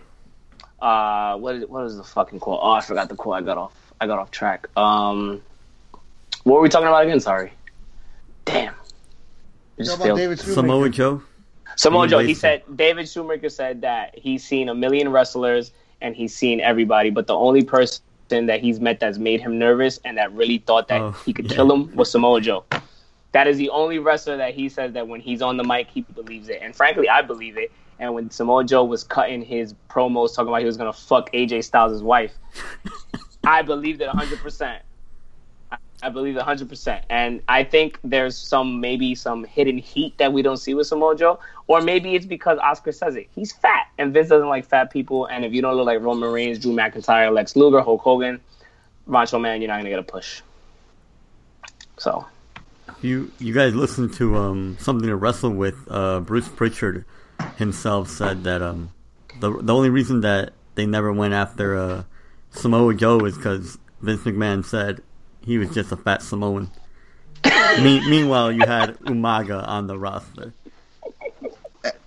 uh, 0.80 1.36
what 1.36 1.56
is 1.56 1.66
what 1.66 1.84
is 1.86 1.96
the 1.96 2.04
fucking 2.04 2.40
quote? 2.40 2.60
Oh, 2.62 2.70
I 2.72 2.80
forgot 2.80 3.08
the 3.08 3.16
quote. 3.16 3.36
I 3.36 3.40
got 3.42 3.58
off. 3.58 3.74
I 4.00 4.06
got 4.06 4.18
off 4.18 4.30
track. 4.30 4.68
Um, 4.76 5.42
what 6.44 6.56
were 6.56 6.60
we 6.62 6.68
talking 6.68 6.88
about 6.88 7.04
again? 7.04 7.20
Sorry. 7.20 7.52
Damn. 8.44 8.74
Just 9.78 9.96
about. 9.96 10.16
David 10.16 10.38
Shoemaker. 10.38 10.54
Samoa 10.54 10.88
Joe. 10.90 11.22
Samoa 11.76 12.08
Joe, 12.08 12.18
he 12.18 12.34
said 12.34 12.62
David 12.74 13.08
Shoemaker 13.08 13.48
said 13.48 13.82
that 13.82 14.18
he's 14.18 14.42
seen 14.44 14.68
a 14.68 14.74
million 14.74 15.10
wrestlers 15.10 15.70
and 16.00 16.16
he's 16.16 16.34
seen 16.34 16.60
everybody, 16.60 17.10
but 17.10 17.26
the 17.26 17.34
only 17.36 17.62
person 17.62 18.00
that 18.30 18.60
he's 18.60 18.80
met 18.80 18.98
that's 19.00 19.18
made 19.18 19.40
him 19.40 19.58
nervous 19.58 20.00
and 20.04 20.16
that 20.16 20.32
really 20.32 20.58
thought 20.58 20.88
that 20.88 21.00
Oh, 21.00 21.10
he 21.24 21.32
could 21.32 21.48
yeah. 21.48 21.54
kill 21.56 21.72
him 21.72 21.94
was 21.94 22.10
Samoa 22.10 22.40
Joe. 22.40 22.64
That 23.32 23.46
is 23.46 23.58
the 23.58 23.70
only 23.70 23.98
wrestler 23.98 24.36
that 24.38 24.54
he 24.54 24.68
says 24.68 24.92
that 24.94 25.06
when 25.06 25.20
he's 25.20 25.40
on 25.42 25.56
the 25.56 25.64
mic, 25.64 25.88
he 25.88 26.00
believes 26.00 26.48
it. 26.48 26.60
And 26.62 26.74
frankly, 26.74 27.08
I 27.08 27.22
believe 27.22 27.56
it. 27.56 27.70
And 27.98 28.14
when 28.14 28.30
Samoa 28.30 28.64
Joe 28.64 28.84
was 28.84 29.02
cutting 29.04 29.42
his 29.42 29.74
promos 29.90 30.34
talking 30.34 30.48
about 30.48 30.60
he 30.60 30.66
was 30.66 30.76
gonna 30.76 30.92
fuck 30.92 31.32
AJ 31.32 31.64
Styles' 31.64 32.02
wife, 32.02 32.34
I 33.44 33.62
believed 33.62 34.00
it 34.00 34.08
100%. 34.08 34.80
I 36.00 36.10
believe 36.10 36.36
it 36.36 36.42
100%. 36.42 37.02
And 37.10 37.42
I 37.48 37.64
think 37.64 37.98
there's 38.04 38.36
some, 38.36 38.80
maybe 38.80 39.14
some 39.16 39.42
hidden 39.44 39.78
heat 39.78 40.16
that 40.18 40.32
we 40.32 40.42
don't 40.42 40.58
see 40.58 40.74
with 40.74 40.86
Samoa 40.86 41.16
Joe. 41.16 41.40
Or 41.66 41.80
maybe 41.80 42.14
it's 42.14 42.26
because 42.26 42.58
Oscar 42.58 42.92
says 42.92 43.16
it. 43.16 43.28
He's 43.34 43.52
fat. 43.52 43.88
And 43.98 44.12
Vince 44.14 44.28
doesn't 44.28 44.48
like 44.48 44.64
fat 44.64 44.92
people. 44.92 45.26
And 45.26 45.44
if 45.44 45.52
you 45.52 45.60
don't 45.60 45.74
look 45.74 45.86
like 45.86 46.00
Roman 46.00 46.30
Reigns, 46.30 46.60
Drew 46.60 46.72
McIntyre, 46.72 47.32
Lex 47.32 47.56
Luger, 47.56 47.80
Hulk 47.80 48.00
Hogan, 48.00 48.40
Macho 49.06 49.40
Man, 49.40 49.60
you're 49.60 49.68
not 49.68 49.74
going 49.74 49.86
to 49.86 49.90
get 49.90 49.98
a 49.98 50.02
push. 50.04 50.40
So, 51.96 52.26
You 53.02 53.32
you 53.40 53.52
guys 53.52 53.74
listen 53.74 54.08
to 54.14 54.36
um 54.36 54.76
something 54.78 55.08
to 55.08 55.16
wrestle 55.16 55.50
with. 55.50 55.76
Uh, 55.90 56.20
Bruce 56.20 56.48
Pritchard 56.48 57.04
himself 57.56 58.08
said 58.08 58.44
that 58.44 58.62
um 58.62 58.90
the 59.40 59.50
the 59.62 59.74
only 59.74 59.90
reason 59.90 60.20
that 60.22 60.52
they 60.74 60.86
never 60.86 61.12
went 61.12 61.34
after 61.34 61.76
uh 61.76 62.02
Samoa 62.50 62.94
Joe 62.94 63.18
is 63.20 63.36
because 63.36 63.78
Vince 64.00 64.22
McMahon 64.22 64.64
said 64.64 65.02
he 65.44 65.58
was 65.58 65.70
just 65.70 65.92
a 65.92 65.96
fat 65.96 66.22
Samoan. 66.22 66.70
Me- 67.82 68.08
meanwhile, 68.08 68.50
you 68.50 68.64
had 68.66 68.98
Umaga 69.00 69.66
on 69.66 69.86
the 69.86 69.98
roster. 69.98 70.52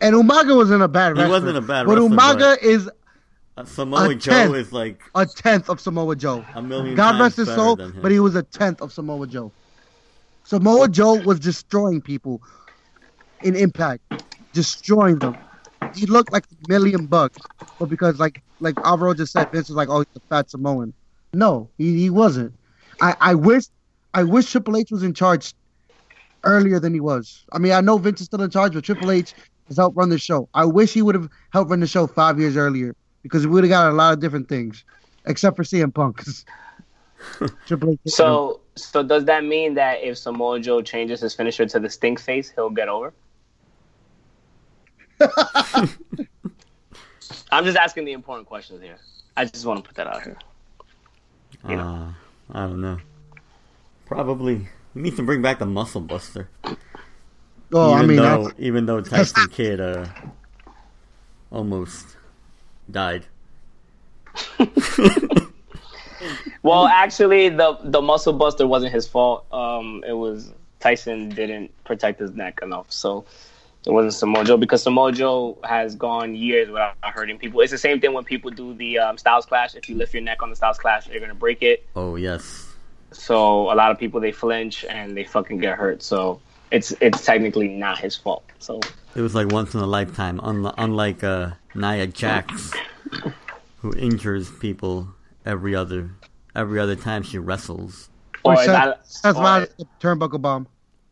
And 0.02 0.16
Umaga 0.16 0.56
wasn't 0.56 0.84
a 0.84 0.88
bad 0.88 1.10
Wrestler. 1.14 1.26
He 1.26 1.32
wasn't 1.32 1.58
a 1.58 1.62
bad 1.62 1.86
but 1.86 1.98
wrestler, 1.98 2.10
Umaga 2.10 2.40
but- 2.40 2.64
is 2.64 2.90
Uh, 3.58 3.66
Samoa 3.66 4.16
Joe 4.16 4.32
tenth. 4.32 4.56
is 4.56 4.74
like 4.74 5.02
A 5.16 5.26
tenth 5.26 5.70
of 5.70 5.80
Samoa 5.80 6.16
Joe. 6.16 6.44
a 6.56 6.62
million 6.62 6.96
God 6.96 7.20
rest 7.20 7.38
his 7.38 7.48
soul, 7.48 7.76
but 8.02 8.12
he 8.12 8.20
was 8.20 8.36
a 8.36 8.44
tenth 8.44 8.82
of 8.82 8.92
Samoa 8.92 9.28
Joe. 9.28 9.52
Samoa 10.44 10.88
Joe 10.88 11.16
was 11.22 11.40
destroying 11.40 12.02
people 12.02 12.42
in 13.44 13.56
Impact, 13.56 14.24
destroying 14.54 15.20
them. 15.20 15.38
He 15.96 16.06
looked 16.06 16.32
like 16.32 16.46
a 16.46 16.70
million 16.70 17.06
bucks, 17.06 17.38
but 17.80 17.90
because 17.90 18.20
like 18.20 18.42
like 18.60 18.76
Alvaro 18.86 19.14
just 19.14 19.34
said, 19.34 19.52
Vince 19.52 19.70
was 19.70 19.76
like, 19.76 19.90
"Oh, 19.90 20.00
he's 20.00 20.08
a 20.16 20.20
fat 20.30 20.50
Samoan." 20.50 20.94
No, 21.34 21.70
he, 21.78 21.98
he 21.98 22.10
wasn't. 22.10 22.54
I, 23.02 23.16
I 23.20 23.36
wish 23.36 23.66
I 24.14 24.24
wish 24.24 24.52
Triple 24.52 24.78
H 24.78 24.92
was 24.92 25.04
in 25.04 25.14
charge 25.14 25.54
earlier 26.44 26.80
than 26.80 26.94
he 26.94 27.00
was. 27.00 27.46
I 27.52 27.60
mean, 27.60 27.72
I 27.72 27.82
know 27.82 27.98
Vince 27.98 28.22
is 28.22 28.26
still 28.26 28.42
in 28.42 28.50
charge, 28.50 28.74
but 28.74 28.84
Triple 28.84 29.12
H 29.12 29.34
has 29.68 29.78
helped 29.78 29.98
run 29.98 30.10
the 30.10 30.18
show. 30.18 30.50
I 30.54 30.66
wish 30.66 30.94
he 30.94 31.02
would 31.02 31.16
have 31.16 31.30
helped 31.52 31.72
run 31.72 31.80
the 31.80 31.88
show 31.88 32.08
five 32.08 32.40
years 32.40 32.58
earlier 32.58 32.96
because 33.24 33.46
we 33.46 33.54
would 33.54 33.64
have 33.64 33.70
got 33.70 33.90
a 33.90 33.94
lot 33.94 34.14
of 34.14 34.20
different 34.20 34.50
things, 34.50 34.84
except 35.26 35.56
for 35.56 35.64
CM 35.64 35.94
Punk. 35.94 36.24
Triple 37.68 37.92
H. 37.92 38.00
So, 38.08 38.62
so 38.76 39.04
does 39.04 39.26
that 39.26 39.46
mean 39.46 39.76
that 39.76 40.04
if 40.04 40.18
Samoa 40.18 40.60
Joe 40.60 40.82
changes 40.82 41.22
his 41.22 41.34
finisher 41.34 41.66
to 41.66 41.80
the 41.80 41.90
stink 41.90 42.20
face, 42.20 42.52
he'll 42.52 42.70
get 42.70 42.90
over? 42.90 43.14
I'm 47.52 47.66
just 47.66 47.78
asking 47.78 48.06
the 48.06 48.14
important 48.14 48.48
questions 48.48 48.82
here. 48.82 48.98
I 49.36 49.46
just 49.46 49.66
want 49.66 49.84
to 49.84 49.88
put 49.88 49.96
that 49.98 50.08
out 50.08 50.24
here. 50.24 50.38
you 51.68 51.76
know. 51.76 51.84
Uh, 51.84 52.12
I 52.54 52.62
don't 52.68 52.82
know. 52.82 52.98
Probably 54.06 54.68
we 54.94 55.02
need 55.02 55.16
to 55.18 55.24
bring 55.24 55.42
back 55.42 55.60
the 55.60 55.66
Muscle 55.66 56.02
Buster. 56.02 56.50
oh, 57.74 57.94
even 57.94 57.98
I 57.98 58.06
mean, 58.06 58.18
though 58.18 58.44
that's- 58.44 58.54
even 58.60 58.86
though 58.86 59.02
Tyson 59.02 59.48
Kidd 59.50 59.80
uh, 59.80 60.06
almost 61.52 62.18
died. 62.90 63.26
Well, 66.64 66.86
actually, 66.86 67.50
the 67.50 67.80
the 67.84 68.00
muscle 68.02 68.34
buster 68.34 68.68
wasn't 68.68 68.94
his 68.94 69.08
fault. 69.08 69.46
Um, 69.52 70.04
it 70.08 70.14
was 70.14 70.54
Tyson 70.80 71.30
didn't 71.30 71.72
protect 71.84 72.20
his 72.20 72.32
neck 72.34 72.60
enough, 72.62 72.92
so 72.92 73.26
it 73.86 73.92
wasn't 73.92 74.14
Samoa 74.14 74.44
Joe 74.46 74.58
because 74.58 74.84
Samoa 74.84 75.12
Joe 75.12 75.58
has 75.64 75.96
gone 75.96 76.36
years 76.36 76.70
without 76.70 76.96
hurting 77.02 77.38
people. 77.40 77.62
It's 77.62 77.72
the 77.72 77.78
same 77.78 78.00
thing 78.00 78.14
when 78.14 78.24
people 78.24 78.52
do 78.52 78.74
the 78.76 79.00
um, 79.00 79.18
Styles 79.18 79.46
Clash. 79.46 79.76
If 79.76 79.90
you 79.90 79.96
lift 79.96 80.14
your 80.14 80.22
neck 80.24 80.44
on 80.44 80.50
the 80.50 80.56
Styles 80.56 80.78
Clash, 80.78 81.08
you're 81.10 81.20
gonna 81.20 81.34
break 81.34 81.64
it. 81.64 81.86
Oh 81.96 82.16
yes. 82.16 82.68
So 83.12 83.72
a 83.72 83.76
lot 83.76 83.92
of 83.92 83.98
people 84.00 84.20
they 84.20 84.32
flinch 84.32 84.86
and 84.86 85.18
they 85.18 85.24
fucking 85.24 85.58
get 85.60 85.78
hurt. 85.78 86.04
So 86.04 86.40
it's 86.72 86.94
it's 87.02 87.26
technically 87.26 87.68
not 87.70 87.98
his 88.00 88.16
fault. 88.16 88.44
So 88.60 88.80
It 89.16 89.22
was 89.22 89.34
like 89.36 89.52
once 89.52 89.74
in 89.74 89.80
a 89.80 89.88
lifetime, 89.88 90.40
unlike, 90.44 90.76
unlike 90.78 91.24
uh, 91.24 91.52
Nia 91.76 92.08
Jax, 92.08 92.72
who 93.80 93.94
injures 93.96 94.50
people 94.60 95.08
every 95.46 95.76
other 95.76 96.12
every 96.56 96.80
other 96.80 96.96
time 96.96 97.24
she 97.24 97.38
wrestles. 97.40 98.10
or 98.44 98.54
Or 98.54 98.60
as, 98.60 98.66
Seth, 98.66 98.76
I, 98.78 98.94
Seth 99.04 99.36
or, 99.38 99.44
Rollins, 99.44 99.70
the 99.80 99.86
turnbuckle 100.00 100.42
bomb. 100.42 100.68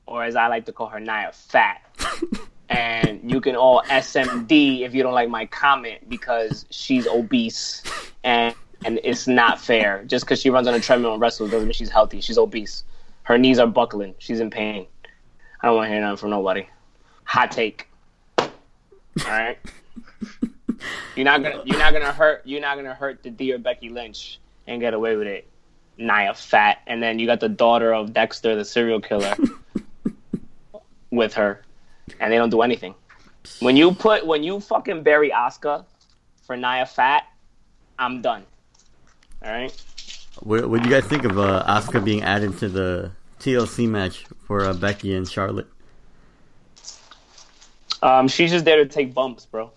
or 0.06 0.24
as 0.24 0.36
I 0.36 0.48
like 0.48 0.66
to 0.68 0.72
call 0.72 0.88
her, 0.88 1.00
Nia 1.00 1.32
Fat. 1.34 1.82
and 2.70 3.20
you 3.30 3.42
can 3.42 3.56
all 3.56 3.82
SMD 3.88 4.82
if 4.82 4.94
you 4.94 5.04
don't 5.04 5.14
like 5.14 5.30
my 5.30 5.46
comment 5.48 6.08
because 6.08 6.66
she's 6.70 7.08
obese 7.08 7.84
and 8.24 8.56
and 8.86 9.00
it's 9.04 9.28
not 9.28 9.60
fair. 9.60 10.04
Just 10.06 10.26
because 10.26 10.40
she 10.40 10.50
runs 10.50 10.68
on 10.68 10.74
a 10.74 10.80
treadmill 10.80 11.14
and 11.14 11.22
wrestles 11.22 11.52
doesn't 11.52 11.68
mean 11.68 11.74
she's 11.74 11.90
healthy. 11.90 12.22
She's 12.22 12.38
obese. 12.38 12.84
Her 13.24 13.38
knees 13.38 13.60
are 13.60 13.68
buckling. 13.68 14.16
She's 14.20 14.40
in 14.40 14.50
pain. 14.50 14.88
I 15.62 15.68
don't 15.68 15.76
want 15.76 15.88
to 15.88 15.92
hear 15.92 16.02
nothing 16.02 16.18
from 16.18 16.30
nobody. 16.30 16.68
Hot 17.26 17.52
take. 17.52 17.90
All 18.38 18.48
right. 19.28 19.58
You're 21.16 21.26
not 21.26 21.44
gonna 21.44 21.62
you're 21.66 21.78
not 21.78 21.92
gonna 21.92 22.14
hurt 22.14 22.42
you're 22.46 22.62
not 22.62 22.78
gonna 22.78 22.94
hurt 22.94 23.22
the 23.24 23.30
dear 23.30 23.58
Becky 23.58 23.90
Lynch 23.90 24.40
and 24.68 24.80
get 24.80 24.94
away 24.94 25.16
with 25.18 25.28
it. 25.28 25.48
Nia 25.98 26.34
Fat, 26.34 26.80
and 26.88 27.04
then 27.04 27.20
you 27.20 27.26
got 27.28 27.42
the 27.42 27.50
daughter 27.50 27.94
of 27.94 28.14
Dexter, 28.14 28.56
the 28.56 28.64
serial 28.64 29.02
killer, 29.02 29.36
with 31.12 31.34
her, 31.34 31.62
and 32.20 32.32
they 32.32 32.38
don't 32.38 32.50
do 32.50 32.62
anything. 32.62 32.96
When 33.60 33.76
you 33.76 33.92
put 33.94 34.26
when 34.26 34.44
you 34.44 34.60
fucking 34.60 35.04
bury 35.04 35.32
Oscar 35.32 35.86
for 36.46 36.58
Nia 36.58 36.86
Fat, 36.86 37.24
I'm 37.98 38.22
done. 38.22 38.46
All 39.44 39.52
right. 39.52 39.84
What 40.42 40.70
what 40.70 40.84
do 40.84 40.90
you 40.90 40.94
guys 40.96 41.10
think 41.10 41.26
of 41.26 41.38
uh, 41.38 41.64
Asuka 41.68 42.04
being 42.04 42.24
added 42.24 42.58
to 42.60 42.70
the 42.70 43.12
TLC 43.40 43.88
match 43.88 44.26
for 44.46 44.66
uh, 44.66 44.74
Becky 44.74 45.16
and 45.16 45.28
Charlotte? 45.28 45.68
Um, 48.02 48.28
she's 48.28 48.52
just 48.52 48.66
there 48.66 48.78
to 48.78 48.86
take 48.86 49.14
bumps, 49.14 49.46
bro. 49.46 49.72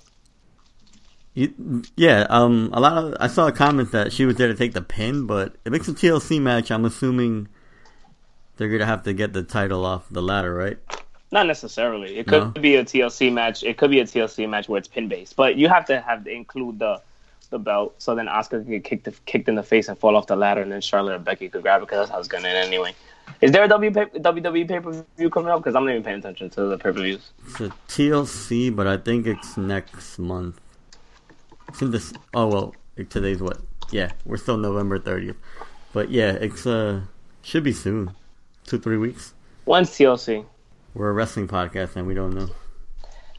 You, 1.34 1.82
yeah, 1.96 2.26
um, 2.28 2.70
a 2.72 2.80
lot 2.80 2.98
of 2.98 3.16
I 3.18 3.26
saw 3.26 3.46
a 3.46 3.52
comment 3.52 3.92
that 3.92 4.12
she 4.12 4.26
was 4.26 4.36
there 4.36 4.48
to 4.48 4.54
take 4.54 4.74
the 4.74 4.82
pin, 4.82 5.26
but 5.26 5.56
it 5.64 5.72
makes 5.72 5.88
a 5.88 5.92
TLC 5.92 6.40
match, 6.40 6.70
I'm 6.70 6.84
assuming 6.84 7.48
they're 8.56 8.68
gonna 8.68 8.86
have 8.86 9.02
to 9.04 9.12
get 9.14 9.32
the 9.32 9.42
title 9.42 9.86
off 9.86 10.08
the 10.10 10.22
ladder, 10.22 10.54
right? 10.54 10.78
Not 11.32 11.46
necessarily. 11.46 12.18
It 12.18 12.26
could 12.28 12.42
No? 12.54 12.60
be 12.60 12.76
a 12.76 12.84
TLC 12.84 13.32
match. 13.32 13.64
It 13.64 13.78
could 13.78 13.90
be 13.90 14.00
a 14.00 14.04
TLC 14.04 14.46
match 14.48 14.68
where 14.68 14.78
it's 14.78 14.86
pin 14.86 15.08
based, 15.08 15.34
but 15.34 15.56
you 15.56 15.66
have 15.68 15.86
to 15.86 16.00
have 16.00 16.24
to 16.24 16.30
include 16.30 16.78
the 16.78 17.00
the 17.50 17.58
belt 17.58 17.94
so 17.98 18.14
then 18.14 18.28
Oscar 18.28 18.60
could 18.60 18.68
get 18.70 18.84
kicked 18.84 19.26
kicked 19.26 19.46
in 19.48 19.54
the 19.56 19.62
face 19.62 19.88
and 19.88 19.98
fall 19.98 20.16
off 20.16 20.26
the 20.26 20.36
ladder, 20.36 20.62
and 20.62 20.70
then 20.72 20.80
Charlotte 20.80 21.14
or 21.16 21.18
Becky 21.18 21.48
could 21.50 21.62
grab 21.62 21.82
it 21.82 21.86
because 21.86 21.98
that's 22.00 22.10
how 22.10 22.18
it's 22.18 22.28
gonna 22.28 22.48
end 22.48 22.68
anyway. 22.68 22.94
Is 23.40 23.50
there 23.52 23.64
a 23.64 23.68
WWE 23.68 24.68
pay 24.68 24.80
per 24.80 25.04
view 25.16 25.28
coming 25.30 25.50
up? 25.50 25.58
Because 25.60 25.74
I'm 25.74 25.84
not 25.84 25.90
even 25.92 26.02
paying 26.02 26.18
attention 26.18 26.48
to 26.50 26.62
the 26.64 26.76
pay 26.78 26.92
per 26.92 27.02
views. 27.02 27.30
It's 27.46 27.60
a 27.60 27.68
TLC, 27.88 28.74
but 28.74 28.86
I 28.86 28.96
think 28.96 29.26
it's 29.26 29.56
next 29.56 30.18
month. 30.18 30.60
It's 31.68 31.80
in 31.82 31.90
this. 31.90 32.12
Oh 32.34 32.46
well, 32.46 32.74
today's 33.10 33.42
what? 33.42 33.58
Yeah, 33.90 34.12
we're 34.24 34.38
still 34.38 34.56
November 34.56 34.98
30th, 34.98 35.36
but 35.92 36.10
yeah, 36.10 36.32
it's 36.32 36.66
uh 36.66 37.00
should 37.42 37.64
be 37.64 37.72
soon, 37.72 38.12
two 38.66 38.78
three 38.78 38.96
weeks. 38.96 39.34
When's 39.64 39.90
TLC? 39.90 40.44
We're 40.94 41.10
a 41.10 41.12
wrestling 41.12 41.48
podcast 41.48 41.96
and 41.96 42.06
we 42.06 42.14
don't 42.14 42.34
know. 42.34 42.48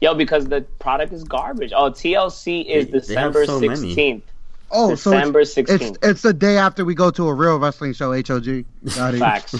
Yo, 0.00 0.14
because 0.14 0.46
the 0.46 0.62
product 0.80 1.12
is 1.12 1.24
garbage. 1.24 1.72
Oh, 1.74 1.90
TLC 1.90 2.66
is 2.66 2.86
They- 2.86 2.98
they 3.14 3.14
have 3.20 3.32
December 3.32 3.46
so 3.46 3.60
sixteenth. 3.60 4.24
Oh, 4.70 4.90
December 4.90 5.44
so 5.44 5.60
it's, 5.60 5.70
it's 5.70 5.84
16th. 5.84 5.96
it's 6.02 6.22
the 6.22 6.32
day 6.32 6.58
after 6.58 6.84
we 6.84 6.94
go 6.94 7.10
to 7.10 7.28
a 7.28 7.34
real 7.34 7.58
wrestling 7.58 7.92
show. 7.92 8.12
HOG. 8.12 8.64
Got 8.96 9.14
it. 9.14 9.18
Facts. 9.18 9.54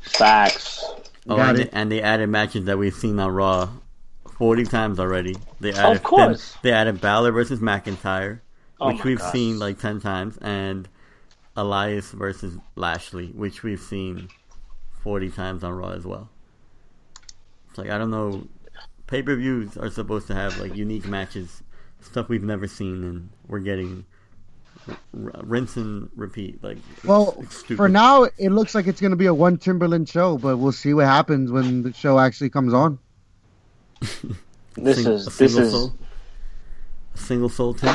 Facts. 0.00 0.84
Oh, 1.28 1.36
Got 1.36 1.50
and 1.50 1.58
it. 1.58 1.70
they, 1.72 1.76
and 1.78 1.92
they 1.92 2.02
added 2.02 2.28
matches 2.28 2.64
that 2.66 2.78
we've 2.78 2.94
seen 2.94 3.18
on 3.18 3.30
Raw 3.32 3.68
forty 4.38 4.64
times 4.64 4.98
already. 5.00 5.36
They 5.60 5.72
added 5.72 5.96
of 5.96 6.02
course. 6.02 6.56
They 6.62 6.72
added 6.72 7.00
Balor 7.00 7.32
versus 7.32 7.60
McIntyre, 7.60 8.40
Oh 8.80 8.88
which 8.88 8.98
my 8.98 9.04
we've 9.04 9.18
gosh. 9.18 9.32
seen 9.32 9.58
like 9.58 9.78
ten 9.80 10.00
times, 10.00 10.38
and 10.40 10.88
Elias 11.56 12.10
versus 12.12 12.56
Lashley, 12.76 13.28
which 13.28 13.62
we've 13.62 13.80
seen 13.80 14.28
forty 15.02 15.30
times 15.30 15.62
on 15.64 15.72
Raw 15.72 15.90
as 15.90 16.04
well. 16.06 16.28
It's 17.70 17.78
like 17.78 17.90
I 17.90 17.98
don't 17.98 18.10
know. 18.10 18.46
Pay 19.06 19.22
per 19.22 19.34
views 19.36 19.76
are 19.76 19.90
supposed 19.90 20.26
to 20.28 20.34
have 20.34 20.58
like 20.58 20.76
unique 20.76 21.06
matches, 21.06 21.62
stuff 22.00 22.28
we've 22.28 22.42
never 22.44 22.66
seen, 22.68 23.02
and 23.02 23.28
we're 23.48 23.58
getting 23.58 24.04
r- 24.88 24.96
r- 25.24 25.32
rinse 25.42 25.76
and 25.76 26.08
repeat. 26.14 26.62
Like 26.62 26.76
it's- 26.78 27.04
Well, 27.04 27.36
it's 27.40 27.56
stupid. 27.56 27.76
for 27.76 27.88
now, 27.88 28.24
it 28.38 28.50
looks 28.50 28.74
like 28.74 28.86
it's 28.86 29.00
going 29.00 29.10
to 29.10 29.16
be 29.16 29.26
a 29.26 29.34
one 29.34 29.56
Timberland 29.58 30.08
show, 30.08 30.38
but 30.38 30.58
we'll 30.58 30.70
see 30.72 30.94
what 30.94 31.06
happens 31.06 31.50
when 31.50 31.82
the 31.82 31.92
show 31.92 32.18
actually 32.18 32.50
comes 32.50 32.72
on. 32.72 32.98
This 34.76 35.02
Sing- 35.02 35.12
is 35.12 35.26
a 35.26 35.30
this 35.30 35.34
single 35.34 35.60
is 35.62 35.72
sole, 35.72 35.92
a 37.14 37.18
single 37.18 37.48
sole 37.48 37.74
team. 37.74 37.94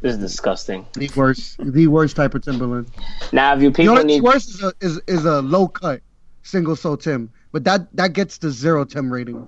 this 0.00 0.14
is 0.14 0.18
disgusting. 0.20 0.86
The 0.94 1.10
worst, 1.16 1.56
the 1.58 1.88
worst 1.88 2.14
type 2.14 2.34
of 2.36 2.42
Timberland. 2.44 2.88
Now, 3.32 3.54
if 3.56 3.60
you 3.60 3.70
The 3.70 3.74
people 3.76 3.94
only 3.98 4.04
need 4.04 4.22
worst 4.22 4.50
is 4.50 4.62
a, 4.62 4.72
is, 4.80 5.00
is 5.08 5.24
a 5.24 5.42
low 5.42 5.66
cut 5.66 6.00
single 6.44 6.76
sole 6.76 6.96
Tim, 6.96 7.28
but 7.52 7.64
that 7.64 7.88
that 7.96 8.12
gets 8.12 8.38
the 8.38 8.50
zero 8.50 8.84
Tim 8.84 9.12
rating. 9.12 9.46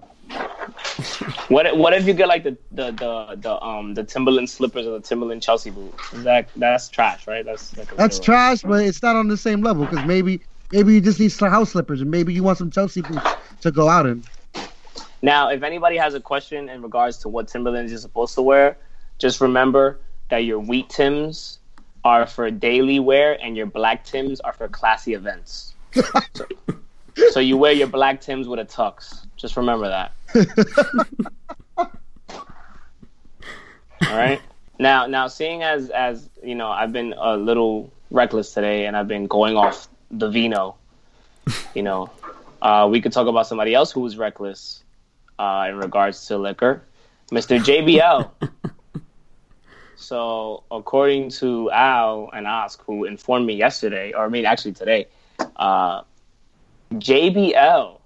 What 1.48 1.66
if- 1.66 1.76
what 1.76 1.92
if 1.94 2.06
you 2.06 2.12
get 2.14 2.28
like 2.28 2.42
the 2.44 2.56
the 2.72 2.90
the, 2.92 3.36
the 3.40 3.62
um 3.64 3.94
the 3.94 4.04
Timberland 4.04 4.50
slippers 4.50 4.86
or 4.86 4.90
the 4.98 5.00
Timberland 5.00 5.42
Chelsea 5.42 5.70
boot? 5.70 5.94
That 6.12 6.48
that's 6.56 6.88
trash, 6.88 7.26
right? 7.26 7.44
That's 7.44 7.76
like 7.76 7.94
That's 7.96 8.16
zero. 8.16 8.24
trash, 8.24 8.62
but 8.62 8.84
it's 8.84 9.02
not 9.02 9.16
on 9.16 9.28
the 9.28 9.36
same 9.36 9.62
level 9.62 9.86
because 9.86 10.04
maybe 10.04 10.40
maybe 10.72 10.94
you 10.94 11.00
just 11.00 11.18
need 11.20 11.30
some 11.30 11.50
house 11.50 11.70
slippers 11.72 12.00
and 12.00 12.10
maybe 12.10 12.32
you 12.34 12.42
want 12.42 12.58
some 12.58 12.70
Chelsea 12.70 13.00
boots 13.02 13.26
to 13.62 13.70
go 13.70 13.88
out 13.88 14.06
in. 14.06 14.22
Now, 15.22 15.48
if 15.50 15.62
anybody 15.62 15.96
has 15.96 16.14
a 16.14 16.20
question 16.20 16.68
in 16.68 16.82
regards 16.82 17.18
to 17.18 17.28
what 17.28 17.48
Timberlands 17.48 17.90
you're 17.90 18.00
supposed 18.00 18.34
to 18.36 18.42
wear, 18.42 18.76
just 19.18 19.40
remember 19.40 19.98
that 20.30 20.38
your 20.44 20.60
wheat 20.60 20.88
Tims 20.90 21.58
are 22.04 22.26
for 22.26 22.50
daily 22.50 23.00
wear 23.00 23.36
and 23.42 23.56
your 23.56 23.66
black 23.66 24.04
Tims 24.04 24.38
are 24.40 24.52
for 24.52 24.68
classy 24.68 25.14
events. 25.14 25.74
so, 26.34 26.46
so 27.30 27.40
you 27.40 27.56
wear 27.56 27.72
your 27.72 27.86
black 27.86 28.20
Tims 28.20 28.48
with 28.48 28.58
a 28.60 28.64
tux. 28.64 29.26
Just 29.36 29.56
remember 29.56 29.88
that. 29.88 30.12
All 34.08 34.16
right. 34.16 34.40
Now, 34.78 35.06
now, 35.06 35.26
seeing 35.26 35.62
as 35.62 35.90
as 35.90 36.28
you 36.42 36.54
know, 36.54 36.68
I've 36.68 36.92
been 36.92 37.14
a 37.16 37.36
little 37.36 37.92
reckless 38.10 38.54
today, 38.54 38.86
and 38.86 38.96
I've 38.96 39.08
been 39.08 39.26
going 39.26 39.56
off 39.56 39.88
the 40.10 40.30
vino. 40.30 40.76
You 41.74 41.82
know, 41.82 42.10
uh, 42.62 42.88
we 42.90 43.00
could 43.00 43.12
talk 43.12 43.26
about 43.26 43.46
somebody 43.46 43.74
else 43.74 43.90
who 43.90 44.00
was 44.00 44.16
reckless 44.16 44.82
uh, 45.38 45.66
in 45.68 45.78
regards 45.78 46.26
to 46.26 46.38
liquor, 46.38 46.82
Mr. 47.30 47.58
JBL. 47.58 48.30
So, 50.00 50.62
according 50.70 51.30
to 51.32 51.70
Al 51.72 52.30
and 52.32 52.46
Ask, 52.46 52.82
who 52.84 53.04
informed 53.04 53.46
me 53.46 53.54
yesterday, 53.54 54.12
or 54.14 54.24
I 54.24 54.28
mean, 54.28 54.46
actually 54.46 54.72
today, 54.72 55.08
uh, 55.56 56.02
JBL 56.93 58.01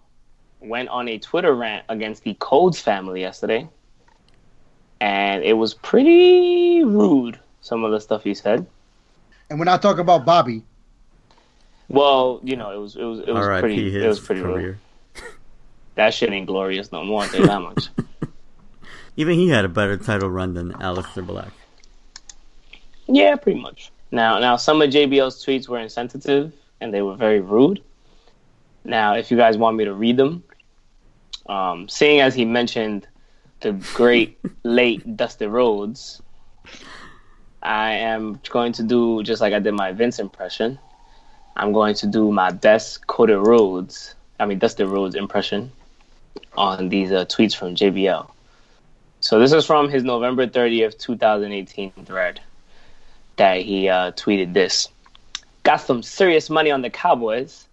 went 0.61 0.89
on 0.89 1.09
a 1.09 1.19
Twitter 1.19 1.55
rant 1.55 1.85
against 1.89 2.25
the 2.25 2.35
Codes 2.35 2.81
family 2.81 3.21
yesterday, 3.21 3.69
and 5.01 5.45
it 5.45 5.55
was 5.55 5.75
pretty 5.75 6.85
rude. 6.85 7.39
Some 7.61 7.85
of 7.85 7.93
the 7.93 8.01
stuff 8.01 8.25
he 8.25 8.35
said. 8.35 8.67
And 9.49 9.59
we're 9.59 9.67
not 9.67 9.83
talking 9.83 10.01
about 10.01 10.25
Bobby. 10.25 10.63
Well, 11.89 12.41
you 12.43 12.57
know, 12.57 12.71
it 12.71 12.79
was 12.79 12.97
it 12.97 13.05
was 13.05 13.21
it 13.21 13.29
was 13.29 13.47
R.I.P. 13.47 13.61
pretty 13.61 14.05
it 14.05 14.09
was 14.09 14.21
pretty 14.21 14.43
rude. 14.43 14.79
That 15.95 16.15
shit 16.15 16.33
ain't 16.33 16.47
glorious 16.47 16.91
no 16.91 17.05
more. 17.05 17.23
I'll 17.23 17.47
that 17.47 17.61
much. 17.61 17.89
Even 19.19 19.35
he 19.35 19.51
had 19.51 19.67
a 19.67 19.69
better 19.69 19.99
title 19.99 20.31
run 20.31 20.55
than 20.55 20.73
Aleister 20.73 21.25
Black. 21.27 21.53
Yeah, 23.07 23.37
pretty 23.37 23.61
much. 23.61 23.93
Now, 24.11 24.39
now 24.39 24.57
some 24.57 24.81
of 24.81 24.89
JBL's 24.89 25.45
tweets 25.45 25.69
were 25.69 25.79
insensitive 25.79 26.55
and 26.81 26.95
they 26.95 27.03
were 27.03 27.15
very 27.15 27.41
rude. 27.41 27.83
Now, 28.85 29.15
if 29.15 29.31
you 29.31 29.37
guys 29.37 29.57
want 29.57 29.77
me 29.77 29.85
to 29.85 29.95
read 29.95 30.17
them, 30.17 30.43
um, 31.47 31.89
seeing 31.89 32.21
as 32.21 32.35
he 32.35 32.45
mentioned 32.45 33.07
the 33.61 33.73
great 33.95 34.39
late 34.65 35.17
Dusty 35.17 35.47
Rhodes, 35.47 36.21
I 37.63 37.93
am 37.93 38.41
going 38.51 38.73
to 38.75 38.83
do 38.83 39.23
just 39.23 39.41
like 39.41 39.53
I 39.53 39.61
did 39.61 39.75
my 39.75 39.93
Vince 39.93 40.19
impression. 40.19 40.79
I'm 41.57 41.73
going 41.73 41.95
to 41.97 42.07
do 42.07 42.33
my 42.33 42.51
best 42.51 43.07
Cody 43.07 43.35
Rhodes, 43.35 44.15
I 44.41 44.47
mean 44.47 44.59
Dusty 44.59 44.85
Rhodes 44.85 45.15
impression 45.15 45.71
on 46.57 46.89
these 46.89 47.13
uh, 47.13 47.25
tweets 47.27 47.55
from 47.55 47.75
JBL. 47.75 48.29
So 49.21 49.39
this 49.39 49.53
is 49.53 49.65
from 49.65 49.89
his 49.89 50.03
November 50.03 50.47
30th, 50.47 50.99
2018 50.99 51.93
thread 52.05 52.41
that 53.37 53.61
he 53.61 53.89
uh, 53.89 54.11
tweeted 54.13 54.53
this. 54.53 54.89
Got 55.63 55.77
some 55.77 56.03
serious 56.03 56.51
money 56.51 56.73
on 56.73 56.83
the 56.83 56.91
Cowboys. 56.91 57.69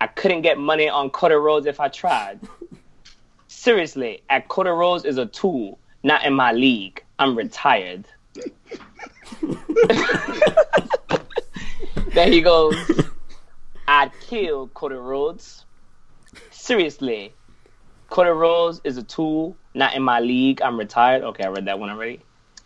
I 0.00 0.06
couldn't 0.06 0.42
get 0.42 0.58
money 0.58 0.88
on 0.88 1.10
Cody 1.10 1.34
Rhodes 1.34 1.66
if 1.66 1.80
I 1.80 1.88
tried. 1.88 2.40
Seriously, 3.48 4.22
at 4.28 4.48
Cody 4.48 4.70
Rhodes 4.70 5.04
is 5.04 5.18
a 5.18 5.26
tool, 5.26 5.78
not 6.02 6.24
in 6.24 6.34
my 6.34 6.52
league. 6.52 7.02
I'm 7.18 7.36
retired. 7.36 8.06
there 12.12 12.28
he 12.28 12.40
goes, 12.42 12.76
I'd 13.88 14.12
kill 14.20 14.68
Cody 14.68 14.96
Rhodes. 14.96 15.64
Seriously, 16.50 17.32
Cody 18.10 18.30
Rhodes 18.30 18.80
is 18.84 18.96
a 18.96 19.02
tool, 19.02 19.56
not 19.74 19.94
in 19.94 20.02
my 20.02 20.20
league. 20.20 20.62
I'm 20.62 20.78
retired. 20.78 21.22
Okay, 21.22 21.44
I 21.44 21.48
read 21.48 21.64
that 21.66 21.78
one 21.78 21.90
already. 21.90 22.20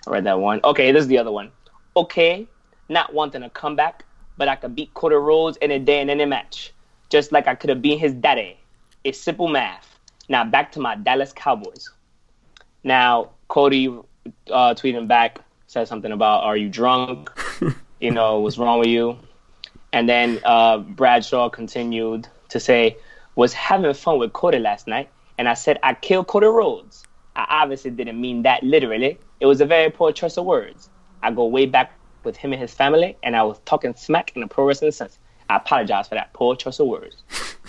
I 0.06 0.10
read 0.10 0.24
that 0.24 0.38
one. 0.38 0.60
Okay, 0.64 0.92
this 0.92 1.02
is 1.02 1.08
the 1.08 1.18
other 1.18 1.32
one. 1.32 1.50
Okay, 1.96 2.46
not 2.88 3.12
wanting 3.14 3.42
a 3.42 3.50
comeback, 3.50 4.04
but 4.36 4.48
I 4.48 4.56
could 4.56 4.74
beat 4.74 4.94
Cody 4.94 5.16
Rhodes 5.16 5.56
in 5.58 5.70
a 5.70 5.78
day 5.78 6.00
in 6.00 6.10
any 6.10 6.24
match, 6.24 6.72
just 7.08 7.32
like 7.32 7.46
I 7.46 7.54
could 7.54 7.70
have 7.70 7.82
been 7.82 7.98
his 7.98 8.14
daddy. 8.14 8.58
It's 9.04 9.18
simple 9.18 9.48
math. 9.48 9.98
Now 10.28 10.44
back 10.44 10.72
to 10.72 10.80
my 10.80 10.96
Dallas 10.96 11.32
Cowboys. 11.32 11.90
Now 12.84 13.30
Cody 13.48 13.88
uh, 13.88 14.74
tweeting 14.74 15.08
back 15.08 15.40
said 15.66 15.88
something 15.88 16.12
about, 16.12 16.44
"Are 16.44 16.56
you 16.56 16.68
drunk? 16.68 17.30
you 18.00 18.10
know, 18.10 18.40
what's 18.40 18.58
wrong 18.58 18.78
with 18.78 18.88
you?" 18.88 19.18
And 19.92 20.08
then 20.08 20.40
uh, 20.44 20.78
Bradshaw 20.78 21.48
continued 21.48 22.28
to 22.48 22.60
say, 22.60 22.96
"Was 23.36 23.52
having 23.52 23.92
fun 23.94 24.18
with 24.18 24.32
Cody 24.32 24.58
last 24.58 24.86
night, 24.86 25.08
and 25.38 25.48
I 25.48 25.54
said 25.54 25.78
I 25.82 25.94
killed 25.94 26.26
Cody 26.26 26.46
Rhodes. 26.46 27.04
I 27.36 27.46
obviously 27.62 27.92
didn't 27.92 28.20
mean 28.20 28.42
that 28.42 28.62
literally. 28.62 29.18
It 29.40 29.46
was 29.46 29.60
a 29.60 29.66
very 29.66 29.90
poor 29.90 30.12
choice 30.12 30.36
of 30.36 30.44
words. 30.44 30.90
I 31.22 31.30
go 31.30 31.46
way 31.46 31.66
back 31.66 31.92
with 32.24 32.36
him 32.36 32.52
and 32.52 32.60
his 32.60 32.74
family, 32.74 33.16
and 33.22 33.36
I 33.36 33.42
was 33.44 33.60
talking 33.64 33.94
smack 33.94 34.32
in 34.34 34.42
a 34.42 34.48
pro 34.48 34.64
wrestling 34.64 34.90
sense. 34.90 35.18
I 35.48 35.56
apologize 35.56 36.08
for 36.08 36.14
that 36.14 36.32
poor 36.32 36.56
choice 36.56 36.78
of 36.78 36.88
words. 36.88 37.16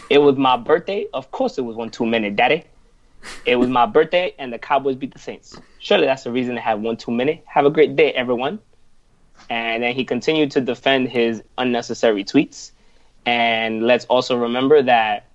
It 0.10 0.20
was 0.20 0.36
my 0.38 0.58
birthday. 0.58 1.08
Of 1.14 1.32
course, 1.32 1.58
it 1.58 1.62
was 1.62 1.76
one 1.76 1.90
too 1.90 2.06
many, 2.06 2.30
Daddy. 2.30 2.64
It 3.46 3.58
was 3.58 3.70
my 3.70 3.86
birthday, 3.86 4.34
and 4.40 4.52
the 4.52 4.60
Cowboys 4.60 4.96
beat 4.96 5.14
the 5.14 5.20
Saints. 5.20 5.60
Surely 5.80 6.06
that's 6.06 6.24
the 6.24 6.32
reason 6.32 6.56
to 6.56 6.62
have 6.62 6.80
one 6.80 6.98
too 6.98 7.12
many. 7.12 7.44
Have 7.46 7.66
a 7.66 7.70
great 7.70 7.96
day, 7.96 8.12
everyone. 8.14 8.60
And 9.50 9.84
then 9.84 9.96
he 9.96 10.04
continued 10.04 10.52
to 10.52 10.62
defend 10.62 11.10
his 11.10 11.44
unnecessary 11.58 12.24
tweets. 12.24 12.72
And 13.26 13.84
let's 13.84 14.06
also 14.06 14.38
remember 14.38 14.82
that 14.82 15.28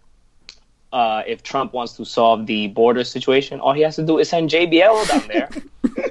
uh, 0.92 1.22
if 1.26 1.42
Trump 1.42 1.72
wants 1.72 1.94
to 1.94 2.04
solve 2.04 2.46
the 2.46 2.68
border 2.68 3.04
situation, 3.04 3.60
all 3.60 3.72
he 3.72 3.82
has 3.82 3.96
to 3.96 4.02
do 4.02 4.18
is 4.18 4.28
send 4.28 4.50
JBL 4.50 5.08
down 5.08 5.28
there. 5.28 5.48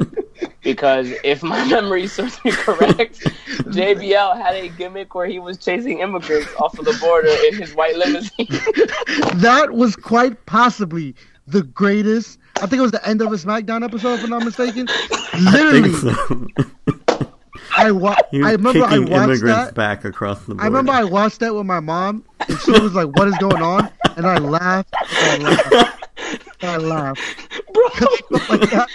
because 0.63 1.11
if 1.23 1.43
my 1.43 1.63
memory 1.69 2.07
serves 2.07 2.43
me 2.43 2.51
correct, 2.51 3.19
JBL 3.19 4.37
had 4.41 4.55
a 4.55 4.69
gimmick 4.69 5.13
where 5.15 5.27
he 5.27 5.39
was 5.39 5.57
chasing 5.57 5.99
immigrants 5.99 6.49
off 6.59 6.77
of 6.79 6.85
the 6.85 6.97
border 7.01 7.29
in 7.47 7.55
his 7.55 7.73
white 7.75 7.95
limousine. 7.97 8.47
That 9.41 9.71
was 9.73 9.95
quite 9.95 10.45
possibly 10.45 11.15
the 11.47 11.63
greatest. 11.63 12.39
I 12.57 12.61
think 12.67 12.73
it 12.79 12.81
was 12.81 12.91
the 12.91 13.05
end 13.07 13.21
of 13.21 13.31
a 13.31 13.35
SmackDown 13.35 13.83
episode, 13.83 14.19
if 14.19 14.23
I'm 14.23 14.29
not 14.29 14.43
mistaken. 14.45 14.87
I 14.89 15.51
Literally, 15.51 15.89
think 15.91 16.17
so. 16.17 16.47
I, 17.75 17.91
wa- 17.91 18.15
He 18.31 18.37
was 18.39 18.47
I 18.47 18.51
remember 18.51 18.83
I 18.83 18.89
kicking 18.89 19.09
watched 19.09 19.23
immigrants 19.23 19.65
that. 19.65 19.73
back 19.75 20.05
across 20.05 20.39
the 20.45 20.53
border. 20.55 20.61
I 20.63 20.65
remember 20.67 20.91
I 20.91 21.03
watched 21.03 21.39
that 21.39 21.53
with 21.55 21.65
my 21.65 21.79
mom, 21.79 22.23
and 22.47 22.59
she 22.59 22.71
was 22.71 22.93
like, 22.93 23.07
"What 23.17 23.27
is 23.27 23.37
going 23.39 23.61
on?" 23.61 23.89
And 24.15 24.25
I 24.27 24.37
laughed. 24.37 24.93
And 25.11 25.47
I 25.47 25.69
laughed. 25.71 26.07
And 26.61 26.71
I 26.71 26.77
laughed. 26.77 27.21
Bro, 27.73 27.83
Like, 28.49 28.69
that- 28.69 28.89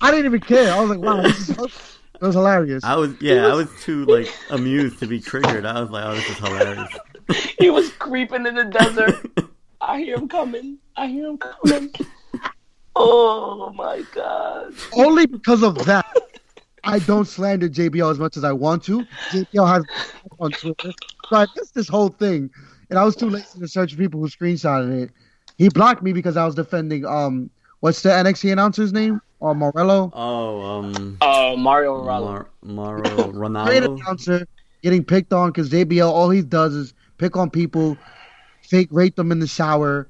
I 0.00 0.10
didn't 0.10 0.26
even 0.26 0.40
care. 0.40 0.72
I 0.72 0.80
was 0.80 0.90
like, 0.90 1.00
"Wow, 1.00 1.22
this 1.22 1.48
is 1.48 1.50
it 2.14 2.20
was 2.20 2.34
hilarious." 2.34 2.84
I 2.84 2.96
was 2.96 3.14
yeah, 3.20 3.48
I 3.48 3.54
was 3.54 3.68
too 3.82 4.04
like 4.04 4.32
amused 4.50 5.00
to 5.00 5.06
be 5.06 5.20
triggered. 5.20 5.66
I 5.66 5.80
was 5.80 5.90
like, 5.90 6.04
oh, 6.04 6.14
this 6.14 6.28
is 6.28 6.38
hilarious. 6.38 6.92
he 7.58 7.70
was 7.70 7.90
creeping 7.92 8.46
in 8.46 8.54
the 8.54 8.64
desert. 8.64 9.26
I 9.80 10.00
hear 10.00 10.16
him 10.16 10.28
coming. 10.28 10.78
I 10.96 11.08
hear 11.08 11.28
him 11.28 11.38
coming. 11.38 11.92
Oh 12.94 13.72
my 13.74 14.02
god. 14.14 14.74
Only 14.96 15.26
because 15.26 15.62
of 15.62 15.84
that, 15.86 16.06
I 16.84 16.98
don't 17.00 17.26
slander 17.26 17.68
JBL 17.68 18.10
as 18.10 18.18
much 18.18 18.36
as 18.36 18.44
I 18.44 18.52
want 18.52 18.84
to. 18.84 19.04
JBL 19.30 19.68
has 19.68 19.84
on 20.40 20.50
Twitter, 20.52 20.92
so 21.28 21.36
I 21.36 21.46
missed 21.56 21.74
this 21.74 21.88
whole 21.88 22.08
thing, 22.08 22.50
and 22.90 22.98
I 22.98 23.04
was 23.04 23.16
too 23.16 23.30
lazy 23.30 23.58
to 23.58 23.68
search 23.68 23.96
people 23.96 24.20
who 24.20 24.28
screenshotted 24.28 25.02
it. 25.02 25.10
He 25.56 25.68
blocked 25.68 26.02
me 26.02 26.12
because 26.12 26.36
I 26.36 26.44
was 26.44 26.54
defending 26.54 27.04
um, 27.04 27.50
what's 27.80 28.02
the 28.02 28.10
NXT 28.10 28.52
announcer's 28.52 28.92
name? 28.92 29.20
Or 29.40 29.54
Morello. 29.54 30.10
Oh, 30.14 30.60
um, 30.62 31.16
Uh, 31.20 31.54
Mario 31.56 32.02
Ranallo. 32.02 32.24
Mar- 32.24 32.48
Mauro 32.62 33.02
great 33.32 33.34
Ranallo. 33.34 34.00
announcer 34.00 34.46
getting 34.82 35.04
picked 35.04 35.32
on 35.32 35.50
because 35.50 35.70
JBL 35.70 36.08
all 36.08 36.30
he 36.30 36.42
does 36.42 36.74
is 36.74 36.92
pick 37.18 37.36
on 37.36 37.48
people, 37.50 37.96
fake 38.62 38.88
rape 38.90 39.14
them 39.16 39.30
in 39.30 39.38
the 39.38 39.46
shower. 39.46 40.08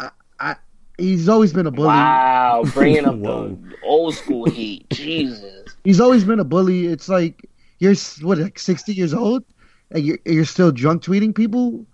I, 0.00 0.10
I, 0.40 0.56
he's 0.98 1.28
always 1.28 1.52
been 1.52 1.66
a 1.66 1.70
bully. 1.70 1.86
Wow, 1.88 2.64
bringing 2.74 3.04
up 3.06 3.20
the 3.22 3.56
old 3.84 4.14
school 4.14 4.46
heat. 4.46 4.86
Jesus. 4.90 5.64
He's 5.84 6.00
always 6.00 6.24
been 6.24 6.40
a 6.40 6.44
bully. 6.44 6.86
It's 6.86 7.08
like 7.08 7.48
you're 7.78 7.94
what 8.22 8.38
like 8.38 8.58
sixty 8.58 8.92
years 8.92 9.14
old 9.14 9.44
and 9.92 10.04
you're 10.04 10.18
you're 10.24 10.44
still 10.44 10.72
drunk 10.72 11.02
tweeting 11.04 11.32
people. 11.34 11.86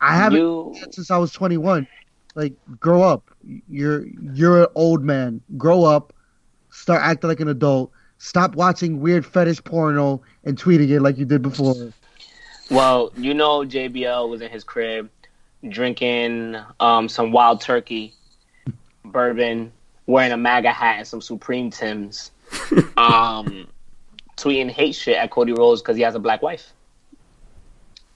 I 0.00 0.14
haven't 0.16 0.38
You, 0.38 0.76
since 0.90 1.10
I 1.10 1.16
was 1.18 1.32
twenty 1.32 1.56
one. 1.56 1.86
Like 2.34 2.54
grow 2.78 3.02
up. 3.02 3.30
You're 3.68 4.06
you're 4.32 4.62
an 4.62 4.68
old 4.74 5.02
man. 5.02 5.40
Grow 5.56 5.84
up. 5.84 6.12
Start 6.70 7.02
acting 7.02 7.28
like 7.28 7.40
an 7.40 7.48
adult. 7.48 7.90
Stop 8.18 8.54
watching 8.54 9.00
weird 9.00 9.24
fetish 9.24 9.64
porno 9.64 10.22
and 10.44 10.56
tweeting 10.56 10.90
it 10.90 11.00
like 11.00 11.18
you 11.18 11.24
did 11.24 11.42
before. 11.42 11.92
well, 12.70 13.12
you 13.16 13.34
know 13.34 13.60
JBL 13.60 14.28
was 14.28 14.42
in 14.42 14.50
his 14.50 14.62
crib 14.62 15.10
drinking 15.68 16.56
um, 16.78 17.08
some 17.08 17.32
wild 17.32 17.60
turkey 17.60 18.14
bourbon, 19.04 19.72
wearing 20.06 20.32
a 20.32 20.36
MAGA 20.36 20.72
hat 20.72 20.98
and 20.98 21.06
some 21.06 21.20
Supreme 21.20 21.70
Tims, 21.70 22.30
um, 22.96 23.66
tweeting 24.36 24.70
hate 24.70 24.94
shit 24.94 25.16
at 25.16 25.30
Cody 25.30 25.52
Rhodes 25.52 25.82
because 25.82 25.96
he 25.96 26.02
has 26.02 26.14
a 26.14 26.18
black 26.18 26.42
wife. 26.42 26.72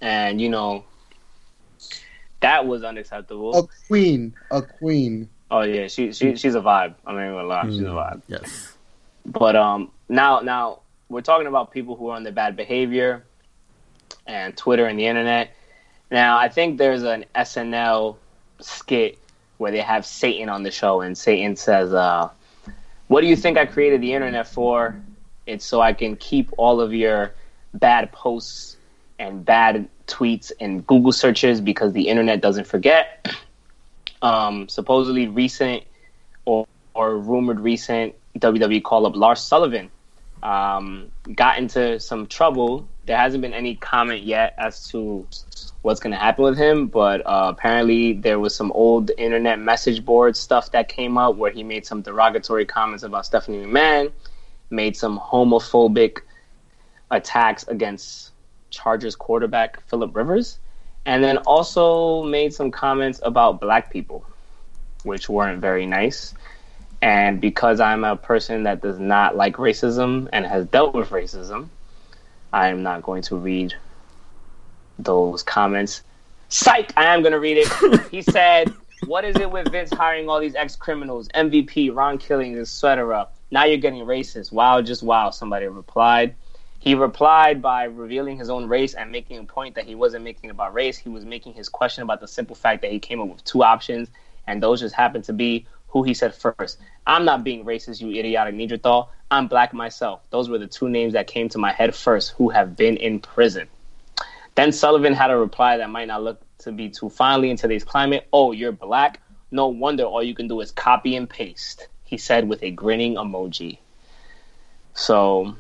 And, 0.01 0.41
you 0.41 0.49
know, 0.49 0.85
that 2.45 2.67
was 2.67 2.85
unacceptable. 2.85 3.57
A 3.57 3.67
queen, 3.87 4.35
a 4.51 4.61
queen. 4.61 5.31
Oh 5.51 5.63
yeah, 5.63 5.89
she 5.89 6.13
she 6.13 6.37
she's 6.37 6.55
a 6.55 6.61
vibe. 6.61 6.95
I'm 7.07 7.15
not 7.15 7.23
even 7.23 7.35
gonna 7.35 7.49
lie, 7.49 7.65
she's 7.65 7.81
a 7.81 7.85
vibe. 7.85 8.23
Yes. 8.29 8.77
But 9.25 9.57
um, 9.57 9.91
now 10.11 10.41
now 10.41 10.81
we're 11.09 11.23
talking 11.23 11.47
about 11.47 11.71
people 11.73 11.97
who 11.97 12.11
are 12.11 12.17
on 12.17 12.23
their 12.23 12.35
bad 12.35 12.55
behavior, 12.55 13.25
and 14.27 14.55
Twitter 14.55 14.85
and 14.85 14.99
the 14.99 15.07
internet. 15.07 15.55
Now 16.11 16.37
I 16.37 16.51
think 16.51 16.77
there's 16.77 17.03
an 17.03 17.25
SNL 17.35 18.17
skit 18.61 19.19
where 19.57 19.73
they 19.73 19.81
have 19.81 20.05
Satan 20.05 20.51
on 20.51 20.65
the 20.65 20.71
show, 20.71 21.01
and 21.01 21.17
Satan 21.17 21.57
says, 21.57 21.95
uh, 21.95 22.29
"What 23.09 23.23
do 23.23 23.27
you 23.27 23.37
think 23.37 23.57
I 23.57 23.65
created 23.65 24.03
the 24.03 24.13
internet 24.13 24.47
for? 24.47 25.01
It's 25.47 25.65
so 25.65 25.81
I 25.81 25.95
can 25.95 26.17
keep 26.17 26.51
all 26.59 26.83
of 26.83 26.93
your 26.93 27.33
bad 27.73 28.13
posts 28.13 28.77
and 29.19 29.45
bad 29.47 29.89
tweets 30.07 30.53
and 30.61 30.87
Google 30.87 31.13
searches 31.13 31.61
because 31.61 31.93
the 31.93 32.09
internet 32.09 32.41
doesn't 32.41 32.67
forget." 32.67 33.29
Um, 34.23 34.69
supposedly 34.69 35.29
recent 35.29 35.83
or, 36.47 36.67
or 36.95 37.19
rumored 37.19 37.61
recent 37.61 38.15
WWE 38.39 38.83
call 38.83 39.07
up 39.07 39.17
Lars 39.17 39.41
Sullivan. 39.41 39.91
Um, 40.43 41.11
got 41.35 41.59
into 41.59 41.99
some 42.01 42.27
trouble. 42.27 42.87
There 43.07 43.17
hasn't 43.17 43.43
been 43.43 43.55
any 43.55 43.77
comment 43.77 44.23
yet 44.23 44.55
as 44.59 44.89
to 44.89 45.27
what's 45.83 46.01
going 46.01 46.13
to 46.13 46.19
happen 46.19 46.45
with 46.45 46.57
him, 46.57 46.89
but 46.89 47.21
uh, 47.27 47.53
apparently 47.55 48.15
there 48.15 48.39
was 48.39 48.55
some 48.55 48.73
old 48.73 49.11
internet 49.17 49.59
message 49.59 50.05
board 50.05 50.37
stuff 50.37 50.73
that 50.73 50.89
came 50.89 51.17
up 51.17 51.37
where 51.37 51.51
he 51.51 51.63
made 51.63 51.87
some 51.87 52.03
derogatory 52.03 52.67
comments 52.67 53.03
about 53.03 53.27
Stephanie 53.27 53.65
McMahon, 53.65 54.13
made 54.71 54.97
some 54.97 55.19
homophobic 55.19 56.19
attacks 57.11 57.67
against 57.69 58.33
Chargers 58.75 59.17
quarterback 59.17 59.81
Philip 59.89 60.15
Rivers, 60.15 60.59
and 61.07 61.23
then 61.23 61.39
also 61.39 62.23
made 62.23 62.53
some 62.53 62.71
comments 62.71 63.21
about 63.23 63.61
black 63.61 63.91
people, 63.93 64.25
which 65.03 65.29
weren't 65.29 65.61
very 65.61 65.87
nice. 65.87 66.35
And 67.03 67.41
because 67.41 67.81
I'm 67.81 68.05
a 68.05 68.17
person 68.17 68.63
that 68.63 68.81
does 68.81 68.99
not 68.99 69.37
like 69.37 69.57
racism 69.57 70.29
and 70.33 70.47
has 70.47 70.67
dealt 70.67 70.95
with 70.95 71.11
racism, 71.11 71.69
I 72.53 72.69
am 72.69 72.83
not 72.83 73.03
going 73.03 73.23
to 73.23 73.37
read 73.37 73.75
those 74.99 75.43
comments. 75.43 76.03
Psych! 76.49 76.93
I 76.97 77.15
am 77.15 77.21
going 77.23 77.33
to 77.33 77.41
read 77.41 77.59
it. 77.59 78.01
he 78.11 78.23
said, 78.23 78.73
What 79.07 79.25
is 79.25 79.37
it 79.37 79.51
with 79.51 79.71
Vince 79.71 79.93
hiring 79.93 80.29
all 80.29 80.41
these 80.41 80.55
ex 80.55 80.77
criminals, 80.77 81.29
MVP, 81.29 81.95
Ron 81.95 82.17
Killings, 82.17 82.59
etc.? 82.59 83.29
Now 83.51 83.65
you're 83.65 83.79
getting 83.79 84.05
racist. 84.05 84.53
Wow, 84.53 84.81
just 84.81 85.03
wow, 85.03 85.31
somebody 85.31 85.67
replied. 85.67 86.35
He 86.85 86.95
replied 86.95 87.63
by 87.63 87.85
revealing 87.85 88.37
his 88.37 88.51
own 88.51 88.69
race 88.69 88.93
and 88.93 89.11
making 89.11 89.39
a 89.39 89.45
point 89.45 89.77
that 89.77 89.87
he 89.87 89.95
wasn't 89.95 90.23
making 90.23 90.51
about 90.51 90.75
race. 90.75 90.99
He 90.99 91.09
was 91.09 91.25
making 91.25 91.55
his 91.55 91.67
question 91.71 92.03
about 92.03 92.21
the 92.21 92.29
simple 92.29 92.55
fact 92.55 92.83
that 92.83 92.93
he 92.93 92.99
came 92.99 93.23
up 93.23 93.29
with 93.29 93.43
two 93.43 93.65
options, 93.65 94.11
and 94.47 94.63
those 94.63 94.81
just 94.81 94.95
happened 94.95 95.25
to 95.25 95.33
be 95.33 95.67
who 95.89 96.03
he 96.03 96.13
said 96.13 96.35
first. 96.35 96.79
I'm 97.07 97.25
not 97.25 97.43
being 97.43 97.65
racist, 97.65 98.03
you 98.03 98.11
idiotic 98.11 98.55
Neanderthal. 98.55 99.11
I'm 99.31 99.49
black 99.49 99.73
myself. 99.73 100.29
Those 100.29 100.51
were 100.51 100.59
the 100.59 100.67
two 100.67 100.91
names 100.91 101.15
that 101.15 101.27
came 101.27 101.49
to 101.49 101.59
my 101.59 101.73
head 101.73 101.95
first 101.95 102.33
who 102.33 102.51
have 102.51 102.77
been 102.77 102.99
in 102.99 103.19
prison. 103.19 103.67
Then 104.55 104.71
Sullivan 104.71 105.15
had 105.15 105.31
a 105.31 105.39
reply 105.39 105.79
that 105.79 105.89
might 105.89 106.09
not 106.09 106.23
look 106.23 106.43
to 106.59 106.73
be 106.73 106.91
too 106.91 107.09
fondly 107.09 107.49
in 107.49 107.57
today's 107.57 107.83
climate. 107.83 108.29
Oh, 108.31 108.53
you're 108.53 108.73
black? 108.73 109.23
No 109.51 109.69
wonder 109.69 110.03
all 110.05 110.23
you 110.23 110.35
can 110.35 110.49
do 110.49 110.61
is 110.61 110.71
copy 110.71 111.17
and 111.17 111.31
paste, 111.31 111.89
he 112.05 112.19
said 112.19 112.47
with 112.47 112.63
a 112.63 112.73
grinning 112.73 113.15
emoji. 113.15 113.79
So, 114.93 115.57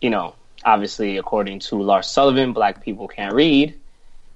you 0.00 0.10
know, 0.10 0.34
obviously, 0.64 1.16
according 1.16 1.60
to 1.60 1.76
Lars 1.76 2.08
Sullivan, 2.08 2.52
black 2.52 2.82
people 2.82 3.08
can't 3.08 3.34
read. 3.34 3.74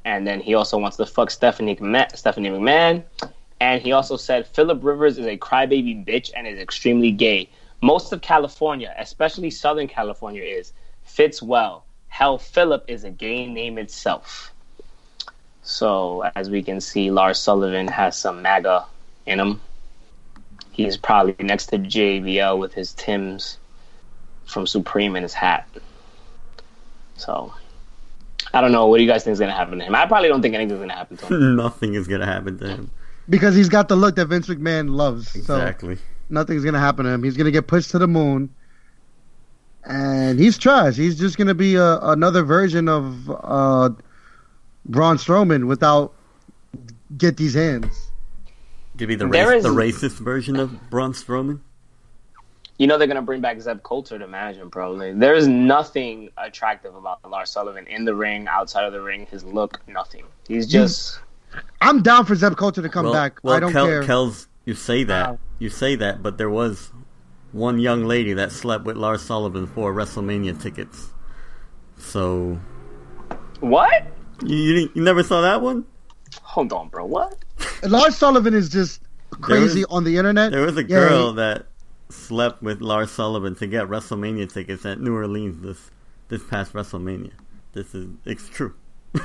And 0.04 0.26
then 0.26 0.40
he 0.40 0.54
also 0.54 0.78
wants 0.78 0.96
to 0.96 1.06
fuck 1.06 1.30
Stephanie, 1.30 1.76
Stephanie 2.14 2.50
McMahon. 2.50 3.04
And 3.60 3.80
he 3.80 3.92
also 3.92 4.16
said 4.16 4.46
Philip 4.48 4.82
Rivers 4.82 5.18
is 5.18 5.26
a 5.26 5.36
crybaby 5.36 6.04
bitch 6.04 6.32
and 6.34 6.46
is 6.46 6.58
extremely 6.58 7.12
gay. 7.12 7.48
Most 7.80 8.12
of 8.12 8.20
California, 8.20 8.94
especially 8.98 9.50
Southern 9.50 9.86
California, 9.86 10.42
is 10.42 10.72
fits 11.04 11.40
well. 11.40 11.84
Hell, 12.08 12.38
Philip 12.38 12.84
is 12.88 13.04
a 13.04 13.10
gay 13.10 13.46
name 13.46 13.78
itself. 13.78 14.52
So, 15.62 16.22
as 16.34 16.50
we 16.50 16.62
can 16.62 16.80
see, 16.80 17.10
Lars 17.10 17.38
Sullivan 17.38 17.86
has 17.86 18.16
some 18.16 18.42
MAGA 18.42 18.84
in 19.26 19.38
him. 19.38 19.60
He's 20.72 20.96
probably 20.96 21.36
next 21.38 21.66
to 21.66 21.78
JBL 21.78 22.58
with 22.58 22.74
his 22.74 22.92
Tim's 22.94 23.58
from 24.52 24.66
Supreme 24.66 25.16
in 25.16 25.22
his 25.22 25.34
hat. 25.34 25.68
So, 27.16 27.52
I 28.52 28.60
don't 28.60 28.72
know. 28.72 28.86
What 28.86 28.98
do 28.98 29.02
you 29.02 29.08
guys 29.08 29.24
think 29.24 29.32
is 29.32 29.38
going 29.38 29.50
to 29.50 29.56
happen 29.56 29.78
to 29.78 29.84
him? 29.84 29.94
I 29.94 30.06
probably 30.06 30.28
don't 30.28 30.42
think 30.42 30.54
anything's 30.54 30.78
going 30.78 30.88
to 30.88 30.94
happen 30.94 31.16
to 31.16 31.26
him. 31.26 31.56
Nothing 31.56 31.94
is 31.94 32.06
going 32.06 32.20
to 32.20 32.26
happen 32.26 32.58
to 32.58 32.68
him. 32.68 32.90
Because 33.28 33.54
he's 33.54 33.68
got 33.68 33.88
the 33.88 33.96
look 33.96 34.16
that 34.16 34.26
Vince 34.26 34.48
McMahon 34.48 34.90
loves. 34.90 35.34
Exactly. 35.34 35.96
So 35.96 36.02
nothing's 36.28 36.64
going 36.64 36.74
to 36.74 36.80
happen 36.80 37.04
to 37.04 37.10
him. 37.12 37.22
He's 37.22 37.36
going 37.36 37.44
to 37.44 37.52
get 37.52 37.68
pushed 37.68 37.92
to 37.92 37.98
the 37.98 38.08
moon. 38.08 38.52
And 39.84 40.40
he's 40.40 40.58
trash. 40.58 40.96
He's 40.96 41.18
just 41.18 41.36
going 41.36 41.46
to 41.48 41.54
be 41.54 41.76
a, 41.76 41.98
another 42.00 42.42
version 42.42 42.88
of 42.88 43.30
uh, 43.30 43.90
Braun 44.86 45.18
Strowman 45.18 45.66
without 45.66 46.14
get 47.16 47.36
these 47.36 47.54
hands. 47.54 48.10
Could 48.98 49.08
be 49.08 49.14
the, 49.14 49.26
race, 49.26 49.48
is- 49.58 49.62
the 49.62 49.68
racist 49.70 50.18
version 50.18 50.56
of 50.56 50.90
Braun 50.90 51.12
Strowman. 51.12 51.60
You 52.78 52.86
know 52.86 52.98
they're 52.98 53.06
gonna 53.06 53.22
bring 53.22 53.40
back 53.40 53.60
Zeb 53.60 53.82
Colter 53.82 54.18
to 54.18 54.26
manage 54.26 54.56
him. 54.56 54.70
Probably 54.70 55.12
there 55.12 55.34
is 55.34 55.46
nothing 55.46 56.30
attractive 56.36 56.94
about 56.94 57.18
Lars 57.28 57.50
Sullivan 57.50 57.86
in 57.86 58.04
the 58.04 58.14
ring, 58.14 58.48
outside 58.48 58.84
of 58.84 58.92
the 58.92 59.00
ring. 59.00 59.26
His 59.30 59.44
look, 59.44 59.80
nothing. 59.86 60.24
He's 60.48 60.66
just 60.66 61.20
I'm 61.80 62.02
down 62.02 62.24
for 62.24 62.34
Zeb 62.34 62.56
Colter 62.56 62.82
to 62.82 62.88
come 62.88 63.04
well, 63.04 63.12
back. 63.14 63.38
well, 63.42 63.54
I 63.54 63.60
don't 63.60 63.72
Kel, 63.72 63.86
care. 63.86 64.02
Kel's, 64.04 64.48
you 64.64 64.74
say 64.74 65.04
that, 65.04 65.30
Wow. 65.32 65.38
you 65.58 65.68
say 65.68 65.96
that, 65.96 66.22
but 66.22 66.38
there 66.38 66.48
was 66.50 66.90
one 67.52 67.78
young 67.78 68.04
lady 68.06 68.32
that 68.32 68.50
slept 68.50 68.84
with 68.84 68.96
Lars 68.96 69.20
Sullivan 69.22 69.66
for 69.66 69.92
WrestleMania 69.92 70.60
tickets. 70.60 71.12
So 71.98 72.58
what? 73.60 73.92
you 74.42 74.56
you, 74.56 74.74
didn't- 74.74 74.96
you 74.96 75.02
never 75.02 75.22
saw 75.22 75.42
that 75.42 75.60
one? 75.60 75.84
Hold 76.42 76.72
on, 76.72 76.88
bro. 76.88 77.04
What? 77.04 77.36
Lars 77.86 78.16
Sullivan 78.16 78.54
is 78.54 78.68
just 78.70 79.00
crazy 79.30 79.80
was- 79.80 79.86
on 79.90 80.04
the 80.04 80.16
internet. 80.16 80.52
There 80.52 80.62
was 80.62 80.76
a 80.78 80.82
Yeah, 80.82 80.88
girl 80.88 81.30
he- 81.30 81.36
that 81.36 81.66
slept 82.12 82.62
with 82.62 82.80
Lars 82.80 83.10
Sullivan 83.10 83.54
to 83.56 83.66
get 83.66 83.88
WrestleMania 83.88 84.52
tickets 84.52 84.84
at 84.86 85.00
New 85.00 85.14
Orleans 85.14 85.62
this 85.62 85.90
this 86.28 86.42
past 86.44 86.72
WrestleMania. 86.72 87.32
This 87.72 87.94
is 87.94 88.08
it's 88.24 88.48
true. 88.48 88.74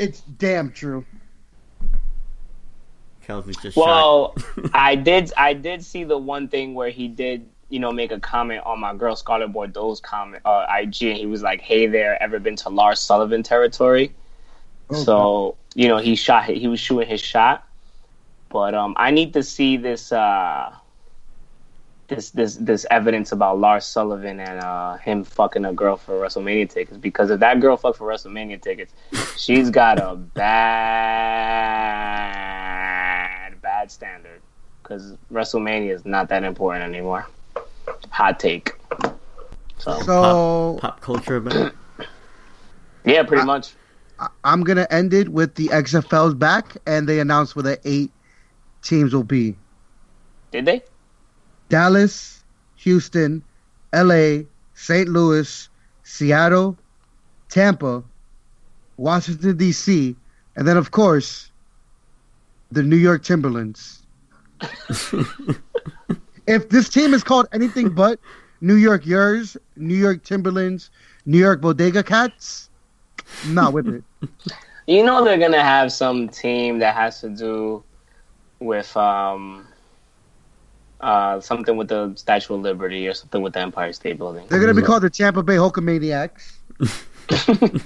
It's 0.00 0.20
damn 0.20 0.72
true. 0.72 1.04
Kelsey's 3.22 3.58
just 3.58 3.76
Well. 3.76 4.34
I 4.72 4.94
did. 4.94 5.30
I 5.36 5.52
did 5.52 5.84
see 5.84 6.04
the 6.04 6.16
one 6.16 6.48
thing 6.48 6.74
where 6.74 6.88
he 6.88 7.06
did, 7.06 7.46
you 7.68 7.80
know, 7.80 7.92
make 7.92 8.10
a 8.10 8.18
comment 8.18 8.62
on 8.64 8.80
my 8.80 8.94
girl 8.94 9.14
Scarlett 9.14 9.52
Bordeaux's 9.52 10.00
comment 10.00 10.42
uh, 10.46 10.66
IG, 10.70 11.02
and 11.02 11.18
he 11.18 11.26
was 11.26 11.42
like, 11.42 11.60
"Hey 11.60 11.86
there, 11.86 12.20
ever 12.22 12.38
been 12.38 12.56
to 12.56 12.70
Lars 12.70 12.98
Sullivan 12.98 13.42
territory?" 13.42 14.14
So 14.92 15.56
you 15.74 15.86
know, 15.86 15.98
he 15.98 16.16
shot. 16.16 16.46
He 16.46 16.66
was 16.66 16.80
shooting 16.80 17.08
his 17.08 17.20
shot, 17.20 17.68
but 18.48 18.74
um, 18.74 18.94
I 18.96 19.10
need 19.10 19.34
to 19.34 19.42
see 19.42 19.76
this. 19.76 20.10
Uh, 20.10 20.74
this 22.10 22.30
this 22.30 22.56
this 22.56 22.84
evidence 22.90 23.32
about 23.32 23.58
Lars 23.58 23.86
Sullivan 23.86 24.38
and 24.40 24.60
uh, 24.60 24.96
him 24.96 25.24
fucking 25.24 25.64
a 25.64 25.72
girl 25.72 25.96
for 25.96 26.20
WrestleMania 26.20 26.68
tickets 26.68 26.98
because 26.98 27.30
if 27.30 27.40
that 27.40 27.60
girl 27.60 27.78
fucked 27.78 27.96
for 27.98 28.06
WrestleMania 28.06 28.60
tickets, 28.60 28.92
she's 29.38 29.70
got 29.70 29.98
a 29.98 30.16
bad 30.16 30.40
bad 33.62 33.90
standard 33.90 34.42
because 34.82 35.14
WrestleMania 35.32 35.94
is 35.94 36.04
not 36.04 36.28
that 36.28 36.44
important 36.44 36.84
anymore. 36.84 37.26
Hot 38.10 38.38
take. 38.38 38.74
So 39.78 39.98
So 40.02 40.76
pop, 40.80 40.80
pop 40.80 41.00
culture 41.00 41.36
event. 41.36 41.74
yeah, 43.04 43.22
pretty 43.22 43.44
much. 43.44 43.72
I'm 44.44 44.64
gonna 44.64 44.86
end 44.90 45.14
it 45.14 45.30
with 45.30 45.54
the 45.54 45.68
XFL's 45.68 46.34
back, 46.34 46.76
and 46.86 47.08
they 47.08 47.20
announced 47.20 47.56
where 47.56 47.62
the 47.62 47.80
eight 47.84 48.10
teams 48.82 49.14
will 49.14 49.24
be: 49.24 49.56
Did 50.50 50.66
they? 50.66 50.82
Dallas, 51.70 52.44
Houston, 52.76 53.42
L.A., 53.94 54.46
St. 54.74 55.08
Louis, 55.08 55.68
Seattle, 56.02 56.76
Tampa, 57.48 58.02
Washington 58.98 59.56
D.C., 59.56 60.14
and 60.56 60.68
then 60.68 60.76
of 60.76 60.90
course 60.90 61.50
the 62.70 62.82
New 62.82 62.96
York 62.96 63.22
Timberlands. 63.22 64.02
if 66.46 66.68
this 66.68 66.88
team 66.88 67.14
is 67.14 67.24
called 67.24 67.46
anything 67.52 67.88
but 67.88 68.20
New 68.60 68.74
York 68.74 69.06
Yours, 69.06 69.56
New 69.76 69.94
York 69.94 70.22
Timberlands, 70.22 70.90
New 71.24 71.38
York 71.38 71.60
Bodega 71.60 72.02
Cats, 72.02 72.68
I'm 73.44 73.54
not 73.54 73.72
with 73.72 73.88
it. 73.88 74.04
You 74.86 75.04
know 75.04 75.24
they're 75.24 75.38
gonna 75.38 75.62
have 75.62 75.92
some 75.92 76.28
team 76.28 76.80
that 76.80 76.96
has 76.96 77.20
to 77.20 77.28
do 77.28 77.84
with 78.58 78.96
um 78.96 79.68
uh 81.00 81.40
something 81.40 81.76
with 81.76 81.88
the 81.88 82.12
Statue 82.16 82.54
of 82.54 82.60
Liberty 82.60 83.08
or 83.08 83.14
something 83.14 83.42
with 83.42 83.52
the 83.54 83.60
Empire 83.60 83.92
State 83.92 84.18
Building. 84.18 84.46
They're 84.48 84.60
gonna 84.60 84.74
be 84.74 84.82
called 84.82 85.02
the 85.02 85.10
Tampa 85.10 85.42
Bay 85.42 85.56
Hulkamaniacs. 85.56 86.52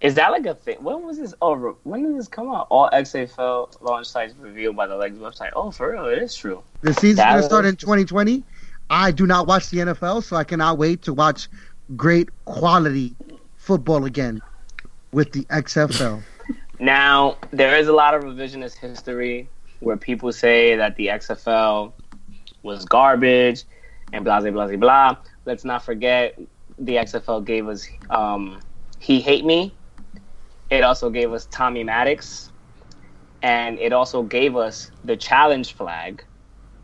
Is 0.00 0.14
that 0.14 0.30
like 0.30 0.46
a 0.46 0.54
thing? 0.54 0.76
When 0.82 1.02
was 1.04 1.18
this 1.18 1.34
over? 1.42 1.74
When 1.82 2.02
did 2.02 2.18
this 2.18 2.28
come 2.28 2.48
out? 2.48 2.66
All 2.70 2.88
XFL 2.92 3.80
launch 3.82 4.06
sites 4.06 4.34
revealed 4.38 4.76
by 4.76 4.86
the 4.86 4.96
Legs 4.96 5.18
website. 5.18 5.50
Oh, 5.54 5.70
for 5.70 5.92
real, 5.92 6.06
it 6.06 6.18
is 6.22 6.34
true. 6.34 6.62
The 6.82 6.94
season's 6.94 7.16
That 7.16 7.24
gonna 7.26 7.36
was- 7.38 7.46
start 7.46 7.66
in 7.66 7.76
2020. 7.76 8.42
I 8.88 9.10
do 9.10 9.26
not 9.26 9.46
watch 9.48 9.68
the 9.70 9.78
NFL, 9.78 10.22
so 10.22 10.36
I 10.36 10.44
cannot 10.44 10.78
wait 10.78 11.02
to 11.02 11.12
watch 11.12 11.48
great 11.96 12.28
quality 12.44 13.16
football 13.56 14.04
again 14.04 14.40
with 15.12 15.32
the 15.32 15.44
XFL. 15.46 16.22
Now, 16.78 17.38
there 17.52 17.78
is 17.78 17.88
a 17.88 17.92
lot 17.94 18.12
of 18.14 18.22
revisionist 18.22 18.76
history 18.76 19.48
where 19.80 19.96
people 19.96 20.30
say 20.30 20.76
that 20.76 20.94
the 20.96 21.06
XFL 21.06 21.90
was 22.66 22.84
garbage 22.84 23.64
and 24.12 24.24
blah, 24.24 24.40
blah, 24.40 24.50
blah, 24.50 24.76
blah. 24.76 25.16
Let's 25.46 25.64
not 25.64 25.82
forget 25.82 26.38
the 26.78 26.96
XFL 26.96 27.44
gave 27.44 27.68
us 27.68 27.88
um, 28.10 28.60
He 28.98 29.20
Hate 29.20 29.44
Me. 29.46 29.74
It 30.68 30.82
also 30.82 31.08
gave 31.08 31.32
us 31.32 31.46
Tommy 31.50 31.84
Maddox. 31.84 32.50
And 33.42 33.78
it 33.78 33.92
also 33.92 34.22
gave 34.22 34.56
us 34.56 34.90
the 35.04 35.16
challenge 35.16 35.74
flag, 35.74 36.24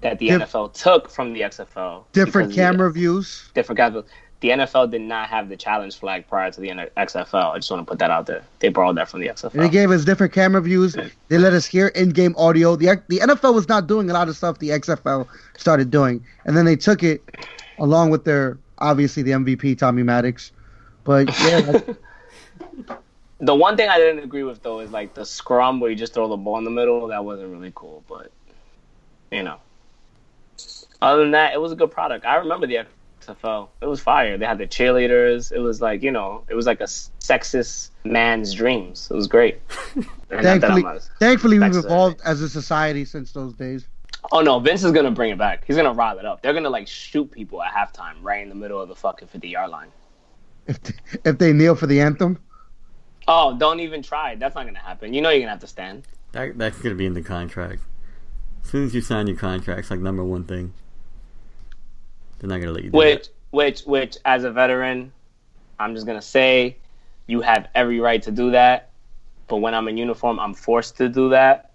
that 0.02 0.18
the 0.18 0.28
Dif- 0.28 0.42
NFL 0.42 0.74
took 0.74 1.10
from 1.10 1.32
the 1.32 1.40
XFL. 1.40 2.04
Different 2.12 2.48
because 2.50 2.56
the- 2.56 2.62
camera 2.62 2.92
views. 2.92 3.50
different 3.54 3.78
camera. 3.78 4.04
The 4.42 4.48
NFL 4.48 4.90
did 4.90 5.02
not 5.02 5.28
have 5.28 5.48
the 5.48 5.56
challenge 5.56 5.96
flag 5.96 6.26
prior 6.28 6.50
to 6.50 6.60
the 6.60 6.68
XFL. 6.68 7.52
I 7.52 7.58
just 7.58 7.70
want 7.70 7.86
to 7.86 7.88
put 7.88 8.00
that 8.00 8.10
out 8.10 8.26
there. 8.26 8.42
They 8.58 8.70
borrowed 8.70 8.96
that 8.96 9.08
from 9.08 9.20
the 9.20 9.28
XFL. 9.28 9.52
They 9.52 9.68
gave 9.68 9.92
us 9.92 10.04
different 10.04 10.32
camera 10.32 10.60
views. 10.60 10.96
They 11.28 11.38
let 11.38 11.52
us 11.52 11.64
hear 11.64 11.86
in-game 11.88 12.34
audio. 12.36 12.74
The 12.74 13.00
the 13.08 13.20
NFL 13.20 13.54
was 13.54 13.68
not 13.68 13.86
doing 13.86 14.10
a 14.10 14.12
lot 14.12 14.28
of 14.28 14.36
stuff 14.36 14.58
the 14.58 14.70
XFL 14.70 15.28
started 15.56 15.92
doing, 15.92 16.24
and 16.44 16.56
then 16.56 16.64
they 16.64 16.74
took 16.74 17.04
it 17.04 17.22
along 17.78 18.10
with 18.10 18.24
their 18.24 18.58
obviously 18.78 19.22
the 19.22 19.30
MVP 19.30 19.78
Tommy 19.78 20.02
Maddox. 20.02 20.50
But 21.04 21.28
yeah, 21.40 21.80
The 23.42 23.54
one 23.56 23.76
thing 23.76 23.88
I 23.88 23.98
didn't 23.98 24.22
agree 24.22 24.44
with 24.44 24.62
though 24.62 24.80
is 24.80 24.90
like 24.92 25.14
the 25.14 25.24
scrum 25.24 25.80
where 25.80 25.90
you 25.90 25.96
just 25.96 26.14
throw 26.14 26.28
the 26.28 26.36
ball 26.36 26.58
in 26.58 26.64
the 26.64 26.70
middle. 26.70 27.08
That 27.08 27.24
wasn't 27.24 27.50
really 27.50 27.72
cool, 27.74 28.04
but 28.08 28.30
you 29.30 29.42
know. 29.42 29.58
Other 31.00 31.22
than 31.22 31.32
that, 31.32 31.52
it 31.52 31.60
was 31.60 31.72
a 31.72 31.76
good 31.76 31.90
product. 31.90 32.24
I 32.24 32.36
remember 32.36 32.68
the 32.68 32.86
XFL. 33.22 33.68
It 33.80 33.86
was 33.86 34.00
fire. 34.00 34.36
They 34.38 34.46
had 34.46 34.58
the 34.58 34.66
cheerleaders. 34.66 35.52
It 35.52 35.58
was 35.58 35.80
like 35.80 36.02
you 36.02 36.10
know, 36.10 36.44
it 36.48 36.54
was 36.54 36.66
like 36.66 36.80
a 36.80 36.84
sexist 36.84 37.90
man's 38.04 38.54
dreams. 38.54 39.08
It 39.10 39.14
was 39.14 39.26
great. 39.26 39.60
And 40.32 40.44
not 40.44 40.60
that 40.62 40.70
thankfully, 40.70 41.00
thankfully 41.20 41.58
we've 41.58 41.76
evolved 41.76 42.22
as 42.24 42.40
a 42.40 42.48
society 42.48 43.04
since 43.04 43.32
those 43.32 43.52
days. 43.52 43.86
Oh 44.32 44.40
no, 44.40 44.58
Vince 44.60 44.82
is 44.82 44.92
gonna 44.92 45.10
bring 45.10 45.30
it 45.30 45.36
back. 45.36 45.64
He's 45.66 45.76
gonna 45.76 45.92
rile 45.92 46.18
it 46.18 46.24
up. 46.24 46.40
They're 46.40 46.54
gonna 46.54 46.70
like 46.70 46.88
shoot 46.88 47.30
people 47.30 47.62
at 47.62 47.70
halftime 47.74 48.14
right 48.22 48.42
in 48.42 48.48
the 48.48 48.54
middle 48.54 48.80
of 48.80 48.88
the 48.88 48.94
fucking 48.96 49.28
fifty 49.28 49.50
yard 49.50 49.70
line. 49.70 49.88
If 50.66 50.82
they, 50.82 50.94
if 51.26 51.36
they 51.36 51.52
kneel 51.52 51.74
for 51.74 51.86
the 51.86 52.00
anthem, 52.00 52.38
Oh, 53.28 53.56
don't 53.58 53.80
even 53.80 54.02
try. 54.02 54.34
That's 54.36 54.54
not 54.54 54.64
gonna 54.64 54.78
happen. 54.78 55.12
You 55.12 55.20
know 55.20 55.28
you're 55.28 55.40
gonna 55.40 55.50
have 55.50 55.60
to 55.60 55.66
stand. 55.66 56.04
That, 56.32 56.56
that's 56.58 56.78
going 56.78 56.94
to 56.94 56.98
be 56.98 57.06
in 57.06 57.12
the 57.14 57.22
contract. 57.22 57.82
As 58.64 58.70
soon 58.70 58.84
as 58.86 58.94
you 58.94 59.00
sign 59.00 59.26
your 59.26 59.36
contract, 59.36 59.80
it's 59.80 59.90
like 59.90 60.00
number 60.00 60.24
one 60.24 60.44
thing. 60.44 60.72
They're 62.42 62.50
not 62.50 62.56
going 62.60 62.68
to 62.68 62.74
let 62.74 62.84
you 62.84 62.90
do 62.92 62.98
Which, 62.98 63.28
which, 63.52 63.82
which, 63.82 64.18
as 64.26 64.44
a 64.44 64.52
veteran, 64.52 65.14
I'm 65.80 65.94
just 65.94 66.06
gonna 66.06 66.22
say, 66.22 66.78
you 67.28 67.42
have 67.42 67.68
every 67.74 68.00
right 68.00 68.22
to 68.24 68.32
do 68.32 68.52
that. 68.52 68.92
But 69.48 69.58
when 69.58 69.74
I'm 69.74 69.88
in 69.88 69.98
uniform, 69.98 70.40
I'm 70.40 70.54
forced 70.54 70.98
to 70.98 71.08
do 71.08 71.30
that. 71.30 71.72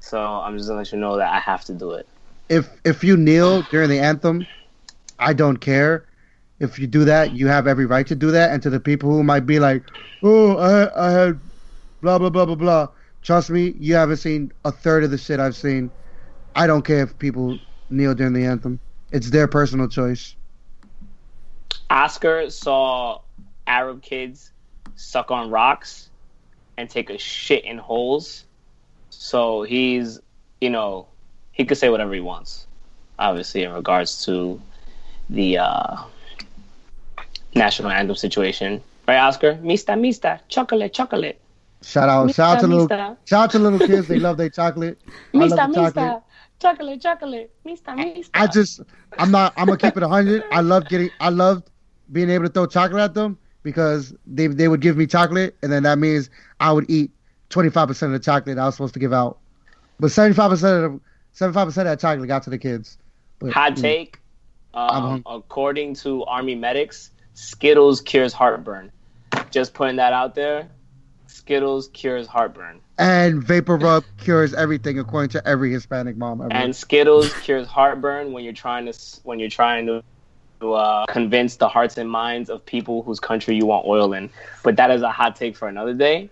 So 0.00 0.20
I'm 0.22 0.58
just 0.58 0.68
gonna 0.68 0.80
let 0.80 0.92
you 0.92 0.98
know 0.98 1.18
that 1.18 1.32
I 1.32 1.40
have 1.40 1.64
to 1.66 1.74
do 1.74 1.92
it. 1.92 2.08
if 2.50 2.80
if 2.84 3.04
you 3.04 3.16
kneel 3.16 3.62
during 3.64 3.90
the 3.90 4.00
anthem, 4.00 4.48
I 5.18 5.34
don't 5.34 5.58
care. 5.58 6.06
If 6.60 6.78
you 6.78 6.88
do 6.88 7.04
that, 7.06 7.32
you 7.32 7.48
have 7.48 7.68
every 7.68 7.86
right 7.86 8.06
to 8.08 8.16
do 8.16 8.32
that. 8.32 8.52
And 8.52 8.62
to 8.64 8.70
the 8.70 8.80
people 8.80 9.10
who 9.12 9.24
might 9.24 9.46
be 9.46 9.60
like, 9.60 9.84
"Oh, 10.22 10.56
I 10.58 11.08
I 11.08 11.12
had 11.12 11.40
blah 12.02 12.18
blah 12.18 12.30
blah 12.30 12.46
blah 12.46 12.56
blah," 12.56 12.88
trust 13.22 13.50
me, 13.50 13.74
you 13.78 13.94
haven't 13.96 14.18
seen 14.18 14.52
a 14.64 14.72
third 14.72 15.04
of 15.04 15.10
the 15.12 15.18
shit 15.18 15.40
I've 15.40 15.56
seen. 15.56 15.92
I 16.56 16.66
don't 16.68 16.84
care 16.84 17.02
if 17.04 17.18
people 17.18 17.60
kneel 17.90 18.14
during 18.14 18.34
the 18.34 18.46
anthem. 18.46 18.80
It's 19.12 19.30
their 19.30 19.48
personal 19.48 19.88
choice. 19.88 20.36
Oscar 21.88 22.50
saw 22.50 23.20
Arab 23.66 24.02
kids 24.02 24.52
suck 24.94 25.30
on 25.30 25.50
rocks 25.50 26.08
and 26.76 26.88
take 26.88 27.10
a 27.10 27.18
shit 27.18 27.64
in 27.64 27.78
holes. 27.78 28.44
So 29.10 29.62
he's, 29.62 30.20
you 30.60 30.70
know, 30.70 31.08
he 31.52 31.64
could 31.64 31.78
say 31.78 31.88
whatever 31.88 32.14
he 32.14 32.20
wants, 32.20 32.66
obviously, 33.18 33.64
in 33.64 33.72
regards 33.72 34.24
to 34.26 34.60
the 35.28 35.58
uh, 35.58 35.96
national 37.54 37.90
anthem 37.90 38.16
situation. 38.16 38.82
Right, 39.08 39.18
Oscar? 39.18 39.56
Mista, 39.56 39.96
mista, 39.96 40.40
chocolate, 40.48 40.92
chocolate. 40.92 41.40
Shout 41.82 42.08
out, 42.08 42.34
shout 42.34 42.56
out 42.56 42.60
to 42.60 42.68
Mista, 42.68 42.78
little, 42.78 43.08
mista. 43.10 43.16
shout 43.24 43.44
out 43.44 43.50
to 43.52 43.58
little 43.58 43.78
kids. 43.78 44.06
They 44.06 44.18
love 44.18 44.36
their 44.36 44.50
chocolate. 44.50 44.98
I 45.34 45.38
love 45.38 45.72
the 45.72 45.74
chocolate. 45.74 46.22
Mista, 46.62 46.76
chocolate, 46.76 47.02
chocolate. 47.02 47.50
Mista, 47.64 47.94
mista. 47.96 48.30
I 48.34 48.46
just, 48.46 48.80
I'm 49.18 49.30
not, 49.30 49.52
I'm 49.56 49.66
gonna 49.66 49.78
keep 49.78 49.96
it 49.96 50.02
hundred. 50.02 50.44
I 50.52 50.60
love 50.60 50.88
getting, 50.88 51.10
I 51.20 51.30
love 51.30 51.62
being 52.12 52.30
able 52.30 52.46
to 52.46 52.50
throw 52.52 52.66
chocolate 52.66 53.02
at 53.02 53.14
them 53.14 53.38
because 53.62 54.14
they 54.26 54.46
they 54.46 54.68
would 54.68 54.80
give 54.80 54.96
me 54.96 55.06
chocolate, 55.06 55.56
and 55.62 55.72
then 55.72 55.82
that 55.84 55.98
means 55.98 56.30
I 56.60 56.72
would 56.72 56.90
eat 56.90 57.10
25 57.50 57.88
percent 57.88 58.14
of 58.14 58.20
the 58.20 58.24
chocolate 58.24 58.58
I 58.58 58.66
was 58.66 58.74
supposed 58.74 58.94
to 58.94 59.00
give 59.00 59.12
out. 59.12 59.38
But 59.98 60.10
75 60.10 60.50
percent 60.50 60.84
of 60.84 61.00
75 61.32 61.68
percent 61.68 61.88
of 61.88 61.92
that 61.92 62.00
chocolate 62.00 62.28
got 62.28 62.42
to 62.44 62.50
the 62.50 62.58
kids. 62.58 62.98
But, 63.38 63.52
Hot 63.52 63.74
mm, 63.74 63.80
take. 63.80 64.20
I'm 64.72 65.04
Um, 65.04 65.22
according 65.26 65.94
to 65.96 66.24
Army 66.24 66.54
medics, 66.54 67.10
Skittles 67.34 68.00
cures 68.00 68.32
heartburn. 68.32 68.92
Just 69.50 69.74
putting 69.74 69.96
that 69.96 70.12
out 70.12 70.34
there. 70.34 70.68
Skittles 71.26 71.88
cures 71.88 72.26
heartburn. 72.26 72.80
And 73.00 73.42
vapor 73.42 73.76
rub 73.78 74.04
cures 74.18 74.52
everything, 74.52 74.98
according 74.98 75.30
to 75.30 75.48
every 75.48 75.72
Hispanic 75.72 76.18
mom 76.18 76.42
ever. 76.42 76.52
And 76.52 76.76
Skittles 76.76 77.32
cures 77.40 77.66
heartburn 77.66 78.32
when 78.32 78.44
you're 78.44 78.52
trying 78.52 78.84
to 78.84 79.20
when 79.22 79.38
you're 79.38 79.48
trying 79.48 79.86
to 79.86 80.02
uh, 80.60 81.06
convince 81.06 81.56
the 81.56 81.66
hearts 81.66 81.96
and 81.96 82.10
minds 82.10 82.50
of 82.50 82.64
people 82.66 83.02
whose 83.02 83.18
country 83.18 83.56
you 83.56 83.64
want 83.64 83.86
oil 83.86 84.12
in. 84.12 84.28
But 84.62 84.76
that 84.76 84.90
is 84.90 85.00
a 85.00 85.10
hot 85.10 85.34
take 85.34 85.56
for 85.56 85.66
another 85.66 85.94
day. 85.94 86.28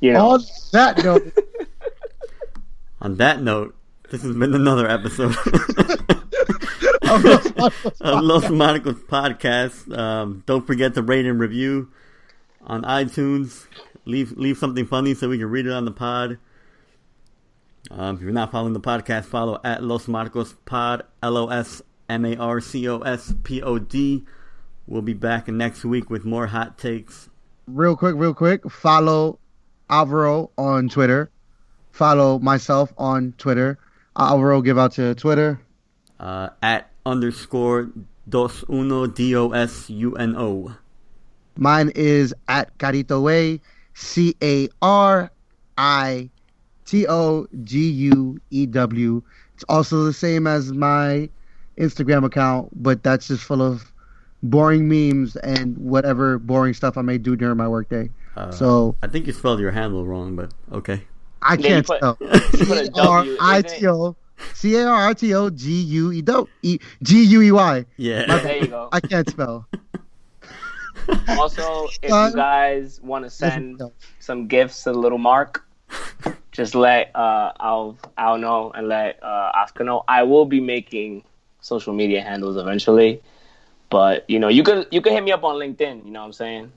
You 0.00 0.12
know, 0.12 0.32
On 0.32 0.40
that 0.72 1.02
note, 1.02 1.38
On 3.00 3.16
that 3.16 3.40
note, 3.40 3.74
this 4.10 4.22
has 4.22 4.36
been 4.36 4.54
another 4.54 4.86
episode 4.86 5.34
of 7.08 7.24
Los 7.24 7.54
Manos 7.54 8.00
of 8.00 8.22
Los 8.22 8.44
Monicos 8.44 9.00
podcast. 9.06 9.96
Um, 9.96 10.42
don't 10.44 10.66
forget 10.66 10.92
to 10.92 11.02
rate 11.02 11.24
and 11.24 11.40
review 11.40 11.90
on 12.66 12.82
iTunes. 12.82 13.66
Leave 14.08 14.32
leave 14.32 14.56
something 14.56 14.86
funny 14.86 15.12
so 15.14 15.28
we 15.28 15.36
can 15.38 15.46
read 15.50 15.66
it 15.66 15.72
on 15.72 15.84
the 15.84 15.90
pod. 15.92 16.38
Um, 17.90 18.16
if 18.16 18.22
you're 18.22 18.32
not 18.32 18.50
following 18.50 18.72
the 18.72 18.80
podcast, 18.80 19.26
follow 19.26 19.60
at 19.62 19.82
Los 19.82 20.08
Marcos 20.08 20.54
Pod, 20.64 21.04
L 21.22 21.36
O 21.36 21.48
S 21.48 21.82
M 22.08 22.24
A 22.24 22.34
R 22.36 22.60
C 22.60 22.88
O 22.88 23.00
S 23.00 23.34
P 23.44 23.62
O 23.62 23.78
D. 23.78 24.24
We'll 24.86 25.02
be 25.02 25.12
back 25.12 25.48
next 25.48 25.84
week 25.84 26.08
with 26.08 26.24
more 26.24 26.46
hot 26.46 26.78
takes. 26.78 27.28
real 27.66 27.94
quick, 27.96 28.14
real 28.16 28.32
quick, 28.32 28.68
follow 28.70 29.38
Alvaro 29.90 30.50
on 30.56 30.88
Twitter. 30.88 31.30
Follow 31.92 32.38
myself 32.38 32.92
on 32.96 33.34
Twitter. 33.36 33.78
Alvaro, 34.18 34.62
give 34.62 34.78
out 34.78 34.92
to 34.92 35.14
Twitter. 35.14 35.60
Uh, 36.18 36.48
at 36.62 36.90
underscore 37.04 37.90
dos 38.28 38.64
uno 38.70 39.06
D 39.06 39.36
O 39.36 39.50
S 39.50 39.90
U 39.90 40.14
N 40.16 40.34
O. 40.36 40.74
Mine 41.56 41.90
is 41.94 42.32
at 42.48 42.76
Carito 42.78 43.22
Way, 43.22 43.60
C 43.98 44.34
A 44.42 44.68
R 44.80 45.30
I 45.76 46.30
T 46.86 47.06
O 47.08 47.46
G 47.64 47.90
U 47.90 48.40
E 48.50 48.64
W. 48.66 49.22
It's 49.54 49.64
also 49.64 50.04
the 50.04 50.12
same 50.12 50.46
as 50.46 50.72
my 50.72 51.28
Instagram 51.76 52.24
account, 52.24 52.70
but 52.82 53.02
that's 53.02 53.26
just 53.26 53.42
full 53.42 53.60
of 53.60 53.92
boring 54.44 54.88
memes 54.88 55.34
and 55.36 55.76
whatever 55.78 56.38
boring 56.38 56.74
stuff 56.74 56.96
I 56.96 57.02
may 57.02 57.18
do 57.18 57.34
during 57.34 57.56
my 57.56 57.66
workday. 57.66 58.08
Uh, 58.36 58.52
So 58.52 58.94
I 59.02 59.08
think 59.08 59.26
you 59.26 59.32
spelled 59.32 59.58
your 59.58 59.72
handle 59.72 60.06
wrong, 60.06 60.36
but 60.36 60.52
okay. 60.72 61.02
I 61.42 61.54
Yeah, 61.54 61.68
can't 61.68 61.86
put- 61.86 61.98
spell. 61.98 62.16
you 62.20 62.66
put 62.66 62.78
a 62.78 62.84
C 62.86 62.92
A 62.96 63.02
R 63.02 63.18
W, 63.24 63.36
I 63.40 63.58
isn't 63.58 63.70
it? 63.72 63.78
T 63.80 63.86
O 63.88 64.16
C 64.54 64.76
A 64.76 64.86
R 64.86 65.08
I 65.08 65.12
T 65.14 65.34
O 65.34 65.50
G 65.50 65.72
U 65.82 66.12
E 66.12 66.22
do- 66.22 66.48
E 66.62 66.78
G 67.02 67.24
U 67.24 67.42
E 67.42 67.50
Y. 67.50 67.84
Yeah. 67.96 68.26
there 68.38 68.58
you 68.58 68.68
go. 68.68 68.88
I 68.92 69.00
can't 69.00 69.28
spell. 69.28 69.66
Also, 71.28 71.88
if 72.02 72.10
you 72.10 72.36
guys 72.36 73.00
want 73.02 73.24
to 73.24 73.30
send 73.30 73.82
some 74.18 74.46
gifts 74.46 74.84
to 74.84 74.92
little 74.92 75.18
Mark, 75.18 75.64
just 76.52 76.74
let 76.74 77.14
uh, 77.14 77.52
I'll 77.60 77.96
I'll 78.16 78.38
know 78.38 78.70
and 78.72 78.88
let 78.88 79.22
uh, 79.22 79.52
Oscar 79.54 79.84
know. 79.84 80.04
I 80.08 80.22
will 80.22 80.44
be 80.44 80.60
making 80.60 81.24
social 81.60 81.92
media 81.92 82.22
handles 82.22 82.56
eventually, 82.56 83.22
but 83.90 84.28
you 84.28 84.38
know 84.38 84.48
you 84.48 84.62
could 84.62 84.86
you 84.90 85.00
could 85.00 85.12
hit 85.12 85.22
me 85.22 85.32
up 85.32 85.44
on 85.44 85.56
LinkedIn. 85.56 86.04
You 86.04 86.10
know 86.10 86.20
what 86.20 86.26
I'm 86.26 86.32
saying? 86.32 86.72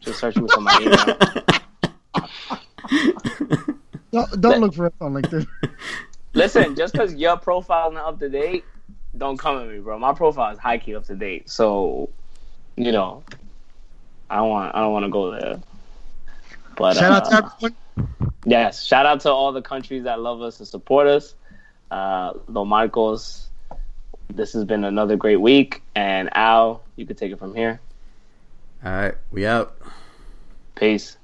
Just 0.00 0.18
search 0.20 0.36
me 0.36 0.48
for 0.52 0.60
my 0.60 0.78
email. 0.80 1.16
Don't, 4.12 4.42
don't 4.42 4.60
look 4.60 4.74
for 4.74 4.86
us 4.86 4.92
on 5.00 5.14
LinkedIn. 5.14 5.46
Listen, 6.34 6.76
just 6.76 6.92
because 6.92 7.14
your 7.14 7.38
profile's 7.38 7.94
not 7.94 8.04
up 8.04 8.18
to 8.18 8.28
date, 8.28 8.62
don't 9.16 9.38
come 9.38 9.56
at 9.58 9.66
me, 9.68 9.78
bro. 9.78 9.98
My 9.98 10.12
profile 10.12 10.52
is 10.52 10.58
high 10.58 10.76
key 10.76 10.94
up 10.94 11.04
to 11.04 11.14
date, 11.14 11.48
so 11.48 12.10
you 12.76 12.92
know 12.92 13.24
I 14.32 14.36
don't 14.36 14.48
want 14.48 14.74
I 14.74 14.80
don't 14.80 14.92
want 14.92 15.04
to 15.04 15.10
go 15.10 15.30
there. 15.30 15.60
But 16.74 16.96
Shout 16.96 17.12
out 17.12 17.24
to 17.30 17.36
uh, 17.36 17.50
everyone. 17.54 18.32
Yes, 18.46 18.82
shout 18.82 19.04
out 19.04 19.20
to 19.20 19.30
all 19.30 19.52
the 19.52 19.60
countries 19.60 20.04
that 20.04 20.20
love 20.20 20.40
us 20.40 20.58
and 20.58 20.66
support 20.66 21.06
us. 21.06 21.34
Uh, 21.90 22.32
Lo 22.48 22.64
Marcos, 22.64 23.50
this 24.30 24.54
has 24.54 24.64
been 24.64 24.84
another 24.84 25.16
great 25.16 25.36
week. 25.36 25.82
And 25.94 26.30
Al, 26.34 26.82
you 26.96 27.04
could 27.04 27.18
take 27.18 27.30
it 27.30 27.38
from 27.38 27.54
here. 27.54 27.78
All 28.82 28.90
right, 28.90 29.14
we 29.30 29.44
out. 29.46 29.76
Peace. 30.76 31.18